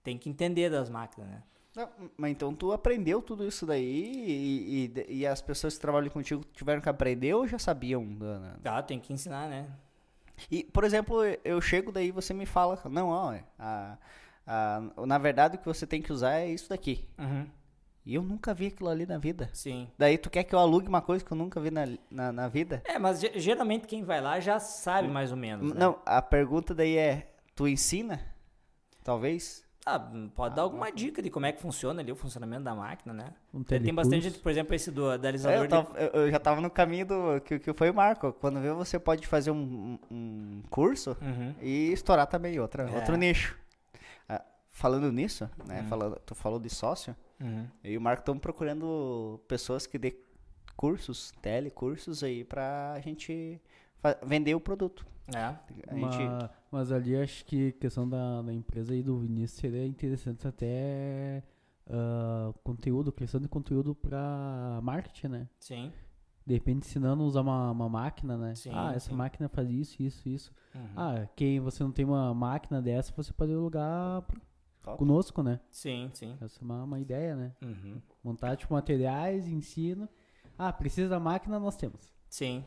tem 0.04 0.20
que 0.20 0.30
entender 0.30 0.70
das 0.70 0.88
máquinas, 0.88 1.30
né? 1.32 1.44
Não, 1.76 1.90
mas 2.18 2.32
então 2.32 2.54
tu 2.56 2.72
aprendeu 2.72 3.22
tudo 3.22 3.46
isso 3.46 3.66
daí 3.66 3.84
e, 3.84 4.92
e- 4.96 5.14
e 5.20 5.28
as 5.28 5.42
pessoas 5.42 5.76
que 5.76 5.82
trabalham 5.82 6.10
contigo 6.10 6.44
tiveram 6.54 6.82
que 6.82 6.90
aprender 6.90 7.34
ou 7.34 7.48
já 7.48 7.60
sabiam? 7.60 8.06
da- 8.16 8.58
da- 8.62 8.78
Ah, 8.78 8.84
tem 8.84 9.00
que 9.00 9.12
ensinar, 9.12 9.50
né? 9.50 9.68
E, 10.52 10.64
por 10.64 10.84
exemplo, 10.84 11.18
eu 11.44 11.60
chego 11.62 11.92
daí 11.92 12.08
e 12.08 12.12
você 12.12 12.34
me 12.34 12.46
fala, 12.46 12.80
não, 12.90 13.08
ó, 13.10 13.34
a, 13.60 13.98
a- 14.46 14.82
na 15.06 15.18
verdade 15.18 15.56
o 15.56 15.60
que 15.60 15.66
você 15.66 15.86
tem 15.88 16.02
que 16.02 16.12
usar 16.14 16.34
é 16.40 16.48
isso 16.50 16.70
daqui. 16.70 17.08
Uhum. 17.18 17.48
E 18.06 18.14
eu 18.14 18.22
nunca 18.22 18.54
vi 18.54 18.68
aquilo 18.68 18.90
ali 18.90 19.06
na 19.06 19.18
vida. 19.18 19.50
Sim. 19.52 19.90
Daí 19.98 20.16
tu 20.18 20.30
quer 20.30 20.44
que 20.44 20.54
eu 20.54 20.60
alugue 20.60 20.88
uma 20.88 21.02
coisa 21.02 21.26
que 21.26 21.32
eu 21.32 21.38
nunca 21.38 21.60
vi 21.60 21.72
na, 21.72 21.86
na, 22.12 22.32
na 22.32 22.48
vida? 22.48 22.84
É, 22.86 23.00
mas 23.00 23.20
ge- 23.20 23.32
geralmente 23.40 23.88
quem 23.88 24.04
vai 24.04 24.22
lá 24.22 24.40
já 24.40 24.60
sabe 24.60 25.08
mais 25.08 25.32
ou 25.32 25.38
menos. 25.38 25.74
né? 25.74 25.80
Não, 25.80 26.00
a 26.06 26.22
pergunta 26.22 26.76
daí 26.76 26.96
é, 26.98 27.34
tu 27.56 27.68
ensina? 27.68 28.22
Talvez? 29.04 29.65
Ah, 29.88 30.00
pode 30.34 30.56
dar 30.56 30.64
alguma 30.64 30.92
dica 30.92 31.22
de 31.22 31.30
como 31.30 31.46
é 31.46 31.52
que 31.52 31.62
funciona 31.62 32.02
ali 32.02 32.12
o 32.12 32.16
funcionamento 32.16 32.64
da 32.64 32.74
máquina, 32.74 33.14
né? 33.14 33.34
Um 33.54 33.62
Tem 33.64 33.94
bastante 33.94 34.22
gente, 34.24 34.40
por 34.40 34.52
exemplo, 34.52 34.74
esse 34.74 34.90
do 34.90 35.12
É, 35.12 35.16
idealizador 35.16 35.64
eu, 35.64 35.70
tava- 35.70 36.00
eu- 36.00 36.22
eu 36.24 36.32
já 36.32 36.40
tava 36.40 36.60
no 36.60 36.72
caminho 36.72 37.06
do 37.06 37.42
que, 37.42 37.60
que 37.60 37.72
foi 37.72 37.92
o 37.92 37.94
Marco. 37.94 38.34
Quando 38.34 38.60
vê, 38.60 38.72
você 38.74 38.98
pode 38.98 39.28
fazer 39.28 39.52
um, 39.52 40.00
um- 40.10 40.64
curso 40.72 41.16
de... 41.22 41.26
Uhum. 41.28 41.56
e 41.62 41.92
estourar 41.92 42.26
também 42.26 42.60
outra, 42.60 42.90
É. 42.90 42.96
outro 42.96 43.16
nicho. 43.16 43.56
Ah, 44.28 44.42
falando 44.72 45.12
nisso, 45.12 45.48
né? 45.68 45.86
Falando, 45.88 46.20
tu 46.26 46.34
falou 46.34 46.60
de 46.60 46.70
sócio. 46.70 47.16
Uhum. 47.40 47.68
Eu 47.84 47.92
e 47.92 47.98
o 47.98 48.02
Marco 48.02 48.22
estamos 48.22 48.42
procurando 48.42 49.40
pessoas 49.48 49.86
que 49.86 50.00
dê 50.00 50.16
cursos, 50.76 51.32
telecursos 51.44 52.24
aí 52.24 52.44
pra 52.44 53.00
gente 53.04 53.62
fa- 54.02 54.18
vender 54.24 54.56
o 54.56 54.60
produto. 54.60 55.06
É. 55.34 55.40
A 55.44 55.96
gente, 55.96 56.00
Ma- 56.00 56.50
Mas 56.72 56.92
ali 56.92 57.16
acho 57.16 57.46
que 57.46 57.72
questão 57.74 58.08
da, 58.08 58.42
da 58.42 58.54
empresa 58.54 58.94
aí 58.94 59.02
do 59.02 59.18
Vinícius 59.20 59.60
seria 59.60 59.86
interessante 59.86 60.48
até 60.48 61.44
ah, 61.90 62.54
conteúdo, 62.64 63.12
criação 63.12 63.40
de 63.40 63.48
conteúdo 63.48 63.96
para 63.96 64.80
marketing, 64.84 65.28
né? 65.28 65.50
Sim. 65.60 65.92
De 66.46 66.54
repente 66.54 66.86
ensinando 66.88 67.24
a 67.24 67.26
usar 67.26 67.42
uma, 67.42 67.72
uma 67.72 67.90
máquina, 67.90 68.38
né? 68.38 68.54
Sim, 68.54 68.70
ah, 68.74 68.94
essa 68.94 69.10
sim. 69.10 69.16
máquina 69.16 69.50
faz 69.50 69.70
isso, 69.72 70.02
isso, 70.04 70.30
isso. 70.30 70.52
Uhum. 70.76 70.90
Ah, 70.96 71.28
quem 71.36 71.60
você 71.60 71.84
não 71.84 71.92
tem 71.92 72.06
uma 72.06 72.32
máquina 72.34 72.82
dessa, 72.82 73.12
você 73.16 73.34
pode 73.34 73.52
alugar 73.52 74.24
Top. 74.84 74.98
conosco, 75.00 75.42
né? 75.42 75.60
Sim, 75.72 76.12
sim. 76.14 76.38
Essa 76.40 76.62
é 76.62 76.64
uma, 76.64 76.84
uma 76.84 77.00
ideia, 77.00 77.36
né? 77.36 77.56
Uhum. 77.64 78.00
Montar 78.24 78.56
tipo 78.58 78.74
materiais, 78.76 79.48
ensino. 79.48 80.08
Ah, 80.56 80.72
precisa 80.72 81.10
da 81.10 81.20
máquina, 81.20 81.60
nós 81.60 81.76
temos. 81.76 82.14
Sim. 82.30 82.64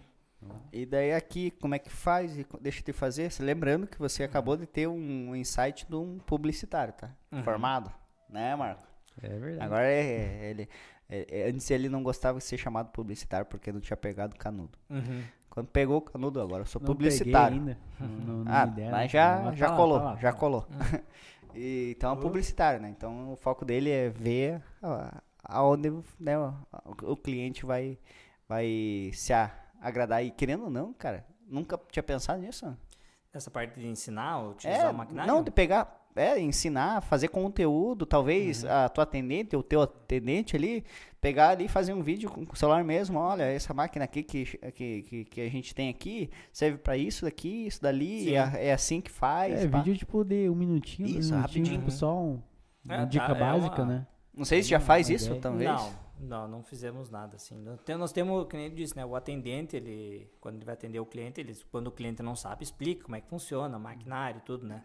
E 0.73 0.87
daí 0.87 1.13
aqui, 1.13 1.51
como 1.51 1.75
é 1.75 1.79
que 1.79 1.91
faz? 1.91 2.39
E 2.39 2.47
deixa 2.61 2.81
eu 2.81 2.85
te 2.85 2.93
fazer. 2.93 3.31
Lembrando 3.41 3.87
que 3.87 3.99
você 3.99 4.23
acabou 4.23 4.57
de 4.57 4.67
ter 4.67 4.87
um, 4.87 5.35
insight 5.35 5.87
de 5.89 5.97
um 5.97 6.19
publicitário, 6.19 6.93
tá? 6.95 7.11
Uhum. 7.33 7.43
Formado, 7.43 7.91
né, 8.31 8.55
Marco? 8.55 8.87
É 9.21 9.29
verdade. 9.29 9.65
Agora 9.65 9.87
é, 9.87 10.51
ele. 10.51 10.69
é- 11.09 11.27
é- 11.29 11.51
antes 11.51 11.69
ele 11.71 11.89
não 11.89 12.03
gostava 12.03 12.39
de 12.39 12.45
ser 12.45 12.57
chamado 12.57 12.91
publicitário 12.91 13.47
porque 13.47 13.73
não 13.73 13.81
tinha 13.81 13.97
pegado 13.97 14.37
canudo. 14.37 14.79
Uhum. 14.89 15.23
Quando 15.51 15.67
pegou 15.69 15.97
o 15.97 16.03
canudo, 16.03 16.41
agora 16.41 16.63
eu 16.63 16.67
sou 16.67 16.81
Não 16.81 16.87
publicitário. 16.87 17.57
ainda. 17.59 17.79
Não, 17.99 18.45
não 18.45 18.53
Ah, 18.53 18.65
deram. 18.65 18.91
mas 18.93 19.11
já, 19.11 19.41
Mas 19.45 19.59
já 19.59 19.67
tá 19.67 19.73
lá, 19.73 19.77
colou, 19.77 19.99
tá 19.99 20.05
lá, 20.05 20.15
já 20.17 20.21
tá 20.21 20.29
lá. 20.29 20.35
colou. 20.35 20.67
E, 21.55 21.95
então 21.97 22.11
é 22.11 22.13
um 22.13 22.21
publicitário, 22.21 22.79
né? 22.81 22.91
Então 22.91 23.33
o 23.33 23.37
foco 23.37 23.65
dele 23.65 23.91
é 23.91 24.11
ver 24.11 24.63
aonde 25.43 25.91
né, 26.21 26.39
o, 26.39 26.53
o 27.13 27.17
cliente 27.17 27.65
vai, 27.65 27.99
vai 28.49 29.11
se 29.15 29.33
a- 29.33 29.51
agradar. 29.81 30.25
E 30.25 30.31
querendo 30.31 30.65
ou 30.65 30.71
não, 30.71 30.93
cara, 30.93 31.25
nunca 31.49 31.79
tinha 31.91 32.03
pensado 32.03 32.41
nisso. 32.41 32.77
Essa 33.33 33.51
parte 33.51 33.79
de 33.79 33.87
ensinar, 33.87 34.41
utilizar 34.49 34.87
É, 34.87 34.91
o 34.91 34.95
maquinário? 34.95 35.33
não, 35.33 35.43
de 35.43 35.51
pegar, 35.51 36.09
é, 36.17 36.41
ensinar, 36.41 37.03
fazer 37.03 37.29
conteúdo, 37.29 38.07
talvez 38.07 38.65
Uhum. 38.65 38.71
a 38.71 38.89
tua 38.89 39.05
atendente, 39.05 39.55
o 39.55 39.63
teu 39.63 39.83
atendente 39.83 40.57
ali, 40.57 40.83
pegar 41.21 41.51
ali 41.51 41.67
e 41.67 41.69
fazer 41.69 41.93
um 41.93 42.03
vídeo 42.03 42.31
com 42.31 42.41
o 42.51 42.57
celular 42.57 42.83
mesmo, 42.83 43.19
olha, 43.19 43.43
essa 43.43 43.75
máquina 43.75 44.07
aqui 44.07 44.23
que, 44.23 44.45
que, 44.73 45.03
que, 45.03 45.25
que 45.27 45.41
a 45.43 45.49
gente 45.51 45.75
tem 45.75 45.91
aqui, 45.91 46.31
serve 46.53 46.79
pra 46.79 46.97
isso 46.97 47.27
daqui, 47.27 47.67
isso 47.67 47.83
dali, 47.83 48.35
é, 48.35 48.69
é 48.69 48.73
assim 48.73 49.01
que 49.01 49.11
faz. 49.11 49.63
É, 49.65 49.69
pá. 49.69 49.79
vídeo 49.83 49.97
tipo 49.99 50.25
de 50.25 50.49
um 50.49 50.55
minutinho, 50.55 51.07
Isso, 51.09 51.33
minutinhos, 51.35 51.41
rapidinho. 51.43 51.79
tipo 51.79 51.91
só 51.91 52.17
um- 52.19 52.43
uma 52.85 53.03
É, 53.03 53.07
dica 53.07 53.27
tá, 53.27 53.37
é 53.37 53.39
básica, 53.39 53.83
uma- 53.83 53.93
né? 53.93 54.07
Não 54.35 54.45
sei 54.47 54.63
se 54.63 54.71
já 54.71 54.79
Uma 54.79 54.85
faz 54.87 55.11
isso, 55.11 55.27
ideia. 55.27 55.41
talvez. 55.43 55.71
Não, 55.71 55.93
não, 56.21 56.49
não 56.49 56.63
fizemos 56.63 57.11
nada 57.11 57.37
assim. 57.37 57.57
Nós 57.97 58.13
temos, 58.13 58.47
nem 58.53 58.67
eu 58.67 58.71
disse, 58.71 58.97
né? 58.97 59.05
O 59.05 59.15
atendente, 59.15 59.77
ele, 59.77 60.31
quando 60.41 60.57
ele 60.57 60.65
vai 60.65 60.75
atender 60.75 61.01
o 61.01 61.07
cliente, 61.07 61.41
ele, 61.41 61.55
quando 61.71 61.89
o 61.89 61.93
cliente 61.93 62.23
não 62.23 62.35
sabe, 62.35 62.65
explica 62.65 63.05
como 63.05 63.17
é 63.17 63.21
que 63.21 63.29
funciona, 63.29 63.79
maquinário 63.79 64.41
tudo, 64.45 64.67
né? 64.67 64.83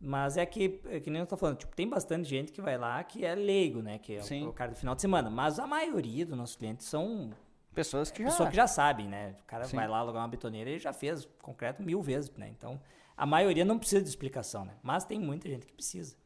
Mas 0.00 0.36
é 0.36 0.46
que, 0.46 0.80
é 0.86 1.00
que 1.00 1.10
nem 1.10 1.20
eu 1.20 1.26
tô 1.26 1.36
falando, 1.36 1.58
tipo, 1.58 1.74
tem 1.74 1.88
bastante 1.88 2.28
gente 2.28 2.52
que 2.52 2.60
vai 2.60 2.78
lá 2.78 3.02
que 3.02 3.24
é 3.24 3.34
leigo, 3.34 3.82
né? 3.82 3.98
Que 3.98 4.14
é 4.14 4.22
Sim. 4.22 4.46
o, 4.46 4.52
cara 4.52 4.70
do 4.70 4.76
final 4.76 4.94
de 4.94 5.00
semana. 5.00 5.28
Mas 5.28 5.58
a 5.58 5.66
maioria 5.66 6.24
dos 6.24 6.36
nossos 6.36 6.56
clientes 6.56 6.86
são 6.86 7.32
Pessoas 7.74 8.10
que 8.10 8.22
já... 8.22 8.30
pessoas 8.30 8.48
que 8.48 8.56
já 8.56 8.66
sabem, 8.66 9.06
né? 9.06 9.36
O 9.40 9.44
cara 9.44 9.64
Sim. 9.64 9.76
vai 9.76 9.86
lá 9.86 9.98
alugar 9.98 10.22
uma 10.22 10.28
betoneira 10.28 10.70
e 10.70 10.78
já 10.78 10.92
fez 10.92 11.28
concreto 11.40 11.82
mil 11.82 12.02
vezes, 12.02 12.30
né? 12.36 12.48
Então, 12.48 12.80
a 13.16 13.24
maioria 13.24 13.64
não 13.64 13.78
precisa 13.78 14.02
de 14.02 14.08
explicação, 14.08 14.64
né? 14.64 14.74
Mas 14.82 15.04
tem 15.04 15.18
muita 15.18 15.48
gente 15.48 15.66
que 15.66 15.72
precisa. 15.72 16.16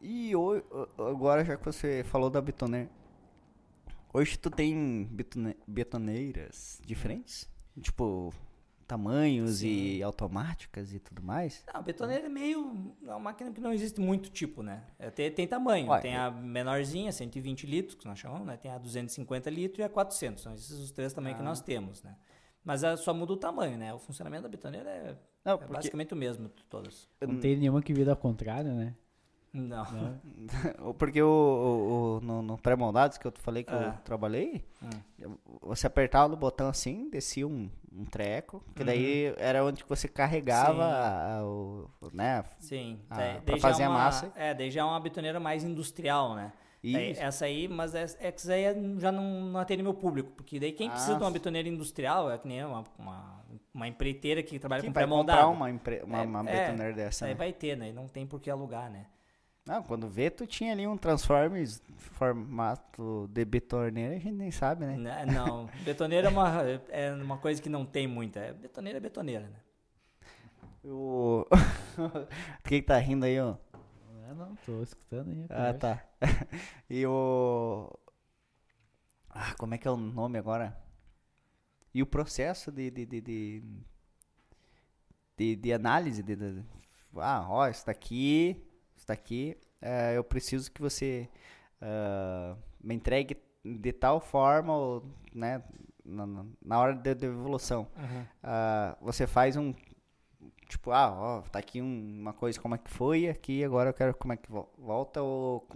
E 0.00 0.34
ho- 0.36 0.62
agora, 0.98 1.44
já 1.44 1.56
que 1.56 1.64
você 1.64 2.04
falou 2.04 2.28
da 2.30 2.40
betoneira, 2.40 2.88
hoje 4.12 4.38
tu 4.38 4.50
tem 4.50 5.04
betone- 5.10 5.56
betoneiras 5.66 6.80
diferentes? 6.84 7.48
Tipo, 7.80 8.32
tamanhos 8.86 9.62
e 9.62 10.02
automáticas 10.02 10.92
e 10.94 10.98
tudo 11.00 11.22
mais? 11.22 11.64
Não, 11.72 11.80
a 11.80 11.82
betoneira 11.82 12.26
é 12.26 12.28
meio. 12.28 12.94
É 13.04 13.10
uma 13.10 13.18
máquina 13.18 13.50
que 13.52 13.60
não 13.60 13.72
existe 13.72 14.00
muito 14.00 14.30
tipo, 14.30 14.62
né? 14.62 14.84
É, 14.98 15.10
tem, 15.10 15.30
tem 15.30 15.46
tamanho. 15.46 15.88
Ué, 15.88 16.00
tem 16.00 16.16
a 16.16 16.30
menorzinha, 16.30 17.10
120 17.12 17.66
litros, 17.66 17.94
que 17.94 18.06
nós 18.06 18.18
chamamos, 18.18 18.46
né? 18.46 18.56
Tem 18.56 18.70
a 18.70 18.78
250 18.78 19.50
litros 19.50 19.78
e 19.80 19.82
a 19.82 19.88
400. 19.88 20.42
São 20.42 20.54
esses 20.54 20.70
os 20.78 20.90
três 20.90 21.12
tamanhos 21.12 21.36
que 21.38 21.42
Ah. 21.42 21.48
nós 21.48 21.60
temos, 21.60 22.02
né? 22.02 22.16
Mas 22.64 22.82
é, 22.82 22.96
só 22.96 23.12
muda 23.14 23.32
o 23.32 23.36
tamanho, 23.36 23.76
né? 23.78 23.92
O 23.94 23.98
funcionamento 23.98 24.42
da 24.44 24.48
betoneira 24.48 24.90
é, 24.90 25.16
Não, 25.44 25.54
é 25.54 25.56
porque... 25.58 25.72
basicamente 25.72 26.12
o 26.14 26.16
mesmo 26.16 26.48
de 26.48 26.64
todas. 26.64 27.08
Não 27.20 27.38
tem 27.38 27.56
nenhuma 27.56 27.80
que 27.82 27.92
vira 27.94 28.10
ao 28.12 28.16
contrário, 28.16 28.72
né? 28.74 28.94
Não. 29.60 29.84
Né? 29.92 30.14
Porque 30.98 31.22
o, 31.22 31.26
o- 31.28 32.16
o- 32.18 32.20
no, 32.20 32.42
no 32.42 32.58
pré-moldados 32.58 33.16
que 33.18 33.26
eu 33.26 33.32
te 33.32 33.40
falei 33.40 33.64
que 33.64 33.72
eu 33.72 33.78
Ah. 33.78 33.92
trabalhei, 34.04 34.64
Hum. 34.82 35.36
você 35.62 35.86
apertava 35.86 36.28
no 36.28 36.36
botão 36.36 36.68
assim, 36.68 37.08
descia 37.10 37.46
um, 37.46 37.70
um 37.92 38.04
treco, 38.04 38.62
que 38.74 38.84
daí 38.84 39.34
era 39.38 39.64
onde 39.64 39.82
você 39.88 40.06
carregava 40.08 40.74
Uhum. 40.74 40.82
A- 40.82 41.38
a- 41.38 41.44
o, 41.44 41.90
né? 42.12 42.44
Sim. 42.58 43.00
Ah, 43.08 43.16
daí- 43.16 43.40
pra 43.40 43.56
é 43.56 43.60
fazer 43.60 43.84
a 43.84 43.88
uma- 43.88 43.98
massa. 43.98 44.30
É, 44.36 44.52
daí 44.52 44.70
já 44.70 44.82
é 44.82 44.84
uma 44.84 45.00
betoneira 45.00 45.40
mais 45.40 45.64
industrial, 45.64 46.34
né? 46.34 46.52
Daí 46.84 47.12
Isso. 47.12 47.22
essa 47.22 47.44
aí, 47.46 47.66
mas 47.66 47.94
essa, 47.96 48.16
essa 48.24 48.52
aí 48.52 48.62
é- 48.64 48.76
já 48.98 49.10
não, 49.10 49.22
não 49.46 49.58
atende 49.58 49.82
meu 49.82 49.94
público, 49.94 50.30
porque 50.36 50.60
daí 50.60 50.70
quem 50.70 50.88
precisa 50.90 51.14
Ah, 51.14 51.18
de 51.18 51.24
uma 51.24 51.30
betoneira 51.32 51.68
industrial 51.68 52.30
é 52.30 52.38
que 52.38 52.46
nem 52.46 52.64
uma, 52.64 52.84
uma, 52.96 53.42
uma 53.74 53.88
empreiteira 53.88 54.40
que 54.42 54.56
trabalha 54.58 54.82
Quem 54.82 54.90
com 54.90 54.94
vai 54.94 55.02
pré-moldado. 55.02 55.40
comprar 55.40 55.56
uma, 55.56 55.68
empre- 55.70 56.02
uma, 56.04 56.18
É, 56.22 56.26
uma 56.26 56.40
é, 56.50 56.66
betoneira 56.66 56.92
dessa? 56.92 57.24
Aí 57.24 57.32
né? 57.32 57.38
vai 57.38 57.52
ter, 57.52 57.76
né? 57.76 57.90
Não 57.92 58.06
tem 58.06 58.24
por 58.24 58.38
que 58.40 58.48
alugar, 58.50 58.88
né? 58.90 59.06
Não, 59.66 59.82
quando 59.82 60.08
vê, 60.08 60.30
tu 60.30 60.46
tinha 60.46 60.72
ali 60.72 60.86
um 60.86 60.96
Transformers 60.96 61.82
formato 61.96 63.28
de 63.32 63.44
betoneira, 63.44 64.14
a 64.14 64.18
gente 64.18 64.32
nem 64.32 64.50
sabe, 64.50 64.86
né? 64.86 64.96
Né? 64.96 65.26
Não, 65.26 65.66
betoneira 65.84 66.28
é 66.28 66.30
uma, 66.30 66.62
é 66.88 67.12
uma 67.12 67.36
coisa 67.38 67.60
que 67.60 67.68
não 67.68 67.84
tem 67.84 68.06
muita. 68.06 68.38
É, 68.40 68.52
betoneira 68.52 68.98
é 68.98 69.00
betoneira, 69.00 69.46
né? 69.48 69.60
O... 70.84 71.44
Quem 72.64 72.80
tá 72.82 72.96
rindo 72.98 73.24
aí, 73.24 73.40
ó? 73.40 73.56
Não, 73.74 74.24
é, 74.30 74.34
não, 74.34 74.56
tô 74.64 74.82
escutando 74.82 75.30
aí. 75.30 75.46
Ah, 75.50 75.74
tá. 75.74 76.04
E 76.88 77.04
o. 77.06 77.90
Ah, 79.30 79.54
como 79.58 79.74
é 79.74 79.78
que 79.78 79.86
é 79.88 79.90
o 79.90 79.96
nome 79.96 80.38
agora? 80.38 80.76
E 81.92 82.02
o 82.02 82.06
processo 82.06 82.70
de. 82.70 82.90
de, 82.90 83.04
de, 83.06 83.20
de, 83.20 83.62
de- 85.36 85.56
de 85.56 85.72
análise. 85.72 86.22
De, 86.22 86.36
de- 86.36 86.64
ah, 87.16 87.46
ó, 87.48 87.68
isso 87.68 87.84
daqui. 87.86 88.62
Isso 89.06 89.08
daqui. 89.08 89.56
eh, 89.80 90.16
eu 90.16 90.24
preciso 90.24 90.70
que 90.72 90.80
você 90.80 91.28
ah, 91.80 92.56
me 92.82 92.94
entregue 92.94 93.36
de 93.64 93.92
tal 93.92 94.20
forma, 94.20 94.74
ou, 94.74 95.04
né? 95.34 95.62
Na, 96.04 96.24
na- 96.62 96.78
hora 96.78 96.94
da 96.94 97.14
devolução. 97.14 97.88
Ah, 98.42 98.96
você 99.00 99.26
faz 99.26 99.56
um 99.56 99.74
tipo, 100.68 100.90
ah, 100.92 101.12
ó, 101.12 101.40
tá 101.42 101.58
aqui 101.60 101.80
um- 101.82 102.18
uma 102.20 102.32
coisa 102.32 102.60
como 102.60 102.74
é 102.74 102.78
que 102.78 102.90
foi, 102.90 103.28
aqui 103.28 103.62
agora 103.64 103.90
eu 103.90 103.94
quero 103.94 104.14
como 104.14 104.32
é 104.32 104.36
que 104.36 104.50
vo- 104.50 104.68
volta 104.78 105.22
ou 105.22 105.66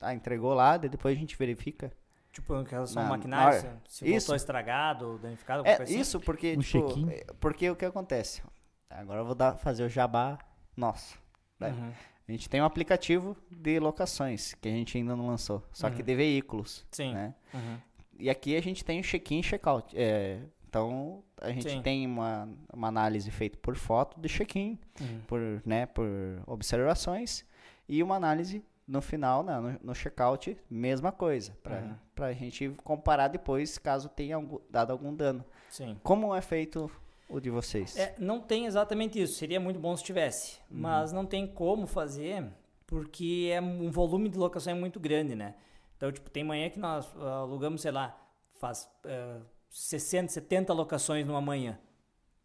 ah, 0.00 0.14
entregou 0.14 0.54
lá, 0.54 0.76
depois 0.76 1.16
a 1.16 1.20
gente 1.20 1.36
verifica. 1.36 1.92
Tipo, 2.32 2.54
em 2.56 2.64
relação 2.64 3.02
ao 3.02 3.08
maquinário, 3.08 3.58
hora- 3.58 3.80
se, 3.88 3.98
se 3.98 4.04
Isso. 4.08 4.26
voltou 4.26 4.36
estragado, 4.36 5.08
ou 5.12 5.18
danificado, 5.18 5.60
alguma 5.60 5.74
É 5.74 5.76
coisa 5.76 5.90
assim. 5.92 6.00
isso 6.00 6.20
porque 6.20 6.54
Um 6.56 6.60
tipo, 6.60 7.10
é, 7.10 7.24
porque 7.40 7.68
o 7.70 7.74
que 7.76 7.84
acontece? 7.84 8.42
Agora 8.90 9.20
eu 9.20 9.24
vou 9.26 9.34
dar 9.34 9.56
fazer 9.56 9.84
o 9.84 9.88
jabá 9.88 10.38
nosso. 10.76 11.18
né? 11.58 11.70
Uhum. 11.70 11.92
A 12.28 12.32
gente 12.32 12.48
tem 12.48 12.60
um 12.60 12.64
aplicativo 12.64 13.34
de 13.50 13.78
locações 13.80 14.52
que 14.54 14.68
a 14.68 14.70
gente 14.72 14.98
ainda 14.98 15.16
não 15.16 15.26
lançou, 15.26 15.62
só 15.72 15.88
que 15.88 16.00
Uhum. 16.00 16.04
de 16.06 16.14
veículos, 16.14 16.84
Sim. 16.90 17.14
né? 17.14 17.34
Uhum. 17.54 17.78
E 18.18 18.28
aqui 18.28 18.54
a 18.56 18.60
gente 18.60 18.84
tem 18.84 19.00
o 19.00 19.02
check-in 19.02 19.38
e 19.38 19.42
check-out. 19.42 19.96
É, 19.96 20.40
então 20.68 21.22
a 21.40 21.50
gente 21.50 21.70
Sim. 21.70 21.80
tem 21.82 22.06
uma, 22.06 22.48
uma 22.72 22.88
análise 22.88 23.30
feita 23.30 23.56
por 23.62 23.74
foto 23.76 24.20
de 24.20 24.28
check-in, 24.28 24.78
Uhum. 25.00 25.20
por, 25.26 25.40
né, 25.64 25.86
por 25.86 26.06
observações 26.46 27.46
e 27.88 28.02
uma 28.02 28.16
análise 28.16 28.62
no 28.86 29.00
final, 29.00 29.42
né, 29.42 29.58
no, 29.58 29.78
no 29.88 29.94
check-out, 29.94 30.56
mesma 30.70 31.10
coisa, 31.12 31.56
para 31.62 31.78
Uhum. 31.80 32.24
a 32.24 32.32
gente 32.32 32.68
comparar 32.84 33.28
depois 33.28 33.78
caso 33.78 34.08
tenha 34.08 34.36
algum- 34.36 34.58
dado 34.68 34.90
algum 34.90 35.14
dano. 35.14 35.44
Sim. 35.70 35.96
Como 36.02 36.34
é 36.34 36.40
feito 36.42 36.90
o 37.28 37.40
de 37.40 37.50
vocês? 37.50 37.96
É, 37.96 38.14
não 38.18 38.40
tem 38.40 38.66
exatamente 38.66 39.20
isso. 39.20 39.34
Seria 39.34 39.60
muito 39.60 39.78
bom 39.78 39.96
se 39.96 40.02
tivesse. 40.02 40.58
Uhum. 40.70 40.78
Mas 40.80 41.12
não 41.12 41.26
tem 41.26 41.46
como 41.46 41.86
fazer, 41.86 42.44
porque 42.86 43.50
é 43.52 43.60
um 43.60 43.90
volume 43.90 44.28
de 44.28 44.38
locação 44.38 44.72
é 44.72 44.76
muito 44.76 44.98
grande, 44.98 45.34
né? 45.34 45.54
Então, 45.96 46.10
tipo, 46.10 46.30
tem 46.30 46.44
manhã 46.44 46.70
que 46.70 46.78
nós 46.78 47.06
ah, 47.16 47.40
alugamos, 47.40 47.82
sei 47.82 47.90
lá, 47.90 48.16
faz 48.54 48.88
ah, 49.04 49.40
60, 49.68 50.32
70 50.32 50.72
locações 50.72 51.26
numa 51.26 51.40
manhã. 51.40 51.78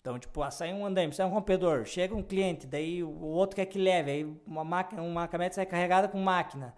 Então, 0.02 0.20
tipo, 0.20 0.42
ah, 0.42 0.52
sai 0.52 0.74
um 0.74 0.86
andaime, 0.86 1.14
sai 1.14 1.26
um 1.26 1.30
rompedor, 1.30 1.86
chega 1.86 2.14
um 2.14 2.22
cliente, 2.22 2.68
daí 2.68 3.02
o 3.02 3.22
outro 3.22 3.56
quer 3.56 3.66
que 3.66 3.80
leve, 3.80 4.12
aí 4.12 4.38
uma 4.46 4.64
máquina, 4.64 5.02
uma 5.02 5.28
caminhonete 5.28 5.56
sai 5.56 5.66
carregada 5.66 6.10
com 6.10 6.18
máquina. 6.18 6.76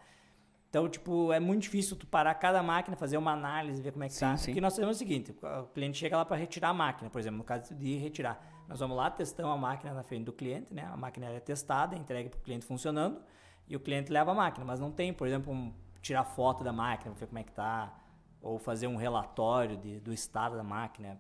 Então, 0.75 0.89
tipo, 0.89 1.31
é 1.31 1.39
muito 1.39 1.61
difícil 1.61 1.95
tu 1.95 2.05
parar 2.05 2.33
cada 2.35 2.61
máquina, 2.61 2.97
fazer 2.97 3.15
uma 3.15 3.31
análise, 3.31 3.81
ver 3.81 3.93
como 3.93 4.03
é 4.03 4.07
que 4.09 4.13
Sim, 4.13 4.19
tá. 4.19 4.35
sim. 4.35 4.47
Porque 4.47 4.59
nós 4.59 4.73
fazemos 4.75 4.97
o 4.97 4.99
seguinte, 4.99 5.33
o 5.41 5.67
cliente 5.67 5.97
chega 5.97 6.17
lá 6.17 6.25
para 6.25 6.35
retirar 6.35 6.67
a 6.67 6.73
máquina, 6.73 7.09
por 7.09 7.17
exemplo, 7.17 7.37
no 7.37 7.45
caso 7.45 7.73
de 7.73 7.95
retirar. 7.95 8.45
Nós 8.67 8.81
vamos 8.81 8.97
lá, 8.97 9.09
testamos 9.09 9.53
a 9.53 9.57
máquina 9.57 9.93
na 9.93 10.03
frente 10.03 10.25
do 10.25 10.33
cliente, 10.33 10.73
né? 10.73 10.83
A 10.91 10.97
máquina 10.97 11.27
é 11.27 11.39
testada, 11.39 11.95
entregue 11.95 12.27
para 12.27 12.39
o 12.39 12.41
cliente 12.41 12.65
funcionando 12.65 13.21
e 13.69 13.75
o 13.77 13.79
cliente 13.79 14.11
leva 14.11 14.31
a 14.31 14.35
máquina. 14.35 14.65
Mas 14.65 14.77
não 14.81 14.91
tem, 14.91 15.13
por 15.13 15.25
exemplo, 15.25 15.53
um, 15.53 15.73
tirar 16.01 16.25
foto 16.25 16.61
da 16.61 16.73
máquina, 16.73 17.13
ver 17.13 17.27
como 17.27 17.39
é 17.39 17.43
que 17.43 17.53
tá, 17.53 17.97
ou 18.41 18.59
fazer 18.59 18.87
um 18.87 18.97
relatório 18.97 19.77
de, 19.77 20.01
do 20.01 20.11
estado 20.11 20.57
da 20.57 20.63
máquina. 20.63 21.17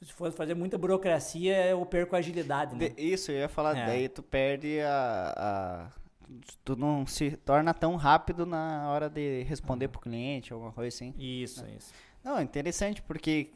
Se 0.00 0.10
for 0.10 0.32
fazer 0.32 0.54
muita 0.54 0.78
burocracia, 0.78 1.66
eu 1.66 1.84
perco 1.84 2.16
a 2.16 2.18
agilidade, 2.20 2.74
né? 2.74 2.88
De- 2.88 3.02
isso, 3.12 3.30
eu 3.30 3.40
ia 3.40 3.48
falar, 3.50 3.76
É. 3.76 3.84
daí 3.84 4.08
tu 4.08 4.22
perde 4.22 4.80
a, 4.80 5.34
a- 5.36 6.01
Tu 6.64 6.76
não 6.76 7.06
se 7.06 7.32
torna 7.32 7.72
tão 7.74 7.96
rápido 7.96 8.46
na 8.46 8.88
hora 8.90 9.08
de 9.08 9.42
responder 9.44 9.88
pro 9.88 10.00
cliente, 10.00 10.52
alguma 10.52 10.72
coisa 10.72 10.94
assim. 10.94 11.14
Isso, 11.18 11.64
isso. 11.76 11.92
Não, 12.24 12.38
é 12.38 12.42
interessante 12.42 13.02
porque 13.02 13.50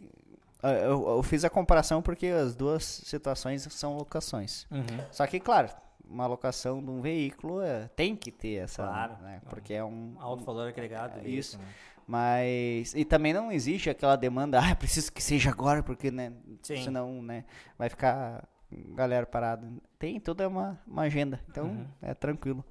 ah, 0.62 0.72
eu, 0.72 1.08
eu 1.08 1.22
fiz 1.22 1.44
a 1.44 1.50
comparação 1.50 2.02
porque 2.02 2.26
as 2.26 2.54
duas 2.56 2.84
situações 2.84 3.62
são 3.70 3.96
locações. 3.96 4.66
Uhum. 4.70 4.82
Só 5.12 5.26
que, 5.26 5.38
claro, 5.38 5.68
uma 6.08 6.26
locação 6.26 6.82
de 6.82 6.90
um 6.90 7.00
veículo 7.00 7.60
é, 7.60 7.88
tem 7.94 8.16
que 8.16 8.30
ter 8.30 8.54
essa, 8.64 8.82
Claro. 8.82 9.16
né, 9.22 9.40
porque 9.48 9.74
é 9.74 9.84
um, 9.84 10.14
Alto 10.18 10.44
valor 10.44 10.68
agregado. 10.68 11.20
É, 11.20 11.28
isso. 11.28 11.58
né? 11.58 11.64
mas 12.06 12.94
e 12.94 13.04
também 13.04 13.32
não 13.32 13.50
existe 13.50 13.90
aquela 13.90 14.14
demanda, 14.16 14.60
ah, 14.60 14.74
preciso 14.76 15.12
que 15.12 15.22
seja 15.22 15.50
agora 15.50 15.82
porque, 15.82 16.10
né, 16.10 16.32
Sim. 16.62 16.84
senão, 16.84 17.20
né, 17.22 17.44
vai 17.76 17.88
ficar 17.88 18.46
galera 18.94 19.26
parada. 19.26 19.66
Tem 19.98 20.18
toda 20.20 20.48
uma, 20.48 20.78
uma 20.86 21.02
agenda, 21.02 21.40
então 21.48 21.66
Uhum. 21.66 21.86
é 22.02 22.14
tranquilo. 22.14 22.64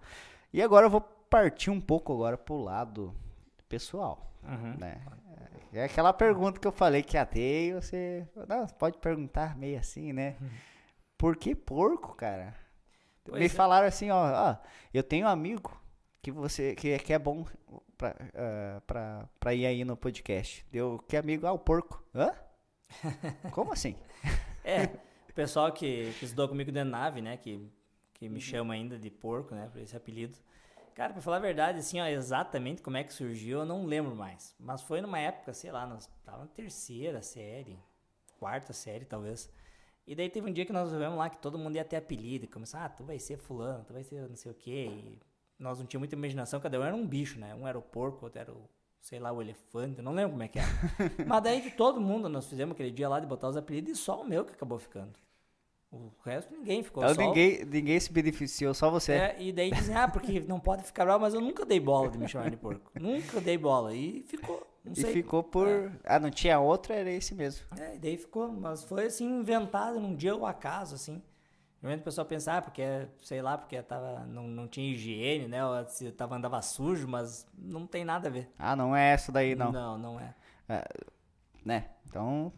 E 0.54 0.62
agora 0.62 0.86
eu 0.86 0.90
vou 0.90 1.02
partir 1.02 1.70
um 1.70 1.82
pouco 1.82 2.14
agora 2.14 2.38
pro 2.38 2.56
lado 2.58 3.14
pessoal, 3.68 4.32
Uhum. 4.44 4.76
né? 4.78 5.02
É 5.74 5.84
aquela 5.84 6.14
pergunta 6.14 6.60
que 6.60 6.68
eu 6.68 6.72
falei 6.72 7.04
que 7.04 7.18
ia 7.18 7.26
ter 7.26 7.68
e 7.70 7.74
você, 7.74 8.26
não, 8.48 8.66
pode 8.66 8.98
perguntar 9.00 9.58
meio 9.58 9.78
assim, 9.78 10.14
né? 10.14 10.36
Por 11.18 11.36
que 11.36 11.54
porco, 11.54 12.16
cara? 12.16 12.54
Pois 13.26 13.40
Me 13.40 13.46
é. 13.48 13.50
falaram 13.50 13.88
assim, 13.88 14.10
ó, 14.10 14.52
ó, 14.52 14.56
eu 14.94 15.04
tenho 15.04 15.26
um 15.26 15.30
amigo 15.30 15.76
que 16.22 16.32
você 16.32 16.76
que, 16.76 16.98
que 17.00 17.12
é 17.12 17.20
bom 17.20 17.44
pra, 17.98 18.16
ah, 18.36 18.82
pra, 18.88 19.26
pra 19.40 19.54
ir 19.54 19.66
aí 19.66 19.84
no 19.84 19.98
podcast. 19.98 20.66
Deu 20.72 21.04
que 21.08 21.18
amigo? 21.18 21.46
Ah, 21.46 21.52
o 21.52 21.60
porco. 21.60 22.02
Hã? 22.16 22.32
Como 23.52 23.74
assim? 23.74 23.96
É, 24.64 24.90
o 25.36 25.42
pessoal 25.44 25.70
que, 25.70 26.14
que 26.18 26.24
estudou 26.24 26.48
comigo 26.48 26.72
dentro 26.72 26.90
da 26.90 26.98
nave, 26.98 27.22
né? 27.22 27.36
Que, 27.36 27.70
que 28.14 28.30
me 28.30 28.40
chama 28.40 28.74
ainda 28.74 28.98
de 28.98 29.10
porco, 29.10 29.54
né? 29.54 29.68
Por 29.70 29.82
esse 29.82 29.96
apelido. 29.96 30.38
Cara, 30.94 31.12
pra 31.12 31.22
falar 31.22 31.36
a 31.36 31.42
verdade, 31.42 31.80
assim, 31.80 32.00
ó, 32.00 32.06
exatamente 32.06 32.82
como 32.82 32.96
é 32.96 33.04
que 33.04 33.14
surgiu, 33.14 33.60
eu 33.60 33.66
não 33.66 33.86
lembro 33.86 34.16
mais. 34.16 34.56
Mas 34.58 34.82
foi 34.82 35.02
numa 35.02 35.20
época, 35.20 35.54
sei 35.54 35.74
lá, 35.74 35.86
nós 35.86 36.10
tava 36.24 36.38
na 36.38 36.48
terceira 36.48 37.22
série, 37.22 37.78
quarta 38.40 38.72
série, 38.72 39.04
talvez. 39.04 39.52
E 40.08 40.16
daí 40.16 40.30
teve 40.30 40.50
um 40.50 40.54
dia 40.54 40.66
que 40.66 40.72
nós 40.72 40.90
vivemos 40.90 41.18
lá 41.18 41.30
que 41.30 41.38
todo 41.38 41.60
mundo 41.60 41.76
ia 41.76 41.84
ter 41.84 41.98
apelido. 41.98 42.46
E 42.46 42.48
começou, 42.48 42.80
ah, 42.80 42.88
tu 42.88 43.04
vai 43.04 43.20
ser 43.20 43.36
fulano, 43.36 43.84
tu 43.84 43.92
vai 43.92 44.04
ser 44.06 44.30
não 44.30 44.38
sei 44.38 44.54
o 44.54 44.56
quê. 44.56 44.88
E 44.90 45.20
nós 45.60 45.80
não 45.80 45.86
tínhamos 45.86 46.04
muita 46.04 46.16
imaginação, 46.16 46.62
cada 46.62 46.80
um 46.80 46.84
era 46.84 46.96
um 46.96 47.06
bicho, 47.06 47.38
né? 47.38 47.54
Um 47.56 47.68
era 47.68 47.78
o 47.78 47.82
porco, 47.82 48.24
outro 48.24 48.40
era 48.40 48.54
o, 48.54 48.70
sei 49.02 49.20
lá, 49.20 49.34
o 49.34 49.42
elefante, 49.42 50.02
não 50.02 50.14
lembro 50.14 50.32
como 50.32 50.44
é 50.44 50.48
que 50.48 50.60
era. 50.60 50.70
Mas 51.28 51.44
daí 51.44 51.60
de 51.60 51.72
todo 51.72 52.00
mundo, 52.00 52.30
nós 52.30 52.48
fizemos 52.48 52.74
aquele 52.74 52.92
dia 52.92 53.10
lá 53.10 53.20
de 53.20 53.28
botar 53.28 53.50
os 53.50 53.58
apelidos 53.58 53.92
e 53.92 54.02
só 54.02 54.22
o 54.22 54.26
meu 54.26 54.46
que 54.46 54.54
acabou 54.54 54.80
ficando. 54.80 55.25
O 55.96 56.12
resto 56.26 56.54
ninguém 56.54 56.84
ficou. 56.84 57.04
Então 57.04 57.16
só 57.16 57.22
ninguém, 57.22 57.64
ninguém 57.64 58.00
se 58.00 58.12
beneficiou, 58.12 58.74
só 58.74 58.92
você. 58.92 59.14
É, 59.14 59.36
e 59.40 59.54
daí 59.54 59.72
dizem, 59.72 59.96
ah, 59.96 60.08
porque 60.08 60.42
não 60.42 60.60
pode 60.60 60.84
ficar 60.84 61.06
bravo, 61.06 61.22
mas 61.22 61.34
eu 61.34 61.40
nunca 61.40 61.66
dei 61.66 61.80
bola 61.80 62.10
de 62.10 62.18
me 62.18 62.28
chamar 62.28 62.50
de 62.50 62.58
porco. 62.58 62.92
nunca 63.00 63.40
dei 63.40 63.58
bola. 63.58 63.94
E 63.96 64.24
ficou. 64.28 64.68
E 64.86 65.00
sei. 65.00 65.14
ficou 65.14 65.42
por. 65.42 65.92
Ah, 66.04 66.20
não 66.20 66.30
tinha 66.30 66.60
outro, 66.60 66.92
era 66.92 67.10
esse 67.10 67.34
mesmo. 67.34 67.66
É, 67.80 67.96
e 67.96 68.00
daí 68.00 68.18
ficou, 68.18 68.52
mas 68.52 68.84
foi 68.84 69.06
assim, 69.06 69.26
inventado 69.26 70.00
num 70.00 70.16
dia 70.16 70.34
ao 70.34 70.46
acaso, 70.46 70.96
assim. 70.96 71.22
Normalmente 71.82 72.02
o 72.02 72.06
pessoal 72.06 72.28
pensa, 72.28 72.58
ah, 72.58 72.62
porque, 72.62 72.84
sei 73.22 73.42
lá, 73.42 73.58
porque 73.58 73.82
tava, 73.82 74.26
não, 74.26 74.48
não 74.48 74.68
tinha 74.68 74.92
higiene, 74.92 75.48
né? 75.48 75.66
Ou 75.66 75.88
se 75.88 76.12
tava, 76.12 76.36
andava 76.36 76.62
sujo, 76.62 77.08
mas 77.08 77.48
não 77.58 77.88
tem 77.88 78.04
nada 78.04 78.28
a 78.28 78.32
ver. 78.32 78.52
Ah, 78.58 78.76
não 78.76 78.96
é 78.96 79.14
essa 79.14 79.32
daí, 79.32 79.56
não. 79.56 79.72
Não, 79.72 79.98
não 79.98 80.20
é. 80.20 80.34
Né? 81.64 81.90
Então, 82.08 82.52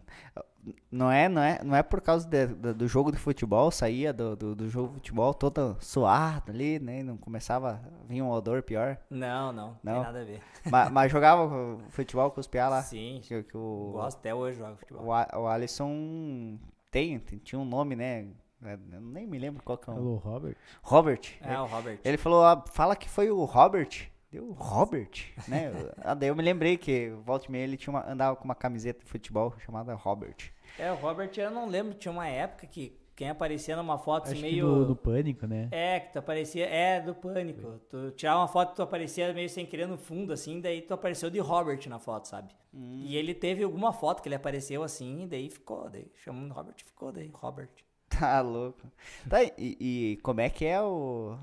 não 0.92 1.12
é, 1.12 1.30
não 1.30 1.42
é, 1.42 1.64
não 1.64 1.76
é 1.76 1.84
por 1.84 2.02
causa 2.02 2.28
de- 2.28 2.48
do- 2.48 2.74
do 2.74 2.88
jogo 2.88 3.12
de 3.12 3.18
futebol, 3.18 3.70
saía 3.72 4.12
do, 4.14 4.36
do, 4.36 4.56
do 4.56 4.70
jogo 4.70 4.90
de 4.90 4.94
futebol 4.96 5.34
todo 5.34 5.78
suado 5.80 6.52
ali, 6.52 6.80
né? 6.80 7.04
Não 7.04 7.18
começava 7.18 7.82
a 7.84 8.08
vir 8.08 8.22
um 8.22 8.30
odor 8.30 8.62
pior. 8.64 8.98
Não, 9.10 9.52
não, 9.54 9.78
Não? 9.84 9.94
tem 9.94 10.04
nada 10.04 10.22
a 10.22 10.24
ver. 10.24 10.42
mas, 10.70 10.90
mas 10.92 11.12
jogava 11.12 11.78
futebol 11.90 12.32
com 12.32 12.40
os 12.40 12.48
piá 12.48 12.70
lá. 12.70 12.82
Sim, 12.82 13.20
Que, 13.24 13.44
que 13.44 13.58
o, 13.58 13.92
gosto 13.94 14.18
até 14.18 14.34
hoje 14.34 14.60
jogo 14.60 14.76
futebol. 14.78 15.06
o, 15.06 15.14
A- 15.14 15.28
o 15.36 15.48
Alisson 15.48 16.58
tem, 16.92 17.20
tem- 17.20 17.40
tinha 17.40 17.60
um 17.60 17.66
nome, 17.66 17.96
né? 17.96 18.28
Eu 18.62 19.02
nem 19.02 19.28
me 19.28 19.38
lembro 19.38 19.62
qual 19.64 19.78
que 19.78 19.90
é 19.90 19.94
o 19.94 19.98
Alô, 19.98 20.16
Robert. 20.16 20.56
Robert. 20.82 21.22
É, 21.42 21.60
o 21.60 21.66
Robert. 21.66 22.00
Ele 22.04 22.18
falou, 22.18 22.44
ah, 22.44 22.64
fala 22.72 22.96
que 22.96 23.08
foi 23.10 23.30
o 23.30 23.44
Robert. 23.46 24.10
Deu 24.32 24.52
Robert, 24.52 25.12
né? 25.48 25.72
ah, 26.04 26.14
daí 26.14 26.28
eu 26.30 26.36
me 26.36 26.44
lembrei 26.44 26.76
que 26.76 27.12
volta 27.24 27.46
e 27.48 27.52
meia 27.52 27.64
ele 27.64 27.78
tinha 27.78 27.94
uma, 27.94 28.06
andava 28.12 28.36
com 28.36 28.44
uma 28.44 28.56
camiseta 28.56 29.00
de 29.06 29.10
futebol 29.10 29.54
chamada 29.60 29.94
Robert. 29.94 30.52
É, 30.80 30.92
o 30.92 30.96
Robert, 30.96 31.32
eu 31.38 31.52
não 31.52 31.68
lembro, 31.68 31.94
tinha 31.94 32.12
uma 32.12 32.28
época 32.28 32.68
que 32.68 32.98
quem 33.16 33.30
aparecia 33.32 33.76
numa 33.76 33.98
foto 33.98 34.26
assim, 34.26 34.34
Acho 34.34 34.42
meio... 34.44 34.68
que 34.68 34.72
do, 34.74 34.86
do 34.86 34.96
Pânico, 34.96 35.48
né? 35.48 35.70
É, 35.72 36.00
que 36.00 36.14
tu 36.14 36.20
aparecia. 36.20 36.68
É, 36.68 37.02
do 37.02 37.16
pânico. 37.16 37.80
Tu 37.90 38.12
tirava 38.12 38.42
uma 38.42 38.48
foto, 38.48 38.76
tu 38.76 38.84
aparecia 38.84 39.34
meio 39.34 39.50
sem 39.50 39.66
querer 39.66 39.88
no 39.88 39.98
fundo, 39.98 40.32
assim, 40.32 40.62
daí 40.62 40.84
tu 40.84 40.94
apareceu 40.94 41.28
de 41.32 41.40
Robert 41.40 41.80
na 41.88 41.98
foto, 41.98 42.28
sabe? 42.28 42.54
E 42.72 43.18
ele 43.18 43.34
teve 43.34 43.64
alguma 43.64 43.92
foto 43.92 44.22
que 44.22 44.28
ele 44.28 44.36
apareceu 44.36 44.84
assim, 44.84 45.24
e 45.24 45.28
daí 45.28 45.50
ficou, 45.50 45.90
daí 45.90 46.12
chamando 46.24 46.54
Robert, 46.54 46.76
ficou 46.78 47.12
daí, 47.12 47.32
Robert. 47.34 47.70
Tá 48.08 48.40
louco. 48.40 48.88
Tá, 49.30 49.44
e, 49.44 49.52
e 49.58 50.18
como 50.24 50.40
é 50.40 50.50
que 50.50 50.64
é 50.64 50.82
o 50.82 51.38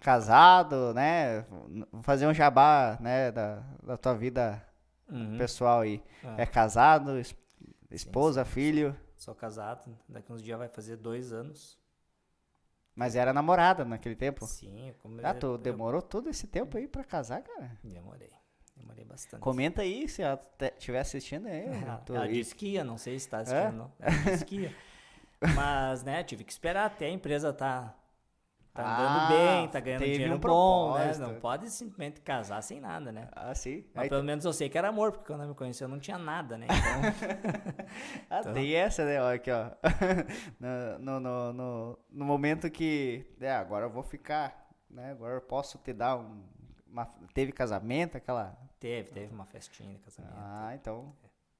casado, 0.00 0.94
né? 0.94 1.44
Fazer 2.02 2.26
um 2.26 2.32
jabá, 2.32 2.96
né, 3.00 3.30
da, 3.30 3.62
da 3.82 3.96
tua 3.96 4.14
vida 4.14 4.64
Uhum. 5.10 5.38
pessoal 5.38 5.80
aí. 5.80 6.02
Ah. 6.22 6.34
É 6.38 6.46
casado, 6.46 7.18
es- 7.90 8.02
esposa, 8.02 8.44
filho, 8.44 8.96
Sou 9.16 9.34
casado, 9.34 9.98
daqui 10.08 10.32
uns 10.32 10.42
dias 10.42 10.56
vai 10.58 10.68
fazer 10.68 10.96
dois 10.96 11.32
anos. 11.32 11.76
mas 12.94 13.14
era 13.16 13.32
namorada 13.32 13.84
naquele 13.84 14.14
tempo. 14.16 14.46
Sim, 14.46 14.88
eu 14.88 14.94
come... 14.94 15.20
Ah, 15.24 15.34
tu 15.34 15.58
demorou 15.58 16.00
todo 16.02 16.28
esse 16.30 16.46
tempo 16.46 16.76
aí 16.76 16.86
pra 16.88 17.02
casar, 17.04 17.42
cara? 17.42 17.76
Demorei. 17.82 18.30
Demorei 18.76 19.04
bastante. 19.04 19.40
Comenta 19.40 19.82
aí 19.82 20.08
se 20.08 20.22
ela 20.22 20.40
estiver 20.76 21.00
assistindo 21.00 21.46
aí. 21.48 21.66
Ela, 21.66 21.96
tu- 22.06 22.14
ela 22.14 22.28
disse 22.28 22.54
que 22.54 22.68
ia, 22.74 22.84
não 22.84 22.96
sei 22.96 23.18
se 23.18 23.28
tá 23.28 23.38
É? 23.38 23.40
assistindo, 23.42 23.72
não. 23.76 23.92
Ela 23.98 24.30
disse 24.32 24.44
que 24.44 24.56
ia. 24.60 24.76
Mas, 25.56 26.02
né, 26.04 26.22
tive 26.24 26.44
que 26.44 26.52
esperar 26.52 26.86
até 26.86 27.06
a 27.06 27.10
empresa 27.10 27.52
tá 27.52 27.94
tá 28.78 28.94
andando 28.94 29.18
Ah, 29.18 29.28
bem, 29.28 29.68
tá 29.68 29.80
ganhando 29.80 30.04
dinheiro 30.04 30.34
um 30.34 30.38
bom, 30.38 30.94
né? 30.94 31.12
Não 31.18 31.34
pode 31.40 31.68
simplesmente 31.70 32.20
casar 32.20 32.62
sem 32.62 32.80
nada, 32.80 33.10
né? 33.10 33.28
Ah, 33.32 33.54
sim. 33.54 33.84
Mas 33.92 34.04
Aí, 34.04 34.08
pelo 34.08 34.22
menos 34.22 34.44
eu 34.44 34.52
sei 34.52 34.68
que 34.68 34.78
era 34.78 34.88
amor, 34.88 35.12
porque 35.12 35.26
quando 35.26 35.40
ela 35.40 35.48
me 35.48 35.54
conheceu 35.54 35.88
não 35.88 35.98
tinha 35.98 36.18
nada, 36.18 36.56
né? 36.56 36.66
Então, 36.66 37.86
ah, 38.30 38.40
então- 38.40 38.52
tem 38.52 38.74
essa, 38.74 39.04
né? 39.04 39.20
Ó, 39.20 39.32
aqui, 39.32 39.50
ó. 39.50 39.70
no, 41.00 41.20
no, 41.20 41.52
no, 41.52 41.98
no, 42.10 42.24
momento 42.24 42.70
que. 42.70 43.26
É, 43.40 43.52
agora 43.52 43.86
eu 43.86 43.90
vou 43.90 44.02
ficar. 44.02 44.68
Né? 44.88 45.10
Agora 45.10 45.34
eu 45.34 45.40
posso 45.40 45.78
te 45.78 45.92
dar 45.92 46.16
um. 46.16 46.44
uma- 46.86 47.12
teve 47.34 47.52
casamento, 47.52 48.16
aquela. 48.16 48.56
teve, 48.78 49.10
teve 49.10 49.34
uma 49.34 49.46
festinha 49.46 49.92
de 49.92 49.98
casamento. 49.98 50.34
Ah, 50.36 50.72
então. 50.74 51.12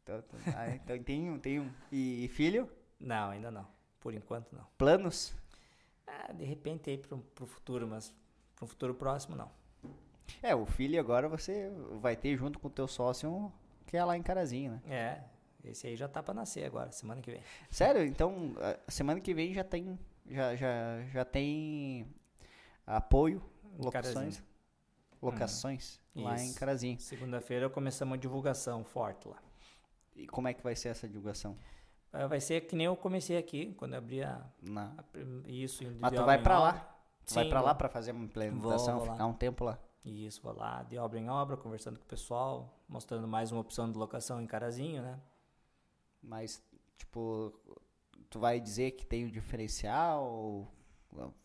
Então, 0.02 0.22
ah, 0.56 0.70
então 0.70 1.02
tem 1.02 1.30
um, 1.30 1.38
tem 1.38 1.60
um. 1.60 1.70
E, 1.92 2.24
e 2.24 2.28
filho? 2.28 2.70
Não, 2.98 3.30
ainda 3.30 3.50
não. 3.50 3.66
Por 4.00 4.14
enquanto 4.14 4.52
não. 4.54 4.64
Planos? 4.78 5.36
Ah, 6.08 6.32
de 6.32 6.44
repente 6.44 6.90
aí 6.90 6.98
pro, 6.98 7.18
pro 7.18 7.46
futuro, 7.46 7.86
mas 7.86 8.14
pro 8.56 8.66
futuro 8.66 8.94
próximo 8.94 9.36
não. 9.36 9.50
É, 10.42 10.54
o 10.54 10.66
filho 10.66 10.98
agora 10.98 11.28
você 11.28 11.70
vai 12.00 12.16
ter 12.16 12.36
junto 12.36 12.58
com 12.58 12.68
o 12.68 12.70
teu 12.70 12.86
sócio 12.88 13.52
que 13.86 13.96
é 13.96 14.04
lá 14.04 14.16
em 14.16 14.22
Carazinho, 14.22 14.72
né? 14.72 14.82
É, 14.86 15.68
esse 15.68 15.86
aí 15.86 15.96
já 15.96 16.06
tá 16.06 16.22
pra 16.22 16.34
nascer 16.34 16.64
agora, 16.64 16.92
semana 16.92 17.20
que 17.22 17.30
vem. 17.30 17.40
Sério? 17.70 18.04
Então, 18.04 18.54
a 18.86 18.90
semana 18.90 19.20
que 19.20 19.32
vem 19.34 19.52
já 19.54 19.64
tem. 19.64 19.98
Já, 20.26 20.54
já, 20.54 21.02
já 21.10 21.24
tem 21.24 22.06
apoio, 22.86 23.42
Em 23.78 23.82
locações. 23.82 24.14
Carazinho. 24.14 24.48
Locações 25.20 26.00
lá 26.14 26.38
em 26.38 26.48
Isso. 26.48 26.58
Carazinho. 26.58 27.00
Segunda-feira 27.00 27.70
começamos 27.70 28.12
uma 28.12 28.18
divulgação 28.18 28.84
forte 28.84 29.26
lá. 29.26 29.42
E 30.14 30.26
como 30.26 30.48
é 30.48 30.54
que 30.54 30.62
vai 30.62 30.76
ser 30.76 30.90
essa 30.90 31.08
divulgação? 31.08 31.56
Ah, 32.12 32.26
Vai 32.26 32.40
ser 32.40 32.62
que 32.62 32.74
nem 32.74 32.86
eu 32.86 32.96
comecei 32.96 33.36
aqui, 33.36 33.74
quando 33.74 33.92
eu 33.92 33.98
abri 33.98 34.22
a, 34.22 34.42
a 34.76 35.04
isso. 35.46 35.84
Mas 36.00 36.12
tu 36.12 36.24
vai 36.24 36.40
pra 36.42 36.58
lá? 36.58 36.72
Tu 37.26 37.34
vai 37.34 37.44
Sim, 37.44 37.50
pra 37.50 37.60
lá 37.60 37.74
pra 37.74 37.88
fazer 37.88 38.12
uma 38.12 38.24
implementação, 38.24 38.98
Vou 39.00 39.10
ficar 39.12 39.26
um 39.26 39.34
tempo 39.34 39.64
lá. 39.64 39.78
Isso, 40.04 40.40
vou 40.42 40.54
lá 40.56 40.82
de 40.84 40.96
obra 40.96 41.18
em 41.18 41.28
obra, 41.28 41.56
conversando 41.56 41.98
com 41.98 42.04
o 42.04 42.08
pessoal, 42.08 42.74
mostrando 42.88 43.28
mais 43.28 43.52
uma 43.52 43.60
opção 43.60 43.90
de 43.90 43.98
locação 43.98 44.40
em 44.40 44.46
Carazinho, 44.46 45.02
né? 45.02 45.18
Mas, 46.22 46.62
tipo, 46.96 47.52
tu 48.30 48.38
vai 48.38 48.58
dizer 48.58 48.92
que 48.92 49.04
tem 49.04 49.26
um 49.26 49.30
diferencial? 49.30 50.66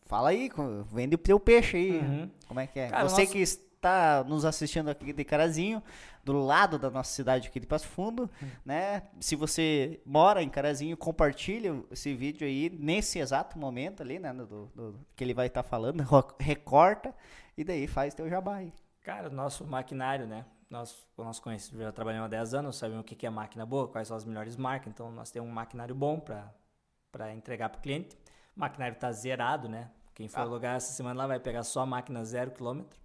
Fala 0.06 0.30
aí, 0.30 0.50
vende 0.88 1.16
o 1.16 1.18
teu 1.18 1.40
peixe 1.40 1.76
aí. 1.78 2.00
Uhum. 2.00 2.32
Como 2.48 2.60
é 2.60 2.68
que 2.68 2.80
é? 2.80 2.90
Cara, 2.90 3.04
Você 3.10 3.22
nosso- 3.24 3.34
que 3.34 3.44
está 3.84 4.24
nos 4.24 4.46
assistindo 4.46 4.90
aqui 4.90 5.12
de 5.12 5.24
Carazinho, 5.26 5.84
do 6.24 6.34
lado 6.46 6.80
da 6.80 6.90
nossa 6.90 7.12
cidade 7.14 7.50
aqui 7.50 7.60
de 7.60 7.68
Passo 7.68 7.86
Fundo, 7.88 8.30
Hum. 8.42 8.48
né? 8.66 9.04
Se 9.20 9.36
você 9.36 10.00
mora 10.06 10.42
em 10.42 10.48
Carazinho, 10.50 10.96
compartilha 10.96 11.84
esse 11.92 12.14
vídeo 12.14 12.48
aí 12.48 12.70
nesse 12.70 13.20
exato 13.20 13.60
momento 13.60 14.02
ali, 14.02 14.20
né? 14.20 14.32
Do, 14.34 14.68
do- 14.74 15.00
que 15.16 15.24
ele 15.24 15.34
vai 15.34 15.48
estar 15.48 15.64
falando, 15.64 16.02
ro- 16.08 16.34
recorta 16.40 17.14
e 17.58 17.64
daí 17.64 17.86
faz 17.88 18.14
teu 18.14 18.30
jabá 18.30 18.56
aí. 18.56 18.74
Cara, 19.02 19.28
o 19.28 19.34
nosso 19.34 19.66
maquinário, 19.68 20.26
né? 20.26 20.46
Nós, 20.70 21.06
nós 21.18 21.40
conhecemos, 21.40 21.84
já 21.84 21.92
trabalhamos 21.92 22.26
há 22.26 22.30
10 22.30 22.54
anos, 22.54 22.78
sabemos 22.78 23.02
o 23.02 23.04
que 23.04 23.16
que 23.16 23.28
é 23.28 23.30
máquina 23.30 23.66
boa, 23.66 23.88
quais 23.90 24.08
são 24.08 24.16
as 24.18 24.24
melhores 24.26 24.56
marcas, 24.56 24.88
então 24.92 25.12
nós 25.12 25.30
temos 25.30 25.48
um 25.50 25.54
maquinário 25.54 25.94
bom 25.94 26.20
para 26.20 27.34
entregar 27.34 27.70
para 27.70 27.80
o 27.80 27.82
cliente. 27.82 28.18
O 28.56 28.60
maquinário 28.62 28.94
está 28.96 29.12
zerado, 29.12 29.68
né? 29.68 29.90
Quem 30.16 30.28
for 30.30 30.40
Ah. 30.40 30.44
alugar 30.44 30.76
essa 30.78 30.94
semana 30.94 31.20
lá 31.22 31.28
vai 31.28 31.40
pegar 31.40 31.64
só 31.64 31.82
a 31.82 31.86
máquina 31.86 32.24
zero 32.24 32.50
quilômetro. 32.52 32.98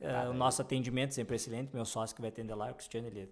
Eh, 0.00 0.08
Tá, 0.08 0.30
o 0.30 0.34
nosso 0.34 0.60
atendimento 0.62 1.14
sempre 1.14 1.34
é 1.34 1.36
excelente, 1.36 1.74
meu 1.74 1.84
sócio 1.84 2.14
que 2.14 2.20
vai 2.22 2.30
atender 2.30 2.54
lá, 2.54 2.70
o 2.70 2.74
Cristiano, 2.74 3.06
ele, 3.08 3.24
o 3.24 3.28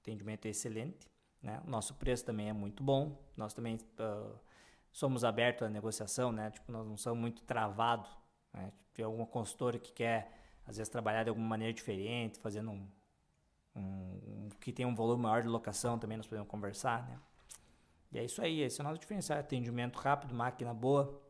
atendimento 0.00 0.46
é 0.46 0.50
excelente, 0.50 1.08
né? 1.42 1.60
O 1.66 1.70
nosso 1.70 1.94
preço 1.94 2.24
também 2.24 2.48
é 2.48 2.52
muito 2.52 2.82
bom, 2.82 3.18
nós 3.36 3.52
também 3.54 3.78
ah, 3.98 4.32
somos 4.92 5.24
abertos 5.24 5.66
à 5.66 5.70
negociação, 5.70 6.32
né? 6.32 6.50
Tipo, 6.50 6.72
nós 6.72 6.86
não 6.86 6.96
somos 6.96 7.18
muito 7.20 7.42
travados, 7.42 8.10
né? 8.52 8.70
Se 8.86 8.94
tem 8.94 9.04
alguma 9.04 9.26
consultora 9.26 9.78
que 9.78 9.92
quer, 9.92 10.32
às 10.66 10.76
vezes, 10.76 10.88
trabalhar 10.90 11.24
de 11.24 11.28
alguma 11.30 11.46
maneira 11.48 11.72
diferente, 11.72 12.38
fazendo 12.38 12.70
um, 12.70 12.88
um, 13.76 13.80
um- 13.82 14.50
que 14.60 14.72
tem 14.72 14.86
um 14.86 14.94
volume 14.94 15.22
maior 15.24 15.42
de 15.42 15.48
locação, 15.48 15.98
também 15.98 16.16
nós 16.18 16.26
podemos 16.26 16.48
conversar, 16.50 17.06
né? 17.08 17.18
E 18.12 18.18
é 18.18 18.24
isso 18.24 18.42
aí, 18.42 18.60
esse 18.62 18.80
é 18.80 18.84
o 18.84 18.88
nosso 18.88 19.00
diferencial, 19.00 19.38
atendimento 19.40 19.96
rápido, 19.98 20.34
máquina 20.34 20.74
boa. 20.74 21.20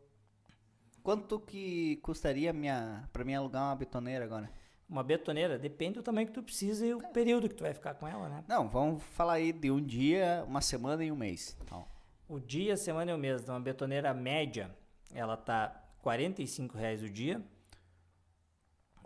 Quanto 1.02 1.39
que 1.39 1.97
custaria 1.97 2.52
minha, 2.52 3.09
pra 3.12 3.24
mim 3.24 3.35
alugar 3.35 3.62
uma 3.65 3.77
betoneira 3.77 4.24
agora? 4.24 4.51
Uma 4.89 5.02
betoneira, 5.02 5.59
depende 5.59 5.94
do 5.94 6.02
tamanho 6.02 6.27
que 6.27 6.32
tu 6.32 6.43
precisa 6.43 6.86
e 6.86 6.93
o 6.94 7.01
período 7.12 7.48
que 7.48 7.55
tu 7.55 7.62
vai 7.62 7.73
ficar 7.73 7.94
com 7.94 8.06
ela, 8.06 8.28
né? 8.28 8.44
Não, 8.47 8.69
vamos 8.69 9.02
falar 9.02 9.35
aí 9.35 9.52
de 9.52 9.70
um 9.70 9.81
dia, 9.81 10.44
uma 10.47 10.61
semana 10.61 11.02
e 11.05 11.11
um 11.11 11.16
mês. 11.16 11.56
Então, 11.62 11.86
O 12.28 12.39
dia, 12.39 12.77
semana 12.77 13.11
e 13.11 13.15
o 13.15 13.19
mês, 13.19 13.43
então, 13.43 13.55
uma 13.55 13.61
betoneira 13.61 14.12
média, 14.15 14.70
ela 15.12 15.36
tá 15.36 15.82
45 16.02 16.77
reais 16.77 17.02
o 17.02 17.09
dia. 17.09 17.43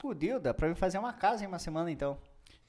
Fudeu, 0.01 0.39
dá 0.39 0.55
pra 0.55 0.69
mim 0.69 0.75
fazer 0.75 0.99
uma 0.99 1.13
casa 1.13 1.43
em 1.45 1.47
uma 1.47 1.59
semana 1.59 1.91
então. 1.91 2.19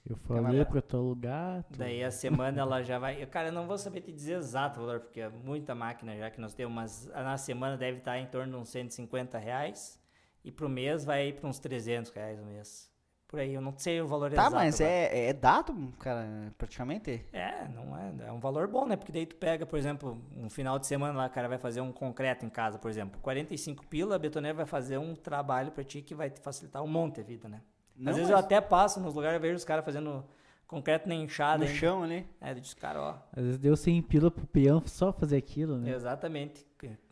Eu 0.09 0.15
falei 0.17 0.65
pra 0.65 0.81
tu 0.81 0.97
alugar. 0.97 1.63
tu- 1.63 1.77
Daí 1.77 2.03
a 2.03 2.09
semana 2.09 2.61
ela 2.61 2.81
já 2.81 2.97
vai. 2.97 3.21
eu, 3.21 3.27
Cara, 3.27 3.49
eu 3.49 3.51
não 3.51 3.67
vou 3.67 3.77
saber 3.77 4.01
te 4.01 4.11
dizer 4.11 4.37
exato 4.37 4.79
o 4.79 4.85
valor, 4.85 5.01
porque 5.01 5.19
é 5.21 5.29
muita 5.29 5.75
máquina 5.75 6.17
já 6.17 6.31
que 6.31 6.39
nós 6.41 6.53
temos, 6.53 6.73
mas 6.73 7.05
na 7.07 7.37
semana 7.37 7.77
deve 7.77 7.99
estar 7.99 8.17
em 8.17 8.25
torno 8.27 8.53
de 8.53 8.57
uns 8.57 8.69
150 8.69 9.37
reais. 9.37 9.99
E 10.43 10.51
pro 10.51 10.69
mês 10.69 11.03
vai 11.05 11.27
ir 11.27 11.33
para 11.35 11.47
uns 11.49 11.59
300 11.59 12.11
reais 12.11 12.39
o 12.39 12.45
mês. 12.45 12.88
Por 13.29 13.39
aí, 13.39 13.53
eu 13.53 13.61
não 13.61 13.73
sei 13.77 14.01
o 14.01 14.07
valor 14.07 14.31
Tá, 14.31 14.41
exato. 14.41 14.55
mas 14.55 14.81
agora. 14.81 14.91
é, 14.95 15.27
é 15.29 15.33
dado, 15.33 15.93
cara, 15.99 16.51
praticamente? 16.57 17.23
É, 17.31 17.67
não 17.67 17.95
é. 17.95 18.27
É 18.27 18.31
um 18.31 18.39
valor 18.39 18.67
bom, 18.67 18.87
né? 18.87 18.95
Porque 18.95 19.11
daí 19.11 19.25
tu 19.27 19.35
pega, 19.35 19.67
por 19.67 19.77
exemplo, 19.77 20.19
um 20.35 20.49
final 20.49 20.79
de 20.79 20.87
semana 20.87 21.15
lá, 21.15 21.27
o 21.27 21.29
cara 21.29 21.47
vai 21.47 21.59
fazer 21.59 21.79
um 21.79 21.91
concreto 21.91 22.43
em 22.43 22.49
casa, 22.49 22.79
por 22.79 22.89
exemplo. 22.89 23.21
45 23.21 23.85
pila, 23.85 24.15
a 24.15 24.19
betoneira 24.19 24.57
vai 24.57 24.65
fazer 24.65 24.97
um 24.97 25.13
trabalho 25.15 25.71
pra 25.71 25.83
ti 25.83 26.01
que 26.01 26.15
vai 26.15 26.31
te 26.31 26.39
facilitar 26.41 26.81
um 26.83 26.87
monte 26.87 27.21
a 27.21 27.23
vida, 27.23 27.47
né? 27.47 27.61
Não, 27.95 28.09
Às 28.09 28.15
vezes 28.17 28.31
mas 28.31 28.39
eu 28.39 28.43
até 28.43 28.59
passo 28.59 28.99
nos 28.99 29.13
lugares 29.13 29.37
e 29.37 29.41
vejo 29.41 29.55
os 29.57 29.63
caras 29.65 29.85
fazendo 29.85 30.25
concreto 30.65 31.07
na 31.07 31.13
enxada. 31.13 31.59
no 31.59 31.65
ainda. 31.65 31.75
chão 31.77 32.01
ali. 32.01 32.25
É, 32.41 32.49
eu 32.51 32.55
disse, 32.55 32.75
cara, 32.75 32.99
ó. 32.99 33.15
Às 33.31 33.43
vezes 33.43 33.57
deu 33.59 33.77
100 33.77 34.01
pila 34.03 34.31
pro 34.31 34.47
peão 34.47 34.81
só 34.87 35.13
fazer 35.13 35.37
aquilo, 35.37 35.77
né? 35.77 35.91
Exatamente. 35.91 36.65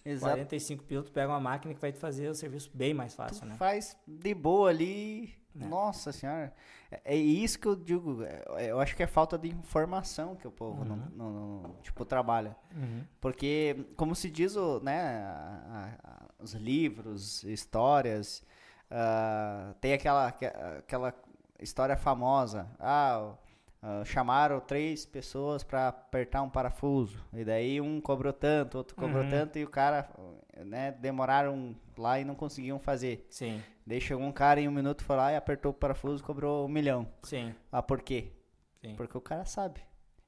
Exato. 0.03 0.33
45 0.35 0.83
pila, 0.85 1.03
tu 1.03 1.11
pega 1.11 1.27
uma 1.27 1.39
máquina 1.39 1.73
que 1.75 1.81
vai 1.81 1.91
te 1.91 1.99
fazer 1.99 2.29
o 2.29 2.33
serviço 2.33 2.71
bem 2.73 2.93
mais 2.93 3.13
fácil, 3.13 3.41
Tu 3.41 3.45
né? 3.49 3.55
faz 3.55 3.95
de 4.07 4.33
boa 4.33 4.69
ali. 4.69 5.33
É. 5.59 5.65
Nossa 5.65 6.11
senhora. 6.11 6.53
É, 6.91 7.01
é 7.13 7.15
isso 7.15 7.59
que 7.59 7.67
eu 7.67 7.75
digo. 7.75 8.21
é- 8.23 8.69
Eu 8.69 8.79
acho 8.79 8.95
que 8.95 9.01
é 9.03 9.07
falta 9.07 9.37
de 9.37 9.49
informação 9.49 10.35
que 10.35 10.47
o 10.47 10.51
povo 10.51 10.85
não, 10.85 10.95
Uhum. 10.95 11.11
não- 11.15 11.61
não, 11.61 11.75
tipo, 11.81 12.05
trabalha. 12.05 12.55
Porque, 13.19 13.87
como 13.95 14.15
se 14.15 14.29
diz, 14.29 14.55
o, 14.55 14.79
né, 14.81 15.23
a- 15.25 15.97
a- 16.03 16.43
os 16.43 16.53
livros, 16.53 17.43
histórias, 17.43 18.43
ah, 18.91 19.73
tem 19.81 19.93
aquela, 19.93 20.27
aque- 20.27 20.45
aquela 20.45 21.13
história 21.59 21.97
famosa. 21.97 22.67
Ah, 22.79 23.33
ah, 23.89 24.03
chamaram 24.03 24.59
três 24.59 25.05
pessoas 25.05 25.63
para 25.63 25.87
apertar 25.87 26.41
um 26.41 26.49
parafuso. 26.49 27.23
E 27.33 27.45
daí 27.45 27.79
um 27.79 28.01
cobrou 28.01 28.33
tanto, 28.33 28.77
outro 28.79 28.95
cobrou 28.95 29.23
Uhum. 29.23 29.29
tanto, 29.29 29.57
e 29.57 29.63
o 29.63 29.69
cara, 29.69 30.09
né, 30.65 30.91
demoraram 30.91 31.73
lá 31.97 32.19
e 32.19 32.25
não 32.25 32.35
conseguiam 32.35 32.79
fazer. 32.79 33.25
Sim, 33.29 33.61
Daí 33.85 34.01
chegou 34.01 34.25
um 34.25 34.31
cara 34.33 34.59
em 34.59 34.67
um 34.67 34.71
minuto, 34.71 35.03
foi 35.05 35.15
lá 35.15 35.31
e 35.31 35.37
apertou 35.37 35.71
o 35.71 35.73
parafuso 35.73 36.21
e 36.21 36.25
cobrou 36.25 36.65
um 36.65 36.69
milhão. 36.69 37.07
sim, 37.23 37.55
Ah, 37.71 37.81
por 37.81 38.01
quê? 38.01 38.33
sim. 38.81 38.93
Porque 38.95 39.17
o 39.17 39.21
cara 39.21 39.45
sabe. 39.45 39.79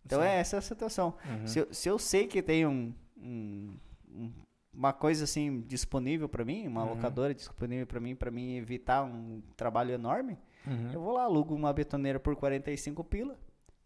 Então 0.06 0.22
Sim. 0.22 0.28
é 0.28 0.36
essa 0.40 0.58
a 0.58 0.62
situação. 0.62 1.14
Uhum. 1.26 1.46
Se, 1.48 1.60
eu, 1.60 1.74
se 1.74 1.90
eu 1.90 2.00
sei 2.00 2.26
que 2.26 2.42
tem 2.42 2.66
um, 2.66 2.94
um- 3.18 3.78
um- 4.10 4.32
uma 4.74 4.94
coisa 4.94 5.26
assim 5.26 5.60
disponível 5.68 6.30
pra 6.30 6.46
mim, 6.46 6.66
uma 6.68 6.84
Uhum. 6.84 6.90
locadora 6.92 7.34
disponível 7.36 7.86
pra 7.86 8.00
mim, 8.00 8.16
para 8.16 8.32
mim 8.32 8.56
evitar 8.56 9.04
um 9.04 9.42
trabalho 9.58 9.92
enorme, 9.92 10.38
Uhum. 10.66 10.92
eu 10.94 11.02
vou 11.02 11.12
lá, 11.14 11.24
alugo 11.24 11.54
uma 11.54 11.74
betoneira 11.74 12.18
por 12.20 12.34
45 12.38 13.04
pila, 13.04 13.38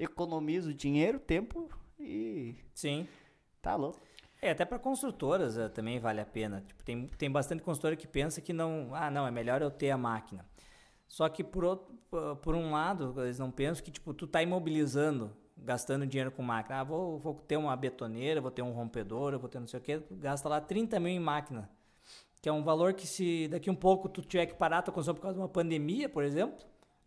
economizo 0.03 0.73
dinheiro, 0.73 1.19
tempo 1.19 1.69
e 1.99 2.55
Sim. 2.73 3.07
tá 3.61 3.75
louco. 3.75 3.99
É, 4.41 4.51
até 4.51 4.65
para 4.65 4.77
construtoras 4.77 5.57
eh, 5.57 5.69
também 5.69 5.99
vale 5.99 6.19
a 6.19 6.25
pena. 6.25 6.61
Tipo, 6.67 6.83
tem, 6.83 7.07
tem 7.07 7.31
bastante 7.31 7.63
consultora 7.63 7.95
que 7.95 8.05
pensa 8.07 8.41
que 8.41 8.51
não, 8.51 8.89
ah, 8.93 9.09
não, 9.09 9.25
é 9.25 9.31
melhor 9.31 9.61
eu 9.61 9.71
ter 9.71 9.89
a 9.91 9.97
máquina. 9.97 10.45
Só 11.07 11.29
que 11.29 11.43
por 11.43 11.63
outro, 11.63 11.93
por- 12.41 12.55
um 12.55 12.71
lado, 12.71 13.13
eles 13.23 13.39
não 13.39 13.49
pensam 13.51 13.83
que 13.83 13.91
tipo, 13.91 14.13
tu 14.13 14.27
tá 14.27 14.41
imobilizando, 14.43 15.31
gastando 15.57 16.05
dinheiro 16.05 16.31
com 16.31 16.41
máquina. 16.43 16.79
Ah, 16.79 16.83
vou, 16.83 17.19
vou 17.19 17.35
ter 17.35 17.55
uma 17.55 17.75
betoneira, 17.75 18.41
vou 18.41 18.51
ter 18.51 18.61
um 18.61 18.71
rompedor, 18.71 19.37
vou 19.39 19.47
ter 19.47 19.59
não 19.59 19.67
sei 19.67 19.79
o 19.79 19.83
quê, 19.83 19.99
tu 19.99 20.15
gasta 20.15 20.49
lá 20.49 20.59
30 20.59 20.99
mil 20.99 21.09
em 21.13 21.19
máquina. 21.19 21.69
Que 22.41 22.49
é 22.49 22.51
um 22.51 22.63
valor 22.63 22.93
que 22.93 23.07
se 23.07 23.47
daqui 23.47 23.69
um 23.69 23.75
pouco 23.75 24.09
tu 24.09 24.21
tiver 24.21 24.45
que 24.47 24.55
parar 24.55 24.79
a 24.79 24.81
tua 24.81 24.93
construção 24.93 25.15
por 25.15 25.21
causa 25.21 25.35
de 25.35 25.41
uma 25.41 25.47
pandemia, 25.47 26.09
por 26.09 26.23
exemplo, 26.23 26.57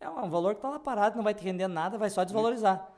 é 0.00 0.08
um 0.08 0.28
valor 0.28 0.54
que 0.54 0.60
tá 0.60 0.68
lá 0.68 0.78
parado, 0.78 1.16
não 1.16 1.24
vai 1.24 1.34
te 1.34 1.42
render 1.44 1.68
nada, 1.68 1.98
vai 1.98 2.10
só 2.10 2.24
desvalorizar. 2.24 2.88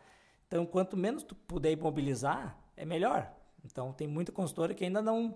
Então, 0.47 0.65
quanto 0.65 0.97
menos 0.97 1.23
tu 1.23 1.35
puder 1.35 1.73
imobilizar, 1.73 2.59
é 2.77 2.85
melhor. 2.85 3.31
Então, 3.65 3.93
tem 3.93 4.07
muita 4.09 4.33
consultora 4.33 4.73
que 4.75 4.85
ainda 4.85 5.03
não, 5.03 5.35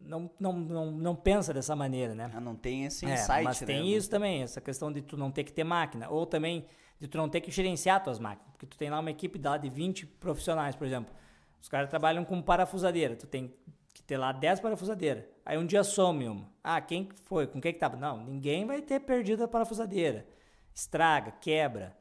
não, 0.00 0.30
não, 0.38 0.52
não, 0.52 0.90
não 0.92 1.16
pensa 1.16 1.52
dessa 1.52 1.74
maneira, 1.74 2.14
né? 2.14 2.30
Ah, 2.34 2.40
não 2.40 2.54
tem 2.54 2.84
esse 2.84 3.04
É, 3.04 3.14
insight, 3.14 3.42
mas 3.44 3.60
né? 3.60 3.66
tem 3.66 3.92
isso 3.92 4.08
também, 4.08 4.42
essa 4.42 4.60
questão 4.60 4.92
de 4.92 5.02
tu 5.02 5.16
não 5.16 5.30
ter 5.30 5.44
que 5.44 5.52
ter 5.52 5.64
máquina, 5.64 6.08
ou 6.08 6.24
também 6.24 6.66
de 7.00 7.08
tu 7.08 7.18
não 7.18 7.28
ter 7.28 7.40
que 7.40 7.50
gerenciar 7.50 8.02
tuas 8.02 8.18
máquinas, 8.18 8.50
porque 8.52 8.66
tu 8.66 8.78
tem 8.78 8.90
lá 8.90 9.00
uma 9.00 9.10
equipe 9.10 9.40
lá 9.42 9.56
de 9.56 9.68
20 9.68 10.06
profissionais, 10.06 10.76
por 10.76 10.86
exemplo. 10.86 11.12
Os 11.60 11.68
caras 11.68 11.90
trabalham 11.90 12.24
com 12.24 12.40
parafusadeira, 12.40 13.16
tu 13.16 13.26
tem 13.26 13.52
que 13.92 14.02
ter 14.02 14.16
lá 14.16 14.32
10 14.32 14.60
parafusadeiras. 14.60 15.24
Aí 15.44 15.58
um 15.58 15.66
dia 15.66 15.82
some 15.82 16.28
uma. 16.28 16.48
Ah, 16.62 16.80
quem 16.80 17.08
foi? 17.24 17.46
Com 17.46 17.60
quem 17.60 17.72
que 17.72 17.78
tava? 17.78 17.96
Não, 17.96 18.22
ninguém 18.24 18.64
vai 18.66 18.80
ter 18.82 19.00
perdido 19.00 19.42
a 19.42 19.48
parafusadeira. 19.48 20.26
Estraga, 20.74 21.30
quebra. 21.30 21.96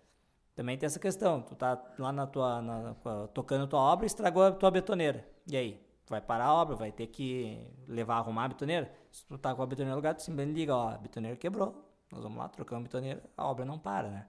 Também 0.55 0.77
tem 0.77 0.87
essa 0.87 0.99
questão. 0.99 1.41
Tu 1.41 1.55
tá 1.55 1.81
lá 1.97 2.11
na 2.11 2.25
tua, 2.25 2.61
na, 2.61 2.95
tocando 3.33 3.67
tua 3.67 3.79
obra, 3.79 4.05
estragou 4.05 4.43
a 4.43 4.51
tua 4.51 4.71
betoneira. 4.71 5.27
E 5.47 5.55
aí? 5.55 5.83
Vai 6.09 6.19
parar 6.19 6.45
a 6.45 6.53
obra, 6.53 6.75
vai 6.75 6.91
ter 6.91 7.07
que 7.07 7.65
levar 7.87 8.17
arrumar 8.17 8.45
a 8.45 8.47
betoneira? 8.49 8.91
Se 9.11 9.25
tu 9.25 9.37
tá 9.37 9.55
com 9.55 9.61
a 9.61 9.65
betoneira 9.65 9.91
no 9.91 9.97
lugar, 9.97 10.13
tu 10.13 10.21
simplesmente 10.21 10.55
liga, 10.55 10.75
ó, 10.75 10.89
a 10.89 10.97
betoneira 10.97 11.37
quebrou. 11.37 11.89
Nós 12.11 12.21
vamos 12.21 12.37
lá, 12.37 12.49
trocamos 12.49 12.81
a 12.81 12.83
betoneira, 12.83 13.23
a 13.37 13.47
obra 13.47 13.65
não 13.65 13.79
para, 13.79 14.09
né? 14.09 14.27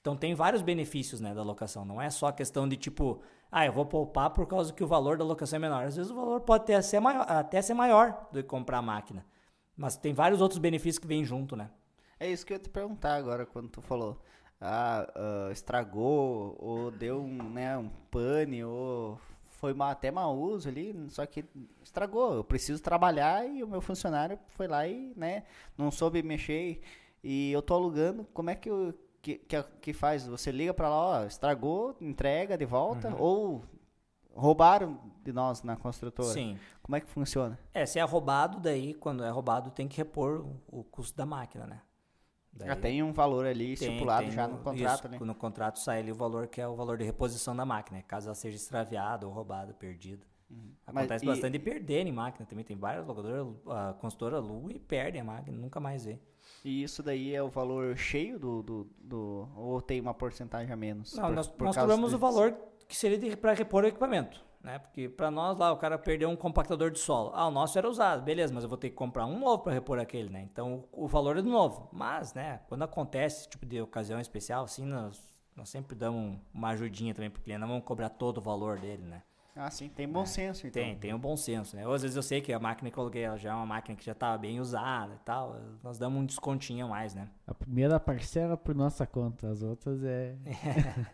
Então 0.00 0.16
tem 0.16 0.34
vários 0.34 0.60
benefícios, 0.60 1.20
né, 1.20 1.32
da 1.32 1.42
locação. 1.42 1.84
Não 1.84 2.02
é 2.02 2.10
só 2.10 2.26
a 2.26 2.32
questão 2.32 2.68
de 2.68 2.76
tipo, 2.76 3.22
ah, 3.50 3.64
eu 3.64 3.72
vou 3.72 3.86
poupar 3.86 4.30
por 4.30 4.46
causa 4.46 4.72
que 4.72 4.84
o 4.84 4.86
valor 4.86 5.16
da 5.16 5.24
locação 5.24 5.56
é 5.56 5.60
menor. 5.60 5.84
Às 5.84 5.96
vezes 5.96 6.10
o 6.10 6.14
valor 6.14 6.40
pode 6.40 6.64
até 6.64 6.82
ser 6.82 7.00
maior, 7.00 7.24
até 7.26 7.62
ser 7.62 7.72
maior 7.72 8.28
do 8.30 8.42
que 8.42 8.48
comprar 8.48 8.78
a 8.78 8.82
máquina. 8.82 9.24
Mas 9.74 9.96
tem 9.96 10.12
vários 10.12 10.42
outros 10.42 10.58
benefícios 10.58 10.98
que 10.98 11.06
vêm 11.06 11.24
junto, 11.24 11.56
né? 11.56 11.70
É 12.18 12.30
isso 12.30 12.44
que 12.44 12.52
eu 12.52 12.56
ia 12.56 12.62
te 12.62 12.68
perguntar 12.68 13.16
agora 13.16 13.44
quando 13.44 13.68
tu 13.68 13.82
falou 13.82 14.20
ah, 14.60 15.06
uh, 15.14 15.52
estragou, 15.52 16.56
ou 16.58 16.90
deu 16.90 17.20
um, 17.20 17.50
né, 17.50 17.76
um 17.76 17.90
pane, 18.10 18.64
ou 18.64 19.20
foi 19.42 19.74
mal, 19.74 19.90
até 19.90 20.10
mau 20.10 20.36
uso 20.38 20.68
ali, 20.68 20.94
só 21.08 21.26
que 21.26 21.44
estragou. 21.82 22.34
Eu 22.34 22.44
preciso 22.44 22.82
trabalhar 22.82 23.46
e 23.46 23.62
o 23.62 23.68
meu 23.68 23.80
funcionário 23.80 24.38
foi 24.48 24.66
lá 24.66 24.86
e 24.86 25.12
né, 25.16 25.44
não 25.76 25.90
soube 25.90 26.22
mexer 26.22 26.80
e 27.22 27.52
eu 27.52 27.62
tô 27.62 27.74
alugando. 27.74 28.26
Como 28.32 28.50
é 28.50 28.54
que, 28.54 28.70
eu, 28.70 28.94
que, 29.20 29.36
que, 29.36 29.62
que 29.80 29.92
faz? 29.92 30.26
Você 30.26 30.50
liga 30.50 30.72
para 30.72 30.88
lá, 30.88 31.20
ó, 31.20 31.24
estragou, 31.24 31.96
entrega 32.00 32.56
de 32.56 32.64
volta, 32.64 33.08
uhum. 33.08 33.20
ou 33.20 33.64
roubaram 34.34 34.98
de 35.22 35.32
nós 35.32 35.62
na 35.62 35.76
construtora. 35.76 36.32
Sim. 36.32 36.58
Como 36.82 36.96
é 36.96 37.00
que 37.00 37.08
funciona? 37.08 37.58
É, 37.72 37.86
se 37.86 37.98
é 37.98 38.02
roubado, 38.02 38.60
daí 38.60 38.94
quando 38.94 39.22
é 39.22 39.30
roubado 39.30 39.70
tem 39.70 39.88
que 39.88 39.96
repor 39.96 40.40
o, 40.40 40.80
o 40.80 40.84
custo 40.84 41.16
da 41.16 41.24
máquina, 41.24 41.66
né? 41.66 41.80
Daí, 42.56 42.68
já 42.68 42.76
tem 42.76 43.02
um 43.02 43.12
valor 43.12 43.46
ali 43.46 43.76
tem, 43.76 43.88
estipulado 43.88 44.26
tem 44.26 44.32
já 44.32 44.46
no, 44.46 44.58
contrato, 44.58 44.98
isso, 45.00 45.08
né? 45.08 45.18
No 45.20 45.34
contrato 45.34 45.78
sai 45.80 45.98
ali 46.00 46.12
o 46.12 46.14
valor 46.14 46.46
que 46.46 46.60
é 46.60 46.68
o 46.68 46.76
valor 46.76 46.96
de 46.96 47.04
reposição 47.04 47.54
da 47.54 47.64
máquina, 47.64 48.00
caso 48.02 48.28
ela 48.28 48.34
seja 48.34 48.56
extraviada 48.56 49.26
ou 49.26 49.32
roubada, 49.32 49.74
perdida. 49.74 50.24
Uhum. 50.48 50.72
Acontece 50.86 51.24
Mas, 51.24 51.36
bastante 51.36 51.56
e... 51.56 51.58
de 51.58 51.64
perder 51.64 52.06
em 52.06 52.12
máquina 52.12 52.46
também. 52.46 52.64
Tem 52.64 52.76
várias 52.76 53.06
locadoras, 53.06 53.48
a 53.66 53.94
consultora 53.94 54.36
alugam 54.36 54.70
e 54.70 54.78
perdem 54.78 55.20
a 55.20 55.24
máquina, 55.24 55.56
nunca 55.56 55.80
mais 55.80 56.04
vê. 56.04 56.18
E 56.64 56.82
isso 56.82 57.02
daí 57.02 57.34
é 57.34 57.42
o 57.42 57.48
valor 57.48 57.96
cheio 57.96 58.38
do. 58.38 58.62
do, 58.62 58.90
do 59.00 59.48
ou 59.56 59.80
tem 59.82 60.00
uma 60.00 60.14
porcentagem 60.14 60.72
a 60.72 60.76
menos? 60.76 61.14
Não, 61.14 61.24
por, 61.24 61.34
nós, 61.34 61.48
por 61.48 61.64
nós 61.64 61.76
cobramos 61.76 62.12
o 62.12 62.18
valor 62.18 62.54
que 62.86 62.96
seria 62.96 63.36
para 63.36 63.52
repor 63.52 63.84
o 63.84 63.86
equipamento 63.86 64.44
né? 64.64 64.78
Porque 64.78 65.08
para 65.08 65.30
nós 65.30 65.58
lá 65.58 65.70
o 65.70 65.76
cara 65.76 65.98
perdeu 65.98 66.30
um 66.30 66.34
compactador 66.34 66.90
de 66.90 66.98
solo. 66.98 67.30
Ah, 67.34 67.46
o 67.46 67.50
nosso 67.50 67.76
era 67.76 67.88
usado, 67.88 68.22
beleza, 68.22 68.52
mas 68.52 68.64
eu 68.64 68.68
vou 68.68 68.78
ter 68.78 68.88
que 68.88 68.96
comprar 68.96 69.26
um 69.26 69.38
novo 69.38 69.62
para 69.62 69.74
repor 69.74 69.98
aquele, 69.98 70.30
né? 70.30 70.40
Então 70.50 70.84
o, 70.90 71.06
valor 71.06 71.36
é 71.36 71.42
do 71.42 71.50
novo. 71.50 71.88
Mas, 71.92 72.32
né, 72.32 72.60
quando 72.66 72.82
acontece 72.82 73.42
esse 73.42 73.48
tipo 73.50 73.66
de 73.66 73.80
ocasião 73.80 74.18
especial, 74.18 74.64
assim, 74.64 74.86
nós, 74.86 75.22
nós 75.54 75.68
sempre 75.68 75.94
damos 75.94 76.40
uma 76.52 76.70
ajudinha 76.70 77.14
também 77.14 77.30
pro 77.30 77.42
cliente, 77.42 77.60
não 77.60 77.68
vamos 77.68 77.84
cobrar 77.84 78.08
todo 78.08 78.38
o 78.38 78.40
valor 78.40 78.80
dele, 78.80 79.02
né? 79.02 79.22
Ah, 79.56 79.70
sim, 79.70 79.88
tem 79.88 80.08
bom 80.08 80.22
é, 80.22 80.26
senso, 80.26 80.66
então. 80.66 80.82
Tem, 80.82 80.96
tem 80.96 81.14
um 81.14 81.18
bom 81.18 81.36
senso, 81.36 81.76
né? 81.76 81.86
Ou 81.86 81.94
às 81.94 82.02
vezes 82.02 82.16
eu 82.16 82.22
sei 82.22 82.40
que 82.40 82.52
a 82.52 82.58
máquina 82.58 82.90
que 82.90 82.94
eu 82.94 83.02
coloquei 83.02 83.22
ela 83.22 83.38
já 83.38 83.52
é 83.52 83.54
uma 83.54 83.66
máquina 83.66 83.96
que 83.96 84.04
já 84.04 84.10
estava 84.10 84.36
bem 84.36 84.58
usada 84.58 85.14
e 85.14 85.24
tal, 85.24 85.56
nós 85.82 85.96
damos 85.96 86.20
um 86.20 86.26
descontinho 86.26 86.86
a 86.86 86.88
mais, 86.88 87.14
né? 87.14 87.28
A 87.46 87.54
primeira 87.54 88.00
parcela 88.00 88.56
por 88.56 88.74
nossa 88.74 89.06
conta, 89.06 89.48
as 89.48 89.62
outras 89.62 90.02
é... 90.02 90.34
é. 90.44 91.06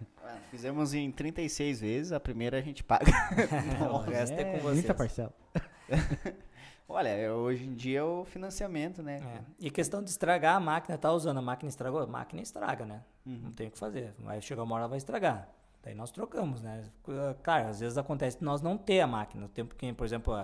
Fizemos 0.50 0.94
em 0.94 1.10
36 1.10 1.80
vezes, 1.80 2.12
a 2.12 2.20
primeira 2.20 2.58
a 2.58 2.62
gente 2.62 2.82
paga. 2.82 3.04
o 3.92 3.98
resto 3.98 4.34
é, 4.34 4.40
é 4.40 4.44
com 4.44 4.58
vocês. 4.60 4.74
Muita 4.74 4.94
parcela. 4.94 5.34
Olha, 6.88 7.32
hoje 7.34 7.68
em 7.68 7.74
dia 7.74 8.00
é 8.00 8.02
o 8.02 8.24
financiamento, 8.24 9.00
né? 9.02 9.20
É. 9.22 9.40
E 9.60 9.70
questão 9.70 10.02
de 10.02 10.10
estragar 10.10 10.56
a 10.56 10.60
máquina, 10.60 10.98
tá 10.98 11.12
usando 11.12 11.38
a 11.38 11.42
máquina 11.42 11.68
estragou, 11.68 12.00
a 12.00 12.06
máquina 12.06 12.42
estraga, 12.42 12.84
né? 12.84 13.02
Uhum. 13.24 13.40
Não 13.44 13.52
tem 13.52 13.68
o 13.68 13.70
que 13.70 13.78
fazer. 13.78 14.12
Vai 14.18 14.40
chegar 14.40 14.64
uma 14.64 14.74
hora 14.74 14.88
vai 14.88 14.98
estragar. 14.98 15.48
Daí 15.82 15.94
nós 15.94 16.10
trocamos, 16.10 16.60
né? 16.60 16.84
Claro, 17.42 17.68
às 17.68 17.80
vezes 17.80 17.96
acontece 17.96 18.38
de 18.38 18.44
nós 18.44 18.60
não 18.60 18.76
ter 18.76 19.00
a 19.00 19.06
máquina. 19.06 19.42
No 19.42 19.48
tempo 19.48 19.74
que, 19.74 19.92
por 19.92 20.04
exemplo, 20.04 20.34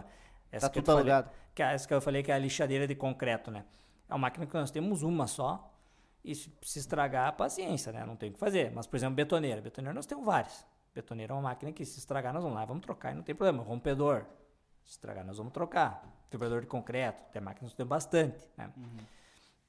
essa 0.50 0.68
tá 0.68 0.72
que 0.72 0.80
tudo 0.80 0.98
falei. 0.98 1.24
Que, 1.54 1.62
essa 1.62 1.86
que 1.86 1.94
eu 1.94 2.00
falei 2.00 2.22
que 2.22 2.30
é 2.30 2.34
a 2.34 2.38
lixadeira 2.38 2.86
de 2.86 2.94
concreto, 2.94 3.50
né? 3.50 3.64
É 4.08 4.12
uma 4.14 4.18
máquina 4.18 4.46
que 4.46 4.54
nós 4.54 4.70
temos 4.70 5.02
uma 5.02 5.26
só. 5.26 5.72
E 6.24 6.34
se, 6.34 6.52
se 6.62 6.78
estragar, 6.78 7.36
paciência, 7.36 7.92
né? 7.92 8.04
Não 8.04 8.16
tem 8.16 8.30
o 8.30 8.32
que 8.32 8.38
fazer. 8.38 8.72
Mas, 8.72 8.86
por 8.86 8.96
exemplo, 8.96 9.14
betoneira. 9.14 9.60
Betoneira 9.60 9.94
nós 9.94 10.06
temos 10.06 10.24
várias. 10.24 10.66
Betoneira 10.94 11.32
é 11.32 11.34
uma 11.34 11.42
máquina 11.42 11.70
que 11.72 11.84
se 11.84 11.98
estragar, 11.98 12.32
nós 12.32 12.42
vamos 12.42 12.56
lá, 12.56 12.64
vamos 12.64 12.82
trocar 12.82 13.12
e 13.12 13.14
não 13.14 13.22
tem 13.22 13.34
problema. 13.34 13.62
Rompedor. 13.62 14.24
Se 14.84 14.92
estragar, 14.92 15.24
nós 15.24 15.36
vamos 15.36 15.52
trocar. 15.52 16.02
Quebrador 16.30 16.62
de 16.62 16.66
concreto. 16.66 17.22
Tem 17.30 17.42
máquinas 17.42 17.72
que 17.72 17.76
temos 17.76 17.90
bastante, 17.90 18.48
né? 18.56 18.70
Uhum. 18.76 18.96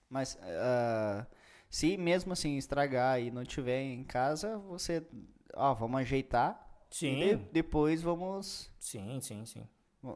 Mas... 0.10 0.36
Uh, 0.36 1.26
se 1.70 1.98
mesmo 1.98 2.34
assim 2.34 2.58
estragar 2.58 3.22
e 3.22 3.30
não 3.30 3.44
tiver 3.44 3.82
em 3.82 4.04
casa, 4.04 4.58
você 4.58 5.06
ó, 5.58 5.74
vamos 5.74 6.02
ajeitar. 6.02 6.66
Sim. 6.90 7.20
E 7.20 7.36
de, 7.36 7.44
depois 7.52 8.02
vamos. 8.02 8.72
Sim, 8.80 9.20
sim, 9.22 9.46
sim. 9.46 9.68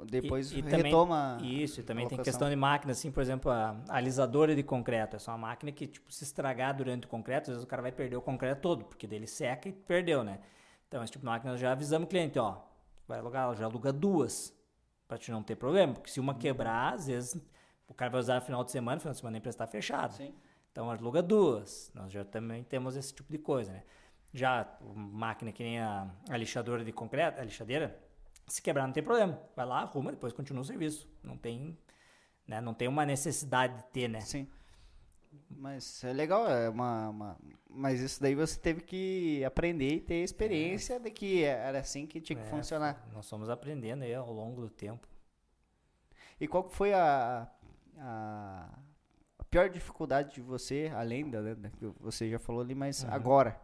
Depois 0.06 0.52
e, 0.52 0.60
e 0.60 0.62
retoma. 0.62 1.38
Também, 1.40 1.64
isso, 1.64 1.82
e 1.82 1.84
também 1.84 2.08
tem 2.08 2.18
questão 2.18 2.50
de 2.50 2.56
máquina, 2.56 2.94
assim, 2.94 3.12
por 3.12 3.22
exemplo, 3.22 3.52
a, 3.52 3.76
alisadora 3.90 4.56
de 4.56 4.64
concreto. 4.64 5.16
Essa 5.16 5.32
é 5.32 5.34
uma 5.34 5.48
máquina 5.50 5.72
que, 5.72 5.88
tipo, 5.88 6.12
se 6.14 6.24
estragar 6.24 6.76
durante 6.76 7.06
o 7.06 7.10
concreto, 7.10 7.50
às 7.50 7.56
vezes 7.58 7.64
o 7.64 7.68
cara 7.68 7.82
vai 7.82 7.92
perder 7.92 8.16
o 8.16 8.22
concreto 8.22 8.62
todo, 8.62 8.86
porque 8.86 9.06
dele 9.06 9.28
seca 9.28 9.68
e 9.68 9.74
perdeu, 9.74 10.24
né? 10.24 10.40
Então, 10.88 11.04
esse 11.04 11.12
tipo 11.12 11.24
de 11.24 11.32
máquina 11.32 11.58
já 11.58 11.72
avisamos 11.72 12.06
o 12.06 12.10
cliente, 12.10 12.40
ó, 12.40 12.58
vai 13.08 13.20
alugar, 13.20 13.54
já 13.56 13.66
aluga 13.66 13.92
duas, 13.92 14.54
pra 15.08 15.18
te 15.18 15.32
não 15.32 15.44
ter 15.44 15.56
problema, 15.56 15.94
porque 15.94 16.10
se 16.10 16.20
uma 16.20 16.36
quebrar, 16.36 16.94
às 16.94 17.08
vezes 17.08 17.36
o 17.88 17.94
cara 17.94 18.10
vai 18.10 18.20
usar 18.20 18.36
no 18.36 18.42
final 18.42 18.64
de 18.64 18.72
semana, 18.72 18.96
no 18.96 19.02
final 19.02 19.12
de 19.12 19.20
semana 19.20 19.38
a 19.38 19.40
empresa 19.40 19.56
está 19.56 19.68
fechada. 19.68 20.14
Sim. 20.14 20.34
Então, 20.72 20.90
aluga 20.90 21.22
duas. 21.22 21.92
Nós 21.94 22.12
já 22.14 22.24
também 22.24 22.64
temos 22.64 22.96
esse 22.96 23.14
tipo 23.14 23.30
de 23.30 23.38
coisa, 23.38 23.74
né? 23.74 23.84
Já 24.34 24.68
máquina 24.96 25.52
que 25.52 25.64
nem 25.64 25.80
a, 25.80 26.10
a 26.30 26.38
lixadora 26.38 26.86
de 26.86 26.92
concreto, 26.92 27.42
a 27.42 27.44
lixadeira, 27.44 28.00
se 28.48 28.62
quebrar 28.62 28.86
não 28.86 28.94
tem 28.94 29.04
problema. 29.04 29.40
Vai 29.56 29.66
lá, 29.66 29.82
arruma, 29.82 30.12
depois 30.12 30.34
continua 30.34 30.62
o 30.62 30.66
serviço. 30.66 31.10
Não 31.24 31.38
tem, 31.38 31.78
né, 32.48 32.62
não 32.62 32.74
tem 32.74 32.88
uma 32.88 33.06
necessidade 33.06 33.76
de 33.78 33.84
ter, 33.86 34.08
né? 34.08 34.22
Sim. 34.22 34.48
Mas 35.50 36.04
é 36.04 36.12
legal, 36.12 36.50
é 36.50 36.70
uma, 36.70 37.10
uma, 37.10 37.38
mas 37.70 38.02
isso 38.02 38.22
daí 38.22 38.36
você 38.36 38.60
teve 38.60 38.82
que 38.82 39.44
aprender 39.46 39.96
e 39.96 40.02
ter 40.02 40.24
experiência 40.24 40.96
é. 40.96 41.00
de 41.00 41.10
que 41.10 41.44
era 41.44 41.80
assim 41.80 42.06
que 42.06 42.20
tinha 42.20 42.38
que 42.38 42.46
é, 42.46 42.50
funcionar. 42.50 43.08
Nós 43.14 43.30
fomos 43.30 43.50
aprendendo 43.50 44.04
aí 44.04 44.14
ao 44.14 44.32
longo 44.32 44.62
do 44.62 44.70
tempo. 44.70 45.08
E 46.40 46.48
qual 46.48 46.70
foi 46.70 46.94
a, 46.94 47.48
a, 47.98 48.70
a 49.40 49.44
pior 49.46 49.70
dificuldade 49.70 50.34
de 50.34 50.42
você, 50.42 50.92
além 50.94 51.30
da, 51.30 51.42
né, 51.42 51.72
que 51.78 51.86
você 52.00 52.30
já 52.30 52.40
falou 52.40 52.62
ali, 52.62 52.76
mas 52.76 53.04
uhum. 53.04 53.14
agora? 53.14 53.62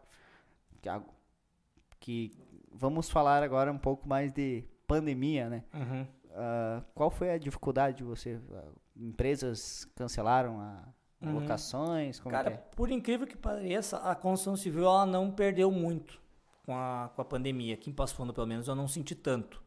Que 1.99 2.31
vamos 2.71 3.09
falar 3.09 3.43
agora 3.43 3.71
um 3.71 3.77
pouco 3.77 4.07
mais 4.07 4.31
de 4.31 4.63
pandemia, 4.87 5.49
né? 5.49 5.63
Uhum. 5.73 6.03
Uh, 6.03 6.85
qual 6.93 7.09
foi 7.09 7.31
a 7.31 7.37
dificuldade 7.37 7.97
de 7.97 8.03
você? 8.03 8.35
Uh, 8.35 8.75
empresas 8.95 9.85
cancelaram 9.95 10.59
a 10.59 10.83
uhum. 11.21 11.39
locações? 11.39 12.19
Como 12.19 12.33
Cara, 12.33 12.51
é? 12.51 12.57
por 12.75 12.91
incrível 12.91 13.27
que 13.27 13.37
pareça, 13.37 13.97
a 13.97 14.15
construção 14.15 14.55
civil 14.55 14.83
ela 14.83 15.05
não 15.05 15.31
perdeu 15.31 15.71
muito 15.71 16.21
com 16.65 16.75
a, 16.75 17.09
com 17.15 17.21
a 17.21 17.25
pandemia. 17.25 17.73
Aqui 17.73 17.89
em 17.89 17.93
Passo 17.93 18.15
Fundo, 18.15 18.33
pelo 18.33 18.47
menos, 18.47 18.67
eu 18.67 18.75
não 18.75 18.87
senti 18.87 19.15
tanto. 19.15 19.63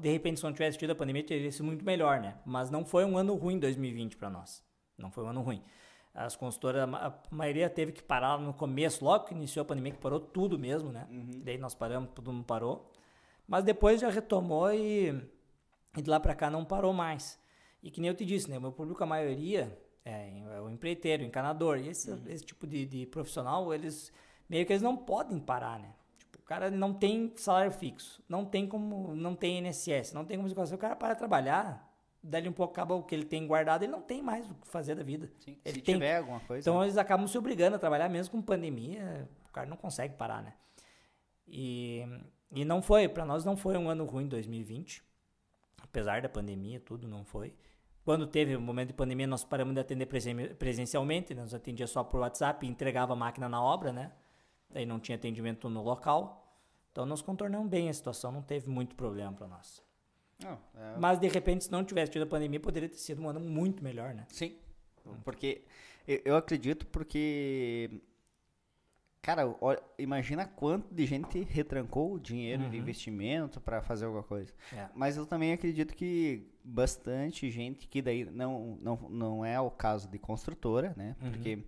De 0.00 0.10
repente, 0.10 0.40
se 0.40 0.44
não 0.44 0.52
tivesse 0.52 0.78
tido 0.78 0.92
a 0.92 0.94
pandemia, 0.94 1.22
teria 1.22 1.52
sido 1.52 1.64
muito 1.64 1.84
melhor, 1.84 2.18
né? 2.20 2.38
Mas 2.46 2.70
não 2.70 2.84
foi 2.84 3.04
um 3.04 3.18
ano 3.18 3.34
ruim 3.34 3.58
2020 3.58 4.16
para 4.16 4.30
nós. 4.30 4.64
Não 4.96 5.10
foi 5.10 5.24
um 5.24 5.28
ano 5.28 5.42
ruim. 5.42 5.62
As 6.16 6.34
consultoras, 6.34 6.82
a 6.82 7.14
maioria 7.30 7.68
teve 7.68 7.92
que 7.92 8.02
parar 8.02 8.38
no 8.38 8.54
começo, 8.54 9.04
logo 9.04 9.26
que 9.26 9.34
iniciou 9.34 9.64
a 9.64 9.66
pandemia, 9.66 9.92
que 9.92 9.98
parou 9.98 10.18
tudo 10.18 10.58
mesmo, 10.58 10.90
né? 10.90 11.06
Uhum. 11.10 11.42
Daí 11.44 11.58
nós 11.58 11.74
paramos, 11.74 12.08
todo 12.14 12.32
mundo 12.32 12.46
parou. 12.46 12.90
Mas 13.46 13.64
depois 13.64 14.00
já 14.00 14.08
retomou 14.08 14.72
e, 14.72 15.10
e 15.94 16.00
de 16.00 16.08
lá 16.08 16.18
para 16.18 16.34
cá 16.34 16.48
não 16.48 16.64
parou 16.64 16.94
mais. 16.94 17.38
E 17.82 17.90
que 17.90 18.00
nem 18.00 18.08
eu 18.08 18.14
te 18.14 18.24
disse, 18.24 18.48
né? 18.48 18.56
O 18.56 18.62
meu 18.62 18.72
público, 18.72 19.04
a 19.04 19.06
maioria, 19.06 19.78
é, 20.06 20.40
é 20.54 20.60
o 20.62 20.70
empreiteiro, 20.70 21.22
o 21.22 21.26
encanador. 21.26 21.76
E 21.76 21.88
esse, 21.88 22.10
uhum. 22.10 22.22
esse 22.28 22.46
tipo 22.46 22.66
de, 22.66 22.86
de, 22.86 23.04
profissional, 23.04 23.74
eles 23.74 24.10
meio 24.48 24.64
que 24.64 24.72
eles 24.72 24.82
não 24.82 24.96
podem 24.96 25.38
parar, 25.38 25.78
né? 25.78 25.92
Tipo, 26.16 26.38
o 26.38 26.42
cara 26.42 26.70
não 26.70 26.94
tem 26.94 27.30
salário 27.36 27.70
fixo, 27.70 28.24
não 28.26 28.42
tem 28.42 28.66
como, 28.66 29.14
não 29.14 29.34
tem 29.34 29.58
INSS, 29.58 30.14
não 30.14 30.24
tem 30.24 30.38
como 30.38 30.48
se 30.48 30.74
o 30.74 30.78
cara 30.78 30.96
para 30.96 31.14
trabalhar, 31.14 31.94
dali 32.26 32.48
um 32.48 32.52
pouco 32.52 32.72
acaba 32.72 32.94
o 32.94 33.02
que 33.02 33.14
ele 33.14 33.24
tem 33.24 33.46
guardado, 33.46 33.84
ele 33.84 33.92
não 33.92 34.02
tem 34.02 34.22
mais 34.22 34.50
o 34.50 34.54
que 34.54 34.66
fazer 34.68 34.94
da 34.94 35.02
vida. 35.02 35.30
Sim, 35.38 35.56
ele 35.64 35.76
se 35.76 35.82
tem. 35.82 35.94
tiver 35.94 36.18
alguma 36.18 36.40
coisa. 36.40 36.60
Então 36.60 36.80
né? 36.80 36.86
eles 36.86 36.96
acabam 36.96 37.26
se 37.26 37.38
obrigando 37.38 37.76
a 37.76 37.78
trabalhar 37.78 38.08
mesmo 38.08 38.32
com 38.32 38.42
pandemia, 38.42 39.28
o 39.48 39.52
cara 39.52 39.68
não 39.68 39.76
consegue 39.76 40.14
parar, 40.14 40.42
né? 40.42 40.52
E, 41.46 42.04
e 42.50 42.64
não 42.64 42.82
foi, 42.82 43.08
para 43.08 43.24
nós 43.24 43.44
não 43.44 43.56
foi 43.56 43.76
um 43.76 43.88
ano 43.88 44.04
ruim 44.04 44.26
2020, 44.26 45.02
apesar 45.82 46.20
da 46.20 46.28
pandemia, 46.28 46.80
tudo 46.80 47.06
não 47.06 47.24
foi. 47.24 47.54
Quando 48.04 48.26
teve 48.26 48.54
o 48.54 48.58
um 48.58 48.62
momento 48.62 48.88
de 48.88 48.94
pandemia, 48.94 49.26
nós 49.26 49.44
paramos 49.44 49.74
de 49.74 49.80
atender 49.80 50.06
presencialmente, 50.58 51.34
né? 51.34 51.42
nós 51.42 51.54
atendia 51.54 51.86
só 51.86 52.04
por 52.04 52.20
WhatsApp 52.20 52.64
e 52.64 52.68
entregava 52.68 53.12
a 53.12 53.16
máquina 53.16 53.48
na 53.48 53.62
obra, 53.62 53.92
né? 53.92 54.12
Daí 54.70 54.86
não 54.86 55.00
tinha 55.00 55.16
atendimento 55.16 55.68
no 55.68 55.82
local. 55.82 56.44
Então 56.92 57.04
nós 57.04 57.20
contornamos 57.20 57.68
bem 57.68 57.88
a 57.88 57.92
situação, 57.92 58.30
não 58.32 58.42
teve 58.42 58.68
muito 58.68 58.94
problema 58.94 59.32
para 59.32 59.48
nós. 59.48 59.85
Não, 60.42 60.58
é- 60.74 60.98
Mas, 60.98 61.18
de 61.18 61.28
repente, 61.28 61.64
se 61.64 61.72
não 61.72 61.84
tivesse 61.84 62.12
tido 62.12 62.22
a 62.22 62.26
pandemia, 62.26 62.60
poderia 62.60 62.88
ter 62.88 62.98
sido 62.98 63.22
um 63.22 63.28
ano 63.28 63.40
muito 63.40 63.82
melhor, 63.82 64.14
né? 64.14 64.26
Sim. 64.28 64.56
Porque 65.24 65.62
eu, 66.06 66.36
acredito 66.36 66.86
porque. 66.86 68.00
Cara, 69.22 69.42
imagina 69.98 70.46
quanto 70.46 70.94
de 70.94 71.04
gente 71.04 71.42
retrancou 71.42 72.12
o 72.14 72.20
dinheiro 72.20 72.62
de 72.70 72.76
Uhum. 72.76 72.82
investimento 72.82 73.60
para 73.60 73.82
fazer 73.82 74.04
alguma 74.04 74.22
coisa. 74.22 74.52
É. 74.72 74.88
Mas 74.94 75.16
eu 75.16 75.26
também 75.26 75.52
acredito 75.52 75.96
que 75.96 76.46
bastante 76.62 77.50
gente 77.50 77.88
que 77.88 78.00
daí 78.00 78.24
não, 78.24 78.78
não, 78.80 78.96
não 79.10 79.44
é 79.44 79.60
o 79.60 79.68
caso 79.68 80.08
de 80.08 80.16
construtora, 80.18 80.94
né? 80.96 81.16
Uhum. 81.20 81.30
Porque 81.32 81.58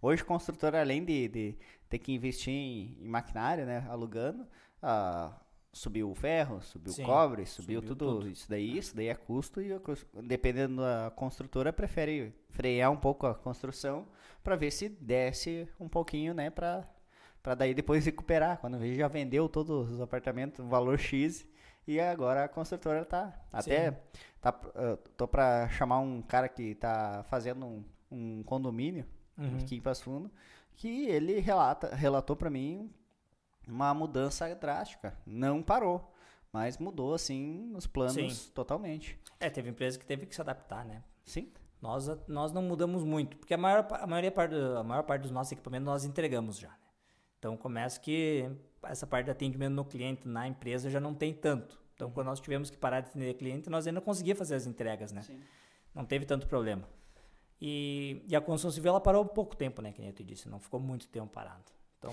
hoje 0.00 0.24
construtora, 0.24 0.80
além 0.80 1.04
de, 1.04 1.26
de 1.28 1.56
ter 1.88 1.98
que 1.98 2.12
investir 2.12 2.52
em, 2.54 2.96
em 3.00 3.08
maquinário, 3.08 3.66
né? 3.66 3.84
Alugando, 3.88 4.46
ah, 4.80 5.36
subiu 5.78 6.10
o 6.10 6.14
ferro, 6.14 6.60
subiu 6.60 6.92
Sim, 6.92 7.02
o 7.02 7.06
cobre, 7.06 7.46
subiu, 7.46 7.80
subiu 7.80 7.96
tudo, 7.96 8.14
tudo. 8.18 8.28
isso 8.28 8.48
daí, 8.48 8.76
isso 8.78 8.94
daí 8.96 9.08
é 9.08 9.14
custo 9.14 9.60
e 9.60 9.70
dependendo 10.22 10.82
da 10.82 11.10
construtora 11.14 11.72
prefere 11.72 12.34
frear 12.50 12.90
um 12.90 12.96
pouco 12.96 13.26
a 13.26 13.34
construção 13.34 14.06
para 14.42 14.56
ver 14.56 14.70
se 14.70 14.88
desce 14.88 15.68
um 15.78 15.88
pouquinho, 15.88 16.34
né? 16.34 16.50
Para 16.50 16.86
para 17.42 17.54
daí 17.54 17.72
depois 17.72 18.04
recuperar. 18.06 18.58
Quando 18.58 18.78
vê, 18.78 18.94
já 18.94 19.08
vendeu 19.08 19.48
todos 19.48 19.90
os 19.90 20.00
apartamentos, 20.00 20.64
valor 20.66 20.98
X, 20.98 21.46
e 21.86 21.98
agora 22.00 22.44
a 22.44 22.48
construtora 22.48 23.04
tá. 23.04 23.40
Até 23.52 23.92
tá, 24.40 24.50
uh, 24.50 24.96
tô 25.16 25.26
para 25.26 25.68
chamar 25.70 26.00
um 26.00 26.20
cara 26.20 26.48
que 26.48 26.74
tá 26.74 27.24
fazendo 27.28 27.64
um, 27.64 27.84
um 28.10 28.42
condomínio 28.42 29.06
Uhum. 29.38 29.58
aqui 29.58 29.76
em 29.76 29.80
Passo 29.80 30.02
Fundo, 30.02 30.30
que 30.74 31.06
ele 31.06 31.38
relata, 31.38 31.94
relatou 31.94 32.34
para 32.34 32.50
mim 32.50 32.90
uma 33.68 33.92
mudança 33.94 34.52
drástica. 34.54 35.16
Não 35.26 35.62
parou, 35.62 36.12
mas 36.52 36.78
mudou 36.78 37.14
assim 37.14 37.72
os 37.74 37.86
planos 37.86 38.14
Sim. 38.14 38.50
totalmente. 38.52 39.18
É, 39.38 39.50
teve 39.50 39.68
empresa 39.68 39.98
que 39.98 40.06
teve 40.06 40.26
que 40.26 40.34
se 40.34 40.40
adaptar, 40.40 40.84
né? 40.84 41.02
Sim. 41.24 41.52
Nós, 41.80 42.08
nós 42.26 42.52
não 42.52 42.62
mudamos 42.62 43.04
muito, 43.04 43.36
porque 43.36 43.54
a 43.54 43.58
maior, 43.58 43.86
a, 43.88 44.06
maioria, 44.06 44.32
a 44.78 44.82
maior 44.82 45.04
parte 45.04 45.22
dos 45.22 45.30
nossos 45.30 45.52
equipamentos 45.52 45.86
nós 45.86 46.04
entregamos 46.04 46.58
já. 46.58 46.68
Né? 46.68 46.74
Então 47.38 47.56
começa 47.56 48.00
que 48.00 48.50
essa 48.82 49.06
parte 49.06 49.26
de 49.26 49.30
atendimento 49.30 49.74
no 49.74 49.84
cliente 49.84 50.26
na 50.26 50.48
empresa 50.48 50.90
já 50.90 50.98
não 50.98 51.14
tem 51.14 51.32
tanto. 51.32 51.80
Então 51.94 52.10
quando 52.10 52.26
nós 52.26 52.40
tivemos 52.40 52.68
que 52.68 52.76
parar 52.76 53.00
de 53.00 53.10
atender 53.10 53.34
cliente, 53.34 53.70
nós 53.70 53.86
ainda 53.86 54.00
conseguia 54.00 54.34
fazer 54.34 54.56
as 54.56 54.66
entregas, 54.66 55.12
né? 55.12 55.22
Sim. 55.22 55.40
Não 55.94 56.04
teve 56.04 56.24
tanto 56.24 56.48
problema. 56.48 56.88
E, 57.60 58.22
e 58.26 58.34
a 58.34 58.40
construção 58.40 58.70
civil 58.70 58.90
ela 58.90 59.00
parou 59.00 59.24
pouco 59.24 59.56
tempo, 59.56 59.80
né? 59.80 59.92
Que 59.92 60.00
nem 60.00 60.10
eu 60.10 60.14
te 60.14 60.24
disse, 60.24 60.48
não 60.48 60.58
ficou 60.58 60.80
muito 60.80 61.08
tempo 61.08 61.28
parado. 61.28 61.64
Então 61.98 62.12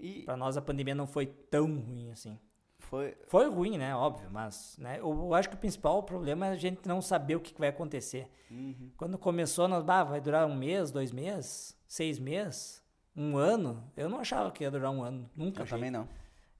E 0.00 0.22
para 0.22 0.36
nós 0.36 0.56
a 0.56 0.62
pandemia 0.62 0.94
não 0.94 1.06
foi 1.06 1.26
tão 1.26 1.78
ruim 1.78 2.10
assim. 2.10 2.38
foi 2.78 3.16
Foi 3.26 3.48
ruim, 3.48 3.78
né? 3.78 3.94
Óbvio, 3.94 4.28
mas 4.30 4.76
né, 4.78 4.98
eu, 4.98 5.34
acho 5.34 5.48
que 5.48 5.54
o 5.54 5.58
principal 5.58 6.02
problema 6.02 6.46
é 6.46 6.50
a 6.50 6.56
gente 6.56 6.86
não 6.86 7.02
saber 7.02 7.36
o 7.36 7.40
que, 7.40 7.58
vai 7.58 7.68
acontecer. 7.68 8.28
Uhum. 8.50 8.90
Quando 8.96 9.18
começou, 9.18 9.68
nós, 9.68 9.84
bah, 9.84 10.04
vai 10.04 10.20
durar 10.20 10.46
um 10.46 10.54
mês, 10.54 10.90
dois 10.90 11.12
meses, 11.12 11.76
seis 11.86 12.18
meses, 12.18 12.82
um 13.14 13.36
ano. 13.36 13.84
Eu 13.96 14.08
não 14.08 14.18
achava 14.18 14.50
que 14.50 14.64
ia 14.64 14.70
durar 14.70 14.90
um 14.90 15.02
ano, 15.02 15.28
nunca 15.36 15.60
eu 15.60 15.64
achei. 15.64 15.76
também 15.76 15.90
não. 15.90 16.08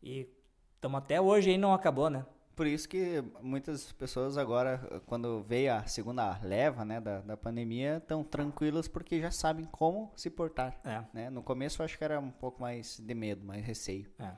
E 0.03 0.29
estamos 0.75 0.99
até 0.99 1.21
hoje 1.21 1.51
aí 1.51 1.59
não 1.59 1.73
acabou, 1.73 2.11
né? 2.11 2.25
Por 2.55 2.67
isso 2.67 2.89
que 2.89 3.23
muitas 3.41 3.91
pessoas 3.93 4.37
agora, 4.37 5.01
quando 5.07 5.43
veio 5.43 5.73
a 5.73 5.87
segunda 5.87 6.39
leva 6.43 6.85
né, 6.85 7.01
da, 7.01 7.21
da 7.21 7.37
pandemia, 7.37 7.97
estão 7.97 8.23
tranquilas 8.23 8.87
porque 8.87 9.21
já 9.21 9.31
sabem 9.31 9.65
como 9.65 10.13
se 10.15 10.29
portar. 10.29 10.79
É, 10.85 11.03
Né? 11.15 11.31
No 11.31 11.43
começo 11.43 11.81
eu 11.81 11.85
acho 11.85 11.97
que 11.97 12.05
era 12.05 12.21
um 12.21 12.31
pouco 12.31 12.61
mais 12.61 12.99
de 12.99 13.15
medo, 13.15 13.45
mais 13.47 13.65
receio. 13.65 14.07
é. 14.19 14.33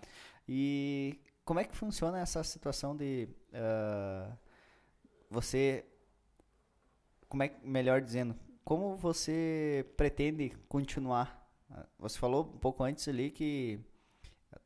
E 0.49 1.21
como 1.45 1.61
é 1.61 1.65
que 1.65 1.75
funciona 1.77 2.19
essa 2.21 2.43
situação 2.43 2.97
de 2.97 3.29
ah, 3.53 4.37
você, 5.31 5.85
como 7.29 7.43
é 7.43 7.49
que, 7.49 7.67
melhor 7.67 8.01
dizendo, 8.01 8.37
como 8.65 8.97
você 8.97 9.85
pretende 9.97 10.51
continuar? 10.69 11.49
Ah, 11.71 11.87
Você 11.99 12.19
falou 12.19 12.45
um 12.45 12.59
pouco 12.59 12.83
antes 12.85 13.07
ali 13.09 13.31
que 13.31 13.81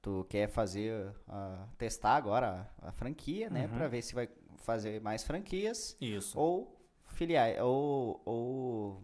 tu 0.03 0.27
quer 0.29 0.49
fazer, 0.49 1.13
ah, 1.29 1.67
testar 1.79 2.17
agora 2.17 2.71
a, 2.83 2.89
a 2.89 2.93
franquia, 2.93 3.49
né, 3.51 3.63
Uhum. 3.67 3.77
para 3.79 3.89
ver 3.89 4.03
se 4.03 4.15
vai 4.15 4.29
fazer 4.59 5.01
mais 5.01 5.23
franquias 5.25 5.97
Isso. 6.01 6.39
ou 6.39 6.77
filiais, 7.07 7.61
ou, 7.61 8.21
ou 8.25 9.03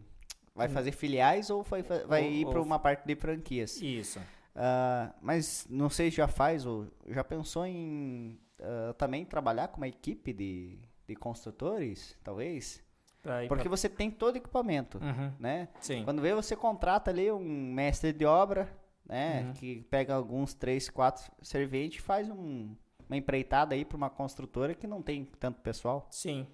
vai 0.54 0.68
fazer 0.68 0.92
filiais 0.92 1.50
ou 1.50 1.62
vai, 1.62 1.82
vai 1.82 2.22
Hum. 2.22 2.26
Ou- 2.26 2.32
ir 2.32 2.46
para 2.46 2.60
uma 2.62 2.78
parte 2.78 3.06
de 3.06 3.14
franquias. 3.16 3.80
Isso. 3.80 4.20
Ah, 4.54 5.14
mas 5.22 5.66
não 5.70 5.88
sei 5.88 6.10
se 6.10 6.18
já 6.18 6.28
faz 6.28 6.66
ou 6.66 6.86
já 7.08 7.24
pensou 7.24 7.64
em 7.66 8.38
ah, 8.60 8.92
também 8.98 9.24
trabalhar 9.24 9.68
com 9.68 9.78
uma 9.78 9.88
equipe 9.88 10.32
de, 10.32 10.78
de 11.06 11.16
construtores, 11.16 12.16
talvez? 12.22 12.82
Porque 13.48 13.62
pra- 13.62 13.70
você 13.70 13.88
tem 13.88 14.10
todo 14.10 14.36
equipamento, 14.36 14.98
Uhum. 14.98 15.32
né? 15.38 15.68
Sim. 15.80 16.02
Quando 16.04 16.20
vê, 16.20 16.34
você 16.34 16.56
contrata 16.56 17.10
ali 17.10 17.30
um 17.30 17.72
mestre 17.72 18.12
de 18.12 18.24
obra, 18.26 18.68
né? 19.06 19.42
Uhum. 19.46 19.52
Que 19.54 19.82
pega 19.90 20.14
alguns 20.14 20.54
três, 20.54 20.88
quatro 20.88 21.30
serventes 21.42 21.98
e 21.98 22.02
faz 22.02 22.28
um- 22.30 22.74
uma 23.08 23.16
empreitada 23.16 23.74
aí 23.74 23.84
para 23.84 23.96
uma 23.96 24.08
construtora 24.10 24.74
que 24.74 24.86
não 24.86 25.02
tem 25.02 25.24
tanto 25.38 25.60
pessoal. 25.60 26.06
Sim. 26.10 26.46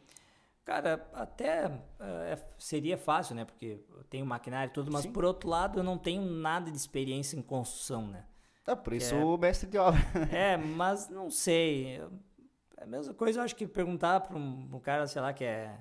Cara, 0.64 1.08
até 1.14 1.70
é- 2.00 2.38
seria 2.58 2.98
fácil, 2.98 3.34
né? 3.34 3.44
Porque 3.44 3.80
eu 3.96 4.04
tenho 4.04 4.26
maquinário 4.26 4.70
e 4.70 4.72
tudo, 4.74 4.90
mas 4.92 5.02
Sim. 5.02 5.12
por 5.12 5.24
outro 5.24 5.48
lado 5.48 5.78
eu 5.78 5.82
não 5.82 5.96
tenho 5.96 6.20
nada 6.22 6.70
de 6.70 6.76
experiência 6.76 7.36
em 7.38 7.42
construção, 7.42 8.06
né? 8.08 8.24
Ah, 8.66 8.76
por 8.76 8.92
isso 8.92 9.14
É. 9.14 9.24
o 9.24 9.38
mestre 9.38 9.66
de 9.70 9.78
obra. 9.78 9.98
É, 10.30 10.58
mas 10.58 11.08
não 11.08 11.30
sei. 11.30 12.02
É 12.76 12.82
a 12.84 12.86
mesma 12.86 13.14
coisa, 13.14 13.38
eu 13.40 13.44
acho 13.44 13.56
que 13.56 13.66
perguntar 13.66 14.20
para 14.20 14.36
um, 14.36 14.68
um 14.74 14.78
cara, 14.78 15.06
sei 15.06 15.22
lá, 15.22 15.32
que 15.32 15.42
é, 15.42 15.74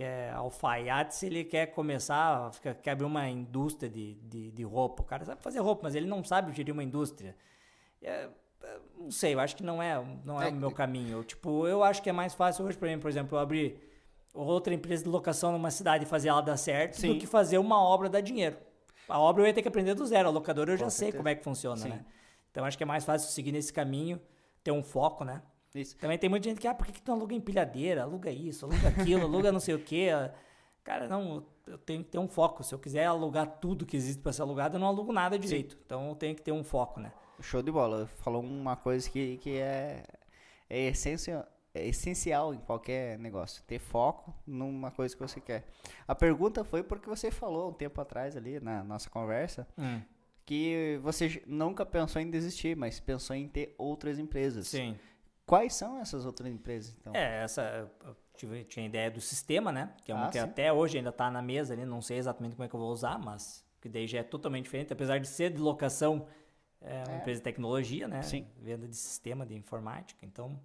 que 0.00 0.04
é 0.04 0.30
alfaiate, 0.30 1.14
se 1.14 1.26
ele 1.26 1.44
quer 1.44 1.66
começar, 1.66 2.50
fica- 2.54 2.72
quer 2.72 2.92
abrir 2.92 3.04
uma 3.04 3.28
indústria 3.28 3.86
de, 3.90 4.14
de, 4.14 4.50
de 4.50 4.62
roupa. 4.62 5.02
O 5.02 5.04
cara 5.04 5.26
sabe 5.26 5.42
fazer 5.42 5.58
roupa, 5.58 5.82
mas 5.82 5.94
ele 5.94 6.06
não 6.06 6.24
sabe 6.24 6.50
gerir 6.54 6.72
uma 6.72 6.82
indústria. 6.82 7.36
É, 8.00 8.30
é, 8.62 8.78
não 8.98 9.10
sei, 9.10 9.34
eu 9.34 9.40
acho 9.40 9.54
que 9.54 9.62
não 9.62 9.82
é, 9.82 10.02
não 10.24 10.40
é, 10.40 10.46
É, 10.46 10.48
o 10.48 10.54
meu 10.54 10.70
caminho. 10.70 11.18
Eu, 11.18 11.22
tipo, 11.24 11.66
eu 11.66 11.84
acho 11.84 12.02
que 12.02 12.08
é 12.08 12.12
mais 12.14 12.32
fácil 12.32 12.64
hoje, 12.64 12.78
para 12.78 12.88
mim, 12.88 12.98
por 12.98 13.10
exemplo, 13.10 13.36
eu 13.36 13.42
abrir 13.42 13.78
outra 14.32 14.72
empresa 14.72 15.04
de 15.04 15.10
locação 15.10 15.52
numa 15.52 15.70
cidade 15.70 16.04
e 16.04 16.06
fazer 16.06 16.30
ela 16.30 16.40
dar 16.40 16.56
certo 16.56 16.94
Sim. 16.94 17.12
do 17.12 17.18
que 17.18 17.26
fazer 17.26 17.58
uma 17.58 17.78
obra 17.82 18.08
dar 18.08 18.22
dinheiro. 18.22 18.56
A 19.06 19.18
obra 19.18 19.42
eu 19.42 19.48
ia 19.48 19.52
ter 19.52 19.60
que 19.60 19.68
aprender 19.68 19.92
do 19.92 20.06
zero, 20.06 20.28
a 20.28 20.32
locadora 20.32 20.72
eu 20.72 20.78
já 20.78 20.84
Com 20.84 20.90
sei 20.90 21.06
certeza. 21.08 21.16
como 21.18 21.28
é 21.28 21.34
que 21.34 21.44
funciona, 21.44 21.84
né? 21.84 22.06
Então 22.50 22.64
acho 22.64 22.78
que 22.78 22.82
é 22.84 22.86
mais 22.86 23.04
fácil 23.04 23.28
seguir 23.28 23.52
nesse 23.52 23.70
caminho, 23.70 24.18
ter 24.64 24.70
um 24.72 24.82
foco, 24.82 25.24
né? 25.24 25.42
Isso. 25.74 25.96
Também 25.96 26.18
tem 26.18 26.28
muita 26.28 26.48
gente 26.48 26.60
que, 26.60 26.66
ah, 26.66 26.74
por 26.74 26.86
que, 26.86 26.92
que 26.92 27.02
tu 27.02 27.12
aluga 27.12 27.34
empilhadeira? 27.34 28.02
Aluga 28.02 28.30
isso, 28.30 28.66
aluga 28.66 28.88
aquilo, 28.88 29.22
aluga 29.22 29.52
não 29.52 29.60
sei 29.60 29.74
o 29.74 29.78
quê. 29.78 30.08
Cara, 30.82 31.08
não, 31.08 31.46
eu 31.66 31.78
tenho 31.78 32.02
que 32.02 32.10
ter 32.10 32.18
um 32.18 32.26
foco. 32.26 32.64
Se 32.64 32.74
eu 32.74 32.78
quiser 32.78 33.04
alugar 33.04 33.46
tudo 33.60 33.86
que 33.86 33.96
existe 33.96 34.20
para 34.20 34.32
ser 34.32 34.42
alugado, 34.42 34.76
eu 34.76 34.80
não 34.80 34.88
alugo 34.88 35.12
nada 35.12 35.38
direito. 35.38 35.78
Então 35.84 36.08
eu 36.08 36.14
tenho 36.16 36.34
que 36.34 36.42
ter 36.42 36.52
um 36.52 36.64
foco, 36.64 36.98
né? 36.98 37.12
Show 37.40 37.62
de 37.62 37.70
bola. 37.70 38.06
Falou 38.06 38.42
uma 38.42 38.76
coisa 38.76 39.08
que, 39.08 39.36
que 39.38 39.58
é, 39.58 40.02
é, 40.68 40.88
essencial, 40.88 41.46
é 41.74 41.86
essencial 41.86 42.52
em 42.54 42.58
qualquer 42.58 43.18
negócio. 43.18 43.62
Ter 43.64 43.78
foco 43.78 44.34
numa 44.46 44.90
coisa 44.90 45.14
que 45.14 45.20
você 45.20 45.40
quer. 45.40 45.66
A 46.08 46.14
pergunta 46.14 46.64
foi 46.64 46.82
porque 46.82 47.08
você 47.08 47.30
falou 47.30 47.70
um 47.70 47.74
tempo 47.74 48.00
atrás 48.00 48.36
ali 48.36 48.58
na 48.58 48.82
nossa 48.82 49.08
conversa 49.08 49.68
que 50.50 50.98
você 51.00 51.40
nunca 51.46 51.86
pensou 51.86 52.20
em 52.20 52.28
desistir, 52.28 52.76
mas 52.76 52.98
pensou 52.98 53.36
em 53.36 53.46
ter 53.46 53.72
outras 53.78 54.18
empresas. 54.18 54.66
Sim. 54.66 54.96
Quais 55.50 55.74
são 55.74 55.98
essas 55.98 56.24
outras 56.24 56.48
empresas, 56.50 56.94
então? 56.98 57.12
É, 57.14 57.42
essa. 57.42 57.90
Eu 58.04 58.16
tive, 58.36 58.64
tinha 58.64 58.86
ideia 58.86 59.10
do 59.10 59.20
sistema, 59.20 59.72
né? 59.72 59.92
Que 60.04 60.12
é 60.12 60.14
uma 60.14 60.26
Ah, 60.26 60.30
que 60.30 60.38
sim. 60.38 60.44
até 60.44 60.72
hoje 60.72 60.98
ainda 60.98 61.10
tá 61.10 61.28
na 61.30 61.42
mesa 61.42 61.74
ali, 61.74 61.84
não 61.84 62.00
sei 62.00 62.18
exatamente 62.18 62.54
como 62.54 62.64
é 62.64 62.68
que 62.68 62.74
eu 62.76 62.80
vou 62.80 62.90
usar, 62.92 63.18
mas 63.18 63.64
que 63.80 63.88
daí 63.88 64.06
já 64.06 64.20
é 64.20 64.22
totalmente 64.22 64.64
diferente, 64.64 64.92
apesar 64.92 65.18
de 65.18 65.26
ser 65.26 65.50
de 65.50 65.58
locação, 65.58 66.26
é 66.80 67.02
uma 67.04 67.14
É. 67.14 67.18
empresa 67.18 67.40
de 67.40 67.44
tecnologia, 67.44 68.06
né? 68.06 68.22
Sim. 68.22 68.46
Venda 68.58 68.86
de 68.86 68.94
sistema 68.96 69.44
de 69.44 69.54
informática, 69.56 70.24
então 70.24 70.58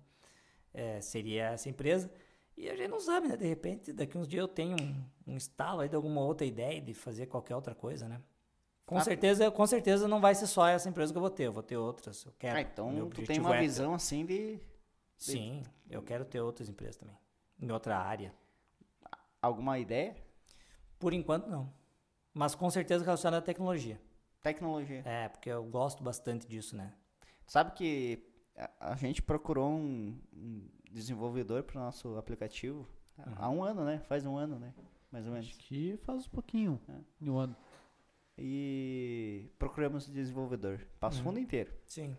é, 0.73 1.01
seria 1.01 1.45
essa 1.51 1.67
empresa. 1.67 2.11
E 2.55 2.69
a 2.69 2.75
gente 2.75 2.89
não 2.89 2.99
sabe, 2.99 3.27
né? 3.27 3.35
De 3.35 3.47
repente, 3.47 3.91
daqui 3.91 4.17
uns 4.17 4.27
dias 4.27 4.41
eu 4.41 4.47
tenho 4.47 4.77
um, 4.79 5.33
um 5.33 5.35
estalo 5.35 5.81
aí 5.81 5.89
de 5.89 5.95
alguma 5.95 6.21
outra 6.21 6.45
ideia 6.45 6.79
de 6.79 6.93
fazer 6.93 7.25
qualquer 7.25 7.55
outra 7.55 7.73
coisa, 7.73 8.07
né? 8.07 8.21
Com 8.85 8.97
Ah, 8.97 9.01
certeza, 9.03 9.49
com 9.49 9.65
certeza 9.65 10.07
não 10.07 10.21
vai 10.21 10.35
ser 10.35 10.45
só 10.45 10.67
essa 10.67 10.87
empresa 10.87 11.11
que 11.11 11.17
eu 11.17 11.21
vou 11.21 11.29
ter, 11.31 11.45
eu 11.47 11.51
vou 11.51 11.63
ter 11.63 11.75
outras. 11.75 12.23
Eu 12.23 12.31
quero. 12.37 12.55
Ah, 12.57 12.61
então 12.61 13.09
tu 13.09 13.23
tem 13.23 13.39
uma 13.39 13.49
é 13.55 13.59
ter- 13.59 13.63
visão 13.63 13.93
assim 13.95 14.23
de 14.25 14.59
Sim, 15.17 15.63
eu 15.89 16.01
quero 16.01 16.25
ter 16.25 16.39
outras 16.41 16.69
empresas 16.69 16.97
também. 16.97 17.17
Em 17.59 17.71
outra 17.71 17.97
área. 17.97 18.33
alguma 19.41 19.79
ideia? 19.79 20.15
Por 20.99 21.13
enquanto, 21.13 21.47
não. 21.47 21.71
Mas 22.33 22.53
com 22.55 22.69
certeza 22.69 23.03
relacionada 23.03 23.41
à 23.41 23.45
tecnologia. 23.45 24.01
Tecnologia. 24.41 25.01
É, 25.05 25.29
porque 25.29 25.49
eu 25.49 25.63
gosto 25.63 26.03
bastante 26.03 26.47
disso, 26.47 26.75
né? 26.75 26.93
Sabe 27.47 27.71
que 27.71 28.27
a, 28.79 28.95
gente 28.95 29.21
procurou 29.21 29.69
um, 29.71 30.19
um 30.33 30.67
desenvolvedor 30.91 31.63
para 31.63 31.79
o 31.79 31.83
nosso 31.83 32.17
aplicativo 32.17 32.87
há 33.37 33.49
um 33.49 33.63
ano, 33.63 33.83
né? 33.83 33.99
Faz 33.99 34.25
um 34.25 34.37
ano, 34.37 34.59
né? 34.59 34.73
Mais 35.11 35.25
ou 35.25 35.31
menos. 35.31 35.47
Acho 35.47 35.57
que 35.59 35.97
faz 36.03 36.25
um 36.27 36.29
pouquinho. 36.29 36.79
É. 36.89 37.25
em 37.25 37.29
um 37.29 37.37
ano. 37.37 37.55
E 38.37 39.49
procuramos 39.57 40.07
desenvolvedor. 40.09 40.85
Passo 40.99 41.19
Uhum. 41.19 41.25
fundo 41.25 41.39
inteiro. 41.39 41.73
Sim. 41.85 42.15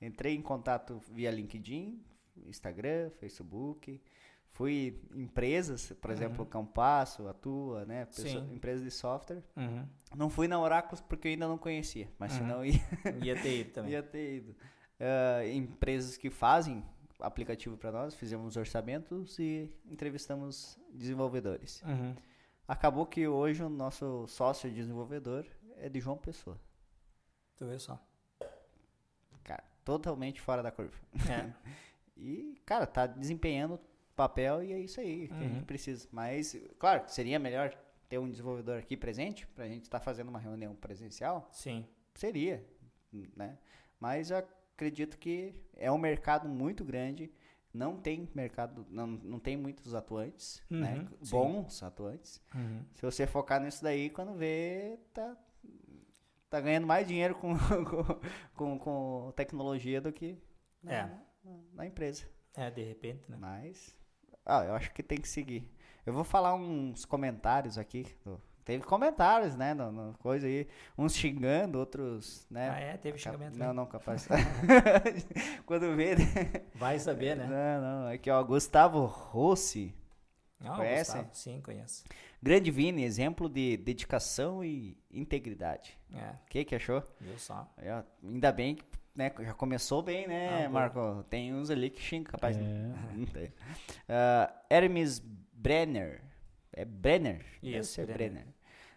Entrei 0.00 0.34
em 0.34 0.42
contato 0.42 1.00
via 1.10 1.30
LinkedIn, 1.30 2.04
Instagram, 2.46 3.10
Facebook. 3.10 4.00
Fui 4.48 5.02
em 5.14 5.22
empresas, 5.22 5.92
por 6.00 6.10
Uhum. 6.10 6.16
exemplo, 6.16 6.46
Campasso, 6.46 7.28
Atua, 7.28 7.84
né? 7.84 8.06
pessoa- 8.06 8.28
Sim. 8.44 8.54
empresas 8.54 8.82
de 8.82 8.90
software. 8.90 9.42
Uhum. 9.54 9.86
Não 10.16 10.30
fui 10.30 10.48
na 10.48 10.58
Oráculos 10.58 11.00
porque 11.02 11.28
eu 11.28 11.32
ainda 11.32 11.46
não 11.46 11.58
conhecia, 11.58 12.08
mas 12.18 12.32
Uhum. 12.32 12.38
senão 12.38 12.64
ia, 12.64 12.72
Ia 13.22 13.42
ter 13.42 13.60
ido 13.60 13.72
também. 13.72 13.92
ia 13.92 14.02
ter 14.02 14.36
ido. 14.36 14.56
Ah, 14.98 15.46
empresas 15.46 16.16
que 16.16 16.30
fazem 16.30 16.82
aplicativo 17.20 17.76
para 17.76 17.92
nós, 17.92 18.14
fizemos 18.14 18.56
orçamentos 18.56 19.38
e 19.38 19.70
entrevistamos 19.90 20.78
desenvolvedores. 20.92 21.82
Uhum. 21.82 22.14
Acabou 22.66 23.04
que 23.06 23.28
hoje 23.28 23.62
o 23.62 23.68
nosso 23.68 24.26
sócio 24.26 24.70
desenvolvedor 24.70 25.46
é 25.76 25.88
de 25.90 26.00
João 26.00 26.16
Pessoa. 26.16 26.58
Tu 27.56 27.66
vê 27.66 27.78
só. 27.78 28.00
Cara, 29.44 29.62
totalmente 29.84 30.40
fora 30.40 30.62
da 30.62 30.70
curva. 30.70 30.96
É. 31.30 31.52
E, 32.16 32.54
cara, 32.64 32.86
tá 32.86 33.06
desempenhando 33.06 33.78
papel 34.14 34.62
e 34.62 34.72
é 34.72 34.78
isso 34.78 35.00
aí 35.00 35.28
que 35.28 35.34
a 35.34 35.38
gente 35.48 35.58
Uhum. 35.58 35.64
precisa. 35.64 36.08
Mas, 36.10 36.56
claro, 36.78 37.04
seria 37.08 37.38
melhor 37.38 37.76
ter 38.08 38.18
um 38.18 38.30
desenvolvedor 38.30 38.78
aqui 38.78 38.96
presente 38.96 39.46
pra 39.48 39.66
gente 39.68 39.82
estar 39.82 40.00
fazendo 40.00 40.28
uma 40.28 40.38
reunião 40.38 40.74
presencial. 40.74 41.48
Sim. 41.52 41.86
Seria, 42.14 42.64
né? 43.36 43.58
Mas 44.00 44.30
eu 44.30 44.38
acredito 44.38 45.18
que 45.18 45.54
é 45.74 45.90
um 45.92 45.98
mercado 45.98 46.48
muito 46.48 46.84
grande. 46.84 47.30
Não 47.74 47.98
tem 47.98 48.26
mercado, 48.34 48.86
não, 48.88 49.06
não 49.06 49.38
tem 49.38 49.54
muitos 49.54 49.94
atuantes, 49.94 50.62
né? 50.70 50.94
Uhum, 50.98 51.24
sim. 51.24 51.30
Bons 51.30 51.82
atuantes. 51.82 52.40
Uhum. 52.54 52.82
Se 52.94 53.02
você 53.02 53.26
focar 53.26 53.60
nisso 53.60 53.82
daí, 53.82 54.08
quando 54.08 54.32
vê, 54.32 54.98
tá, 55.12 55.36
tá 56.48 56.58
ganhando 56.60 56.86
mais 56.86 57.06
dinheiro 57.06 57.34
com, 57.34 57.52
com, 58.56 58.78
com, 58.78 58.78
com 58.78 59.32
tecnologia 59.36 60.00
do 60.00 60.10
que 60.10 60.38
É. 60.86 61.02
na- 61.02 61.25
na 61.72 61.86
empresa. 61.86 62.24
É, 62.54 62.70
de 62.70 62.82
repente, 62.82 63.30
né? 63.30 63.36
Mas, 63.38 63.94
ah, 64.44 64.64
eu 64.64 64.74
acho 64.74 64.92
que 64.92 65.02
tem 65.02 65.18
que 65.20 65.28
seguir. 65.28 65.70
Eu 66.04 66.12
vou 66.12 66.24
falar 66.24 66.54
uns 66.54 67.04
comentários 67.04 67.76
aqui. 67.78 68.06
do- 68.24 68.40
teve 68.64 68.82
comentários, 68.84 69.54
né, 69.54 69.74
no, 69.74 69.92
no 69.92 70.14
coisa 70.18 70.46
aí. 70.46 70.66
Uns 70.98 71.14
xingando, 71.14 71.78
outros, 71.78 72.46
né. 72.50 72.70
Ah, 72.70 72.80
é? 72.80 72.96
Teve 72.96 73.18
xingamento. 73.18 73.56
Não, 73.58 73.66
né? 73.68 73.72
não, 73.72 73.86
capaz. 73.86 74.26
Quando 75.66 75.94
vê, 75.96 76.16
né? 76.16 76.24
Vai 76.74 76.98
saber, 76.98 77.36
né? 77.36 77.46
Não, 77.46 77.82
não. 78.04 78.08
Aqui, 78.12 78.30
ó, 78.30 78.42
Gustavo 78.42 79.04
Rossi. 79.04 79.94
Não, 80.60 80.76
Conhece? 80.76 81.12
Gustavo, 81.12 81.34
Sim, 81.34 81.60
conheço. 81.60 82.04
Grande 82.42 82.70
Vini, 82.70 83.04
exemplo 83.04 83.48
de 83.48 83.76
dedicação 83.76 84.64
e 84.64 84.96
integridade. 85.10 85.98
É, 86.14 86.30
O 86.30 86.46
que 86.48 86.64
que 86.64 86.74
achou? 86.74 87.02
viu 87.20 87.38
só. 87.38 87.70
Ainda 88.22 88.50
bem 88.52 88.76
que 88.76 88.84
né, 89.16 89.32
já 89.40 89.54
começou 89.54 90.02
bem, 90.02 90.26
né, 90.28 90.66
Ah. 90.66 90.68
Marco? 90.68 91.24
Tem 91.30 91.54
uns 91.54 91.70
ali 91.70 91.90
que 91.90 92.00
xingam, 92.00 92.30
capaz. 92.32 92.56
É. 92.56 92.60
Não 93.14 93.26
tem. 93.26 93.52
Ah, 94.08 94.52
Hermes 94.70 95.18
Brenner. 95.52 96.22
É 96.72 96.84
Brenner? 96.84 97.44
Isso, 97.62 98.00
Brenner. 98.02 98.16
Brenner. 98.32 98.46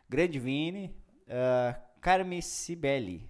Grande 0.09 0.39
Vini. 0.39 0.95
Uh, 1.27 1.79
Carme 2.01 2.41
Sibeli. 2.41 3.29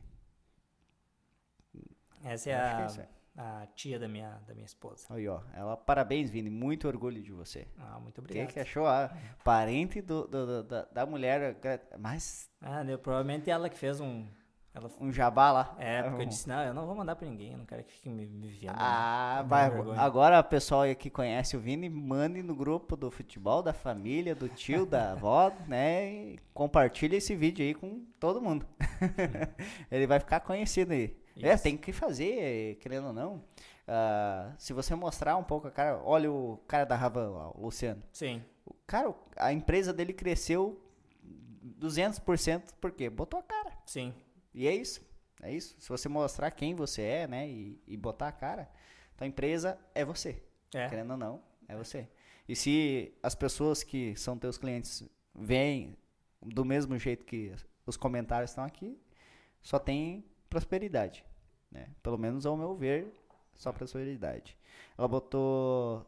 Essa 2.24 2.50
é 2.50 2.54
que 2.54 3.00
é 3.02 3.08
a, 3.42 3.62
a 3.62 3.68
tia 3.68 3.98
da 4.00 4.08
minha, 4.08 4.30
da 4.48 4.54
minha 4.54 4.66
esposa. 4.66 5.06
Aí, 5.10 5.28
ó. 5.28 5.42
Ela, 5.54 5.78
parabéns, 5.78 6.30
Vini. 6.30 6.50
Muito 6.50 6.88
orgulho 6.88 7.22
de 7.22 7.32
você. 7.32 7.68
Ah, 7.78 8.00
muito 8.00 8.16
que, 8.16 8.20
obrigado. 8.22 8.48
que 8.54 8.60
achou? 8.60 8.86
Ah, 8.86 9.16
parente 9.44 10.02
do, 10.02 10.28
do- 10.28 10.46
do- 10.46 10.64
da, 10.64 10.86
da 10.86 11.06
mulher. 11.06 11.58
Mas 11.98 12.50
Ah, 12.62 12.84
deu, 12.84 13.00
provavelmente 13.00 13.50
ela 13.50 13.70
que 13.70 13.78
fez 13.78 14.00
um. 14.02 14.28
Ela, 14.74 14.90
um 15.02 15.12
jabá 15.12 15.52
lá. 15.52 15.76
é, 15.80 16.04
porque 16.04 16.22
eu 16.22 16.26
disse, 16.28 16.48
não, 16.48 16.62
eu 16.64 16.74
não 16.74 16.86
vou 16.86 16.96
mandar 16.96 17.16
pra 17.16 17.28
ninguém, 17.28 17.52
eu 17.54 17.58
não 17.58 17.66
quero 17.66 17.84
que 17.84 17.92
fique 17.92 18.08
me, 18.08 18.28
me 18.28 18.50
vendo. 18.50 18.74
Ah, 18.76 19.40
Não 19.42 19.50
vai. 19.50 19.98
Agora, 19.98 20.40
o 20.40 20.44
pessoal 20.44 20.84
que 20.96 21.10
conhece 21.10 21.58
o 21.58 21.60
Vini, 21.60 21.90
mande 21.90 22.44
no 22.44 22.56
grupo 22.56 22.96
do 22.96 23.10
futebol, 23.10 23.64
da 23.64 23.74
família, 23.74 24.36
do 24.36 24.48
tio, 24.48 24.86
da 24.86 25.14
avó, 25.14 25.52
né? 25.68 26.12
E 26.14 26.40
compartilha 26.54 27.16
esse 27.18 27.36
vídeo 27.36 27.66
aí 27.66 27.74
com 27.74 28.06
todo 28.20 28.40
mundo. 28.42 28.66
Ele 29.92 30.06
vai 30.06 30.20
ficar 30.20 30.40
conhecido 30.42 30.94
aí. 30.94 31.18
É, 31.42 31.54
Isso. 31.54 31.64
tem 31.64 31.76
que 31.76 31.92
fazer, 31.92 32.76
querendo 32.76 33.08
ou 33.08 33.14
não. 33.14 33.44
Ah, 33.88 34.54
se 34.60 34.72
você 34.72 34.94
mostrar 34.94 35.36
um 35.36 35.44
pouco 35.44 35.68
a 35.68 35.72
cara, 35.72 36.00
olha 36.04 36.32
o 36.32 36.58
cara 36.68 36.86
da 36.86 36.96
Ravan 36.96 37.30
lá, 37.32 37.50
o 37.56 37.62
Luciano. 37.64 38.04
Sim, 38.14 38.44
O 38.66 38.76
cara, 38.86 39.12
a 39.36 39.52
empresa 39.52 39.92
dele 39.92 40.14
cresceu 40.14 40.80
200%, 41.80 42.74
por 42.80 42.92
quê? 42.92 43.10
Botou 43.10 43.40
a 43.40 43.44
cara. 43.44 43.72
sim. 43.86 44.14
E 44.60 44.68
é 44.68 44.76
isso. 44.76 45.00
É 45.42 45.54
isso. 45.54 45.74
Se 45.80 45.88
você 45.88 46.10
mostrar 46.10 46.52
quem 46.52 46.76
você 46.76 47.02
é, 47.02 47.28
né? 47.30 47.48
E, 47.48 47.82
e 47.88 47.96
botar 47.96 48.28
a 48.28 48.32
cara, 48.34 48.70
então 49.16 49.26
a 49.26 49.30
empresa 49.30 49.80
é 49.96 50.04
você. 50.04 50.44
É. 50.74 50.90
Querendo 50.90 51.12
ou 51.12 51.18
não, 51.18 51.42
é 51.66 51.78
você. 51.78 52.10
E 52.46 52.58
se 52.58 53.18
as 53.24 53.34
pessoas 53.36 53.84
que 53.84 54.14
são 54.18 54.38
teus 54.38 54.58
clientes 54.58 55.08
veem 55.34 55.98
do 56.42 56.66
mesmo 56.66 56.98
jeito 56.98 57.24
que 57.24 57.56
os 57.86 57.96
comentários 57.96 58.52
estão 58.52 58.66
aqui, 58.66 59.00
só 59.62 59.80
tem 59.80 60.26
prosperidade. 60.50 61.24
Né? 61.72 61.88
Pelo 62.04 62.18
menos 62.18 62.46
ao 62.46 62.58
meu 62.58 62.76
ver, 62.76 63.08
só 63.56 63.72
prosperidade. 63.72 64.58
Ela 64.98 65.08
botou 65.08 66.06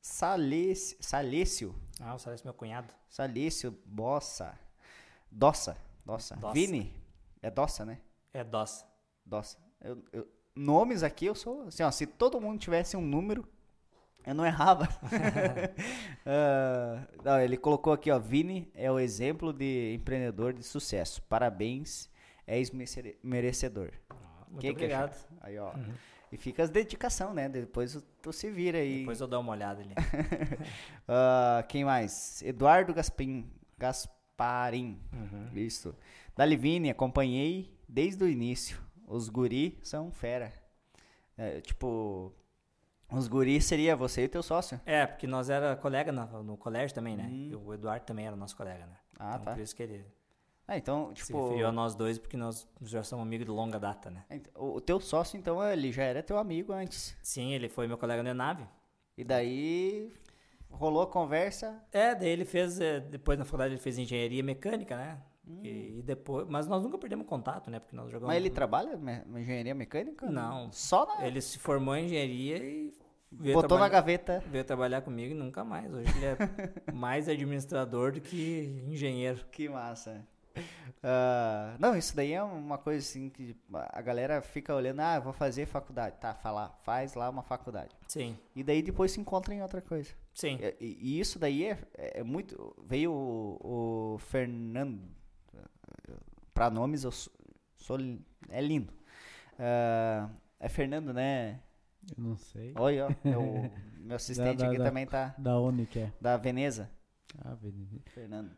Salício, 0.00 0.96
Salício, 1.00 1.74
Ah, 2.00 2.14
o 2.14 2.18
Sérgio 2.18 2.44
é 2.44 2.46
meu 2.46 2.54
cunhado. 2.54 2.94
Salício 3.10 3.78
Bossa, 3.84 4.58
Dossa, 5.30 5.76
Dossa, 6.02 6.34
Dossa. 6.36 6.54
Vini, 6.54 7.03
é 7.46 7.50
Dossa, 7.50 7.84
né? 7.84 7.98
É 8.32 8.42
DOS. 8.42 8.84
Nossa, 9.26 9.58
eu- 9.80 10.02
eu- 10.12 10.28
nomes 10.56 11.02
aqui 11.02 11.26
eu 11.26 11.34
sou 11.34 11.62
assim, 11.68 11.82
ó, 11.82 11.90
se 11.90 12.06
todo 12.06 12.40
mundo 12.40 12.58
tivesse 12.58 12.96
um 12.96 13.00
número, 13.00 13.46
eu 14.26 14.34
não 14.34 14.44
errava. 14.46 14.88
Ah, 16.26 17.06
não, 17.24 17.40
ele 17.40 17.56
colocou 17.56 17.92
aqui, 17.92 18.10
ó, 18.10 18.18
Vini 18.18 18.70
é 18.74 18.90
o 18.90 18.98
exemplo 18.98 19.52
de 19.52 19.94
empreendedor 19.94 20.52
de 20.52 20.62
sucesso. 20.62 21.22
Parabéns, 21.22 22.08
és 22.46 22.70
mere- 22.70 23.18
merecedor. 23.22 23.90
Ah, 24.10 24.16
muito 24.48 24.60
Que 24.60 24.68
que 24.68 24.72
obrigado. 24.72 25.28
Aí, 25.40 25.58
ó. 25.58 25.72
E 26.32 26.36
fica 26.36 26.62
as 26.62 26.70
dedicação, 26.70 27.32
né? 27.34 27.48
Depois 27.48 28.02
tu 28.22 28.32
se 28.32 28.50
vira 28.50 28.78
aí. 28.78 29.00
Depois 29.00 29.20
eu 29.20 29.26
dou 29.28 29.40
uma 29.40 29.52
olhada 29.52 29.80
ali. 29.82 29.94
Ah, 31.06 31.62
quem 31.68 31.84
mais? 31.84 32.40
Eduardo 32.42 32.94
Gaspin, 32.94 33.48
Gasparim. 33.78 34.98
Uhum. 35.12 35.50
Isso. 35.54 35.94
Da 36.36 36.44
Livine, 36.44 36.90
acompanhei 36.90 37.72
desde 37.88 38.24
o 38.24 38.28
início. 38.28 38.78
Os 39.06 39.28
guri 39.28 39.78
são 39.82 40.10
fera. 40.10 40.52
É, 41.36 41.60
tipo, 41.60 42.32
os 43.10 43.28
guri 43.28 43.60
seria 43.60 43.94
você 43.94 44.24
e 44.24 44.28
teu 44.28 44.42
sócio. 44.42 44.80
É, 44.84 45.06
porque 45.06 45.26
nós 45.26 45.48
era 45.48 45.76
colega 45.76 46.10
no, 46.10 46.42
no 46.42 46.56
colégio 46.56 46.94
também, 46.94 47.16
né? 47.16 47.28
Hum. 47.30 47.62
O 47.64 47.74
Eduardo 47.74 48.04
também 48.04 48.26
era 48.26 48.34
nosso 48.34 48.56
colega, 48.56 48.86
né? 48.86 48.96
Ah, 49.18 49.30
então, 49.34 49.44
tá. 49.44 49.52
Por 49.52 49.60
isso 49.60 49.76
que 49.76 49.82
ele 49.82 50.04
Ah, 50.66 50.76
então, 50.76 51.14
se 51.14 51.26
tipo, 51.26 51.44
referiu 51.44 51.68
a 51.68 51.72
nós 51.72 51.94
dois, 51.94 52.18
porque 52.18 52.36
nós 52.36 52.66
já 52.82 53.02
somos 53.04 53.24
amigos 53.24 53.46
de 53.46 53.52
longa 53.52 53.78
data, 53.78 54.10
né? 54.10 54.24
o 54.56 54.80
teu 54.80 54.98
sócio, 54.98 55.38
então, 55.38 55.62
ele 55.70 55.92
já 55.92 56.02
era 56.02 56.22
teu 56.22 56.38
amigo 56.38 56.72
antes. 56.72 57.16
Sim, 57.22 57.52
ele 57.52 57.68
foi 57.68 57.86
meu 57.86 57.98
colega 57.98 58.22
na 58.22 58.34
nave. 58.34 58.66
E 59.16 59.22
daí 59.22 60.12
rolou 60.68 61.02
a 61.02 61.06
conversa. 61.06 61.80
É, 61.92 62.14
daí 62.14 62.28
ele 62.28 62.44
fez, 62.44 62.80
eh, 62.80 62.98
depois 62.98 63.38
na 63.38 63.44
faculdade 63.44 63.74
ele 63.74 63.80
fez 63.80 63.98
engenharia 63.98 64.42
mecânica, 64.42 64.96
né? 64.96 65.22
E, 65.62 65.98
e 65.98 66.02
depois, 66.02 66.46
mas 66.48 66.66
nós 66.66 66.82
nunca 66.82 66.96
perdemos 66.96 67.26
contato, 67.26 67.70
né? 67.70 67.78
Porque 67.78 67.94
nós 67.94 68.06
jogamos. 68.06 68.24
Hum. 68.24 68.28
Mas 68.28 68.36
ele 68.36 68.50
trabalha 68.50 68.96
na 68.96 69.40
engenharia 69.40 69.74
mecânica? 69.74 70.30
Não. 70.30 70.72
Só 70.72 71.04
na. 71.06 71.26
Ele 71.26 71.40
se 71.40 71.58
formou 71.58 71.94
em 71.94 72.06
engenharia 72.06 72.56
e 72.58 72.94
veio, 73.30 73.54
botou 73.54 73.78
na 73.78 73.88
gaveta. 73.88 74.42
veio 74.50 74.64
trabalhar 74.64 75.02
comigo 75.02 75.32
e 75.32 75.36
nunca 75.36 75.62
mais. 75.62 75.92
Hoje 75.92 76.08
ele 76.16 76.24
é 76.26 76.36
mais 76.92 77.28
administrador 77.28 78.12
do 78.12 78.20
que 78.22 78.82
engenheiro. 78.88 79.44
Que 79.52 79.68
massa. 79.68 80.26
Ah, 81.02 81.76
não, 81.78 81.96
isso 81.96 82.16
daí 82.16 82.32
é 82.32 82.42
uma 82.42 82.78
coisa 82.78 83.00
assim 83.00 83.28
que 83.28 83.54
a 83.70 84.00
galera 84.00 84.40
fica 84.40 84.74
olhando, 84.74 85.00
ah, 85.00 85.18
vou 85.20 85.32
fazer 85.32 85.66
faculdade. 85.66 86.16
Tá, 86.18 86.32
fala, 86.34 86.70
faz 86.82 87.14
lá 87.14 87.28
uma 87.28 87.42
faculdade. 87.42 87.90
Sim, 88.08 88.38
E 88.56 88.62
daí 88.62 88.80
depois 88.82 89.10
se 89.12 89.20
encontra 89.20 89.52
em 89.52 89.60
outra 89.62 89.82
coisa. 89.82 90.10
sim. 90.32 90.58
E, 90.60 90.76
e- 90.84 90.98
e 91.16 91.20
isso 91.20 91.38
daí 91.38 91.66
é, 91.66 91.78
é 91.96 92.22
muito. 92.22 92.74
Veio 92.86 93.12
o, 93.12 94.14
o 94.14 94.18
Fernando. 94.18 95.02
Pra 96.52 96.70
nomes 96.70 97.04
eu 97.04 97.10
sou. 97.12 97.32
sou 97.74 97.98
é 98.48 98.60
lindo. 98.60 98.92
Ah, 99.58 100.28
é 100.60 100.68
Fernando, 100.68 101.12
né? 101.12 101.60
Eu 102.16 102.22
não 102.22 102.36
sei. 102.36 102.72
Olha, 102.76 103.06
ó. 103.06 103.28
Meu, 103.28 103.70
meu 103.98 104.16
assistente 104.16 104.58
da- 104.58 104.68
aqui 104.68 104.78
da- 104.78 104.84
também 104.84 105.06
tá. 105.06 105.34
Da 105.38 105.58
onde 105.58 105.86
que 105.86 105.98
é? 106.00 106.12
Da 106.20 106.36
Veneza. 106.36 106.90
Ah, 107.38 107.54
Veneza. 107.54 108.00
Fernando. 108.06 108.50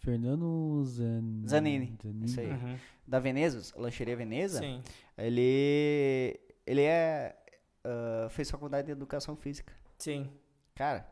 Fernando 0.00 0.84
Zan... 0.84 1.46
Zanini, 1.48 1.96
isso 2.24 2.38
aí. 2.38 2.50
Uhum. 2.50 2.76
Da 3.06 3.18
Veneza, 3.18 3.72
Lancheria 3.78 4.14
Veneza. 4.16 4.58
Sim. 4.60 4.82
Ele. 5.16 6.38
Ele 6.66 6.82
é. 6.82 7.36
ah, 7.84 8.28
fez 8.30 8.50
faculdade 8.50 8.86
de 8.86 8.92
educação 8.92 9.34
física. 9.36 9.72
Sim. 9.98 10.30
Cara, 10.74 11.06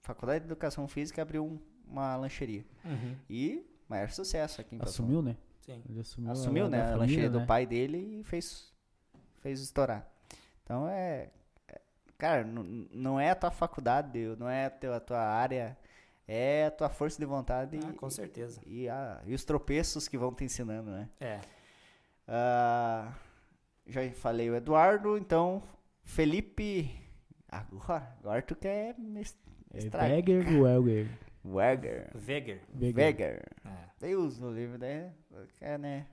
faculdade 0.00 0.40
de 0.40 0.46
educação 0.46 0.86
física 0.88 1.22
abriu 1.22 1.44
um- 1.44 1.58
uma 1.86 2.16
lancheria. 2.16 2.64
Uhum. 2.84 3.16
E 3.28 3.64
maior 3.88 4.10
sucesso 4.10 4.60
aqui 4.60 4.74
em 4.74 4.78
Passo 4.78 5.02
Assumiu, 5.02 5.22
né? 5.22 5.36
Sim. 5.60 5.82
Ele 5.88 6.00
assumiu, 6.00 6.30
Assumiu, 6.32 6.66
a, 6.66 6.68
né? 6.68 6.92
A 6.92 6.96
lancheria 6.96 7.30
do 7.30 7.40
né? 7.40 7.46
pai 7.46 7.64
dele 7.66 8.20
e 8.20 8.24
fez, 8.24 8.72
fez 9.40 9.60
estourar. 9.60 10.06
Então 10.62 10.88
é. 10.88 11.30
é- 11.68 11.80
cara, 12.18 12.44
não 12.44 13.18
é 13.18 13.30
a 13.30 13.34
tua 13.34 13.50
faculdade, 13.50 14.18
não 14.38 14.48
é 14.48 14.66
a 14.66 14.70
tua, 14.70 14.96
a 14.96 15.00
tua 15.00 15.20
área, 15.20 15.76
é 16.28 16.66
a 16.66 16.70
tua 16.70 16.88
força 16.90 17.18
de 17.18 17.24
vontade 17.26 17.78
Ah, 17.82 17.90
e, 17.90 17.92
com 17.94 18.10
certeza. 18.10 18.60
e, 18.66 18.88
a- 18.88 19.22
e 19.26 19.34
os 19.34 19.44
tropeços 19.44 20.06
que 20.08 20.18
vão 20.18 20.32
te 20.34 20.44
ensinando, 20.44 20.90
né? 20.90 21.08
É. 21.20 21.40
Ah, 22.26 23.12
já 23.86 24.10
falei 24.12 24.48
o 24.50 24.54
Eduardo, 24.56 25.16
então 25.18 25.62
Felipe. 26.02 26.90
Agora, 27.48 28.16
agora 28.20 28.42
tu 28.42 28.56
quer 28.56 28.96
É 29.72 29.78
estragar. 29.78 30.10
Weger 30.10 30.46
ou 30.56 30.62
Welger? 30.62 31.08
Weger. 31.44 32.10
Weger. 32.14 32.62
Weger. 32.74 33.42
É. 33.64 33.88
Deus 34.00 34.38
no 34.38 34.50
livro, 34.50 34.78
né? 34.78 35.12
É, 35.60 35.76
né? 35.76 36.06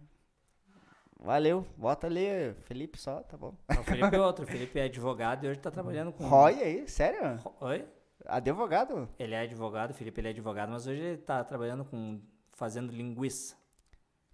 Valeu, 1.24 1.68
bota 1.78 2.08
ali, 2.08 2.54
Felipe 2.64 2.98
só, 2.98 3.22
tá 3.22 3.38
bom. 3.38 3.56
O 3.70 3.84
Felipe 3.84 4.16
é 4.16 4.20
outro. 4.20 4.44
O 4.44 4.48
Felipe 4.48 4.80
é 4.80 4.84
advogado 4.86 5.46
e 5.46 5.50
hoje 5.50 5.60
tá 5.60 5.70
trabalhando 5.70 6.12
com. 6.12 6.28
Roy 6.28 6.62
aí, 6.62 6.88
sério? 6.88 7.40
Oi? 7.62 7.88
Advogado? 8.26 9.08
Ele 9.20 9.36
é 9.36 9.42
advogado, 9.42 9.92
o 9.92 9.94
Felipe 9.94 10.20
ele 10.20 10.30
é 10.30 10.32
advogado, 10.32 10.70
mas 10.70 10.88
hoje 10.88 11.00
ele 11.00 11.18
tá 11.18 11.44
trabalhando 11.44 11.86
com. 11.86 12.20
fazendo 12.54 12.92
linguiça. 12.92 13.56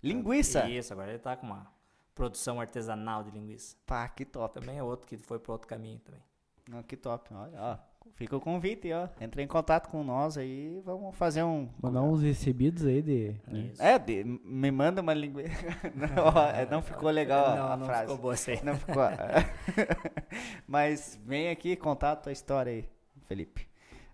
Linguiça? 0.02 0.70
Isso, 0.70 0.94
agora 0.94 1.12
ele 1.12 1.20
tá 1.20 1.36
com 1.36 1.46
uma 1.46 1.70
produção 2.16 2.60
artesanal 2.60 3.22
de 3.22 3.32
linguiça. 3.32 3.76
Pá, 3.86 4.08
que 4.08 4.24
top. 4.24 4.60
Também 4.60 4.78
é 4.78 4.84
outro 4.84 5.06
que 5.08 5.18
foi 5.18 5.40
pro 5.40 5.52
outro 5.52 5.68
caminho 5.68 6.00
também. 6.00 6.22
Não, 6.70 6.82
que 6.84 6.96
top. 6.96 7.34
Olha, 7.34 7.62
ó. 7.62 7.78
Fica 8.16 8.36
o 8.36 8.42
convite, 8.42 8.92
ó. 8.92 9.08
Entra 9.22 9.42
em 9.42 9.48
contato 9.48 9.90
com 9.90 10.04
nós 10.04 10.38
aí, 10.38 10.82
vamos 10.84 11.16
fazer 11.16 11.44
um. 11.44 11.70
Mandar 11.82 12.02
uns 12.02 12.22
recebidos 12.22 12.86
aí 12.86 13.02
de. 13.02 13.36
Isso. 13.52 13.82
É, 13.82 14.00
de- 14.00 14.24
me 14.24 14.72
manda 14.72 15.02
uma 15.02 15.14
linguiça. 15.14 15.52
não, 15.96 16.72
não 16.72 16.82
ficou 16.82 17.10
legal 17.12 17.56
não, 17.56 17.72
a 17.72 17.78
não 17.78 17.86
frase. 17.86 18.02
ficou 18.04 18.18
boa. 18.18 18.36
Não 18.64 18.76
ficou. 18.76 19.04
Mas 20.68 21.20
vem 21.26 21.50
aqui 21.50 21.76
contar 21.76 22.14
a 22.14 22.16
tua 22.16 22.32
história 22.32 22.72
aí, 22.72 22.90
Felipe. 23.28 23.68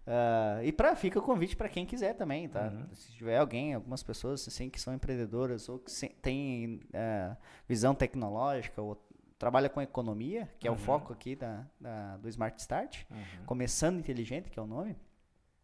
Ah, 0.06 0.60
e 0.62 0.72
pra, 0.74 0.98
fica 0.98 1.18
o 1.18 1.22
convite 1.22 1.56
para 1.56 1.70
quem 1.70 1.86
quiser 1.86 2.14
também, 2.14 2.50
tá? 2.50 2.68
Uhum. 2.68 2.86
Se 2.94 3.14
tiver 3.14 3.38
alguém, 3.38 3.74
algumas 3.74 4.04
pessoas 4.04 4.46
assim 4.46 4.70
que 4.70 4.80
são 4.80 4.94
empreendedoras 4.94 5.70
ou 5.70 5.80
que 5.80 5.90
se- 5.90 6.10
têm 6.22 6.82
ah, 6.94 7.38
visão 7.70 7.96
tecnológica 7.96 8.82
ou 8.82 8.96
trabalha 9.44 9.70
com 9.70 9.82
economia, 9.82 10.50
que 10.58 10.68
é 10.68 10.72
o 10.72 10.74
Uhum. 10.74 10.80
foco 10.80 11.12
aqui 11.12 11.36
da, 11.36 11.66
da- 11.80 12.16
do 12.18 12.30
Smart 12.30 12.60
Start, 12.62 13.04
Uhum. 13.12 13.46
começando 13.46 14.00
inteligente, 14.00 14.50
que 14.50 14.58
é 14.58 14.62
o 14.62 14.66
nome. 14.68 14.96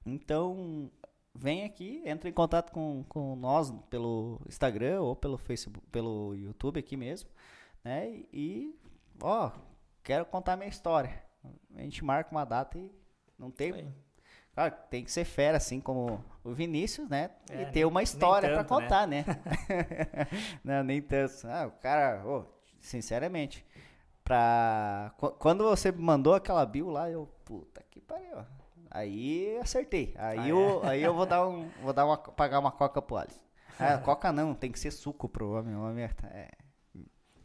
Então, 0.05 0.91
vem 1.33 1.63
aqui, 1.63 2.01
entra 2.05 2.27
em 2.29 2.33
contato 2.33 2.71
com, 2.71 3.03
com 3.07 3.35
nós 3.37 3.71
pelo 3.89 4.41
Instagram 4.47 5.01
ou 5.01 5.15
pelo 5.15 5.37
Facebook, 5.37 5.85
pelo 5.87 6.35
YouTube 6.35 6.77
aqui 6.79 6.97
mesmo, 6.97 7.29
né? 7.83 8.23
E, 8.33 8.75
ó, 9.21 9.51
quero 10.03 10.25
contar 10.25 10.57
minha 10.57 10.69
história. 10.69 11.23
A 11.75 11.81
gente 11.81 12.03
marca 12.03 12.31
uma 12.31 12.43
data 12.45 12.77
e 12.77 12.91
não 13.37 13.49
tem, 13.49 13.71
aí. 13.73 13.87
claro, 14.53 14.73
tem 14.89 15.05
que 15.05 15.11
ser 15.11 15.23
fera 15.23 15.55
assim 15.55 15.79
como 15.79 16.21
o 16.43 16.51
Vinícius, 16.53 17.07
né? 17.07 17.29
É, 17.49 17.61
e 17.61 17.65
ter 17.71 17.85
uma 17.85 18.03
história 18.03 18.49
pra 18.49 18.63
tanto, 18.63 18.73
né? 18.75 18.81
contar, 18.81 19.07
né? 19.07 19.23
não, 20.63 20.83
nem 20.83 21.01
tanto. 21.01 21.47
Ah, 21.47 21.67
o 21.67 21.71
cara, 21.79 22.25
ô, 22.27 22.45
sinceramente, 22.81 23.65
pra 24.23 25.13
qu- 25.17 25.31
quando 25.31 25.63
você 25.63 25.91
mandou 25.91 26.33
aquela 26.33 26.65
bio 26.65 26.89
lá, 26.89 27.09
eu, 27.09 27.27
puta 27.45 27.83
que 27.89 27.99
pariu. 28.01 28.37
Aí 28.91 29.57
acertei. 29.61 30.13
Aí 30.17 30.39
Ah, 30.39 30.47
eu, 30.47 30.83
aí 30.83 31.03
eu 31.03 31.13
vou 31.13 31.25
dar 31.25 31.47
um, 31.47 31.69
vou 31.81 31.93
dar 31.93 32.05
uma, 32.05 32.17
pagar 32.17 32.59
uma 32.59 32.71
coca 32.71 33.01
pro 33.01 33.17
Alisson. 33.17 33.39
Ah, 33.81 33.97
coca 33.97 34.31
não, 34.33 34.53
tem 34.53 34.69
que 34.71 34.79
ser 34.79 34.91
suco 34.91 35.29
pro 35.29 35.51
homem. 35.51 35.73
O 35.73 35.81
homem 35.83 36.03
é, 36.03 36.09
é, 36.33 36.51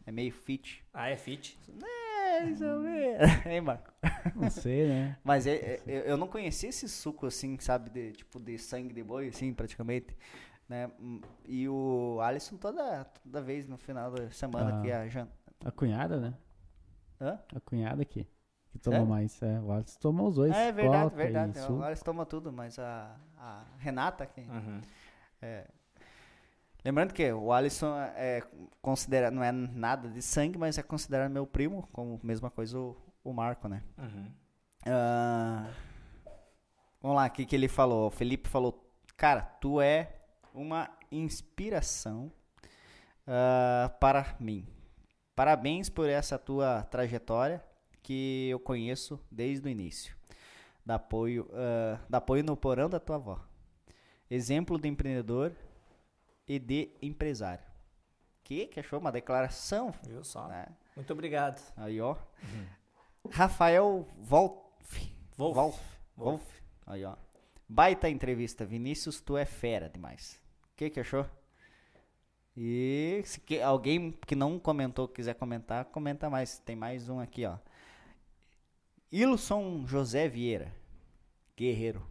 é 0.07 0.11
meio 0.11 0.33
fit. 0.33 0.83
Ah, 0.93 1.09
é 1.09 1.15
fit? 1.15 1.57
É, 1.81 2.45
isso 2.49 2.65
mesmo. 2.65 3.49
Hein, 3.49 3.61
Marco? 3.61 3.89
Não 4.35 4.49
sei, 4.49 4.85
né? 4.87 5.17
Mas 5.23 5.47
é- 5.47 5.55
é- 5.55 5.81
eu, 5.87 6.01
eu 6.01 6.17
não 6.17 6.27
conhecia 6.27 6.67
esse 6.67 6.89
suco 6.89 7.25
assim, 7.25 7.57
sabe, 7.59 7.89
de 7.89 8.11
tipo 8.11 8.37
de 8.39 8.57
sangue 8.57 8.93
de 8.93 9.01
boi, 9.01 9.29
assim, 9.29 9.53
praticamente. 9.53 10.07
Né? 10.67 10.89
Hum, 10.99 11.21
E 11.45 11.67
o 11.69 12.19
Alisson 12.21 12.57
toda, 12.57 13.05
toda 13.23 13.41
vez 13.41 13.67
no 13.67 13.77
final 13.77 14.11
da 14.11 14.29
semana 14.31 14.79
Ah. 14.79 14.81
que 14.81 14.91
a 14.91 15.07
Jan... 15.07 15.27
A 15.63 15.71
cunhada, 15.71 16.19
né? 16.19 16.33
Hã? 17.21 17.39
A 17.55 17.59
cunhada 17.59 18.01
aqui. 18.01 18.27
Que 18.71 18.79
toma 18.79 18.95
Sério? 18.97 19.09
mais. 19.09 19.41
É, 19.41 19.59
o 19.61 19.71
Alisson 19.71 19.99
toma 19.99 20.23
os 20.23 20.35
dois. 20.35 20.53
É 20.55 20.71
verdade, 20.71 21.03
coca 21.05 21.15
verdade. 21.15 21.59
e 21.59 21.71
O. 21.71 21.83
Alisson 21.83 22.03
toma 22.03 22.25
tudo, 22.25 22.51
mas 22.51 22.77
a, 22.79 23.15
a 23.37 23.63
Renata 23.77 24.25
que 24.25 24.41
Uhum. 24.41 24.81
é, 25.41 25.67
Lembrando 26.83 27.13
que 27.13 27.31
o 27.31 27.51
Alisson 27.51 27.95
é 28.15 28.43
considerado, 28.81 29.33
não 29.33 29.43
é 29.43 29.51
nada 29.51 30.07
de 30.09 30.21
sangue, 30.21 30.57
mas 30.57 30.77
é 30.77 30.83
considerado 30.83 31.31
meu 31.31 31.47
primo, 31.47 31.87
como 31.91 32.19
mesma 32.21 32.51
coisa 32.51 32.77
o, 32.79 32.95
o 33.23 33.33
Marco, 33.33 33.67
né? 33.67 33.81
Uhum. 33.97 34.31
Ah, 34.85 35.67
vamos 37.01 37.17
lá, 37.17 37.25
o 37.25 37.31
que, 37.31 37.45
que 37.45 37.55
ele 37.55 37.67
falou? 37.67 38.07
O 38.07 38.11
Felipe 38.11 38.47
falou, 38.49 38.87
cara, 39.17 39.41
tu 39.41 39.81
é 39.81 40.11
uma 40.55 40.89
inspiração 41.11 42.31
ah, 43.27 43.93
para 43.99 44.35
mim. 44.39 44.67
Parabéns 45.35 45.89
por 45.89 46.09
essa 46.09 46.37
tua 46.39 46.83
trajetória 46.83 47.63
que 48.01 48.47
eu 48.49 48.59
conheço 48.59 49.19
desde 49.29 49.67
o 49.67 49.69
início. 49.69 50.15
Dá 50.85 50.95
apoio, 50.95 51.49
ah, 51.53 51.99
dá 52.09 52.17
apoio 52.19 52.43
no 52.43 52.55
porão 52.55 52.89
da 52.89 52.99
tua 52.99 53.17
avó. 53.17 53.39
Exemplo 54.29 54.79
de 54.79 54.87
empreendedor 54.87 55.51
e 56.47 56.57
de 56.59 56.89
empresário. 57.01 57.63
Que 58.43 58.67
que 58.67 58.79
achou 58.79 58.99
uma 58.99 59.11
declaração, 59.11 59.93
Viu 60.05 60.23
só? 60.23 60.47
né? 60.47 60.67
Muito 60.95 61.11
obrigado. 61.11 61.61
Aí, 61.75 61.99
ó. 61.99 62.15
Rafael 63.31 64.07
Wolf. 64.17 64.61
Wolf. 65.35 65.55
Wolf. 65.55 65.79
Wolf. 66.15 66.43
Aí, 66.85 67.03
ó. 67.03 67.15
Baita 67.67 68.07
entrevista. 68.07 68.63
Vinícius, 68.65 69.19
tu 69.19 69.35
é 69.35 69.45
fera 69.45 69.89
demais. 69.89 70.39
O 70.75 70.77
que 70.77 70.89
que 70.89 70.99
achou? 70.99 71.25
E 72.57 73.21
se 73.25 73.39
que- 73.39 73.61
alguém 73.61 74.11
que 74.11 74.35
não 74.35 74.59
comentou 74.59 75.07
quiser 75.07 75.33
comentar, 75.35 75.85
comenta 75.85 76.29
mais. 76.29 76.59
Tem 76.59 76.75
mais 76.75 77.07
um 77.07 77.19
aqui, 77.19 77.45
ó. 77.45 77.57
Ilson 79.11 79.85
José 79.87 80.27
Vieira. 80.27 80.73
Guerreiro. 81.57 82.05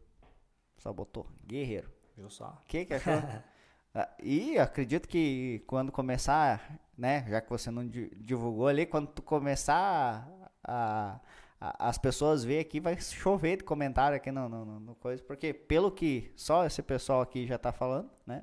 Só 0.78 0.92
botou. 0.92 1.26
Guerreiro. 1.46 1.90
Viu 2.16 2.30
só? 2.30 2.58
O 2.62 2.66
que 2.66 2.84
que 2.84 2.94
achou? 2.94 3.12
Ah, 3.96 4.08
e 4.20 4.58
acredito 4.58 5.06
que 5.08 5.62
quando 5.68 5.92
começar, 5.92 6.80
né, 6.98 7.24
já 7.28 7.40
que 7.40 7.48
você 7.48 7.70
não 7.70 7.86
di- 7.86 8.10
divulgou 8.16 8.66
ali, 8.66 8.86
quando 8.86 9.06
tu 9.06 9.22
começar 9.22 10.28
a, 10.64 11.20
a- 11.60 11.88
as 11.90 11.96
pessoas 11.96 12.42
ver 12.42 12.58
aqui, 12.58 12.80
vai 12.80 13.00
chover 13.00 13.58
de 13.58 13.62
comentário 13.62 14.16
aqui 14.16 14.32
no, 14.32 14.48
no- 14.48 14.80
no 14.80 14.94
coisa, 14.96 15.22
porque 15.22 15.54
pelo 15.54 15.92
que 15.92 16.32
só 16.34 16.66
esse 16.66 16.82
pessoal 16.82 17.20
aqui 17.20 17.46
já 17.46 17.56
tá 17.56 17.70
falando, 17.70 18.10
né? 18.26 18.42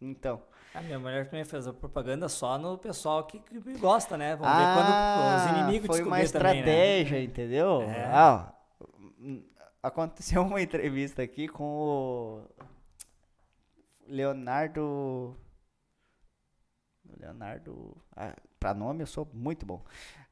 Então, 0.00 0.42
A 0.74 0.80
minha 0.80 0.98
mulher 0.98 1.24
também 1.28 1.44
fez 1.44 1.66
a 1.66 1.72
propaganda 1.72 2.28
só 2.28 2.56
no 2.58 2.78
pessoal 2.78 3.24
que, 3.26 3.40
que 3.40 3.58
gosta, 3.78 4.16
né? 4.16 4.36
Vamos 4.36 4.56
ver 4.56 4.64
quando 4.74 5.36
os 5.36 5.46
inimigos 5.58 5.90
Ah, 5.90 5.92
foi 5.92 6.02
uma 6.04 6.18
descobrir 6.20 6.32
também, 6.40 6.62
né? 6.62 6.98
estratégia, 7.00 7.22
entendeu? 7.22 7.82
É. 7.82 8.04
Ah, 8.06 8.54
aconteceu 9.82 10.42
uma 10.46 10.60
entrevista 10.62 11.22
aqui 11.22 11.48
com 11.48 11.64
o 11.64 12.42
Leonardo. 14.06 15.36
Leonardo. 17.18 17.96
Ah, 18.14 18.36
pra 18.60 18.74
nome 18.74 19.02
eu 19.02 19.06
sou 19.06 19.28
muito 19.32 19.64
bom. 19.66 19.82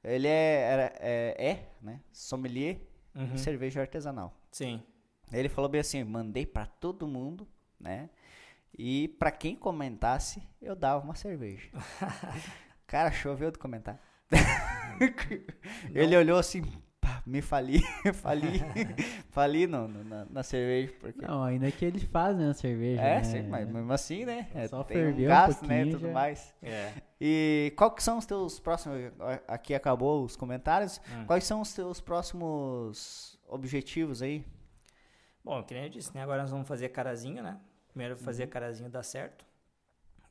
Ele 0.04 0.28
é, 0.28 0.60
era- 0.60 0.92
é, 1.00 1.46
é, 1.50 1.68
né? 1.82 2.00
Sommelier 2.12 2.80
Uhum. 3.14 3.28
de 3.32 3.40
cerveja 3.40 3.80
artesanal. 3.80 4.32
Sim. 4.52 4.82
Ele 5.32 5.48
falou 5.48 5.68
bem 5.70 5.80
assim: 5.80 6.04
mandei 6.04 6.44
pra 6.46 6.66
todo 6.66 7.08
mundo, 7.08 7.48
né? 7.80 8.10
E 8.78 9.08
pra 9.18 9.30
quem 9.30 9.56
comentasse, 9.56 10.42
eu 10.60 10.76
dava 10.76 11.02
uma 11.04 11.14
cerveja. 11.14 11.68
Cara, 12.86 13.10
choveu 13.10 13.50
de 13.50 13.58
comentário. 13.58 13.98
Ele 15.94 16.16
olhou 16.16 16.38
assim, 16.38 16.62
pá, 17.00 17.22
me 17.26 17.40
fali, 17.42 17.80
fali, 18.14 18.60
fali 19.30 19.66
no, 19.66 19.88
no- 19.88 20.04
na, 20.04 20.24
na 20.26 20.42
cerveja. 20.42 20.92
Porque... 21.00 21.26
Não, 21.26 21.42
ainda 21.42 21.70
que 21.70 21.84
ele 21.84 22.00
faz, 22.00 22.36
né, 22.36 22.50
a 22.50 22.54
cerveja. 22.54 23.00
é, 23.00 23.16
né? 23.16 23.24
sim, 23.24 23.42
mas 23.48 23.68
mesmo 23.68 23.92
assim, 23.92 24.24
né? 24.24 24.48
É 24.54 24.64
É, 24.64 24.68
só 24.68 24.82
tem 24.84 24.96
ferver 24.96 25.22
um 25.22 25.24
um 25.24 25.28
gasto, 25.28 25.62
né? 25.66 25.76
pouquinho, 25.76 25.96
Tudo 25.98 26.06
já- 26.08 26.12
mais. 26.12 26.54
É. 26.62 26.92
E 27.20 27.72
qual 27.76 27.90
que 27.92 28.02
são 28.02 28.18
os 28.18 28.26
teus 28.26 28.60
próximos. 28.60 28.98
Aqui 29.48 29.74
acabou 29.74 30.24
os 30.24 30.36
comentários. 30.36 31.00
Hum. 31.10 31.24
Quais 31.26 31.44
são 31.44 31.60
os 31.60 31.72
teus 31.72 32.00
próximos 32.00 33.38
objetivos 33.48 34.22
aí? 34.22 34.44
Bom, 35.44 35.62
que 35.62 35.72
nem 35.74 35.84
eu 35.84 35.88
disse, 35.90 36.14
né? 36.14 36.22
Agora 36.22 36.42
nós 36.42 36.50
vamos 36.50 36.66
fazer 36.68 36.88
carazinho, 36.90 37.42
né? 37.42 37.58
Primeiro 37.96 38.14
fazer 38.18 38.44
Uhum. 38.44 38.50
carazinho 38.50 38.90
dar 38.90 39.02
certo. 39.02 39.46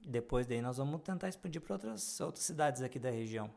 Depois 0.08 0.46
daí 0.46 0.62
nós 0.62 0.78
vamos 0.78 1.02
tentar 1.02 1.28
expandir 1.30 1.60
para 1.60 1.74
outras, 1.74 2.22
outras 2.22 2.44
cidades 2.46 2.84
aqui 2.84 3.00
da 3.00 3.10
região. 3.10 3.50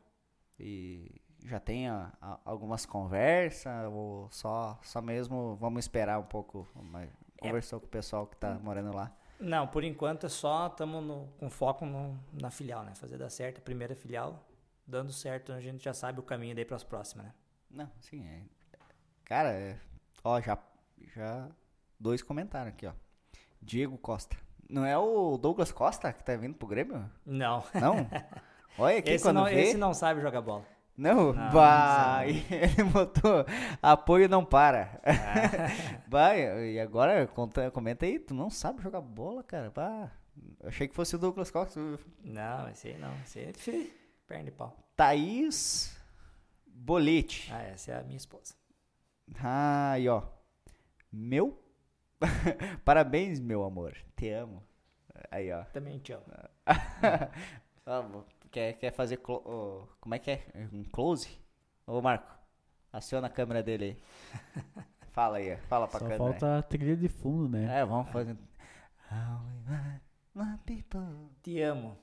E 0.58 1.20
já 1.44 1.60
tem 1.60 1.90
a- 1.90 2.10
a- 2.18 2.40
algumas 2.42 2.86
conversas 2.86 3.86
ou 3.92 4.30
só, 4.30 4.80
só 4.82 5.02
mesmo 5.02 5.56
vamos 5.56 5.84
esperar 5.84 6.18
um 6.18 6.22
pouco? 6.24 6.66
Mas 6.74 7.10
conversou 7.38 7.78
com 7.80 7.84
o 7.84 7.88
pessoal 7.90 8.26
que 8.26 8.34
tá 8.38 8.54
morando 8.54 8.96
lá. 8.96 9.14
Não, 9.38 9.68
por 9.68 9.84
enquanto 9.84 10.24
é 10.24 10.30
só 10.30 10.68
estamos 10.68 11.28
com 11.38 11.50
foco 11.50 11.84
no- 11.84 12.18
na 12.32 12.50
filial, 12.50 12.82
né? 12.84 12.94
Fazer 12.94 13.18
dar 13.18 13.28
certo 13.28 13.58
a 13.58 13.60
primeira 13.60 13.94
filial. 13.94 14.42
Dando 14.86 15.12
certo, 15.12 15.52
a 15.52 15.60
gente 15.60 15.84
já 15.84 15.92
sabe 15.92 16.18
o 16.18 16.22
caminho 16.22 16.54
daí 16.54 16.64
para 16.64 16.76
as 16.76 16.82
próximas, 16.82 17.26
né? 17.26 17.34
Não, 17.70 17.90
sim, 18.00 18.26
é, 18.26 18.42
Cara, 19.22 19.50
é- 19.52 19.78
ó, 20.24 20.40
já, 20.40 20.56
já 21.14 21.46
dois 22.00 22.22
comentários 22.22 22.72
aqui, 22.72 22.86
ó. 22.86 22.94
Diego 23.60 23.96
Costa. 23.98 24.36
Não 24.68 24.84
é 24.84 24.96
o 24.98 25.36
Douglas 25.38 25.72
Costa 25.72 26.12
que 26.12 26.22
tá 26.22 26.36
vindo 26.36 26.54
pro 26.54 26.68
Grêmio? 26.68 27.10
Não. 27.24 27.64
Não? 27.74 28.06
Olha 28.78 28.98
aqui 28.98 29.10
Esse 29.10 29.24
quando 29.24 29.36
não, 29.36 29.44
vê. 29.44 29.60
esse 29.62 29.76
não 29.76 29.92
sabe 29.92 30.20
jogar 30.20 30.40
bola. 30.40 30.64
Não, 30.96 31.32
Não, 31.32 31.50
vai. 31.52 32.44
Ele 32.50 32.84
botou 32.84 33.44
apoio 33.80 34.28
não 34.28 34.44
para. 34.44 35.00
Ah. 35.04 36.00
vai, 36.08 36.72
e 36.72 36.80
agora 36.80 37.26
conta, 37.28 37.70
comenta 37.70 38.04
aí, 38.04 38.18
tu 38.18 38.34
não 38.34 38.50
sabe 38.50 38.82
jogar 38.82 39.00
bola, 39.00 39.42
cara? 39.44 39.70
Bah, 39.70 40.10
achei 40.64 40.88
que 40.88 40.94
fosse 40.94 41.14
o 41.14 41.18
Douglas 41.18 41.50
Costa. 41.52 41.80
Não, 42.24 42.68
esse 42.68 42.88
aí 42.88 42.98
não. 42.98 43.14
Esse 43.22 43.38
aí 43.38 43.86
é 43.86 43.90
perna 44.26 44.44
de 44.44 44.50
pau. 44.50 44.76
Thaís 44.96 45.96
Bolete. 46.66 47.48
Ah, 47.52 47.62
essa 47.62 47.92
é 47.92 47.98
a 47.98 48.02
minha 48.02 48.16
esposa. 48.16 48.54
Aí, 49.40 50.08
ó. 50.08 50.22
Meu. 51.12 51.58
Parabéns, 52.84 53.40
meu 53.40 53.64
amor. 53.64 53.96
Te 54.16 54.30
amo. 54.30 54.62
Aí, 55.30 55.52
ó. 55.52 55.64
Também 55.64 55.98
te 55.98 56.12
amo. 56.12 56.24
Quer, 58.50 58.74
quer 58.74 58.92
fazer. 58.92 59.18
como 59.18 60.14
é 60.14 60.18
que 60.18 60.30
é? 60.30 60.46
Um 60.72 60.84
close? 60.84 61.28
Ô, 61.86 62.00
Marco, 62.00 62.34
aciona 62.92 63.26
a 63.26 63.30
câmera 63.30 63.62
dele 63.62 63.84
aí. 63.84 64.84
Fala 65.12 65.38
aí, 65.38 65.54
ó. 65.54 65.56
fala 65.68 65.88
pra 65.88 65.98
Só 65.98 66.04
câmera. 66.06 66.18
falta 66.18 66.58
a 66.58 66.62
trilha 66.62 66.96
de 66.96 67.08
fundo, 67.08 67.48
né? 67.48 67.80
É, 67.80 67.84
vamos 67.84 68.10
fazer. 68.12 68.36
Te 71.42 71.60
amo. 71.60 71.98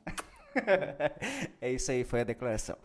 É 1.61 1.71
isso 1.71 1.91
aí, 1.91 2.03
foi 2.03 2.21
a 2.21 2.23
declaração. 2.25 2.77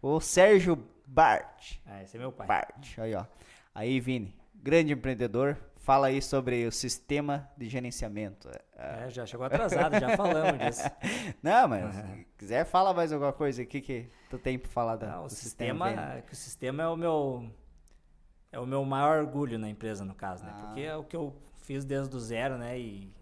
o 0.00 0.20
Sérgio 0.20 0.82
Bart. 1.06 1.78
Ah, 1.84 2.02
esse 2.02 2.16
é 2.16 2.20
meu 2.20 2.32
pai. 2.32 2.46
Bart, 2.46 2.98
aí 2.98 3.14
ó. 3.14 3.26
Aí, 3.74 4.00
Vini, 4.00 4.34
grande 4.54 4.92
empreendedor, 4.92 5.56
fala 5.86 6.08
aí 6.08 6.20
sobre 6.20 6.66
o 6.66 6.72
sistema 6.72 7.48
de 7.56 7.68
gerenciamento. 7.68 8.48
É, 8.76 9.06
É, 9.06 9.08
já 9.10 9.24
chegou 9.24 9.46
atrasado, 9.46 9.98
já 10.00 10.16
falamos 10.16 10.58
disso. 10.58 10.82
Não, 11.40 11.68
mas 11.68 11.84
Uhum. 11.96 12.02
se 12.16 12.26
quiser 12.36 12.64
falar 12.66 12.92
mais 12.92 13.12
alguma 13.12 13.32
coisa 13.32 13.62
aqui 13.62 13.80
que 13.80 14.10
tu 14.28 14.36
tem 14.36 14.58
pra 14.58 14.68
falar 14.68 14.96
da, 14.96 15.06
Não, 15.06 15.20
o 15.24 15.26
do 15.28 15.32
sistema, 15.32 15.88
Vini. 15.90 16.22
que 16.22 16.32
o 16.32 16.36
sistema 16.36 16.82
é 16.82 16.88
o 16.88 16.96
meu 16.96 17.48
é 18.50 18.58
o 18.58 18.66
meu 18.66 18.84
maior 18.84 19.20
orgulho 19.20 19.58
na 19.60 19.68
empresa 19.68 20.04
no 20.04 20.14
caso, 20.14 20.44
né? 20.44 20.52
Ah. 20.56 20.60
Porque 20.62 20.80
é 20.80 20.96
o 20.96 21.04
que 21.04 21.14
eu 21.16 21.32
fiz 21.58 21.84
desde 21.84 22.16
o 22.16 22.20
zero, 22.20 22.58
né? 22.58 22.76
E 22.78 23.12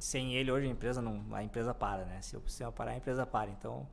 sem 0.00 0.34
ele 0.34 0.50
hoje 0.50 0.66
a 0.66 0.70
empresa 0.70 1.00
não 1.00 1.24
a 1.32 1.42
empresa 1.44 1.72
para, 1.72 2.04
né? 2.04 2.20
Se 2.20 2.36
o 2.36 2.40
sistema 2.48 2.72
parar, 2.72 2.90
a 2.92 2.96
empresa 2.96 3.24
para. 3.24 3.50
Então, 3.50 3.86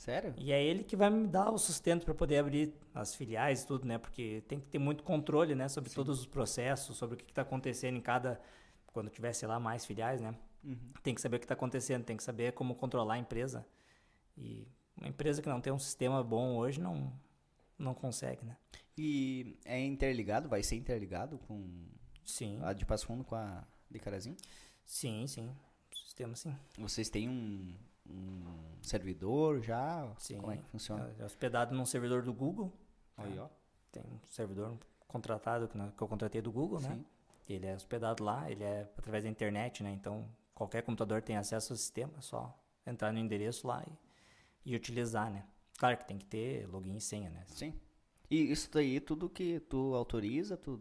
Sério? 0.00 0.32
e 0.38 0.50
é 0.50 0.64
ele 0.64 0.82
que 0.82 0.96
vai 0.96 1.10
me 1.10 1.26
dar 1.26 1.50
o 1.50 1.58
sustento 1.58 2.06
para 2.06 2.14
poder 2.14 2.38
abrir 2.38 2.72
as 2.94 3.14
filiais 3.14 3.62
e 3.62 3.66
tudo, 3.66 3.86
né? 3.86 3.98
Porque 3.98 4.42
tem 4.48 4.58
que 4.58 4.66
ter 4.66 4.78
muito 4.78 5.04
controle, 5.04 5.54
né? 5.54 5.68
Sobre 5.68 5.90
todos 5.90 6.20
os 6.20 6.26
processos, 6.26 6.96
sobre 6.96 7.16
o 7.16 7.18
que 7.18 7.30
está 7.30 7.42
acontecendo 7.42 7.98
em 7.98 8.00
cada 8.00 8.40
quando 8.94 9.10
tiver, 9.10 9.34
sei 9.34 9.46
lá, 9.46 9.60
mais 9.60 9.84
filiais, 9.84 10.18
né? 10.22 10.34
Uhum. 10.64 10.78
Tem 11.02 11.14
que 11.14 11.20
saber 11.20 11.36
o 11.36 11.38
que 11.38 11.44
está 11.44 11.52
acontecendo, 11.52 12.02
tem 12.02 12.16
que 12.16 12.22
saber 12.22 12.52
como 12.54 12.74
controlar 12.74 13.14
a 13.14 13.18
empresa. 13.18 13.66
E 14.38 14.66
uma 14.96 15.06
empresa 15.06 15.42
que 15.42 15.48
não 15.50 15.60
tem 15.60 15.70
um 15.70 15.78
sistema 15.78 16.24
bom 16.24 16.56
hoje 16.56 16.80
não, 16.80 17.12
não 17.78 17.92
consegue, 17.92 18.42
né? 18.42 18.56
E 18.96 19.58
é 19.66 19.78
interligado, 19.78 20.48
vai 20.48 20.62
ser 20.62 20.76
interligado 20.76 21.36
com 21.40 21.62
Sim, 22.24 22.58
a 22.62 22.72
de 22.72 22.86
Passo 22.86 23.04
Fundo 23.04 23.22
com 23.22 23.34
a 23.34 23.62
de 23.90 23.98
Carazinho? 23.98 24.38
sim, 24.86 25.26
sim. 25.26 25.54
Sistema 25.92 26.34
sim. 26.34 26.56
Vocês 26.78 27.10
têm 27.10 27.28
um, 27.28 27.76
um 28.08 28.42
servidor 28.82 29.60
já? 29.62 30.12
sim. 30.18 30.38
Como 30.38 30.52
é 30.52 30.56
que 30.56 30.64
funciona? 30.64 31.14
É 31.18 31.24
hospedado 31.24 31.74
num 31.74 31.84
servidor 31.84 32.22
do 32.22 32.32
Google. 32.32 32.72
Aí, 33.16 33.38
ó. 33.38 33.48
Tem 33.92 34.02
um 34.02 34.18
servidor 34.26 34.78
contratado 35.06 35.68
que 35.68 36.02
eu 36.02 36.08
contratei 36.08 36.40
do 36.40 36.52
Google, 36.52 36.80
né? 36.80 36.94
Sim. 36.94 37.04
Ele 37.48 37.66
é 37.66 37.74
hospedado 37.74 38.22
lá, 38.22 38.50
ele 38.50 38.62
é 38.62 38.82
através 38.96 39.24
da 39.24 39.30
internet, 39.30 39.82
né? 39.82 39.92
Então 39.92 40.28
qualquer 40.54 40.82
computador 40.82 41.20
tem 41.20 41.36
acesso 41.36 41.72
ao 41.72 41.76
sistema, 41.76 42.12
é 42.18 42.20
só 42.20 42.56
entrar 42.86 43.12
no 43.12 43.18
endereço 43.18 43.66
lá 43.66 43.84
e, 44.64 44.72
e 44.72 44.76
utilizar, 44.76 45.30
né? 45.30 45.44
Claro 45.78 45.96
que 45.96 46.06
tem 46.06 46.18
que 46.18 46.26
ter 46.26 46.68
login 46.68 46.96
e 46.96 47.00
senha, 47.00 47.30
né? 47.30 47.42
Sim. 47.46 47.74
E 48.30 48.52
isso 48.52 48.70
daí, 48.70 49.00
tudo 49.00 49.28
que 49.28 49.58
tu 49.60 49.94
autoriza, 49.94 50.56
tu... 50.56 50.80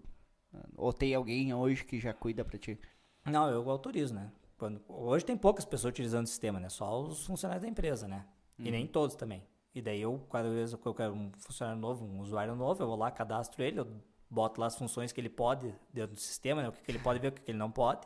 Ou 0.76 0.94
tem 0.94 1.16
alguém 1.16 1.54
hoje 1.54 1.84
que 1.84 2.00
já 2.00 2.14
cuida 2.14 2.46
pra 2.46 2.60
ti? 2.60 2.80
Não, 3.26 3.50
eu 3.50 3.68
autorizo, 3.70 4.14
né? 4.14 4.32
Quando, 4.60 4.82
hoje 4.88 5.26
tem 5.26 5.38
poucas 5.38 5.66
pessoas 5.66 5.92
utilizando 5.92 6.26
o 6.26 6.28
sistema, 6.28 6.60
né? 6.60 6.70
Só 6.70 7.02
os 7.02 7.26
funcionários 7.26 7.64
da 7.64 7.70
empresa, 7.70 8.08
né? 8.08 8.26
E 8.60 8.70
nem 8.70 8.86
todos 8.86 9.16
também. 9.16 9.42
E 9.74 9.82
daí 9.82 10.02
eu, 10.02 10.20
cada 10.30 10.50
vez 10.50 10.76
que 10.76 10.86
eu 10.86 10.94
quero 10.94 11.14
um 11.14 11.32
funcionário 11.38 11.80
novo, 11.80 12.06
um 12.06 12.20
usuário 12.20 12.56
novo, 12.56 12.84
eu 12.84 12.88
vou 12.88 12.98
lá, 12.98 13.10
cadastro 13.10 13.64
ele, 13.64 13.80
eu 13.80 13.88
boto 14.30 14.60
lá 14.60 14.68
as 14.68 14.76
funções 14.76 15.14
que 15.14 15.22
ele 15.22 15.30
pode 15.30 15.74
dentro 15.94 16.16
do 16.16 16.20
sistema, 16.20 16.62
né? 16.62 16.70
O 16.70 16.72
que, 16.74 16.84
que 16.84 16.92
ele 16.92 17.00
pode 17.00 17.20
ver, 17.20 17.30
o 17.30 17.32
que, 17.32 17.42
que 17.42 17.52
ele 17.52 17.58
não 17.58 17.72
pode. 17.72 18.06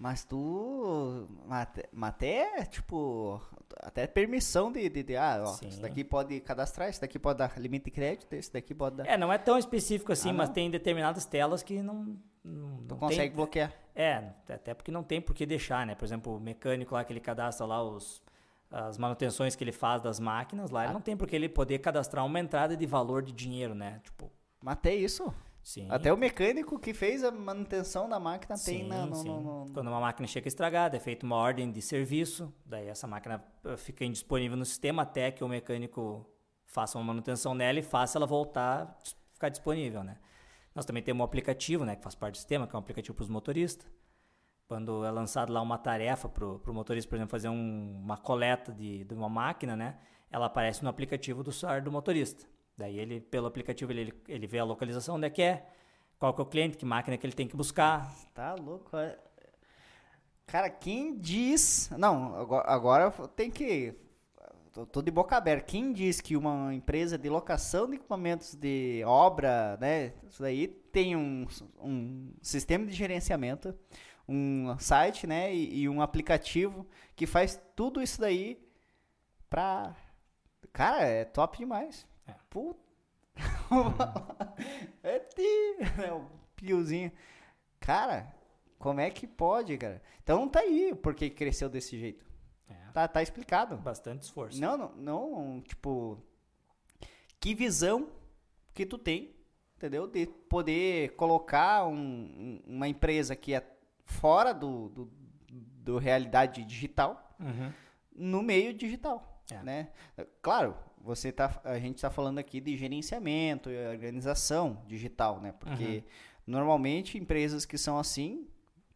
Mas 0.00 0.24
tu. 0.24 1.28
Mas 1.46 1.68
até, 2.08 2.64
tipo. 2.64 3.38
Até 3.76 4.06
permissão 4.06 4.72
de. 4.72 4.88
de, 4.88 5.02
de 5.02 5.16
ah, 5.16 5.44
ó, 5.46 5.66
esse 5.66 5.78
daqui 5.78 6.02
pode 6.02 6.40
cadastrar, 6.40 6.88
esse 6.88 6.98
daqui 6.98 7.18
pode 7.18 7.38
dar 7.38 7.52
limite 7.58 7.84
de 7.84 7.90
crédito, 7.90 8.32
esse 8.32 8.50
daqui 8.50 8.74
pode 8.74 8.96
dar. 8.96 9.06
É, 9.06 9.18
não 9.18 9.30
é 9.30 9.36
tão 9.36 9.58
específico 9.58 10.10
assim, 10.10 10.30
Ah, 10.30 10.32
mas 10.32 10.48
tem 10.48 10.70
determinadas 10.70 11.26
telas 11.26 11.62
que 11.62 11.82
não. 11.82 12.16
Não, 12.44 12.80
não 12.88 12.96
consegue 12.96 13.28
tem, 13.28 13.36
bloquear. 13.36 13.72
É, 13.94 14.30
até 14.48 14.72
porque 14.74 14.90
não 14.90 15.02
tem 15.02 15.20
por 15.20 15.34
que 15.34 15.44
deixar, 15.44 15.86
né? 15.86 15.94
Por 15.94 16.04
exemplo, 16.04 16.36
o 16.36 16.40
mecânico 16.40 16.94
lá 16.94 17.04
que 17.04 17.12
ele 17.12 17.20
cadastra 17.20 17.66
lá 17.66 17.82
os, 17.82 18.22
as 18.70 18.96
manutenções 18.96 19.54
que 19.54 19.62
ele 19.64 19.72
faz 19.72 20.00
das 20.00 20.18
máquinas 20.18 20.70
lá, 20.70 20.82
ele 20.84 20.90
Ah. 20.90 20.94
não 20.94 21.00
tem 21.00 21.16
por 21.16 21.26
que 21.28 21.36
ele 21.36 21.48
poder 21.48 21.78
cadastrar 21.80 22.24
uma 22.24 22.40
entrada 22.40 22.76
de 22.76 22.86
valor 22.86 23.22
de 23.22 23.32
dinheiro, 23.32 23.74
né? 23.74 24.00
Tipo, 24.04 24.30
até 24.64 24.94
isso. 24.94 25.32
sim. 25.62 25.86
Até 25.90 26.10
o 26.10 26.16
mecânico 26.16 26.78
que 26.78 26.94
fez 26.94 27.22
a 27.22 27.30
manutenção 27.30 28.08
da 28.08 28.18
máquina 28.18 28.54
tem 28.54 28.82
Sim, 28.84 28.88
na, 28.88 29.04
no, 29.04 29.14
sim. 29.14 29.28
no- 29.28 29.64
no- 29.66 29.72
Quando 29.74 29.88
uma 29.88 30.00
máquina 30.00 30.26
chega 30.26 30.48
estragada, 30.48 30.96
é 30.96 31.00
feita 31.00 31.26
uma 31.26 31.36
ordem 31.36 31.70
de 31.70 31.82
serviço, 31.82 32.50
daí 32.64 32.88
essa 32.88 33.06
máquina 33.06 33.44
eh, 33.66 33.76
fica 33.76 34.02
indisponível 34.04 34.56
no 34.56 34.64
sistema 34.64 35.02
até 35.02 35.30
que 35.30 35.44
o 35.44 35.48
mecânico 35.48 36.26
faça 36.64 36.96
uma 36.96 37.04
manutenção 37.04 37.54
nela 37.54 37.78
e 37.78 37.82
faça 37.82 38.16
ela 38.16 38.26
voltar 38.26 38.96
ficar 39.34 39.50
disponível, 39.50 40.02
né? 40.02 40.16
Nós 40.74 40.84
também 40.84 41.02
temos 41.02 41.20
um 41.20 41.24
aplicativo, 41.24 41.84
né, 41.84 41.96
que 41.96 42.02
faz 42.02 42.14
parte 42.14 42.34
do 42.34 42.36
sistema, 42.38 42.66
que 42.66 42.74
é 42.74 42.78
um 42.78 42.80
aplicativo 42.80 43.14
para 43.14 43.22
os 43.24 43.28
motoristas. 43.28 43.86
Quando 44.68 45.04
é 45.04 45.10
lançado 45.10 45.52
lá 45.52 45.60
uma 45.60 45.76
tarefa 45.78 46.28
para 46.28 46.44
o 46.46 46.72
motorista, 46.72 47.08
por 47.08 47.16
exemplo, 47.16 47.30
fazer 47.30 47.48
um- 47.48 48.00
uma 48.04 48.16
coleta 48.16 48.72
de, 48.72 49.02
de 49.04 49.14
uma 49.14 49.28
máquina, 49.28 49.74
né, 49.76 49.98
ela 50.30 50.46
aparece 50.46 50.82
no 50.84 50.88
aplicativo 50.88 51.42
do 51.42 51.50
celular 51.50 51.82
do 51.82 51.90
motorista. 51.90 52.46
Daí 52.78 52.98
ele, 52.98 53.20
pelo 53.20 53.46
aplicativo, 53.48 53.90
ele, 53.90 54.14
ele 54.28 54.46
vê 54.46 54.60
a 54.60 54.64
localização 54.64 55.16
onde 55.16 55.26
é 55.26 55.30
que 55.30 55.42
é, 55.42 55.66
qual 56.18 56.32
que 56.32 56.40
é 56.40 56.44
o 56.44 56.46
cliente, 56.46 56.76
que 56.76 56.84
máquina 56.86 57.16
que 57.18 57.26
ele 57.26 57.34
tem 57.34 57.48
que 57.48 57.56
buscar, 57.56 58.14
Tá 58.32 58.54
louco. 58.54 58.96
é. 58.96 59.18
Cara, 60.46 60.68
quem 60.70 61.16
diz. 61.18 61.90
Não, 61.96 62.34
agora, 62.36 62.68
agora 62.68 63.10
tem 63.28 63.50
que. 63.50 63.94
Tô, 64.72 64.86
tô 64.86 65.02
de 65.02 65.10
boca 65.10 65.36
aberta. 65.36 65.66
Quem 65.66 65.92
diz 65.92 66.20
que 66.20 66.36
uma 66.36 66.72
empresa 66.72 67.18
de 67.18 67.28
locação 67.28 67.88
de 67.88 67.96
equipamentos 67.96 68.54
de 68.54 69.02
obra, 69.04 69.76
né? 69.80 70.12
Isso 70.28 70.40
daí 70.40 70.68
tem 70.68 71.16
um, 71.16 71.46
um 71.80 72.32
sistema 72.40 72.86
de 72.86 72.92
gerenciamento, 72.92 73.74
um 74.28 74.78
site, 74.78 75.26
né? 75.26 75.52
E, 75.52 75.80
e 75.80 75.88
um 75.88 76.00
aplicativo 76.00 76.86
que 77.16 77.26
faz 77.26 77.60
tudo 77.74 78.00
isso 78.00 78.20
daí 78.20 78.64
pra. 79.48 79.96
Cara, 80.72 81.02
é 81.02 81.24
top 81.24 81.58
demais. 81.58 82.06
É. 82.28 82.34
Puta. 82.48 82.78
é 85.02 85.18
ti, 85.18 86.02
é 86.06 86.12
o 86.12 86.26
piozinho. 86.54 87.10
Cara, 87.80 88.32
como 88.78 89.00
é 89.00 89.10
que 89.10 89.26
pode, 89.26 89.76
cara? 89.76 90.00
Então 90.22 90.48
tá 90.48 90.60
aí 90.60 90.94
por 90.94 91.14
que 91.14 91.28
cresceu 91.28 91.68
desse 91.68 91.98
jeito. 91.98 92.29
É, 92.90 92.92
Tá, 92.92 93.08
tá 93.08 93.22
explicado. 93.22 93.76
bastante 93.76 94.22
esforço. 94.22 94.60
Não, 94.60 94.76
não, 94.76 94.92
não, 94.96 95.60
tipo, 95.62 96.18
que 97.38 97.54
visão 97.54 98.08
que 98.74 98.84
tu 98.84 98.98
tem, 98.98 99.34
entendeu? 99.76 100.06
De 100.06 100.26
poder 100.26 101.10
colocar 101.16 101.86
um- 101.86 101.94
um- 101.96 102.62
uma 102.66 102.88
empresa 102.88 103.34
que 103.34 103.54
é 103.54 103.66
fora 104.04 104.52
do, 104.52 104.88
do, 104.90 105.10
do 105.50 105.98
realidade 105.98 106.64
digital 106.64 107.34
Uhum. 107.40 107.72
no 108.14 108.42
meio 108.42 108.74
digital, 108.74 109.42
É. 109.50 109.62
né? 109.62 109.88
Claro, 110.42 110.76
você 111.00 111.32
tá, 111.32 111.60
a 111.64 111.78
gente 111.78 111.96
está 111.96 112.10
falando 112.10 112.38
aqui 112.38 112.60
de 112.60 112.76
gerenciamento 112.76 113.70
e 113.70 113.86
organização 113.88 114.82
digital, 114.86 115.40
né? 115.40 115.52
Porque 115.58 116.04
normalmente 116.46 117.16
empresas 117.18 117.64
que 117.64 117.78
são 117.78 117.98
assim, 117.98 118.46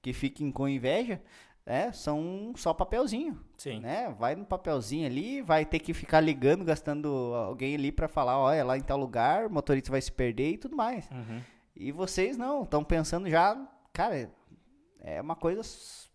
que 0.02 0.12
fiquem 0.12 0.50
com 0.52 0.68
inveja, 0.68 1.22
né? 1.66 1.92
São 1.92 2.52
só 2.56 2.74
papelzinho, 2.74 3.40
Sim. 3.56 3.80
né? 3.80 4.14
Vai 4.18 4.34
no 4.34 4.44
papelzinho 4.44 5.06
ali, 5.06 5.40
vai 5.40 5.64
ter 5.64 5.78
que 5.78 5.94
ficar 5.94 6.20
ligando, 6.20 6.64
gastando 6.64 7.08
alguém 7.34 7.74
ali 7.74 7.90
para 7.90 8.08
falar, 8.08 8.38
olha, 8.38 8.64
lá 8.64 8.76
em 8.76 8.82
tal 8.82 8.98
lugar, 8.98 9.46
o 9.46 9.50
motorista 9.50 9.90
vai 9.90 10.00
se 10.00 10.12
perder 10.12 10.52
e 10.52 10.58
tudo 10.58 10.76
mais. 10.76 11.10
Uhum. 11.10 11.40
E 11.74 11.90
vocês 11.90 12.36
não, 12.36 12.62
estão 12.62 12.84
pensando 12.84 13.28
já, 13.28 13.56
cara, 13.92 14.30
é 15.00 15.20
uma 15.20 15.34
coisa, 15.34 15.62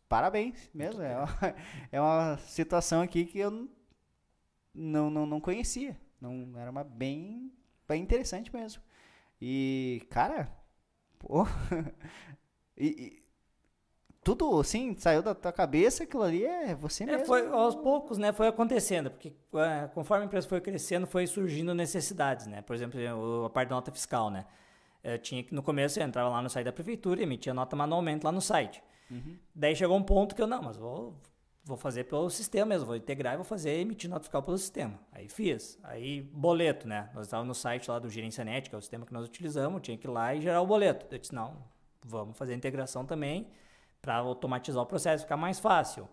parabéns 0.07 0.69
mesmo, 0.73 1.01
é 1.01 1.17
uma, 1.17 1.55
é 1.91 2.01
uma 2.01 2.37
situação 2.37 3.01
aqui 3.01 3.25
que 3.25 3.39
eu 3.39 3.67
não, 4.73 5.09
não, 5.09 5.25
não 5.25 5.41
conhecia, 5.41 5.99
não, 6.21 6.53
era 6.57 6.69
uma 6.69 6.83
bem, 6.83 7.51
bem 7.87 8.03
interessante 8.03 8.53
mesmo. 8.53 8.81
E, 9.41 10.05
cara, 10.09 10.51
pô. 11.17 11.47
e 12.77 13.18
tudo 14.23 14.59
assim, 14.59 14.95
saiu 14.97 15.21
da 15.21 15.33
tua 15.33 15.51
cabeça, 15.51 16.03
aquilo 16.03 16.23
ali 16.23 16.45
é 16.45 16.75
você 16.75 17.03
É, 17.03 17.07
mesmo. 17.07 17.25
foi 17.25 17.47
aos 17.47 17.75
poucos, 17.75 18.17
né? 18.17 18.31
Foi 18.33 18.47
acontecendo, 18.47 19.09
porque 19.09 19.33
é, 19.55 19.87
conforme 19.93 20.23
a 20.23 20.25
empresa 20.27 20.47
foi 20.47 20.59
crescendo, 20.61 21.07
foi 21.07 21.25
surgindo 21.25 21.73
necessidades, 21.73 22.45
né? 22.45 22.61
Por 22.61 22.75
exemplo, 22.75 22.99
a 23.45 23.49
parte 23.49 23.69
da 23.69 23.75
nota 23.75 23.91
fiscal, 23.91 24.29
né? 24.29 24.45
Eu 25.03 25.17
tinha 25.17 25.41
que 25.43 25.55
no 25.55 25.63
começo 25.63 25.99
eu 25.99 26.03
entrava 26.05 26.29
lá 26.29 26.41
no 26.41 26.49
site 26.49 26.65
da 26.65 26.73
prefeitura 26.73 27.21
e 27.21 27.23
emitia 27.23 27.53
nota 27.53 27.75
manualmente 27.75 28.25
lá 28.25 28.31
no 28.31 28.41
site. 28.41 28.83
Daí 29.55 29.75
chegou 29.75 29.97
um 29.97 30.03
ponto 30.03 30.35
que 30.35 30.41
eu 30.41 30.47
não, 30.47 30.61
mas 30.61 30.77
vou 30.77 31.15
vou 31.63 31.77
fazer 31.77 32.05
pelo 32.05 32.29
sistema 32.31 32.65
mesmo, 32.65 32.87
vou 32.87 32.95
integrar 32.95 33.33
e 33.33 33.37
vou 33.37 33.45
fazer 33.45 33.71
emitir 33.79 34.09
nota 34.09 34.21
fiscal 34.23 34.41
pelo 34.41 34.57
sistema. 34.57 34.99
Aí 35.11 35.29
fiz. 35.29 35.77
Aí 35.83 36.21
boleto, 36.21 36.87
né? 36.87 37.09
Nós 37.13 37.27
estávamos 37.27 37.47
no 37.47 37.53
site 37.53 37.89
lá 37.89 37.99
do 37.99 38.09
Gerencianet, 38.09 38.69
que 38.69 38.75
é 38.75 38.77
o 38.77 38.81
sistema 38.81 39.05
que 39.05 39.13
nós 39.13 39.25
utilizamos, 39.25 39.81
tinha 39.81 39.95
que 39.97 40.07
ir 40.07 40.09
lá 40.09 40.33
e 40.33 40.41
gerar 40.41 40.61
o 40.61 40.67
boleto. 40.67 41.05
Eu 41.11 41.17
disse, 41.19 41.33
não, 41.33 41.57
vamos 42.03 42.37
fazer 42.37 42.53
a 42.53 42.55
integração 42.55 43.05
também 43.05 43.47
para 44.01 44.15
automatizar 44.15 44.81
o 44.81 44.85
processo, 44.85 45.23
ficar 45.23 45.37
mais 45.37 45.59
fácil. 45.59 46.07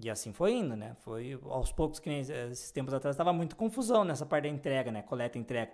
E 0.00 0.08
assim 0.08 0.32
foi 0.32 0.52
indo, 0.52 0.76
né? 0.76 0.94
Foi 1.00 1.38
aos 1.44 1.72
poucos 1.72 1.98
que 1.98 2.08
nem 2.08 2.20
eh, 2.20 2.48
esses 2.50 2.70
tempos 2.70 2.94
atrás 2.94 3.14
estava 3.14 3.32
muito 3.32 3.56
confusão 3.56 4.04
nessa 4.04 4.24
parte 4.24 4.44
da 4.44 4.48
entrega, 4.50 4.92
né? 4.92 5.02
Coleta 5.02 5.36
e 5.36 5.40
entrega. 5.40 5.72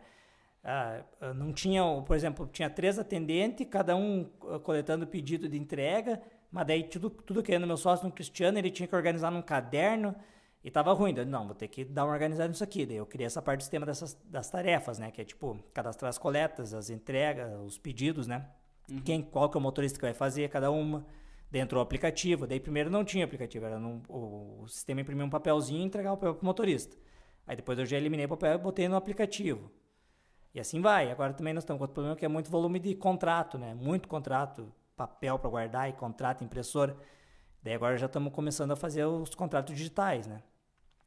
Ah, 0.62 1.02
ah, 1.20 1.34
não 1.34 1.52
tinha, 1.52 1.82
por 2.06 2.16
exemplo, 2.16 2.48
tinha 2.50 2.70
três 2.70 2.98
atendentes, 2.98 3.66
cada 3.70 3.94
um 3.94 4.30
ah, 4.48 4.58
coletando 4.58 5.06
pedido 5.06 5.46
de 5.46 5.58
entrega, 5.58 6.22
mas 6.50 6.66
daí 6.66 6.84
tudo, 6.84 7.10
tudo 7.10 7.42
que 7.42 7.52
ia 7.52 7.58
no 7.58 7.66
meu 7.66 7.76
sócio, 7.76 8.06
no 8.06 8.12
Cristiano, 8.12 8.58
ele 8.58 8.70
tinha 8.70 8.86
que 8.88 8.96
organizar 8.96 9.30
num 9.30 9.42
caderno 9.42 10.16
e 10.64 10.70
tava 10.70 10.94
ruim. 10.94 11.12
Daí, 11.12 11.26
não, 11.26 11.44
vou 11.44 11.54
ter 11.54 11.68
que 11.68 11.84
dar 11.84 12.06
uma 12.06 12.14
organizada 12.14 12.48
nisso 12.48 12.64
aqui. 12.64 12.86
Daí 12.86 12.96
eu 12.96 13.04
criei 13.04 13.26
essa 13.26 13.42
parte 13.42 13.58
do 13.58 13.62
sistema 13.64 13.84
dessas, 13.84 14.14
das 14.24 14.48
tarefas, 14.48 14.98
né? 14.98 15.10
Que 15.10 15.20
é 15.20 15.24
tipo, 15.24 15.58
cadastrar 15.74 16.08
as 16.08 16.16
coletas, 16.16 16.72
as 16.72 16.88
entregas, 16.88 17.52
os 17.60 17.76
pedidos, 17.76 18.26
né? 18.26 18.48
Quem, 19.04 19.22
qual 19.22 19.50
que 19.50 19.56
é 19.58 19.60
o 19.60 19.62
motorista 19.62 19.98
que 19.98 20.04
vai 20.04 20.14
fazer 20.14 20.48
cada 20.48 20.70
uma 20.70 21.04
dentro 21.50 21.78
do 21.78 21.80
aplicativo. 21.80 22.46
Daí 22.46 22.60
primeiro 22.60 22.90
não 22.90 23.04
tinha 23.04 23.24
aplicativo, 23.24 23.64
era 23.66 23.78
num, 23.78 24.02
o, 24.08 24.62
o 24.62 24.68
sistema 24.68 25.00
imprimia 25.00 25.24
um 25.24 25.30
papelzinho 25.30 25.80
e 25.80 25.84
entregava 25.84 26.14
o 26.14 26.18
papel 26.18 26.34
pro 26.34 26.46
motorista. 26.46 26.96
Aí 27.46 27.56
depois 27.56 27.78
eu 27.78 27.86
já 27.86 27.96
eliminei 27.96 28.26
o 28.26 28.28
papel 28.28 28.54
e 28.54 28.58
botei 28.58 28.88
no 28.88 28.96
aplicativo. 28.96 29.70
E 30.54 30.60
assim 30.60 30.80
vai. 30.80 31.10
Agora 31.10 31.32
também 31.32 31.52
nós 31.52 31.64
estamos 31.64 31.78
com 31.78 31.84
outro 31.84 31.94
problema 31.94 32.16
que 32.16 32.24
é 32.24 32.28
muito 32.28 32.50
volume 32.50 32.78
de 32.78 32.94
contrato, 32.94 33.58
né? 33.58 33.74
Muito 33.74 34.08
contrato, 34.08 34.72
papel 34.96 35.38
para 35.38 35.50
guardar 35.50 35.90
e 35.90 35.92
contrato, 35.92 36.44
impressora. 36.44 36.96
Daí 37.62 37.74
agora 37.74 37.96
já 37.96 38.06
estamos 38.06 38.32
começando 38.32 38.70
a 38.70 38.76
fazer 38.76 39.04
os 39.04 39.34
contratos 39.34 39.76
digitais, 39.76 40.26
né? 40.26 40.42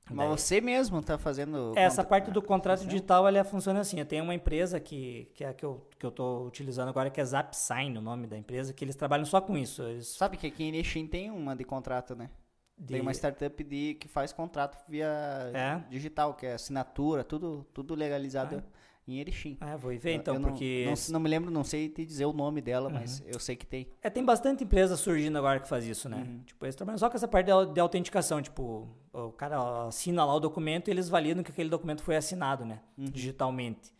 Mas 0.09 0.29
Daí- 0.29 0.37
você 0.37 0.61
mesmo 0.61 1.01
tá 1.01 1.17
fazendo. 1.17 1.73
essa 1.75 1.97
contra- 2.03 2.09
parte 2.09 2.31
do 2.31 2.41
contrato 2.41 2.85
digital 2.85 3.27
ela 3.27 3.43
funciona 3.43 3.79
assim. 3.81 3.99
Eu 3.99 4.05
tenho 4.05 4.23
uma 4.23 4.33
empresa 4.33 4.79
que, 4.79 5.29
que 5.33 5.43
é 5.43 5.49
a 5.49 5.53
que 5.53 5.65
eu, 5.65 5.85
que 5.99 6.05
eu 6.05 6.11
tô 6.11 6.45
utilizando 6.45 6.89
agora, 6.89 7.09
que 7.09 7.19
é 7.19 7.25
ZapSign, 7.25 7.97
o 7.97 8.01
nome 8.01 8.25
da 8.27 8.37
empresa, 8.37 8.73
que 8.73 8.85
eles 8.85 8.95
trabalham 8.95 9.25
só 9.25 9.41
com 9.41 9.57
isso. 9.57 9.81
Eles 9.83 10.07
Sabe 10.07 10.37
que 10.37 10.47
aqui 10.47 10.63
em 10.63 10.69
Erechim 10.69 11.05
tem 11.07 11.29
uma 11.29 11.55
de 11.55 11.63
contrato, 11.63 12.15
né? 12.15 12.29
Tem 12.77 12.97
de- 12.97 13.01
uma 13.01 13.11
startup 13.11 13.63
de, 13.63 13.95
que 13.95 14.07
faz 14.07 14.31
contrato 14.31 14.77
via 14.87 15.07
É? 15.53 15.81
digital, 15.89 16.33
que 16.35 16.45
é 16.45 16.53
assinatura, 16.53 17.23
tudo, 17.23 17.65
tudo 17.73 17.95
legalizado 17.95 18.63
em 19.07 19.19
Erechim. 19.19 19.57
É, 19.61 19.77
vou 19.77 19.97
ver 19.97 20.13
então, 20.15 20.33
eu 20.35 20.39
não, 20.39 20.49
porque 20.49 20.85
Não, 20.85 21.13
não 21.13 21.19
me 21.19 21.29
lembro, 21.29 21.49
não 21.49 21.63
sei 21.63 21.87
te 21.87 22.05
dizer 22.05 22.25
o 22.25 22.33
nome 22.33 22.61
dela, 22.61 22.89
mas 22.89 23.23
eu 23.25 23.39
sei 23.39 23.55
que 23.55 23.65
tem. 23.65 23.87
É, 24.01 24.09
tem 24.09 24.23
bastante 24.23 24.63
empresa 24.63 24.97
surgindo 24.97 25.37
agora 25.37 25.59
que 25.59 25.67
faz 25.67 25.85
isso, 25.85 26.09
né? 26.09 26.17
Uhum. 26.17 26.43
Tipo, 26.45 26.65
eles 26.65 26.75
trabalham 26.75 26.97
só 26.97 27.09
com 27.09 27.15
essa 27.15 27.27
parte 27.27 27.45
de, 27.45 27.73
de 27.73 27.79
autenticação. 27.79 28.41
Tipo, 28.41 28.87
o 29.13 29.31
cara 29.31 29.87
assina 29.87 30.25
lá 30.25 30.35
o 30.35 30.39
documento 30.39 30.89
e 30.89 30.91
eles 30.91 31.07
validam 31.07 31.41
que 31.43 31.51
aquele 31.51 31.69
documento 31.69 32.03
foi 32.03 32.17
assinado, 32.17 32.65
né? 32.65 32.81
Uhum. 32.97 33.05
Digitalmente. 33.05 33.95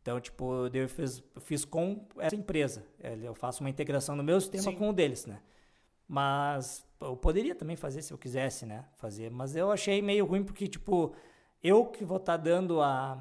Então, 0.00 0.20
tipo, 0.20 0.68
eu 0.72 0.88
fiz, 0.88 1.22
fiz 1.40 1.64
com 1.64 2.06
essa 2.18 2.36
empresa. 2.36 2.86
É, 3.00 3.18
Eu 3.22 3.34
faço 3.34 3.62
uma 3.62 3.68
integração 3.68 4.16
no 4.16 4.22
meu 4.22 4.40
sistema 4.40 4.70
Sim. 4.70 4.76
com 4.76 4.88
o 4.88 4.92
deles, 4.92 5.26
né? 5.26 5.40
Mas 6.08 6.86
eu 7.00 7.16
poderia 7.16 7.54
também 7.54 7.76
fazer 7.76 8.00
se 8.02 8.12
eu 8.12 8.18
quisesse, 8.18 8.64
né? 8.64 8.84
Fazer. 8.96 9.30
Mas 9.30 9.56
eu 9.56 9.70
achei 9.70 10.00
meio 10.00 10.24
ruim 10.24 10.44
porque, 10.44 10.68
tipo, 10.68 11.12
eu 11.62 11.84
que 11.86 12.04
vou 12.04 12.18
estar 12.18 12.36
dando 12.36 12.80
a, 12.80 13.18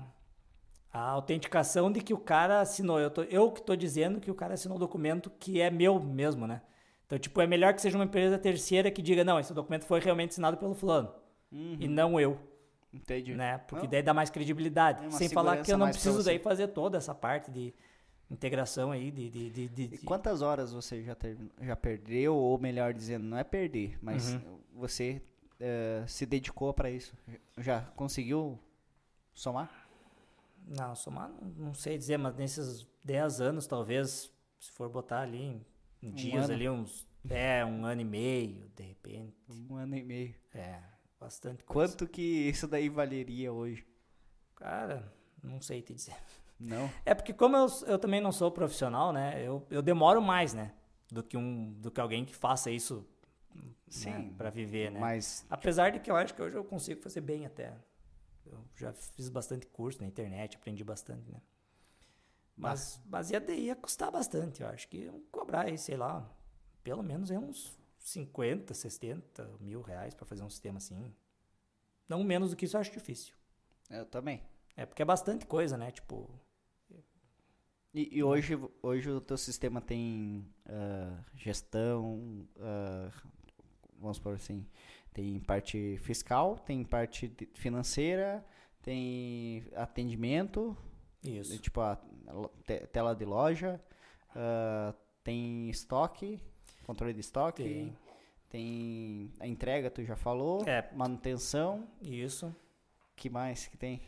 a 0.95 1.09
autenticação 1.09 1.91
de 1.91 1.99
que 2.01 2.13
o 2.13 2.17
cara 2.17 2.61
assinou. 2.61 2.99
Eu, 2.99 3.09
tô, 3.09 3.23
eu 3.23 3.51
que 3.51 3.59
estou 3.59 3.75
dizendo 3.75 4.19
que 4.21 4.31
o 4.31 4.35
cara 4.35 4.53
assinou 4.53 4.77
o 4.77 4.79
documento 4.79 5.29
que 5.39 5.59
é 5.59 5.69
meu 5.69 5.99
mesmo, 5.99 6.47
né? 6.47 6.61
Então, 7.05 7.19
tipo, 7.19 7.39
é 7.41 7.45
melhor 7.47 7.73
que 7.73 7.81
seja 7.81 7.97
uma 7.97 8.05
empresa 8.05 8.37
terceira 8.37 8.89
que 8.89 9.01
diga, 9.01 9.23
não, 9.23 9.39
esse 9.39 9.53
documento 9.53 9.85
foi 9.85 9.99
realmente 9.99 10.31
assinado 10.31 10.57
pelo 10.57 10.73
fulano. 10.73 11.11
E 11.51 11.87
não 11.87 12.19
eu, 12.19 12.37
Entendi. 12.93 13.33
né? 13.35 13.57
Porque 13.59 13.85
Não. 13.85 13.91
daí 13.91 14.01
dá 14.01 14.13
mais 14.13 14.29
credibilidade. 14.29 15.13
Sem 15.13 15.29
falar 15.29 15.61
que 15.61 15.71
eu 15.71 15.77
não 15.77 15.89
preciso 15.89 16.23
daí 16.23 16.39
fazer 16.39 16.67
toda 16.69 16.97
essa 16.97 17.13
parte 17.13 17.51
de 17.51 17.73
integração 18.31 18.91
aí, 18.91 19.11
de... 19.11 19.29
de, 19.29 19.49
de, 19.51 19.69
de- 19.69 19.95
E 19.95 19.97
quantas 19.99 20.41
horas 20.41 20.73
você 20.73 21.03
já, 21.03 21.13
ter- 21.13 21.37
já 21.61 21.75
perdeu, 21.75 22.35
ou 22.35 22.57
melhor 22.57 22.93
dizendo, 22.93 23.23
não 23.25 23.37
é 23.37 23.43
perder, 23.43 23.97
mas 24.01 24.33
Uhum. 24.33 24.57
você 24.73 25.21
eh, 25.59 26.03
se 26.07 26.25
dedicou 26.25 26.73
para 26.73 26.89
isso? 26.89 27.13
Já 27.57 27.81
conseguiu 27.95 28.57
somar? 29.33 29.84
Não, 30.67 30.95
somar, 30.95 31.31
não, 31.57 31.73
sei 31.73 31.97
dizer, 31.97 32.17
mas 32.17 32.35
nesses 32.35 32.87
10 33.03 33.41
anos, 33.41 33.67
talvez, 33.67 34.31
se 34.59 34.71
for 34.71 34.89
botar 34.89 35.21
ali 35.21 35.41
em, 35.41 35.65
em 36.01 36.11
dias 36.11 36.45
ano. 36.45 36.53
ali, 36.53 36.69
uns... 36.69 37.07
É, 37.29 37.65
um 37.65 37.85
ano 37.85 38.01
e 38.01 38.05
meio, 38.05 38.69
de 38.75 38.83
repente. 38.83 39.35
Um 39.49 39.75
ano 39.75 39.95
e 39.95 40.03
meio. 40.03 40.35
É, 40.53 40.79
bastante 41.19 41.63
coisa. 41.63 41.93
Quanto 41.93 42.07
que 42.07 42.21
isso 42.21 42.67
daí 42.67 42.87
valeria 42.87 43.51
hoje? 43.51 43.85
Cara, 44.55 45.11
não 45.43 45.59
sei 45.59 45.81
te 45.81 45.93
dizer. 45.93 46.15
Não? 46.59 46.89
É 47.03 47.13
porque 47.13 47.33
como 47.33 47.57
eu, 47.57 47.67
eu 47.87 47.99
também 47.99 48.21
não 48.21 48.31
sou 48.31 48.51
profissional, 48.51 49.11
né? 49.11 49.43
Eu, 49.45 49.65
eu 49.69 49.81
demoro 49.81 50.21
mais, 50.21 50.53
né? 50.53 50.73
Do 51.11 51.21
que, 51.21 51.35
um, 51.35 51.73
do 51.73 51.91
que 51.91 51.99
alguém 51.99 52.25
que 52.25 52.35
faça 52.35 52.71
isso 52.71 53.05
Sim, 53.87 54.09
né, 54.09 54.33
para 54.37 54.49
viver, 54.49 54.91
né? 54.91 54.99
Mas 54.99 55.45
Apesar 55.49 55.91
de 55.91 55.99
que 55.99 56.09
eu 56.09 56.15
acho 56.15 56.33
que 56.33 56.41
hoje 56.41 56.55
eu 56.55 56.63
consigo 56.63 57.01
fazer 57.01 57.21
bem 57.21 57.45
até. 57.45 57.73
Eu 58.45 58.63
já 58.75 58.93
fiz 58.93 59.29
bastante 59.29 59.65
curso 59.67 60.01
na 60.01 60.07
internet, 60.07 60.55
aprendi 60.57 60.83
bastante, 60.83 61.29
né? 61.31 61.41
Mas, 62.55 63.01
mas 63.05 63.31
ia, 63.31 63.39
ia 63.51 63.75
custar 63.75 64.11
bastante, 64.11 64.61
eu 64.61 64.67
acho 64.69 64.87
que 64.87 64.97
iam 64.99 65.21
cobrar 65.31 65.65
aí, 65.65 65.77
sei 65.77 65.97
lá, 65.97 66.29
pelo 66.83 67.03
menos 67.03 67.29
aí 67.29 67.37
uns 67.37 67.77
50, 67.99 68.73
60 68.73 69.57
mil 69.59 69.81
reais 69.81 70.13
para 70.13 70.25
fazer 70.25 70.43
um 70.43 70.49
sistema 70.49 70.77
assim. 70.77 71.13
Não 72.07 72.23
menos 72.23 72.51
do 72.51 72.55
que 72.55 72.65
isso 72.65 72.77
eu 72.77 72.81
acho 72.81 72.91
difícil. 72.91 73.33
eu 73.89 74.05
também. 74.05 74.41
É 74.75 74.85
porque 74.85 75.01
é 75.01 75.05
bastante 75.05 75.45
coisa, 75.45 75.77
né? 75.77 75.91
Tipo, 75.91 76.29
E, 77.93 78.17
e 78.17 78.23
hoje, 78.23 78.59
hoje 78.83 79.09
o 79.09 79.21
teu 79.21 79.37
sistema 79.37 79.81
tem 79.81 80.45
ah, 80.65 81.23
gestão, 81.33 82.47
ah, 82.59 83.09
vamos 83.97 84.19
por 84.19 84.35
assim, 84.35 84.67
tem 85.15 85.39
parte 85.39 85.97
fiscal, 85.99 86.57
tem 86.59 86.83
parte 86.83 87.33
financeira, 87.53 88.45
tem 88.81 89.65
atendimento, 89.75 90.75
isso. 91.23 91.57
tipo 91.57 91.79
a 91.79 91.95
te- 92.65 92.85
tela 92.87 93.15
de 93.15 93.23
loja, 93.23 93.81
ah, 94.35 94.93
tem 95.23 95.69
estoque, 95.69 96.37
controle 96.85 97.13
de 97.13 97.21
estoque, 97.21 97.63
Tem. 97.63 97.97
tem 98.49 99.31
a 99.39 99.47
entrega, 99.47 99.89
tu 99.89 100.03
já 100.03 100.17
falou, 100.17 100.67
É. 100.67 100.87
manutenção, 100.93 101.87
Isso. 102.01 102.53
que 103.15 103.29
mais 103.29 103.67
que 103.67 103.77
tem? 103.77 104.01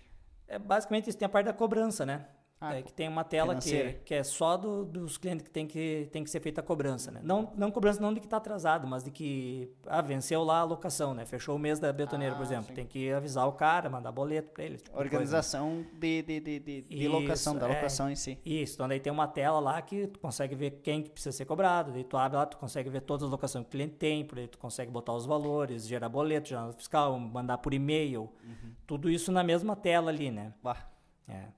É 0.46 0.60
basicamente 0.60 1.10
isso. 1.10 1.18
Tem 1.18 1.26
a 1.26 1.30
parte 1.30 1.46
da 1.46 1.54
cobrança, 1.54 2.06
né? 2.06 2.28
Ah, 2.60 2.74
É, 2.76 2.82
que 2.82 2.92
tem 2.92 3.08
uma 3.08 3.24
tela 3.24 3.54
que, 3.56 3.62
financeira. 3.70 4.00
que 4.04 4.14
é 4.16 4.24
só 4.24 4.58
do- 4.58 4.84
dos 4.84 5.16
clientes 5.16 5.44
que 5.44 5.52
tem, 5.52 5.68
que 5.68 6.10
tem 6.12 6.24
que 6.24 6.30
ser 6.30 6.40
feita 6.40 6.60
a 6.60 6.64
cobrança, 6.64 7.12
né? 7.12 7.20
Não, 7.24 7.52
não 7.56 7.70
cobrança 7.70 8.02
não 8.02 8.12
de 8.12 8.20
que 8.20 8.26
está 8.26 8.38
atrasado, 8.38 8.88
mas 8.88 9.04
de 9.04 9.12
que 9.12 9.72
ah, 9.86 10.02
venceu 10.02 10.44
lá 10.44 10.62
a 10.62 10.64
locação, 10.64 11.14
né? 11.14 11.24
Fechou 11.24 11.56
o 11.56 11.60
mês 11.60 11.80
da 11.80 11.94
betoneira, 11.94 12.34
por 12.34 12.42
Ah, 12.42 12.46
exemplo. 12.46 12.66
sim. 12.70 12.74
Tem 12.74 12.88
que 12.88 13.12
avisar 13.12 13.48
o 13.48 13.52
cara, 13.52 13.92
mandar 13.92 14.12
boleto 14.12 14.50
para 14.52 14.64
ele. 14.64 14.78
tipo? 14.78 14.98
Organização 14.98 15.86
de, 15.94 16.24
de, 16.24 16.40
de, 16.40 16.60
de, 16.60 16.82
de 16.82 16.96
Isso, 17.04 17.10
locação, 17.12 17.56
da 17.56 17.68
é. 17.70 17.76
locação 17.76 18.10
em 18.10 18.16
si. 18.16 18.40
Isso, 18.44 18.74
então 18.74 18.88
daí 18.88 19.00
tem 19.00 19.14
uma 19.14 19.28
tela 19.28 19.60
lá 19.60 19.80
que 19.80 20.08
tu 20.08 20.20
consegue 20.20 20.56
ver 20.56 20.72
quem 20.82 21.04
que 21.04 21.12
precisa 21.12 21.38
ser 21.38 21.46
cobrado, 21.46 21.92
daí 21.92 22.04
tu 22.04 22.18
abre 22.18 22.38
lá, 22.40 22.46
tu 22.48 22.58
consegue 22.58 22.90
ver 22.90 23.02
todas 23.02 23.24
as 23.26 23.30
locações 23.30 23.66
que 23.66 23.70
o 23.70 23.72
cliente 23.72 23.98
tem, 23.98 24.26
por 24.26 24.40
aí 24.40 24.48
tu 24.48 24.58
consegue 24.58 24.90
botar 24.90 25.14
os 25.14 25.28
valores, 25.28 25.88
gerar 25.88 26.10
boleto, 26.10 26.50
gerar 26.50 26.74
fiscal, 26.74 27.20
mandar 27.20 27.60
por 27.60 27.72
e-mail, 27.72 28.22
Uhum. 28.44 28.72
tudo 28.88 29.12
isso 29.12 29.32
na 29.32 29.44
mesma 29.44 29.76
tela 29.76 30.10
ali, 30.10 30.32
né? 30.32 30.54
Bah, 30.64 30.88
É. 31.30 31.56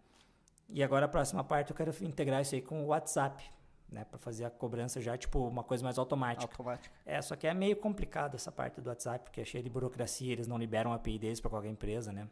E 0.70 0.84
agora 0.84 1.06
a 1.06 1.10
próxima 1.10 1.44
parte 1.44 1.72
eu 1.72 1.76
quero 1.76 1.91
integrar 2.04 2.41
isso 2.41 2.54
aí 2.56 2.62
com 2.62 2.84
o 2.84 2.88
WhatsApp, 2.88 3.44
né, 3.90 4.06
para 4.06 4.20
fazer 4.20 4.46
a 4.46 4.50
cobrança 4.52 5.02
já 5.02 5.18
tipo 5.18 5.40
uma 5.48 5.64
coisa 5.64 5.84
mais 5.84 5.98
automática. 5.98 6.52
automática. 6.54 6.94
É, 7.06 7.22
só 7.22 7.36
que 7.36 7.48
é 7.48 7.54
meio 7.54 7.76
complicado 7.76 8.36
essa 8.36 8.52
parte 8.52 8.80
do 8.80 8.88
WhatsApp, 8.88 9.24
porque 9.26 9.41
é 9.41 9.46
cheio 9.46 9.64
de 9.64 9.70
burocracia, 9.70 10.32
eles 10.32 10.48
não 10.48 10.58
liberam 10.58 10.91
a 10.91 10.96
API 10.96 11.18
deles 11.18 11.40
para 11.41 11.50
qualquer 11.50 11.70
empresa, 11.70 12.12
né? 12.14 12.30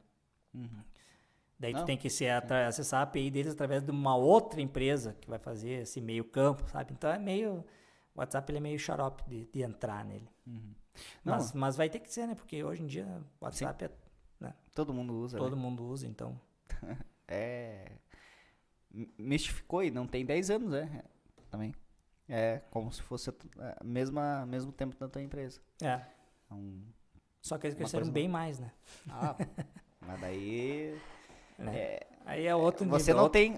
Daí 1.59 1.73
Não, 1.73 1.81
tu 1.81 1.85
tem 1.85 1.97
que 1.97 2.07
atra- 2.29 2.67
acessar 2.67 2.99
a 2.99 3.03
API 3.03 3.31
deles 3.31 3.53
através 3.53 3.81
de 3.81 3.89
uma 3.89 4.15
outra 4.15 4.61
empresa 4.61 5.15
que 5.19 5.27
vai 5.27 5.39
fazer 5.39 5.81
esse 5.81 5.99
meio 5.99 6.23
campo, 6.23 6.69
sabe? 6.69 6.93
Então 6.93 7.09
é 7.09 7.17
meio 7.17 7.65
o 8.13 8.19
WhatsApp 8.19 8.51
ele 8.51 8.57
é 8.57 8.61
meio 8.61 8.79
xarope 8.79 9.23
de, 9.27 9.45
de 9.45 9.61
entrar 9.61 10.05
nele. 10.05 10.29
Não, 10.45 10.63
Mas, 11.23 11.53
mas 11.53 11.75
vai 11.75 11.89
ter 11.89 11.99
que 11.99 12.11
ser, 12.11 12.27
né? 12.27 12.35
Porque 12.35 12.63
hoje 12.63 12.83
em 12.83 12.87
dia 12.87 13.05
o 13.39 13.45
WhatsApp 13.45 13.85
é, 14.41 14.53
todo 14.73 14.93
mundo 14.93 15.15
usa, 15.15 15.37
todo 15.37 15.55
né? 15.55 15.61
mundo 15.61 15.83
usa, 15.83 16.05
então. 16.07 16.39
É... 17.29 17.91
mistificou 19.17 19.83
e 19.83 19.91
não 19.91 20.07
tem 20.07 20.25
10 20.25 20.49
anos, 20.49 20.71
né? 20.71 21.03
Também. 21.49 21.73
É 22.29 22.61
como 22.71 22.91
se 22.91 23.01
fosse 23.01 23.29
a 23.29 23.33
tu- 23.33 23.49
a 23.79 23.83
mesma 23.83 24.45
mesmo 24.45 24.71
tempo 24.71 24.95
da 24.97 25.07
tua 25.07 25.21
empresa. 25.21 25.61
É. 25.81 26.01
Então, 26.45 26.81
Só 27.41 27.57
que 27.57 27.67
eles 27.67 27.77
cresceram 27.77 28.09
bem 28.09 28.27
mais, 28.27 28.59
né? 28.59 28.71
ah, 29.09 29.35
mas 30.01 30.19
daí 30.21 30.99
Né? 31.57 31.75
é, 31.77 32.07
Aí 32.25 32.45
é 32.45 32.53
outro 32.55 32.85
você 32.85 33.11
nível, 33.13 33.15
não 33.15 33.23
outro- 33.23 33.39
tem 33.39 33.57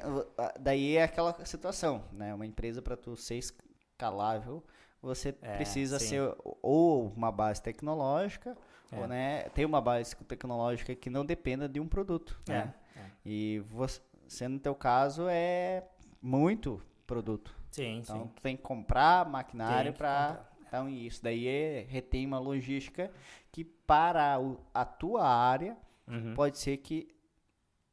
daí 0.59 0.95
é 0.97 1.03
aquela 1.03 1.43
situação, 1.45 2.03
né? 2.11 2.33
Uma 2.33 2.45
empresa 2.45 2.81
para 2.81 2.95
tu 2.95 3.15
ser 3.17 3.35
escalável, 3.39 4.63
você 5.01 5.35
É, 5.41 5.55
precisa 5.55 5.97
sim. 5.97 6.09
ser 6.09 6.35
ou 6.61 7.07
uma 7.07 7.31
base 7.31 7.61
tecnológica, 7.63 8.55
É. 8.91 8.99
ou 8.99 9.07
né, 9.07 9.43
ter 9.49 9.65
uma 9.65 9.81
base 9.81 10.15
tecnológica 10.15 10.93
que 10.95 11.09
não 11.09 11.25
dependa 11.25 11.67
de 11.67 11.79
um 11.79 11.87
produto, 11.87 12.39
É, 12.47 12.51
né? 12.51 12.73
é. 12.95 13.05
E 13.25 13.59
você, 13.71 13.99
no 14.47 14.59
teu 14.59 14.75
caso 14.75 15.27
é 15.29 15.83
muito 16.21 16.81
produto. 17.07 17.55
Sim, 17.71 17.99
Então 18.01 18.21
sim. 18.27 18.31
tu 18.35 18.41
tem 18.41 18.55
que 18.57 18.63
comprar 18.63 19.27
maquinário 19.29 19.93
para 19.93 20.45
então 20.67 20.87
isso 20.87 21.23
daí 21.23 21.47
é, 21.47 21.85
retém 21.89 22.25
uma 22.27 22.39
logística 22.39 23.11
que 23.51 23.63
para 23.65 24.39
o- 24.39 24.59
a 24.73 24.85
tua 24.85 25.27
área 25.27 25.75
Uhum. 26.07 26.33
pode 26.35 26.57
ser 26.59 26.77
que 26.77 27.07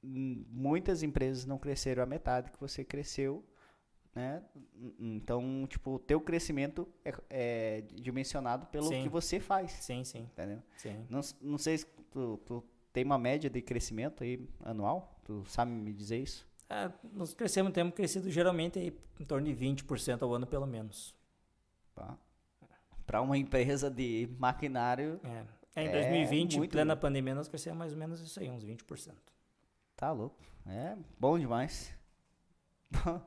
hum, 0.02 0.44
muitas 0.50 1.02
empresas 1.02 1.44
não 1.46 1.58
cresceram 1.58 2.02
a 2.02 2.06
metade 2.06 2.50
que 2.50 2.60
você 2.60 2.84
cresceu, 2.84 3.44
né? 4.14 4.42
Então, 4.98 5.66
tipo, 5.68 5.92
o 5.92 5.98
teu 5.98 6.20
crescimento 6.20 6.88
é, 7.04 7.12
é 7.30 7.80
dimensionado 7.94 8.66
pelo 8.66 8.88
Sim. 8.88 9.02
que 9.02 9.08
você 9.08 9.38
faz, 9.40 9.72
Sim, 9.72 10.04
sim, 10.04 10.20
entendeu? 10.20 10.62
sim. 10.76 11.04
Não, 11.10 11.20
não 11.40 11.58
sei 11.58 11.78
se 11.78 11.86
tu, 12.10 12.38
tu 12.44 12.64
tem 12.92 13.04
uma 13.04 13.18
média 13.18 13.50
de 13.50 13.60
crescimento 13.60 14.22
aí 14.22 14.48
anual, 14.64 15.15
tu 15.26 15.44
sabe 15.46 15.70
me 15.72 15.92
dizer 15.92 16.18
isso? 16.22 16.46
É, 16.68 16.90
nós 17.12 17.34
crescemos, 17.34 17.72
temos 17.72 17.94
crescido 17.94 18.30
geralmente 18.30 18.78
aí 18.78 18.96
em 19.20 19.24
torno 19.24 19.46
de 19.46 19.54
20% 19.54 20.22
ao 20.22 20.32
ano, 20.34 20.46
pelo 20.46 20.66
menos. 20.66 21.14
Tá? 21.94 22.16
Para 23.06 23.20
uma 23.20 23.36
empresa 23.36 23.90
de 23.90 24.28
maquinário, 24.38 25.20
É. 25.24 25.44
É, 25.76 25.84
em 25.84 25.88
É 25.88 25.92
2020, 25.92 26.54
em 26.54 26.58
muito 26.58 26.70
plena 26.72 26.96
pandemia, 26.96 27.34
nós 27.34 27.48
crescemos 27.48 27.78
mais 27.78 27.92
ou 27.92 27.98
menos 27.98 28.20
isso 28.20 28.40
aí, 28.40 28.48
uns 28.50 28.64
20%. 28.64 29.12
tá 29.94 30.10
louco. 30.10 30.36
É 30.66 30.96
bom 31.20 31.38
demais. 31.38 31.94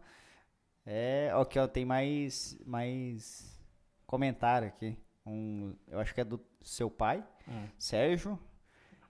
é, 0.85 1.31
ok, 1.35 1.61
ó, 1.61 1.67
tem 1.67 1.85
mais, 1.85 2.57
mais 2.65 3.57
comentário 4.05 4.67
aqui. 4.67 4.97
Um, 5.25 5.75
eu 5.87 5.99
acho 5.99 6.13
que 6.13 6.21
é 6.21 6.25
do 6.25 6.39
seu 6.61 6.89
pai, 6.89 7.23
Hum. 7.47 7.67
Sérgio. 7.77 8.39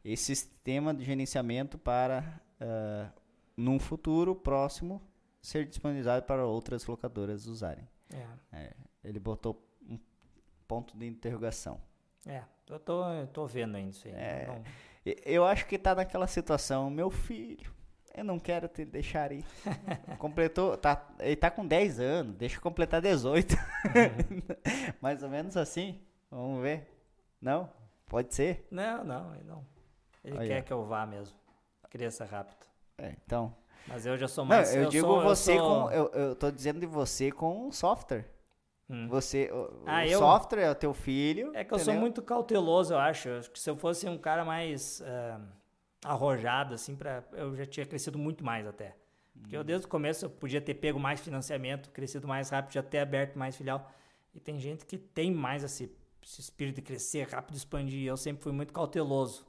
Esse 0.04 0.36
sistema 0.36 0.94
de 0.94 1.04
gerenciamento 1.04 1.78
para, 1.78 2.42
ah, 2.60 3.10
num 3.58 3.80
futuro 3.80 4.36
próximo, 4.36 5.02
ser 5.42 5.66
disponibilizado 5.66 6.26
para 6.26 6.46
outras 6.46 6.86
locadoras 6.86 7.46
usarem. 7.46 7.88
É, 8.52 8.74
Ele 9.04 9.20
botou 9.20 9.62
um 9.88 9.98
ponto 10.68 10.98
de 10.98 11.06
interrogação. 11.08 11.80
é. 12.26 12.44
Eu 12.70 12.80
tô, 12.80 13.04
eu 13.14 13.26
tô 13.26 13.48
vendo 13.48 13.78
ainda 13.78 13.90
isso 13.90 14.08
aí. 14.08 14.14
É. 14.14 14.46
Não- 14.46 14.64
Eu 15.26 15.44
acho 15.44 15.66
que 15.66 15.76
tá 15.76 15.96
naquela 15.96 16.28
situação, 16.28 16.88
meu 16.92 17.10
filho, 17.10 17.74
eu 18.14 18.24
não 18.24 18.38
quero 18.38 18.68
te 18.68 18.86
deixar 18.86 19.32
ir. 19.32 19.44
Completou, 20.20 20.78
tá, 20.78 21.08
ele 21.20 21.36
tá 21.36 21.50
com 21.50 21.66
10 21.66 22.00
anos, 22.00 22.36
deixa 22.36 22.58
eu 22.58 22.62
completar 22.62 23.02
18. 23.02 23.56
Mais 25.02 25.24
ou 25.24 25.30
menos 25.30 25.58
assim, 25.58 26.00
vamos 26.30 26.62
ver. 26.62 26.88
Não? 27.42 27.72
Pode 28.08 28.36
ser? 28.36 28.68
Não, 28.70 29.04
não, 29.04 29.34
ele 29.34 29.44
não. 29.46 29.66
Ele 30.24 30.38
Aí, 30.38 30.48
quer 30.48 30.64
que 30.64 30.74
eu 30.74 30.86
vá 30.86 31.06
mesmo. 31.08 31.36
Cresça 31.90 32.26
rápido. 32.26 32.66
É, 32.98 33.16
então. 33.26 33.56
Mas 33.88 34.06
eu 34.06 34.18
já 34.18 34.28
sou 34.28 34.44
Não, 34.46 34.50
mais. 34.56 34.76
eu, 34.76 34.90
digo 34.90 35.08
sou, 35.08 35.22
você 35.22 35.54
eu 35.54 35.58
sou... 35.58 35.84
com. 35.86 35.92
Eu, 35.92 36.08
eu 36.10 36.36
tô 36.36 36.52
dizendo 36.52 36.80
de 36.80 36.86
você 36.86 37.32
com 37.32 37.72
software. 37.72 38.26
Hum. 38.90 39.08
Você, 39.08 39.50
o, 39.52 39.84
Ah, 39.86 40.02
o 40.02 40.06
eu? 40.06 40.20
software 40.20 40.62
é 40.62 40.72
o 40.72 40.76
teu 40.76 40.94
filho. 40.94 41.52
É 41.56 41.64
que 41.64 41.74
eu 41.74 41.78
sou 41.80 41.86
entendeu? 41.94 42.02
muito 42.02 42.22
cauteloso, 42.22 42.94
eu 42.94 43.00
acho. 43.00 43.30
Eu 43.30 43.40
Acho 43.40 43.52
que 43.52 43.60
se 43.60 43.70
eu 43.70 43.76
fosse 43.76 44.08
um 44.08 44.18
cara 44.18 44.44
mais 44.44 45.02
ah, 45.06 45.40
arrojado, 46.04 46.74
assim, 46.74 46.96
pra, 46.96 47.24
eu 47.34 47.56
já 47.56 47.66
tinha 47.66 47.86
crescido 47.86 48.18
muito 48.18 48.44
mais 48.44 48.68
até. 48.68 48.96
Porque 49.40 49.56
eu, 49.56 49.64
desde 49.64 49.86
o 49.86 49.90
começo, 49.90 50.26
eu 50.26 50.30
podia 50.30 50.60
ter 50.60 50.74
pego 50.74 51.00
mais 51.00 51.22
financiamento, 51.22 51.90
crescido 51.92 52.28
mais 52.28 52.50
rápido, 52.50 52.74
já 52.74 52.84
ter 52.84 53.00
aberto 53.00 53.38
mais 53.40 53.56
filial. 53.56 53.90
E 54.34 54.40
tem 54.40 54.60
gente 54.60 54.86
que 54.86 54.98
tem 54.98 55.32
mais 55.32 55.64
esse, 55.64 55.96
esse 56.22 56.42
espírito 56.42 56.76
de 56.76 56.82
crescer 56.82 57.28
rápido, 57.30 57.56
expandir. 57.56 58.06
Eu 58.06 58.18
sempre 58.18 58.44
fui 58.44 58.52
muito 58.52 58.74
cauteloso. 58.74 59.46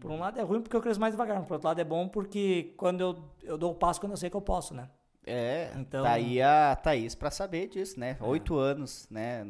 Por 0.00 0.10
um 0.10 0.18
lado 0.18 0.38
é 0.38 0.42
ruim 0.42 0.60
porque 0.60 0.76
eu 0.76 0.82
cresço 0.82 1.00
mais 1.00 1.14
devagar, 1.14 1.38
mas 1.38 1.46
por 1.46 1.54
outro 1.54 1.68
lado 1.68 1.80
é 1.80 1.84
bom 1.84 2.08
porque 2.08 2.74
quando 2.76 3.00
eu, 3.00 3.24
eu 3.42 3.56
dou 3.56 3.72
o 3.72 3.74
passo 3.74 4.00
quando 4.00 4.12
eu 4.12 4.16
sei 4.18 4.28
que 4.28 4.36
eu 4.36 4.42
posso, 4.42 4.74
né? 4.74 4.90
É, 5.26 5.72
Então- 5.76 6.02
tá 6.02 6.12
aí 6.12 6.42
a 6.42 6.76
Thaís 6.76 7.14
pra 7.14 7.30
saber 7.30 7.68
disso, 7.68 7.98
né? 7.98 8.16
Oito 8.20 8.58
anos, 8.58 9.08
né? 9.10 9.46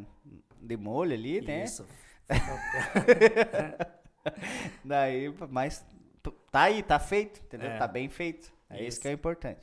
De 0.61 0.77
molho 0.77 1.13
ali, 1.15 1.41
né? 1.41 1.65
Isso. 1.65 1.85
Daí, 4.85 5.35
mas 5.51 5.85
tá 6.51 6.63
aí, 6.63 6.83
tá 6.83 6.99
feito, 6.99 7.41
entendeu? 7.41 7.71
É. 7.71 7.77
Tá 7.77 7.87
bem 7.87 8.09
feito. 8.09 8.53
É 8.71 8.77
isso, 8.77 8.89
Isso. 8.89 9.01
que 9.01 9.09
é 9.09 9.13
importante. 9.13 9.61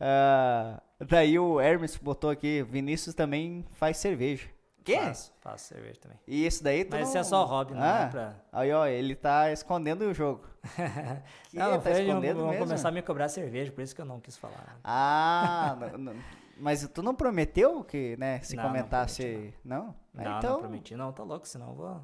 Ah, 0.00 0.80
daí 1.00 1.38
o 1.38 1.60
Hermes 1.60 1.96
botou 1.96 2.30
aqui, 2.30 2.62
Vinícius 2.62 3.14
também 3.14 3.64
faz 3.72 3.96
cerveja. 3.96 4.48
Quê? 4.88 5.00
Faço, 5.00 5.32
faço 5.40 5.64
cerveja 5.66 6.00
também. 6.00 6.18
E 6.26 6.46
isso 6.46 6.64
daí 6.64 6.84
tu 6.84 6.90
Mas 6.92 7.00
não... 7.02 7.08
isso 7.08 7.18
é 7.18 7.22
só 7.24 7.44
hobby, 7.44 7.74
não 7.74 7.82
ah, 7.82 8.00
é 8.00 8.06
pra... 8.08 8.34
Aí, 8.52 8.72
ó, 8.72 8.86
ele 8.86 9.14
tá 9.14 9.52
escondendo 9.52 10.02
o 10.06 10.14
jogo. 10.14 10.44
Que? 11.50 11.56
Não, 11.58 11.72
não 11.72 11.80
tá 11.80 11.90
escondendo 11.92 12.36
vão 12.40 12.48
mesmo? 12.50 12.64
começar 12.64 12.88
a 12.88 12.92
me 12.92 13.02
cobrar 13.02 13.28
cerveja, 13.28 13.70
por 13.72 13.82
isso 13.82 13.94
que 13.94 14.00
eu 14.00 14.04
não 14.06 14.20
quis 14.20 14.36
falar. 14.36 14.78
Ah, 14.84 15.76
não- 15.92 15.98
não- 15.98 16.14
mas 16.60 16.86
tu 16.88 17.02
não 17.02 17.14
prometeu 17.14 17.84
que, 17.84 18.16
né, 18.18 18.40
se 18.40 18.56
Não, 18.56 18.64
não 18.64 18.70
comentasse... 18.70 19.22
prometi, 19.22 19.54
Não? 19.64 19.94
Ah, 20.16 20.22
Não, 20.24 20.38
então, 20.38 20.52
não 20.54 20.60
prometi, 20.60 20.96
não, 20.96 21.12
tá 21.12 21.22
louco, 21.22 21.46
senão 21.46 21.68
eu 21.68 21.74
vou... 21.74 22.00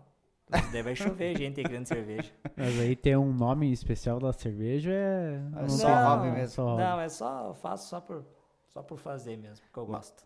Daí 0.70 0.82
vai 0.82 0.94
chover 0.94 1.34
gente 1.38 1.62
querendo 1.62 1.86
cerveja. 1.86 2.30
Mas 2.56 2.78
aí 2.78 2.94
tem 2.94 3.16
um 3.16 3.32
nome 3.32 3.72
especial 3.72 4.20
da 4.20 4.32
cerveja, 4.32 4.92
é... 4.92 5.34
É 5.56 5.60
não 5.62 5.68
só 5.68 5.86
tem- 5.86 6.04
hobby 6.04 6.30
mesmo. 6.30 6.48
só 6.54 6.64
hobby. 6.66 6.82
Não, 6.82 7.00
é 7.00 7.08
só, 7.08 7.46
eu 7.48 7.54
faço 7.54 7.88
só 7.88 8.00
por, 8.00 8.24
só 8.68 8.82
por 8.82 8.96
fazer 8.98 9.36
mesmo, 9.36 9.64
porque 9.66 9.78
eu 9.80 9.86
gosto. 9.86 10.22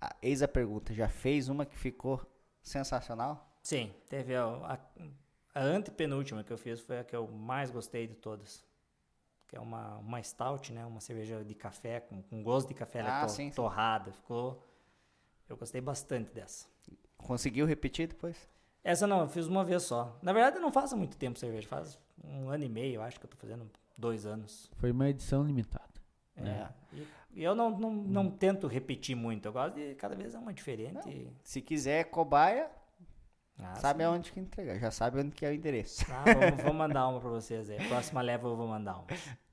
Ah, 0.00 0.14
eis 0.22 0.42
a 0.42 0.48
pergunta, 0.48 0.92
já 0.94 1.08
fez 1.08 1.48
uma 1.48 1.66
que 1.66 1.76
ficou 1.76 2.20
sensacional? 2.62 3.46
Sim, 3.62 3.92
teve 4.08 4.34
a, 4.36 4.44
a, 4.44 4.78
a 5.54 5.62
antepenúltima 5.62 6.44
que 6.44 6.52
eu 6.52 6.58
fiz 6.58 6.80
foi 6.80 6.98
a 7.00 7.04
que 7.04 7.14
eu 7.16 7.26
mais 7.28 7.70
gostei 7.70 8.06
de 8.06 8.14
todas. 8.14 8.64
Que 9.48 9.56
é 9.56 9.60
uma, 9.60 9.96
uma 9.98 10.22
stout, 10.22 10.72
né? 10.72 10.84
Uma 10.84 11.00
cerveja 11.00 11.42
de 11.42 11.54
café, 11.54 12.00
com, 12.00 12.22
com 12.22 12.42
gosto 12.42 12.68
de 12.68 12.74
café 12.74 13.00
Ah, 13.00 13.24
to- 13.26 13.32
sim, 13.32 13.48
sim. 13.48 13.56
torrada. 13.56 14.12
Ficou... 14.12 14.62
Eu 15.48 15.56
gostei 15.56 15.80
bastante 15.80 16.30
dessa. 16.32 16.66
Conseguiu 17.16 17.64
repetir 17.66 18.06
depois? 18.08 18.36
Essa 18.84 19.06
não, 19.06 19.20
eu 19.22 19.28
fiz 19.28 19.46
uma 19.46 19.64
vez 19.64 19.82
só. 19.82 20.18
Na 20.22 20.32
verdade, 20.32 20.56
eu 20.56 20.62
não 20.62 20.70
faço 20.70 20.94
há 20.94 20.98
muito 20.98 21.16
tempo 21.16 21.38
cerveja. 21.38 21.66
Faz 21.66 21.98
um 22.22 22.50
ano 22.50 22.64
e 22.64 22.68
meio, 22.68 22.96
eu 22.96 23.02
acho 23.02 23.18
que 23.18 23.24
eu 23.24 23.30
tô 23.30 23.36
fazendo 23.38 23.68
dois 23.96 24.26
anos. 24.26 24.70
Foi 24.76 24.90
uma 24.90 25.08
edição 25.08 25.42
limitada. 25.42 25.88
É. 26.36 26.68
E, 26.92 26.98
e 27.00 27.06
eu 27.42 27.54
não, 27.54 27.70
não, 27.78 27.92
não 27.92 28.30
tento 28.30 28.66
repetir 28.66 29.16
muito. 29.16 29.46
Eu 29.46 29.52
gosto 29.52 29.74
de 29.74 29.94
cada 29.94 30.14
vez 30.14 30.34
é 30.34 30.38
uma 30.38 30.52
diferente. 30.52 31.30
Se 31.42 31.60
quiser 31.60 32.04
cobaia, 32.04 32.70
Ah, 33.58 33.74
sabe 33.76 34.00
sim. 34.00 34.04
aonde 34.06 34.32
que 34.32 34.40
entregar, 34.40 34.78
já 34.78 34.90
sabe 34.90 35.20
onde 35.20 35.30
que 35.32 35.44
é 35.44 35.50
o 35.50 35.54
endereço. 35.54 36.04
Ah, 36.10 36.24
vou, 36.24 36.64
vou 36.64 36.74
mandar 36.74 37.08
uma 37.08 37.20
pra 37.20 37.30
vocês 37.30 37.68
aí. 37.70 37.86
Próxima 37.88 38.20
leva 38.22 38.48
eu 38.48 38.56
vou 38.56 38.66
mandar 38.66 38.96
uma. 38.96 39.06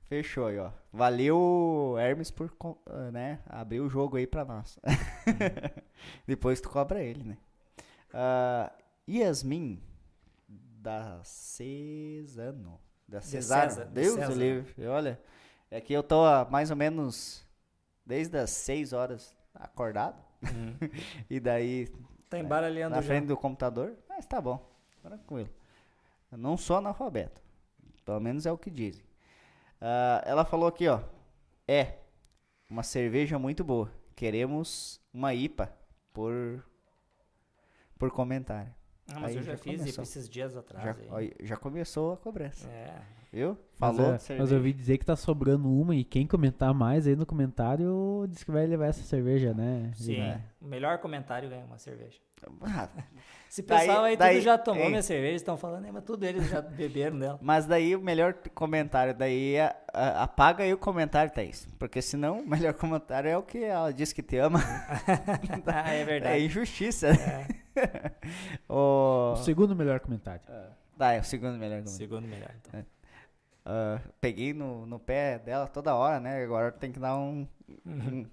Fechou 0.08 0.46
aí, 0.46 0.58
ó. 0.58 0.70
Valeu, 0.92 1.96
Hermes, 1.98 2.30
por 2.30 2.52
ah, 2.86 3.10
né, 3.10 3.40
abrir 3.46 3.80
o 3.80 3.88
jogo 3.88 4.16
aí 4.16 4.26
pra 4.26 4.44
nós. 4.44 4.78
Depois 6.26 6.60
tu 6.60 6.68
cobra 6.68 7.02
ele, 7.02 7.24
né? 7.24 7.38
Ah, 8.12 8.72
Yasmin, 9.08 9.82
da 10.48 11.20
Cesano. 11.22 12.80
Da 13.08 13.20
de 13.20 13.84
Deus 13.92 14.28
do 14.28 14.34
livre. 14.34 14.86
Olha, 14.86 15.20
é 15.70 15.80
que 15.80 15.92
eu 15.92 16.02
tô 16.02 16.24
há 16.24 16.44
mais 16.50 16.70
ou 16.70 16.76
menos 16.76 17.45
desde 18.06 18.38
as 18.38 18.50
6 18.50 18.92
horas 18.92 19.36
acordado. 19.54 20.22
E 21.28 21.40
daí 21.40 21.88
Tá 22.28 22.38
embaralhando 22.38 22.94
na 22.96 23.00
já. 23.02 23.06
frente 23.08 23.26
do 23.26 23.36
computador, 23.36 23.96
mas 24.08 24.26
tá 24.26 24.40
bom, 24.40 24.60
tranquilo. 25.02 25.48
Eu 26.30 26.38
não 26.38 26.56
sou 26.56 26.76
analfabeto, 26.76 27.40
pelo 28.04 28.20
menos 28.20 28.46
é 28.46 28.52
o 28.52 28.58
que 28.58 28.70
dizem. 28.70 29.04
Ah, 29.80 30.22
ela 30.26 30.44
falou 30.44 30.66
aqui, 30.68 30.88
ó, 30.88 31.00
é 31.68 31.98
uma 32.68 32.82
cerveja 32.82 33.38
muito 33.38 33.62
boa. 33.64 33.90
Queremos 34.16 35.00
uma 35.12 35.34
IPA 35.34 35.72
por 36.12 36.64
por 37.98 38.10
comentário. 38.10 38.74
Ah, 39.08 39.20
mas 39.20 39.30
Aí 39.30 39.36
eu 39.36 39.42
já, 39.42 39.52
já 39.52 39.58
fiz 39.58 39.80
começou. 39.80 40.02
esses 40.02 40.28
dias 40.28 40.56
atrás. 40.56 40.84
Já, 40.84 41.16
aí. 41.16 41.32
já 41.40 41.56
começou 41.56 42.12
a 42.14 42.16
cobrança, 42.16 42.68
É. 42.68 43.00
viu? 43.36 43.58
Mas, 43.78 43.96
Falou 43.96 44.12
é, 44.12 44.16
de 44.16 44.22
cerveja. 44.22 44.42
mas 44.42 44.52
eu 44.52 44.58
ouvi 44.58 44.72
dizer 44.72 44.96
que 44.98 45.04
tá 45.04 45.14
sobrando 45.14 45.70
uma 45.70 45.94
e 45.94 46.02
quem 46.02 46.26
comentar 46.26 46.72
mais 46.72 47.06
aí 47.06 47.14
no 47.14 47.26
comentário 47.26 48.26
diz 48.28 48.42
que 48.42 48.50
vai 48.50 48.66
levar 48.66 48.86
essa 48.86 49.02
cerveja, 49.02 49.52
né? 49.52 49.90
Sim. 49.94 50.16
É. 50.20 50.40
O 50.60 50.64
melhor 50.66 50.98
comentário 50.98 51.48
ganha 51.48 51.64
uma 51.66 51.76
cerveja. 51.78 52.18
Ah, 52.62 52.88
Esse 53.50 53.62
Daí- 53.62 53.86
pessoal 53.86 54.04
aí 54.04 54.16
daí- 54.16 54.34
tudo 54.36 54.44
já 54.44 54.58
tomou 54.58 54.82
ei. 54.84 54.88
minha 54.90 55.02
cerveja, 55.02 55.36
estão 55.36 55.56
falando, 55.56 55.86
é, 55.86 55.92
mas 55.92 56.04
tudo 56.04 56.24
eles 56.24 56.48
já 56.50 56.60
beberam 56.60 57.18
dela. 57.18 57.38
Mas 57.40 57.64
daí 57.66 57.94
o 57.96 58.00
melhor 58.00 58.34
comentário, 58.54 59.14
daí 59.14 59.58
a- 59.58 59.74
a- 59.92 60.22
apaga 60.24 60.64
aí 60.64 60.72
o 60.74 60.78
comentário, 60.78 61.32
Thaís. 61.32 61.66
Porque 61.78 62.02
senão 62.02 62.40
o 62.40 62.46
melhor 62.48 62.74
comentário 62.74 63.28
é 63.30 63.36
o 63.38 63.42
que 63.42 63.62
ela 63.64 63.92
diz 63.92 64.12
que 64.12 64.22
te 64.22 64.36
ama. 64.36 64.58
ah, 65.66 65.92
é 65.94 66.00
É 66.00 66.04
verdade. 66.04 66.44
injustiça. 66.44 67.08
É, 67.08 67.46
o... 68.68 69.32
O 69.32 69.36
segundo 69.36 69.74
melhor 69.76 70.00
comentário. 70.00 70.42
Tá, 70.98 71.12
é 71.12 71.20
o 71.20 71.24
segundo 71.24 71.52
melhor 71.58 71.82
comentário. 71.82 71.98
segundo 71.98 72.26
melhor, 72.26 72.50
então. 72.68 72.84
Ah, 73.68 74.00
peguei 74.20 74.52
no, 74.54 74.86
no 74.86 74.98
pé 75.00 75.40
dela 75.40 75.66
toda 75.66 75.94
hora, 75.94 76.20
né? 76.20 76.42
Agora 76.44 76.70
tem 76.70 76.92
que 76.92 77.00
dar 77.00 77.16
um. 77.16 77.46
um- 77.84 78.26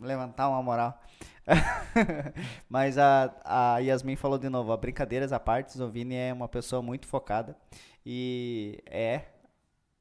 levantar 0.00 0.48
uma 0.48 0.62
moral. 0.62 0.98
Mas 2.68 2.96
a, 2.98 3.34
a 3.44 3.78
Yasmin 3.78 4.16
falou 4.16 4.38
de 4.38 4.48
novo, 4.48 4.72
ó, 4.72 4.76
brincadeiras 4.76 5.30
à 5.32 5.38
parte, 5.38 5.80
o 5.80 5.90
Vini 5.90 6.14
é 6.14 6.32
uma 6.32 6.48
pessoa 6.48 6.80
muito 6.82 7.06
focada 7.06 7.56
e 8.04 8.82
é. 8.86 9.22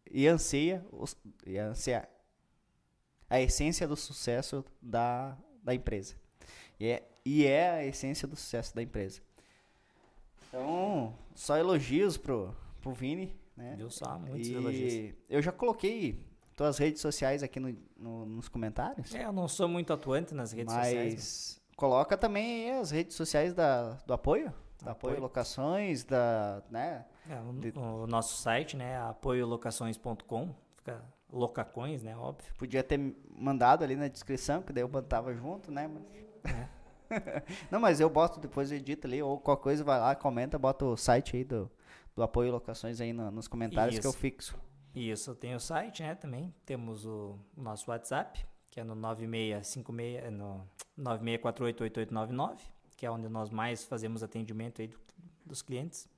E 0.10 0.26
anseia, 0.28 0.84
os- 0.92 1.16
e 1.46 1.58
anseia 1.58 2.08
a 3.30 3.40
essência 3.42 3.88
do 3.88 3.96
sucesso 3.96 4.66
da, 4.82 5.38
da 5.64 5.76
empresa. 5.76 6.16
E 6.80 6.88
é, 6.88 7.04
e 7.26 7.46
é 7.46 7.70
a 7.72 7.86
essência 7.86 8.28
do 8.28 8.36
sucesso 8.36 8.74
da 8.74 8.82
empresa. 8.82 9.22
Então, 10.48 11.14
só 11.36 11.58
elogios 11.58 12.18
pro, 12.18 12.56
pro 12.82 12.92
Vini, 12.94 13.36
né? 13.60 13.76
Viu 13.78 13.90
só? 13.92 14.18
Muitos 14.18 14.48
E 14.48 14.54
elogios. 14.54 15.14
Eu 15.30 15.42
já 15.42 15.52
coloquei 15.52 16.26
tuas 16.56 16.78
redes 16.78 17.02
sociais 17.02 17.44
aqui 17.44 17.60
no, 17.60 17.76
no- 17.98 18.26
nos 18.26 18.50
comentários. 18.50 19.14
É, 19.14 19.26
eu 19.26 19.32
não 19.32 19.48
sou 19.48 19.68
muito 19.68 19.94
atuante 19.94 20.34
nas 20.34 20.52
redes 20.52 20.74
mas 20.74 20.88
sociais. 20.88 21.62
coloca 21.76 22.18
também 22.18 22.72
as 22.72 22.90
redes 22.92 23.16
sociais 23.16 23.54
da, 23.54 23.92
do 24.06 24.14
apoio. 24.14 24.52
Do 24.82 24.90
apoio, 24.90 25.12
Apoio. 25.14 25.22
locações, 25.22 26.04
da. 26.06 26.64
Né? 26.72 27.06
É, 27.30 27.40
o, 27.42 27.54
de- 27.54 27.78
o 27.78 28.08
nosso 28.08 28.42
site, 28.42 28.76
né, 28.78 28.98
apoiolocações.com, 29.02 30.56
fica 30.78 31.02
locacões, 31.32 32.02
né, 32.02 32.16
óbvio. 32.18 32.52
Podia 32.58 32.82
ter 32.84 32.98
mandado 33.30 33.84
ali 33.84 33.96
na 33.96 34.08
descrição, 34.08 34.62
que 34.62 34.72
daí 34.74 34.82
eu 34.84 34.88
botava 34.88 35.34
junto, 35.34 35.70
né? 35.72 35.88
Mas- 35.88 36.70
Não, 37.72 37.80
mas 37.80 38.00
eu 38.00 38.10
boto 38.10 38.40
depois 38.40 38.72
eu 38.72 38.78
edito 38.78 39.08
ali, 39.08 39.22
ou 39.22 39.40
qualquer 39.40 39.64
coisa 39.64 39.84
vai 39.84 40.00
lá, 40.00 40.16
comenta, 40.16 40.58
bota 40.60 40.86
o 40.86 40.96
site 40.96 41.36
aí 41.38 41.44
do, 41.44 41.70
do 42.20 42.24
apoio 42.24 42.52
locações 42.52 43.00
aí 43.00 43.14
no- 43.14 43.32
nos 43.32 43.48
comentários 43.48 43.98
que 43.98 44.06
eu 44.06 44.10
Isso. 44.12 44.20
fixo. 44.20 44.60
Isso, 44.94 45.34
tem 45.36 45.56
o 45.56 45.60
site, 45.60 46.04
né, 46.04 46.16
também. 46.16 46.54
Temos 46.66 47.06
o, 47.06 47.40
o 47.56 47.62
nosso 47.62 47.90
WhatsApp, 47.90 48.46
que 48.70 48.80
é 48.80 48.84
no 48.84 48.94
9656, 48.94 50.26
é 50.26 50.30
no 50.30 50.68
96488899, 50.98 52.58
que 52.98 53.06
é 53.06 53.12
onde 53.12 53.30
nós 53.30 53.50
mais 53.50 53.86
fazemos 53.86 54.22
atendimento 54.24 54.82
aí 54.82 54.88
do- 54.88 55.00
dos 55.46 55.62
clientes. 55.62 56.10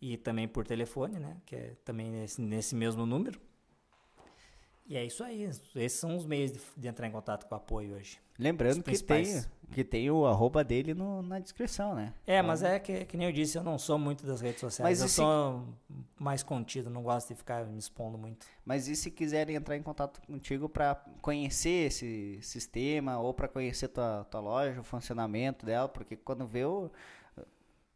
E 0.00 0.16
também 0.16 0.48
por 0.48 0.66
telefone, 0.66 1.20
né, 1.20 1.36
que 1.46 1.54
é 1.54 1.76
também 1.84 2.10
nesse, 2.10 2.40
nesse 2.42 2.74
mesmo 2.74 3.06
número. 3.06 3.40
E 4.86 4.96
é 4.96 5.04
isso 5.04 5.22
aí. 5.22 5.42
Esses 5.42 5.92
são 5.92 6.16
os 6.16 6.26
meios 6.26 6.52
de, 6.52 6.60
de 6.76 6.88
entrar 6.88 7.06
em 7.06 7.10
contato 7.12 7.46
com 7.46 7.54
o 7.54 7.58
apoio 7.58 7.94
hoje. 7.94 8.18
Lembrando 8.38 8.82
que 8.82 8.98
tem, 8.98 9.42
que 9.70 9.84
tem 9.84 10.10
o 10.10 10.26
arroba 10.26 10.64
dele 10.64 10.92
no- 10.92 11.22
na 11.22 11.38
descrição, 11.38 11.94
né? 11.94 12.12
É, 12.26 12.42
mas 12.42 12.62
é 12.62 12.78
que, 12.80 13.04
que 13.04 13.16
nem 13.16 13.28
eu 13.28 13.32
disse, 13.32 13.56
eu 13.56 13.62
não 13.62 13.78
sou 13.78 13.96
muito 13.98 14.26
das 14.26 14.40
redes 14.40 14.60
sociais. 14.60 14.90
Mas 14.90 15.00
eu 15.00 15.06
e 15.06 15.08
se- 15.08 15.14
sou 15.16 15.64
mais 16.18 16.42
contido, 16.42 16.90
não 16.90 17.02
gosto 17.02 17.28
de 17.28 17.34
ficar 17.36 17.64
me 17.64 17.78
expondo 17.78 18.18
muito. 18.18 18.44
Mas 18.64 18.88
e 18.88 18.96
se 18.96 19.10
quiserem 19.10 19.54
entrar 19.54 19.76
em 19.76 19.82
contato 19.82 20.20
contigo 20.26 20.68
para 20.68 20.96
conhecer 21.22 21.86
esse 21.86 22.38
sistema 22.42 23.18
ou 23.20 23.32
para 23.32 23.46
conhecer 23.48 23.88
tua, 23.88 24.24
tua 24.30 24.40
loja, 24.40 24.80
o 24.80 24.84
funcionamento 24.84 25.64
dela, 25.64 25.88
porque 25.88 26.16
quando 26.16 26.46
vê 26.46 26.64
o 26.64 26.90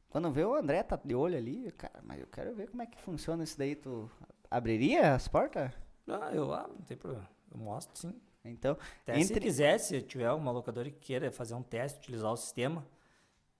quando 0.08 0.30
vê 0.30 0.44
o 0.44 0.54
André 0.54 0.82
tá 0.82 0.98
de 1.02 1.14
olho 1.14 1.36
ali, 1.36 1.70
cara, 1.72 2.00
mas 2.02 2.20
eu 2.20 2.26
quero 2.28 2.54
ver 2.54 2.70
como 2.70 2.80
é 2.82 2.86
que 2.86 2.98
funciona 2.98 3.42
isso 3.44 3.58
daí, 3.58 3.74
tu 3.74 4.10
abriria 4.50 5.14
as 5.14 5.28
portas? 5.28 5.70
Ah, 6.08 6.30
eu 6.32 6.52
ah, 6.52 6.68
não 6.68 6.84
tem 6.84 6.96
problema. 6.96 7.28
Eu 7.52 7.58
mostro 7.58 7.96
sim. 7.98 8.14
Então, 8.44 8.76
Até 9.02 9.14
se 9.14 9.32
Entre- 9.32 9.40
quiser, 9.40 9.78
se 9.78 10.00
tiver 10.02 10.26
alguma 10.26 10.52
locadora 10.52 10.88
que 10.90 10.98
queira 10.98 11.32
fazer 11.32 11.54
um 11.54 11.62
teste, 11.62 11.98
utilizar 11.98 12.32
o 12.32 12.36
sistema, 12.36 12.86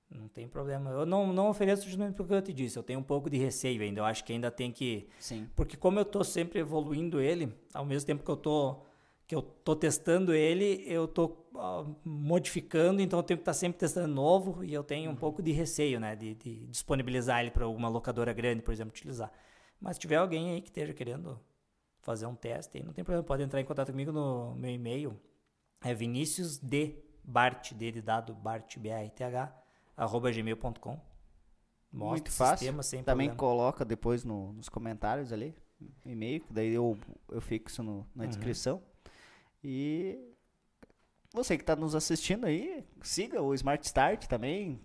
não 0.09 0.29
tem 0.29 0.47
problema. 0.47 0.91
Eu 0.91 1.05
não, 1.05 1.33
não 1.33 1.49
ofereço 1.49 1.85
justamente 1.85 2.15
porque 2.15 2.33
eu 2.35 2.43
te 2.43 2.53
disse, 2.53 2.79
eu 2.79 2.83
tenho 2.83 3.01
um 3.01 3.03
pouco 3.03 3.29
de 3.29 3.37
receio 3.37 3.83
ainda. 3.83 4.01
Eu 4.01 4.05
acho 4.05 4.25
que 4.25 4.33
ainda 4.33 4.51
tem 4.51 4.71
que. 4.71 5.09
sim. 5.19 5.49
Porque 5.57 5.77
como 5.77 5.99
eu 5.99 6.03
estou 6.05 6.23
sempre 6.23 6.61
evoluindo 6.61 7.21
ele, 7.21 7.53
ao 7.75 7.85
mesmo 7.85 8.07
tempo 8.07 8.23
que 8.23 8.31
eu 8.31 8.37
tô, 8.37 8.77
que 9.27 9.35
eu 9.35 9.43
tô 9.43 9.75
testando 9.75 10.33
ele, 10.33 10.85
eu 10.87 11.09
tô 11.09 11.37
ah, 11.57 11.85
modificando, 12.05 13.03
então 13.03 13.19
eu 13.19 13.23
tenho 13.25 13.39
que 13.39 13.43
estar 13.43 13.55
sempre 13.55 13.79
testando 13.79 14.07
novo 14.15 14.63
e 14.63 14.73
eu 14.73 14.85
tenho 14.85 15.11
um 15.11 15.17
pouco 15.17 15.43
de 15.43 15.51
receio, 15.51 15.99
né? 15.99 16.15
De, 16.15 16.35
de 16.37 16.67
disponibilizar 16.67 17.41
ele 17.41 17.51
para 17.51 17.65
alguma 17.65 17.89
locadora 17.89 18.33
grande, 18.33 18.63
por 18.63 18.73
exemplo, 18.73 18.93
utilizar. 18.93 19.33
Mas 19.81 19.97
se 19.97 20.01
tiver 20.01 20.17
alguém 20.17 20.51
aí 20.53 20.61
que 20.61 20.69
esteja 20.69 20.95
querendo 20.95 21.41
fazer 22.07 22.25
um 22.27 22.35
teste, 22.37 22.79
aí 22.79 22.85
não 22.85 22.93
tem 22.93 23.03
problema, 23.05 23.25
pode 23.27 23.43
entrar 23.43 23.61
em 23.61 23.65
contato 23.65 23.91
comigo 23.91 24.13
no 24.13 24.55
meu 24.55 24.71
e-mail. 24.71 25.21
É 25.85 25.93
Vinícius 25.93 26.57
D. 26.59 27.03
Bart, 27.29 27.73
D 27.73 27.91
de 27.91 28.01
dado, 28.01 28.33
Bart, 28.33 28.79
B-A-R-T-H, 28.79 29.53
arroba 29.97 30.31
gmail.com. 30.31 31.01
Mostra 31.93 32.11
Muito 32.11 32.29
o 32.29 32.31
fácil. 32.31 32.59
sistema 32.59 32.83
sem 32.85 33.03
Também 33.03 33.27
problema. 33.31 33.37
coloca 33.57 33.85
depois 33.85 34.23
no- 34.23 34.53
nos 34.53 34.69
comentários 34.69 35.33
ali, 35.33 35.53
e-mail, 36.05 36.41
que 36.45 36.53
daí 36.53 36.73
eu, 36.73 36.97
eu 37.29 37.41
fixo 37.41 37.83
no- 37.83 38.07
na 38.15 38.23
Uhum. 38.23 38.29
descrição. 38.31 38.81
E 39.65 40.17
você 41.35 41.57
que 41.57 41.65
está 41.65 41.75
nos 41.75 41.97
assistindo 41.97 42.45
aí, 42.47 42.85
siga 43.03 43.43
o 43.43 43.53
Smart 43.55 43.85
Start 43.85 44.27
também, 44.27 44.81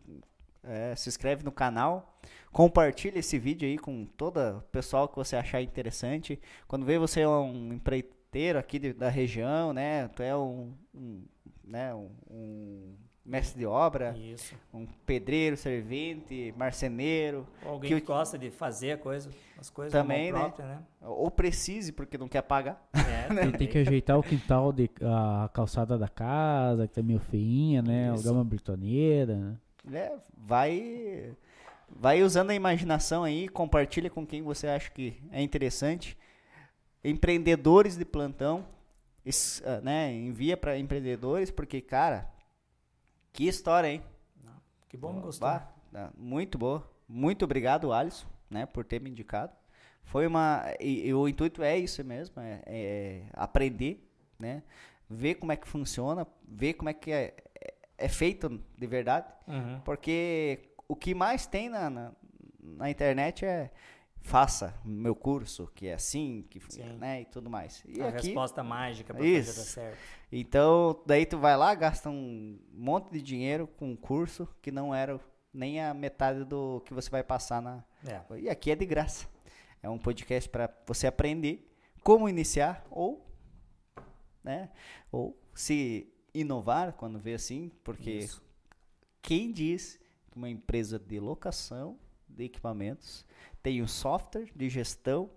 é, 0.64 0.96
se 0.96 1.10
inscreve 1.10 1.44
no 1.44 1.52
canal, 1.52 2.18
compartilha 2.52 3.20
esse 3.20 3.38
vídeo 3.40 3.68
aí 3.68 3.78
com 3.78 4.06
todo 4.06 4.38
o 4.40 4.62
pessoal 4.72 5.08
que 5.08 5.16
você 5.16 5.36
achar 5.36 5.62
interessante. 5.62 6.40
Quando 6.68 6.86
vê 6.86 6.98
você 7.00 7.22
é 7.22 7.28
um 7.28 7.74
empreiteiro 7.74 8.60
aqui 8.60 8.78
de- 8.80 8.94
da 8.94 9.10
região, 9.10 9.74
né? 9.74 10.08
Tu 10.10 10.24
é 10.24 10.36
um, 10.36 10.74
um, 10.94 11.24
né, 11.64 11.94
um, 11.96 12.10
um 12.30 12.94
mestre 13.26 13.60
de 13.60 13.66
obra, 13.66 14.16
Isso. 14.18 14.56
um 14.74 14.86
pedreiro, 15.06 15.56
servente, 15.56 16.54
marceneiro, 16.58 17.48
Ou 17.64 17.74
alguém 17.74 17.94
Que 17.94 18.02
que, 18.02 18.08
gosta 18.08 18.38
de 18.38 18.50
fazer 18.50 18.94
a 18.94 18.98
coisa, 18.98 19.30
as 19.60 19.70
coisas 19.70 19.92
Também, 19.94 20.32
né? 20.32 20.40
própria, 20.40 20.66
né? 20.66 20.80
ou 21.02 21.30
precise 21.32 21.92
porque 21.92 22.18
não 22.18 22.28
quer 22.28 22.42
pagar. 22.42 22.84
É, 22.94 23.34
Tem, 23.34 23.52
tem 23.52 23.68
que 23.68 23.78
ajeitar 23.78 24.18
o 24.18 24.24
quintal, 24.24 24.72
de, 24.74 24.90
a 25.02 25.50
calçada 25.54 25.98
da 25.98 26.10
casa, 26.10 26.88
que 26.88 26.94
tá 26.96 27.02
meio 27.04 27.20
feinha, 27.20 27.82
né? 27.82 28.06
Isso. 28.06 28.14
Alugar 28.16 28.34
uma 28.34 28.44
britoneira, 28.44 29.36
né? 29.36 29.58
É, 29.90 30.12
vai 30.38 31.36
vai 31.90 32.24
usando 32.24 32.52
a 32.52 32.56
imaginação 32.56 33.24
aí, 33.24 33.50
compartilha 33.50 34.10
com 34.10 34.26
quem 34.26 34.42
você 34.42 34.68
acha 34.68 34.90
que 34.92 35.22
é 35.32 35.42
interessante. 35.42 36.18
Empreendedores 37.04 37.98
de 37.98 38.06
plantão, 38.06 38.66
es- 39.26 39.62
ah, 39.66 39.82
né, 39.82 40.14
envia 40.14 40.58
para 40.58 40.78
empreendedores 40.78 41.52
porque 41.52 41.82
cara, 41.82 42.30
que 43.34 43.48
história, 43.48 43.88
hein? 43.88 44.02
Que 44.90 44.98
bom, 44.98 45.22
gostou. 45.22 45.48
Bah, 45.48 45.68
ah, 45.94 46.12
muito 46.18 46.58
boa. 46.58 46.90
Muito 47.08 47.44
obrigado, 47.46 47.92
Alisson, 47.92 48.28
né, 48.50 48.66
por 48.66 48.86
ter 48.86 49.00
me 49.02 49.10
indicado. 49.10 49.54
Foi 50.04 50.28
uma 50.28 50.64
e, 50.80 51.08
e 51.08 51.14
o 51.14 51.28
intuito 51.28 51.64
é 51.64 51.78
isso 51.78 52.04
mesmo, 52.04 52.42
é, 52.42 52.62
é 52.66 53.24
aprender, 53.34 54.06
né? 54.40 54.64
Ver 55.10 55.36
como 55.36 55.52
é 55.52 55.58
que 55.58 55.68
funciona, 55.68 56.26
ver 56.48 56.74
como 56.74 56.90
é 56.90 56.94
que 56.94 57.12
é, 57.12 57.36
é- 58.06 58.10
feito 58.10 58.62
de 58.78 58.88
verdade. 58.88 59.34
Uhum. 59.48 59.80
Porque 59.82 60.74
o 60.88 60.96
que 60.96 61.14
mais 61.14 61.46
tem 61.46 61.70
na, 61.70 61.90
na, 61.90 62.12
na 62.60 62.90
internet 62.90 63.46
é 63.46 63.72
faça 64.22 64.74
meu 64.86 65.16
curso, 65.16 65.72
que 65.74 65.88
é 65.88 65.94
assim, 65.94 66.46
que 66.50 66.60
Sim. 66.70 66.84
né, 66.98 67.22
e 67.22 67.26
tudo 67.26 67.50
mais. 67.50 67.84
E 67.88 68.02
a 68.02 68.10
aqui, 68.10 68.28
resposta 68.28 68.64
mágica 68.64 69.14
pra 69.14 69.24
fazer 69.24 69.46
dar 69.46 69.52
certo. 69.52 69.98
então, 70.32 71.02
daí 71.06 71.26
tu 71.26 71.38
vai 71.38 71.58
lá, 71.58 71.74
gasta 71.74 72.10
um 72.10 72.60
monte 72.72 73.12
de 73.12 73.22
dinheiro 73.22 73.68
com 73.68 73.92
um 73.92 73.96
curso 73.96 74.48
que 74.62 74.72
não 74.72 74.94
era 74.94 75.20
nem 75.54 75.82
a 75.82 75.94
metade 75.94 76.46
do 76.46 76.82
que 76.86 76.94
você 76.94 77.10
vai 77.10 77.24
passar 77.24 77.62
na. 77.62 77.84
É. 78.06 78.22
E 78.38 78.50
aqui 78.50 78.72
é 78.72 78.76
de 78.76 78.86
graça. 78.86 79.28
É 79.84 79.90
um 79.90 79.98
podcast 79.98 80.48
para 80.50 80.70
você 80.86 81.08
aprender 81.08 81.68
como 82.04 82.30
iniciar 82.30 82.86
ou, 82.90 83.28
né, 84.44 84.70
ou 85.12 85.38
se 85.54 86.08
inovar 86.34 86.94
quando 86.94 87.20
vê 87.20 87.34
assim, 87.34 87.72
porque 87.84 88.12
Isso. 88.12 88.44
quem 89.22 89.52
diz 89.52 90.00
que 90.32 90.38
uma 90.38 90.50
empresa 90.50 90.98
de 90.98 91.20
locação 91.20 91.98
de 92.28 92.46
equipamentos 92.46 93.26
tem 93.62 93.82
um 93.82 93.88
software 93.88 94.50
de 94.56 94.70
gestão 94.70 95.30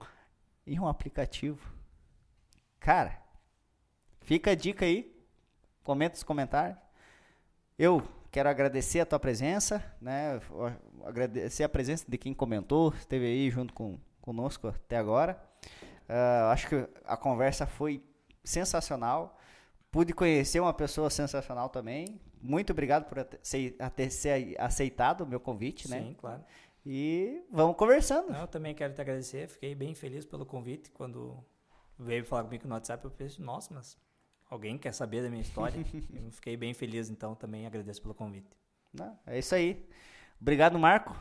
e 0.66 0.78
um 0.78 0.86
aplicativo? 0.86 1.72
Cara, 2.78 3.20
fica 4.20 4.52
a 4.52 4.54
dica 4.54 4.84
aí. 4.84 5.12
Comenta 5.82 6.16
os 6.16 6.22
comentários. 6.22 6.78
Eu 7.78 8.06
quero 8.30 8.48
agradecer 8.48 9.00
a 9.00 9.06
tua 9.06 9.18
presença, 9.18 9.84
né? 10.00 10.40
Agradecer 11.04 11.64
a 11.64 11.68
presença 11.68 12.04
de 12.08 12.16
quem 12.16 12.32
comentou, 12.32 12.94
esteve 12.94 13.26
aí 13.26 13.50
junto 13.50 13.74
com 13.74 13.98
conosco 14.20 14.68
até 14.68 14.96
agora. 14.96 15.38
Ah, 16.08 16.50
acho 16.52 16.68
que 16.68 16.88
a 17.04 17.16
conversa 17.16 17.66
foi 17.66 18.02
sensacional 18.42 19.38
pude 19.94 20.12
conhecer 20.12 20.58
uma 20.58 20.74
pessoa 20.74 21.08
sensacional 21.08 21.68
também. 21.68 22.20
Muito 22.42 22.72
obrigado 22.72 23.04
por 23.04 23.22
ter 23.22 24.10
aceitado 24.58 25.20
o 25.20 25.26
meu 25.26 25.38
convite, 25.38 25.88
né? 25.88 26.00
Sim, 26.00 26.16
claro. 26.18 26.42
E 26.84 27.44
vamos 27.48 27.76
conversando. 27.76 28.32
Não, 28.32 28.40
eu 28.40 28.48
também 28.48 28.74
quero 28.74 28.92
te 28.92 29.00
agradecer. 29.00 29.48
Fiquei 29.48 29.72
bem 29.72 29.94
feliz 29.94 30.26
pelo 30.26 30.44
convite. 30.44 30.90
Quando 30.90 31.38
veio 31.96 32.24
falar 32.24 32.42
comigo 32.42 32.66
no 32.66 32.74
WhatsApp, 32.74 33.04
eu 33.04 33.10
pensei, 33.12 33.44
nossa, 33.44 33.72
mas 33.72 33.96
alguém 34.50 34.76
quer 34.76 34.92
saber 34.92 35.22
da 35.22 35.30
minha 35.30 35.42
história? 35.42 35.78
eu 36.12 36.30
fiquei 36.32 36.56
bem 36.56 36.74
feliz, 36.74 37.08
então 37.08 37.36
também 37.36 37.64
agradeço 37.64 38.02
pelo 38.02 38.14
convite. 38.14 38.50
Não, 38.92 39.16
é 39.24 39.38
isso 39.38 39.54
aí. 39.54 39.88
Obrigado, 40.40 40.76
Marco. 40.76 41.16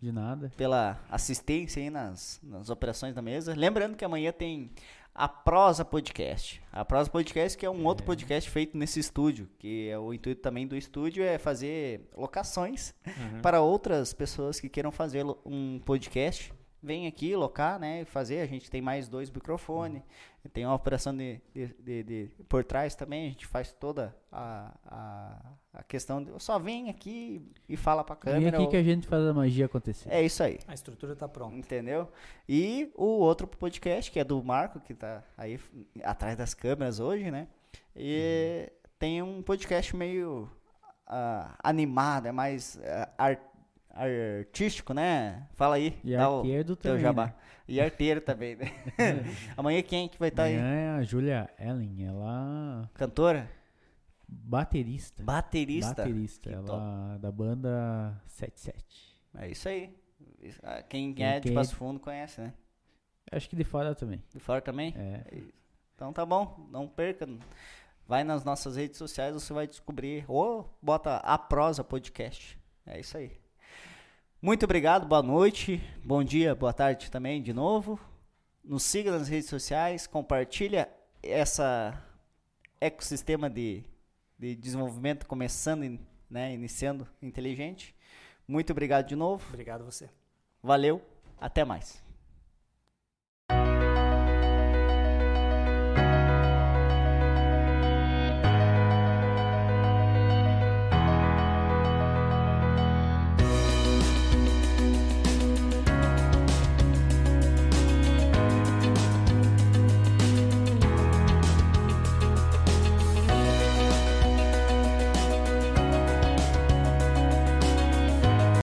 De 0.00 0.10
nada. 0.10 0.50
Pela 0.56 0.98
assistência 1.10 1.80
aí 1.82 1.90
nas, 1.90 2.40
nas 2.42 2.70
operações 2.70 3.14
da 3.14 3.20
mesa. 3.20 3.54
Lembrando 3.54 3.96
que 3.98 4.04
amanhã 4.04 4.32
tem 4.32 4.72
a 5.14 5.28
Prosa 5.28 5.84
Podcast. 5.84 6.62
A 6.72 6.84
Prosa 6.84 7.10
Podcast 7.10 7.56
que 7.58 7.66
é 7.66 7.70
um 7.70 7.82
é. 7.82 7.86
outro 7.86 8.04
podcast 8.04 8.48
feito 8.48 8.76
nesse 8.76 9.00
estúdio, 9.00 9.48
que 9.58 9.88
é 9.88 9.98
o 9.98 10.12
intuito 10.12 10.40
também 10.40 10.66
do 10.66 10.76
estúdio 10.76 11.22
é 11.22 11.38
fazer 11.38 12.08
locações 12.16 12.94
uhum. 13.06 13.40
para 13.42 13.60
outras 13.60 14.12
pessoas 14.12 14.58
que 14.58 14.68
queiram 14.68 14.90
fazer 14.90 15.24
um 15.44 15.80
podcast. 15.84 16.52
Vem 16.82 17.06
aqui 17.06 17.36
locar, 17.36 17.78
né, 17.78 18.04
fazer. 18.04 18.40
A 18.40 18.46
gente 18.46 18.68
tem 18.68 18.82
mais 18.82 19.08
dois 19.08 19.30
microfones. 19.30 20.02
Uhum. 20.02 20.50
Tem 20.52 20.66
uma 20.66 20.74
operação 20.74 21.16
de, 21.16 21.40
de, 21.54 21.68
de, 21.78 22.02
de, 22.02 22.30
por 22.48 22.64
trás 22.64 22.96
também. 22.96 23.26
A 23.26 23.28
gente 23.28 23.46
faz 23.46 23.72
toda 23.72 24.16
a, 24.32 24.72
a, 24.84 25.52
a 25.74 25.82
questão 25.84 26.22
de 26.22 26.32
só 26.42 26.58
vem 26.58 26.90
aqui 26.90 27.40
e 27.68 27.76
fala 27.76 28.02
para 28.02 28.14
a 28.14 28.16
câmera. 28.16 28.40
Vem 28.40 28.48
aqui 28.48 28.62
ou... 28.62 28.68
que 28.68 28.76
a 28.76 28.82
gente 28.82 29.06
faz 29.06 29.22
a 29.24 29.32
magia 29.32 29.66
acontecer. 29.66 30.08
É 30.10 30.20
isso 30.22 30.42
aí. 30.42 30.58
A 30.66 30.74
estrutura 30.74 31.12
está 31.12 31.28
pronta. 31.28 31.54
Entendeu? 31.54 32.08
E 32.48 32.90
o 32.96 33.06
outro 33.06 33.46
podcast 33.46 34.10
que 34.10 34.18
é 34.18 34.24
do 34.24 34.42
Marco 34.42 34.80
que 34.80 34.92
está 34.92 35.22
aí 35.38 35.60
atrás 36.02 36.36
das 36.36 36.52
câmeras 36.52 36.98
hoje, 36.98 37.30
né? 37.30 37.46
E 37.94 38.68
uhum. 38.68 38.90
tem 38.98 39.22
um 39.22 39.40
podcast 39.40 39.94
meio 39.94 40.50
uh, 41.08 41.54
animado, 41.62 42.26
é 42.26 42.32
mais 42.32 42.76
uh, 42.76 43.12
artístico, 43.16 43.51
né? 44.94 45.46
Fala 45.54 45.76
aí. 45.76 45.98
E 46.02 46.14
arteiro 46.14 46.76
também. 46.76 47.00
Jabá. 47.00 47.26
Né? 47.26 47.34
E 47.68 47.80
arteiro 47.80 48.20
também, 48.20 48.56
né? 48.56 48.66
Amanhã 49.56 49.82
quem 49.82 50.08
que 50.08 50.18
vai 50.18 50.28
estar 50.28 50.42
tá 50.42 50.48
aí? 50.48 50.56
Amanhã 50.56 50.74
é 50.74 50.90
a 50.98 51.02
Julia 51.02 51.50
Ellen, 51.58 52.06
ela... 52.06 52.90
Cantora? 52.94 53.50
Baterista. 54.28 55.22
Baterista? 55.22 55.94
Baterista, 55.94 56.48
que 56.48 56.54
ela 56.54 56.66
top. 56.66 57.20
da 57.20 57.30
banda 57.30 58.22
77. 58.26 59.12
É 59.38 59.48
isso 59.48 59.68
aí. 59.68 59.94
Ah, 60.62 60.82
quem, 60.82 61.12
quem 61.12 61.26
é 61.26 61.38
de 61.38 61.52
Passo 61.52 61.76
Fundo 61.76 62.00
conhece, 62.00 62.40
né? 62.40 62.54
Acho 63.30 63.48
que 63.48 63.56
de 63.56 63.64
fora 63.64 63.94
também. 63.94 64.22
De 64.32 64.40
fora 64.40 64.60
também? 64.60 64.94
É. 64.96 65.22
é 65.30 65.42
então 65.94 66.12
tá 66.12 66.24
bom, 66.24 66.66
não 66.70 66.88
perca. 66.88 67.28
Vai 68.06 68.24
nas 68.24 68.44
nossas 68.44 68.76
redes 68.76 68.98
sociais, 68.98 69.34
você 69.34 69.52
vai 69.52 69.66
descobrir. 69.66 70.24
Ou 70.26 70.76
bota 70.82 71.16
a 71.16 71.38
prosa 71.38 71.84
podcast. 71.84 72.58
É 72.84 72.98
isso 72.98 73.16
aí. 73.16 73.41
Muito 74.44 74.64
obrigado, 74.64 75.06
boa 75.06 75.22
noite, 75.22 75.80
bom 76.04 76.24
dia, 76.24 76.52
boa 76.52 76.72
tarde 76.72 77.08
também 77.08 77.40
de 77.40 77.52
novo. 77.52 77.96
Nos 78.64 78.82
siga 78.82 79.16
nas 79.16 79.28
redes 79.28 79.48
sociais, 79.48 80.04
compartilha 80.04 80.88
essa 81.22 81.96
ecossistema 82.80 83.48
de, 83.48 83.84
de 84.36 84.56
desenvolvimento 84.56 85.28
começando, 85.28 85.96
né, 86.28 86.52
iniciando 86.52 87.06
inteligente. 87.22 87.94
Muito 88.48 88.72
obrigado 88.72 89.06
de 89.06 89.14
novo. 89.14 89.46
Obrigado 89.48 89.84
você. 89.84 90.10
Valeu, 90.60 91.00
até 91.40 91.64
mais. 91.64 92.02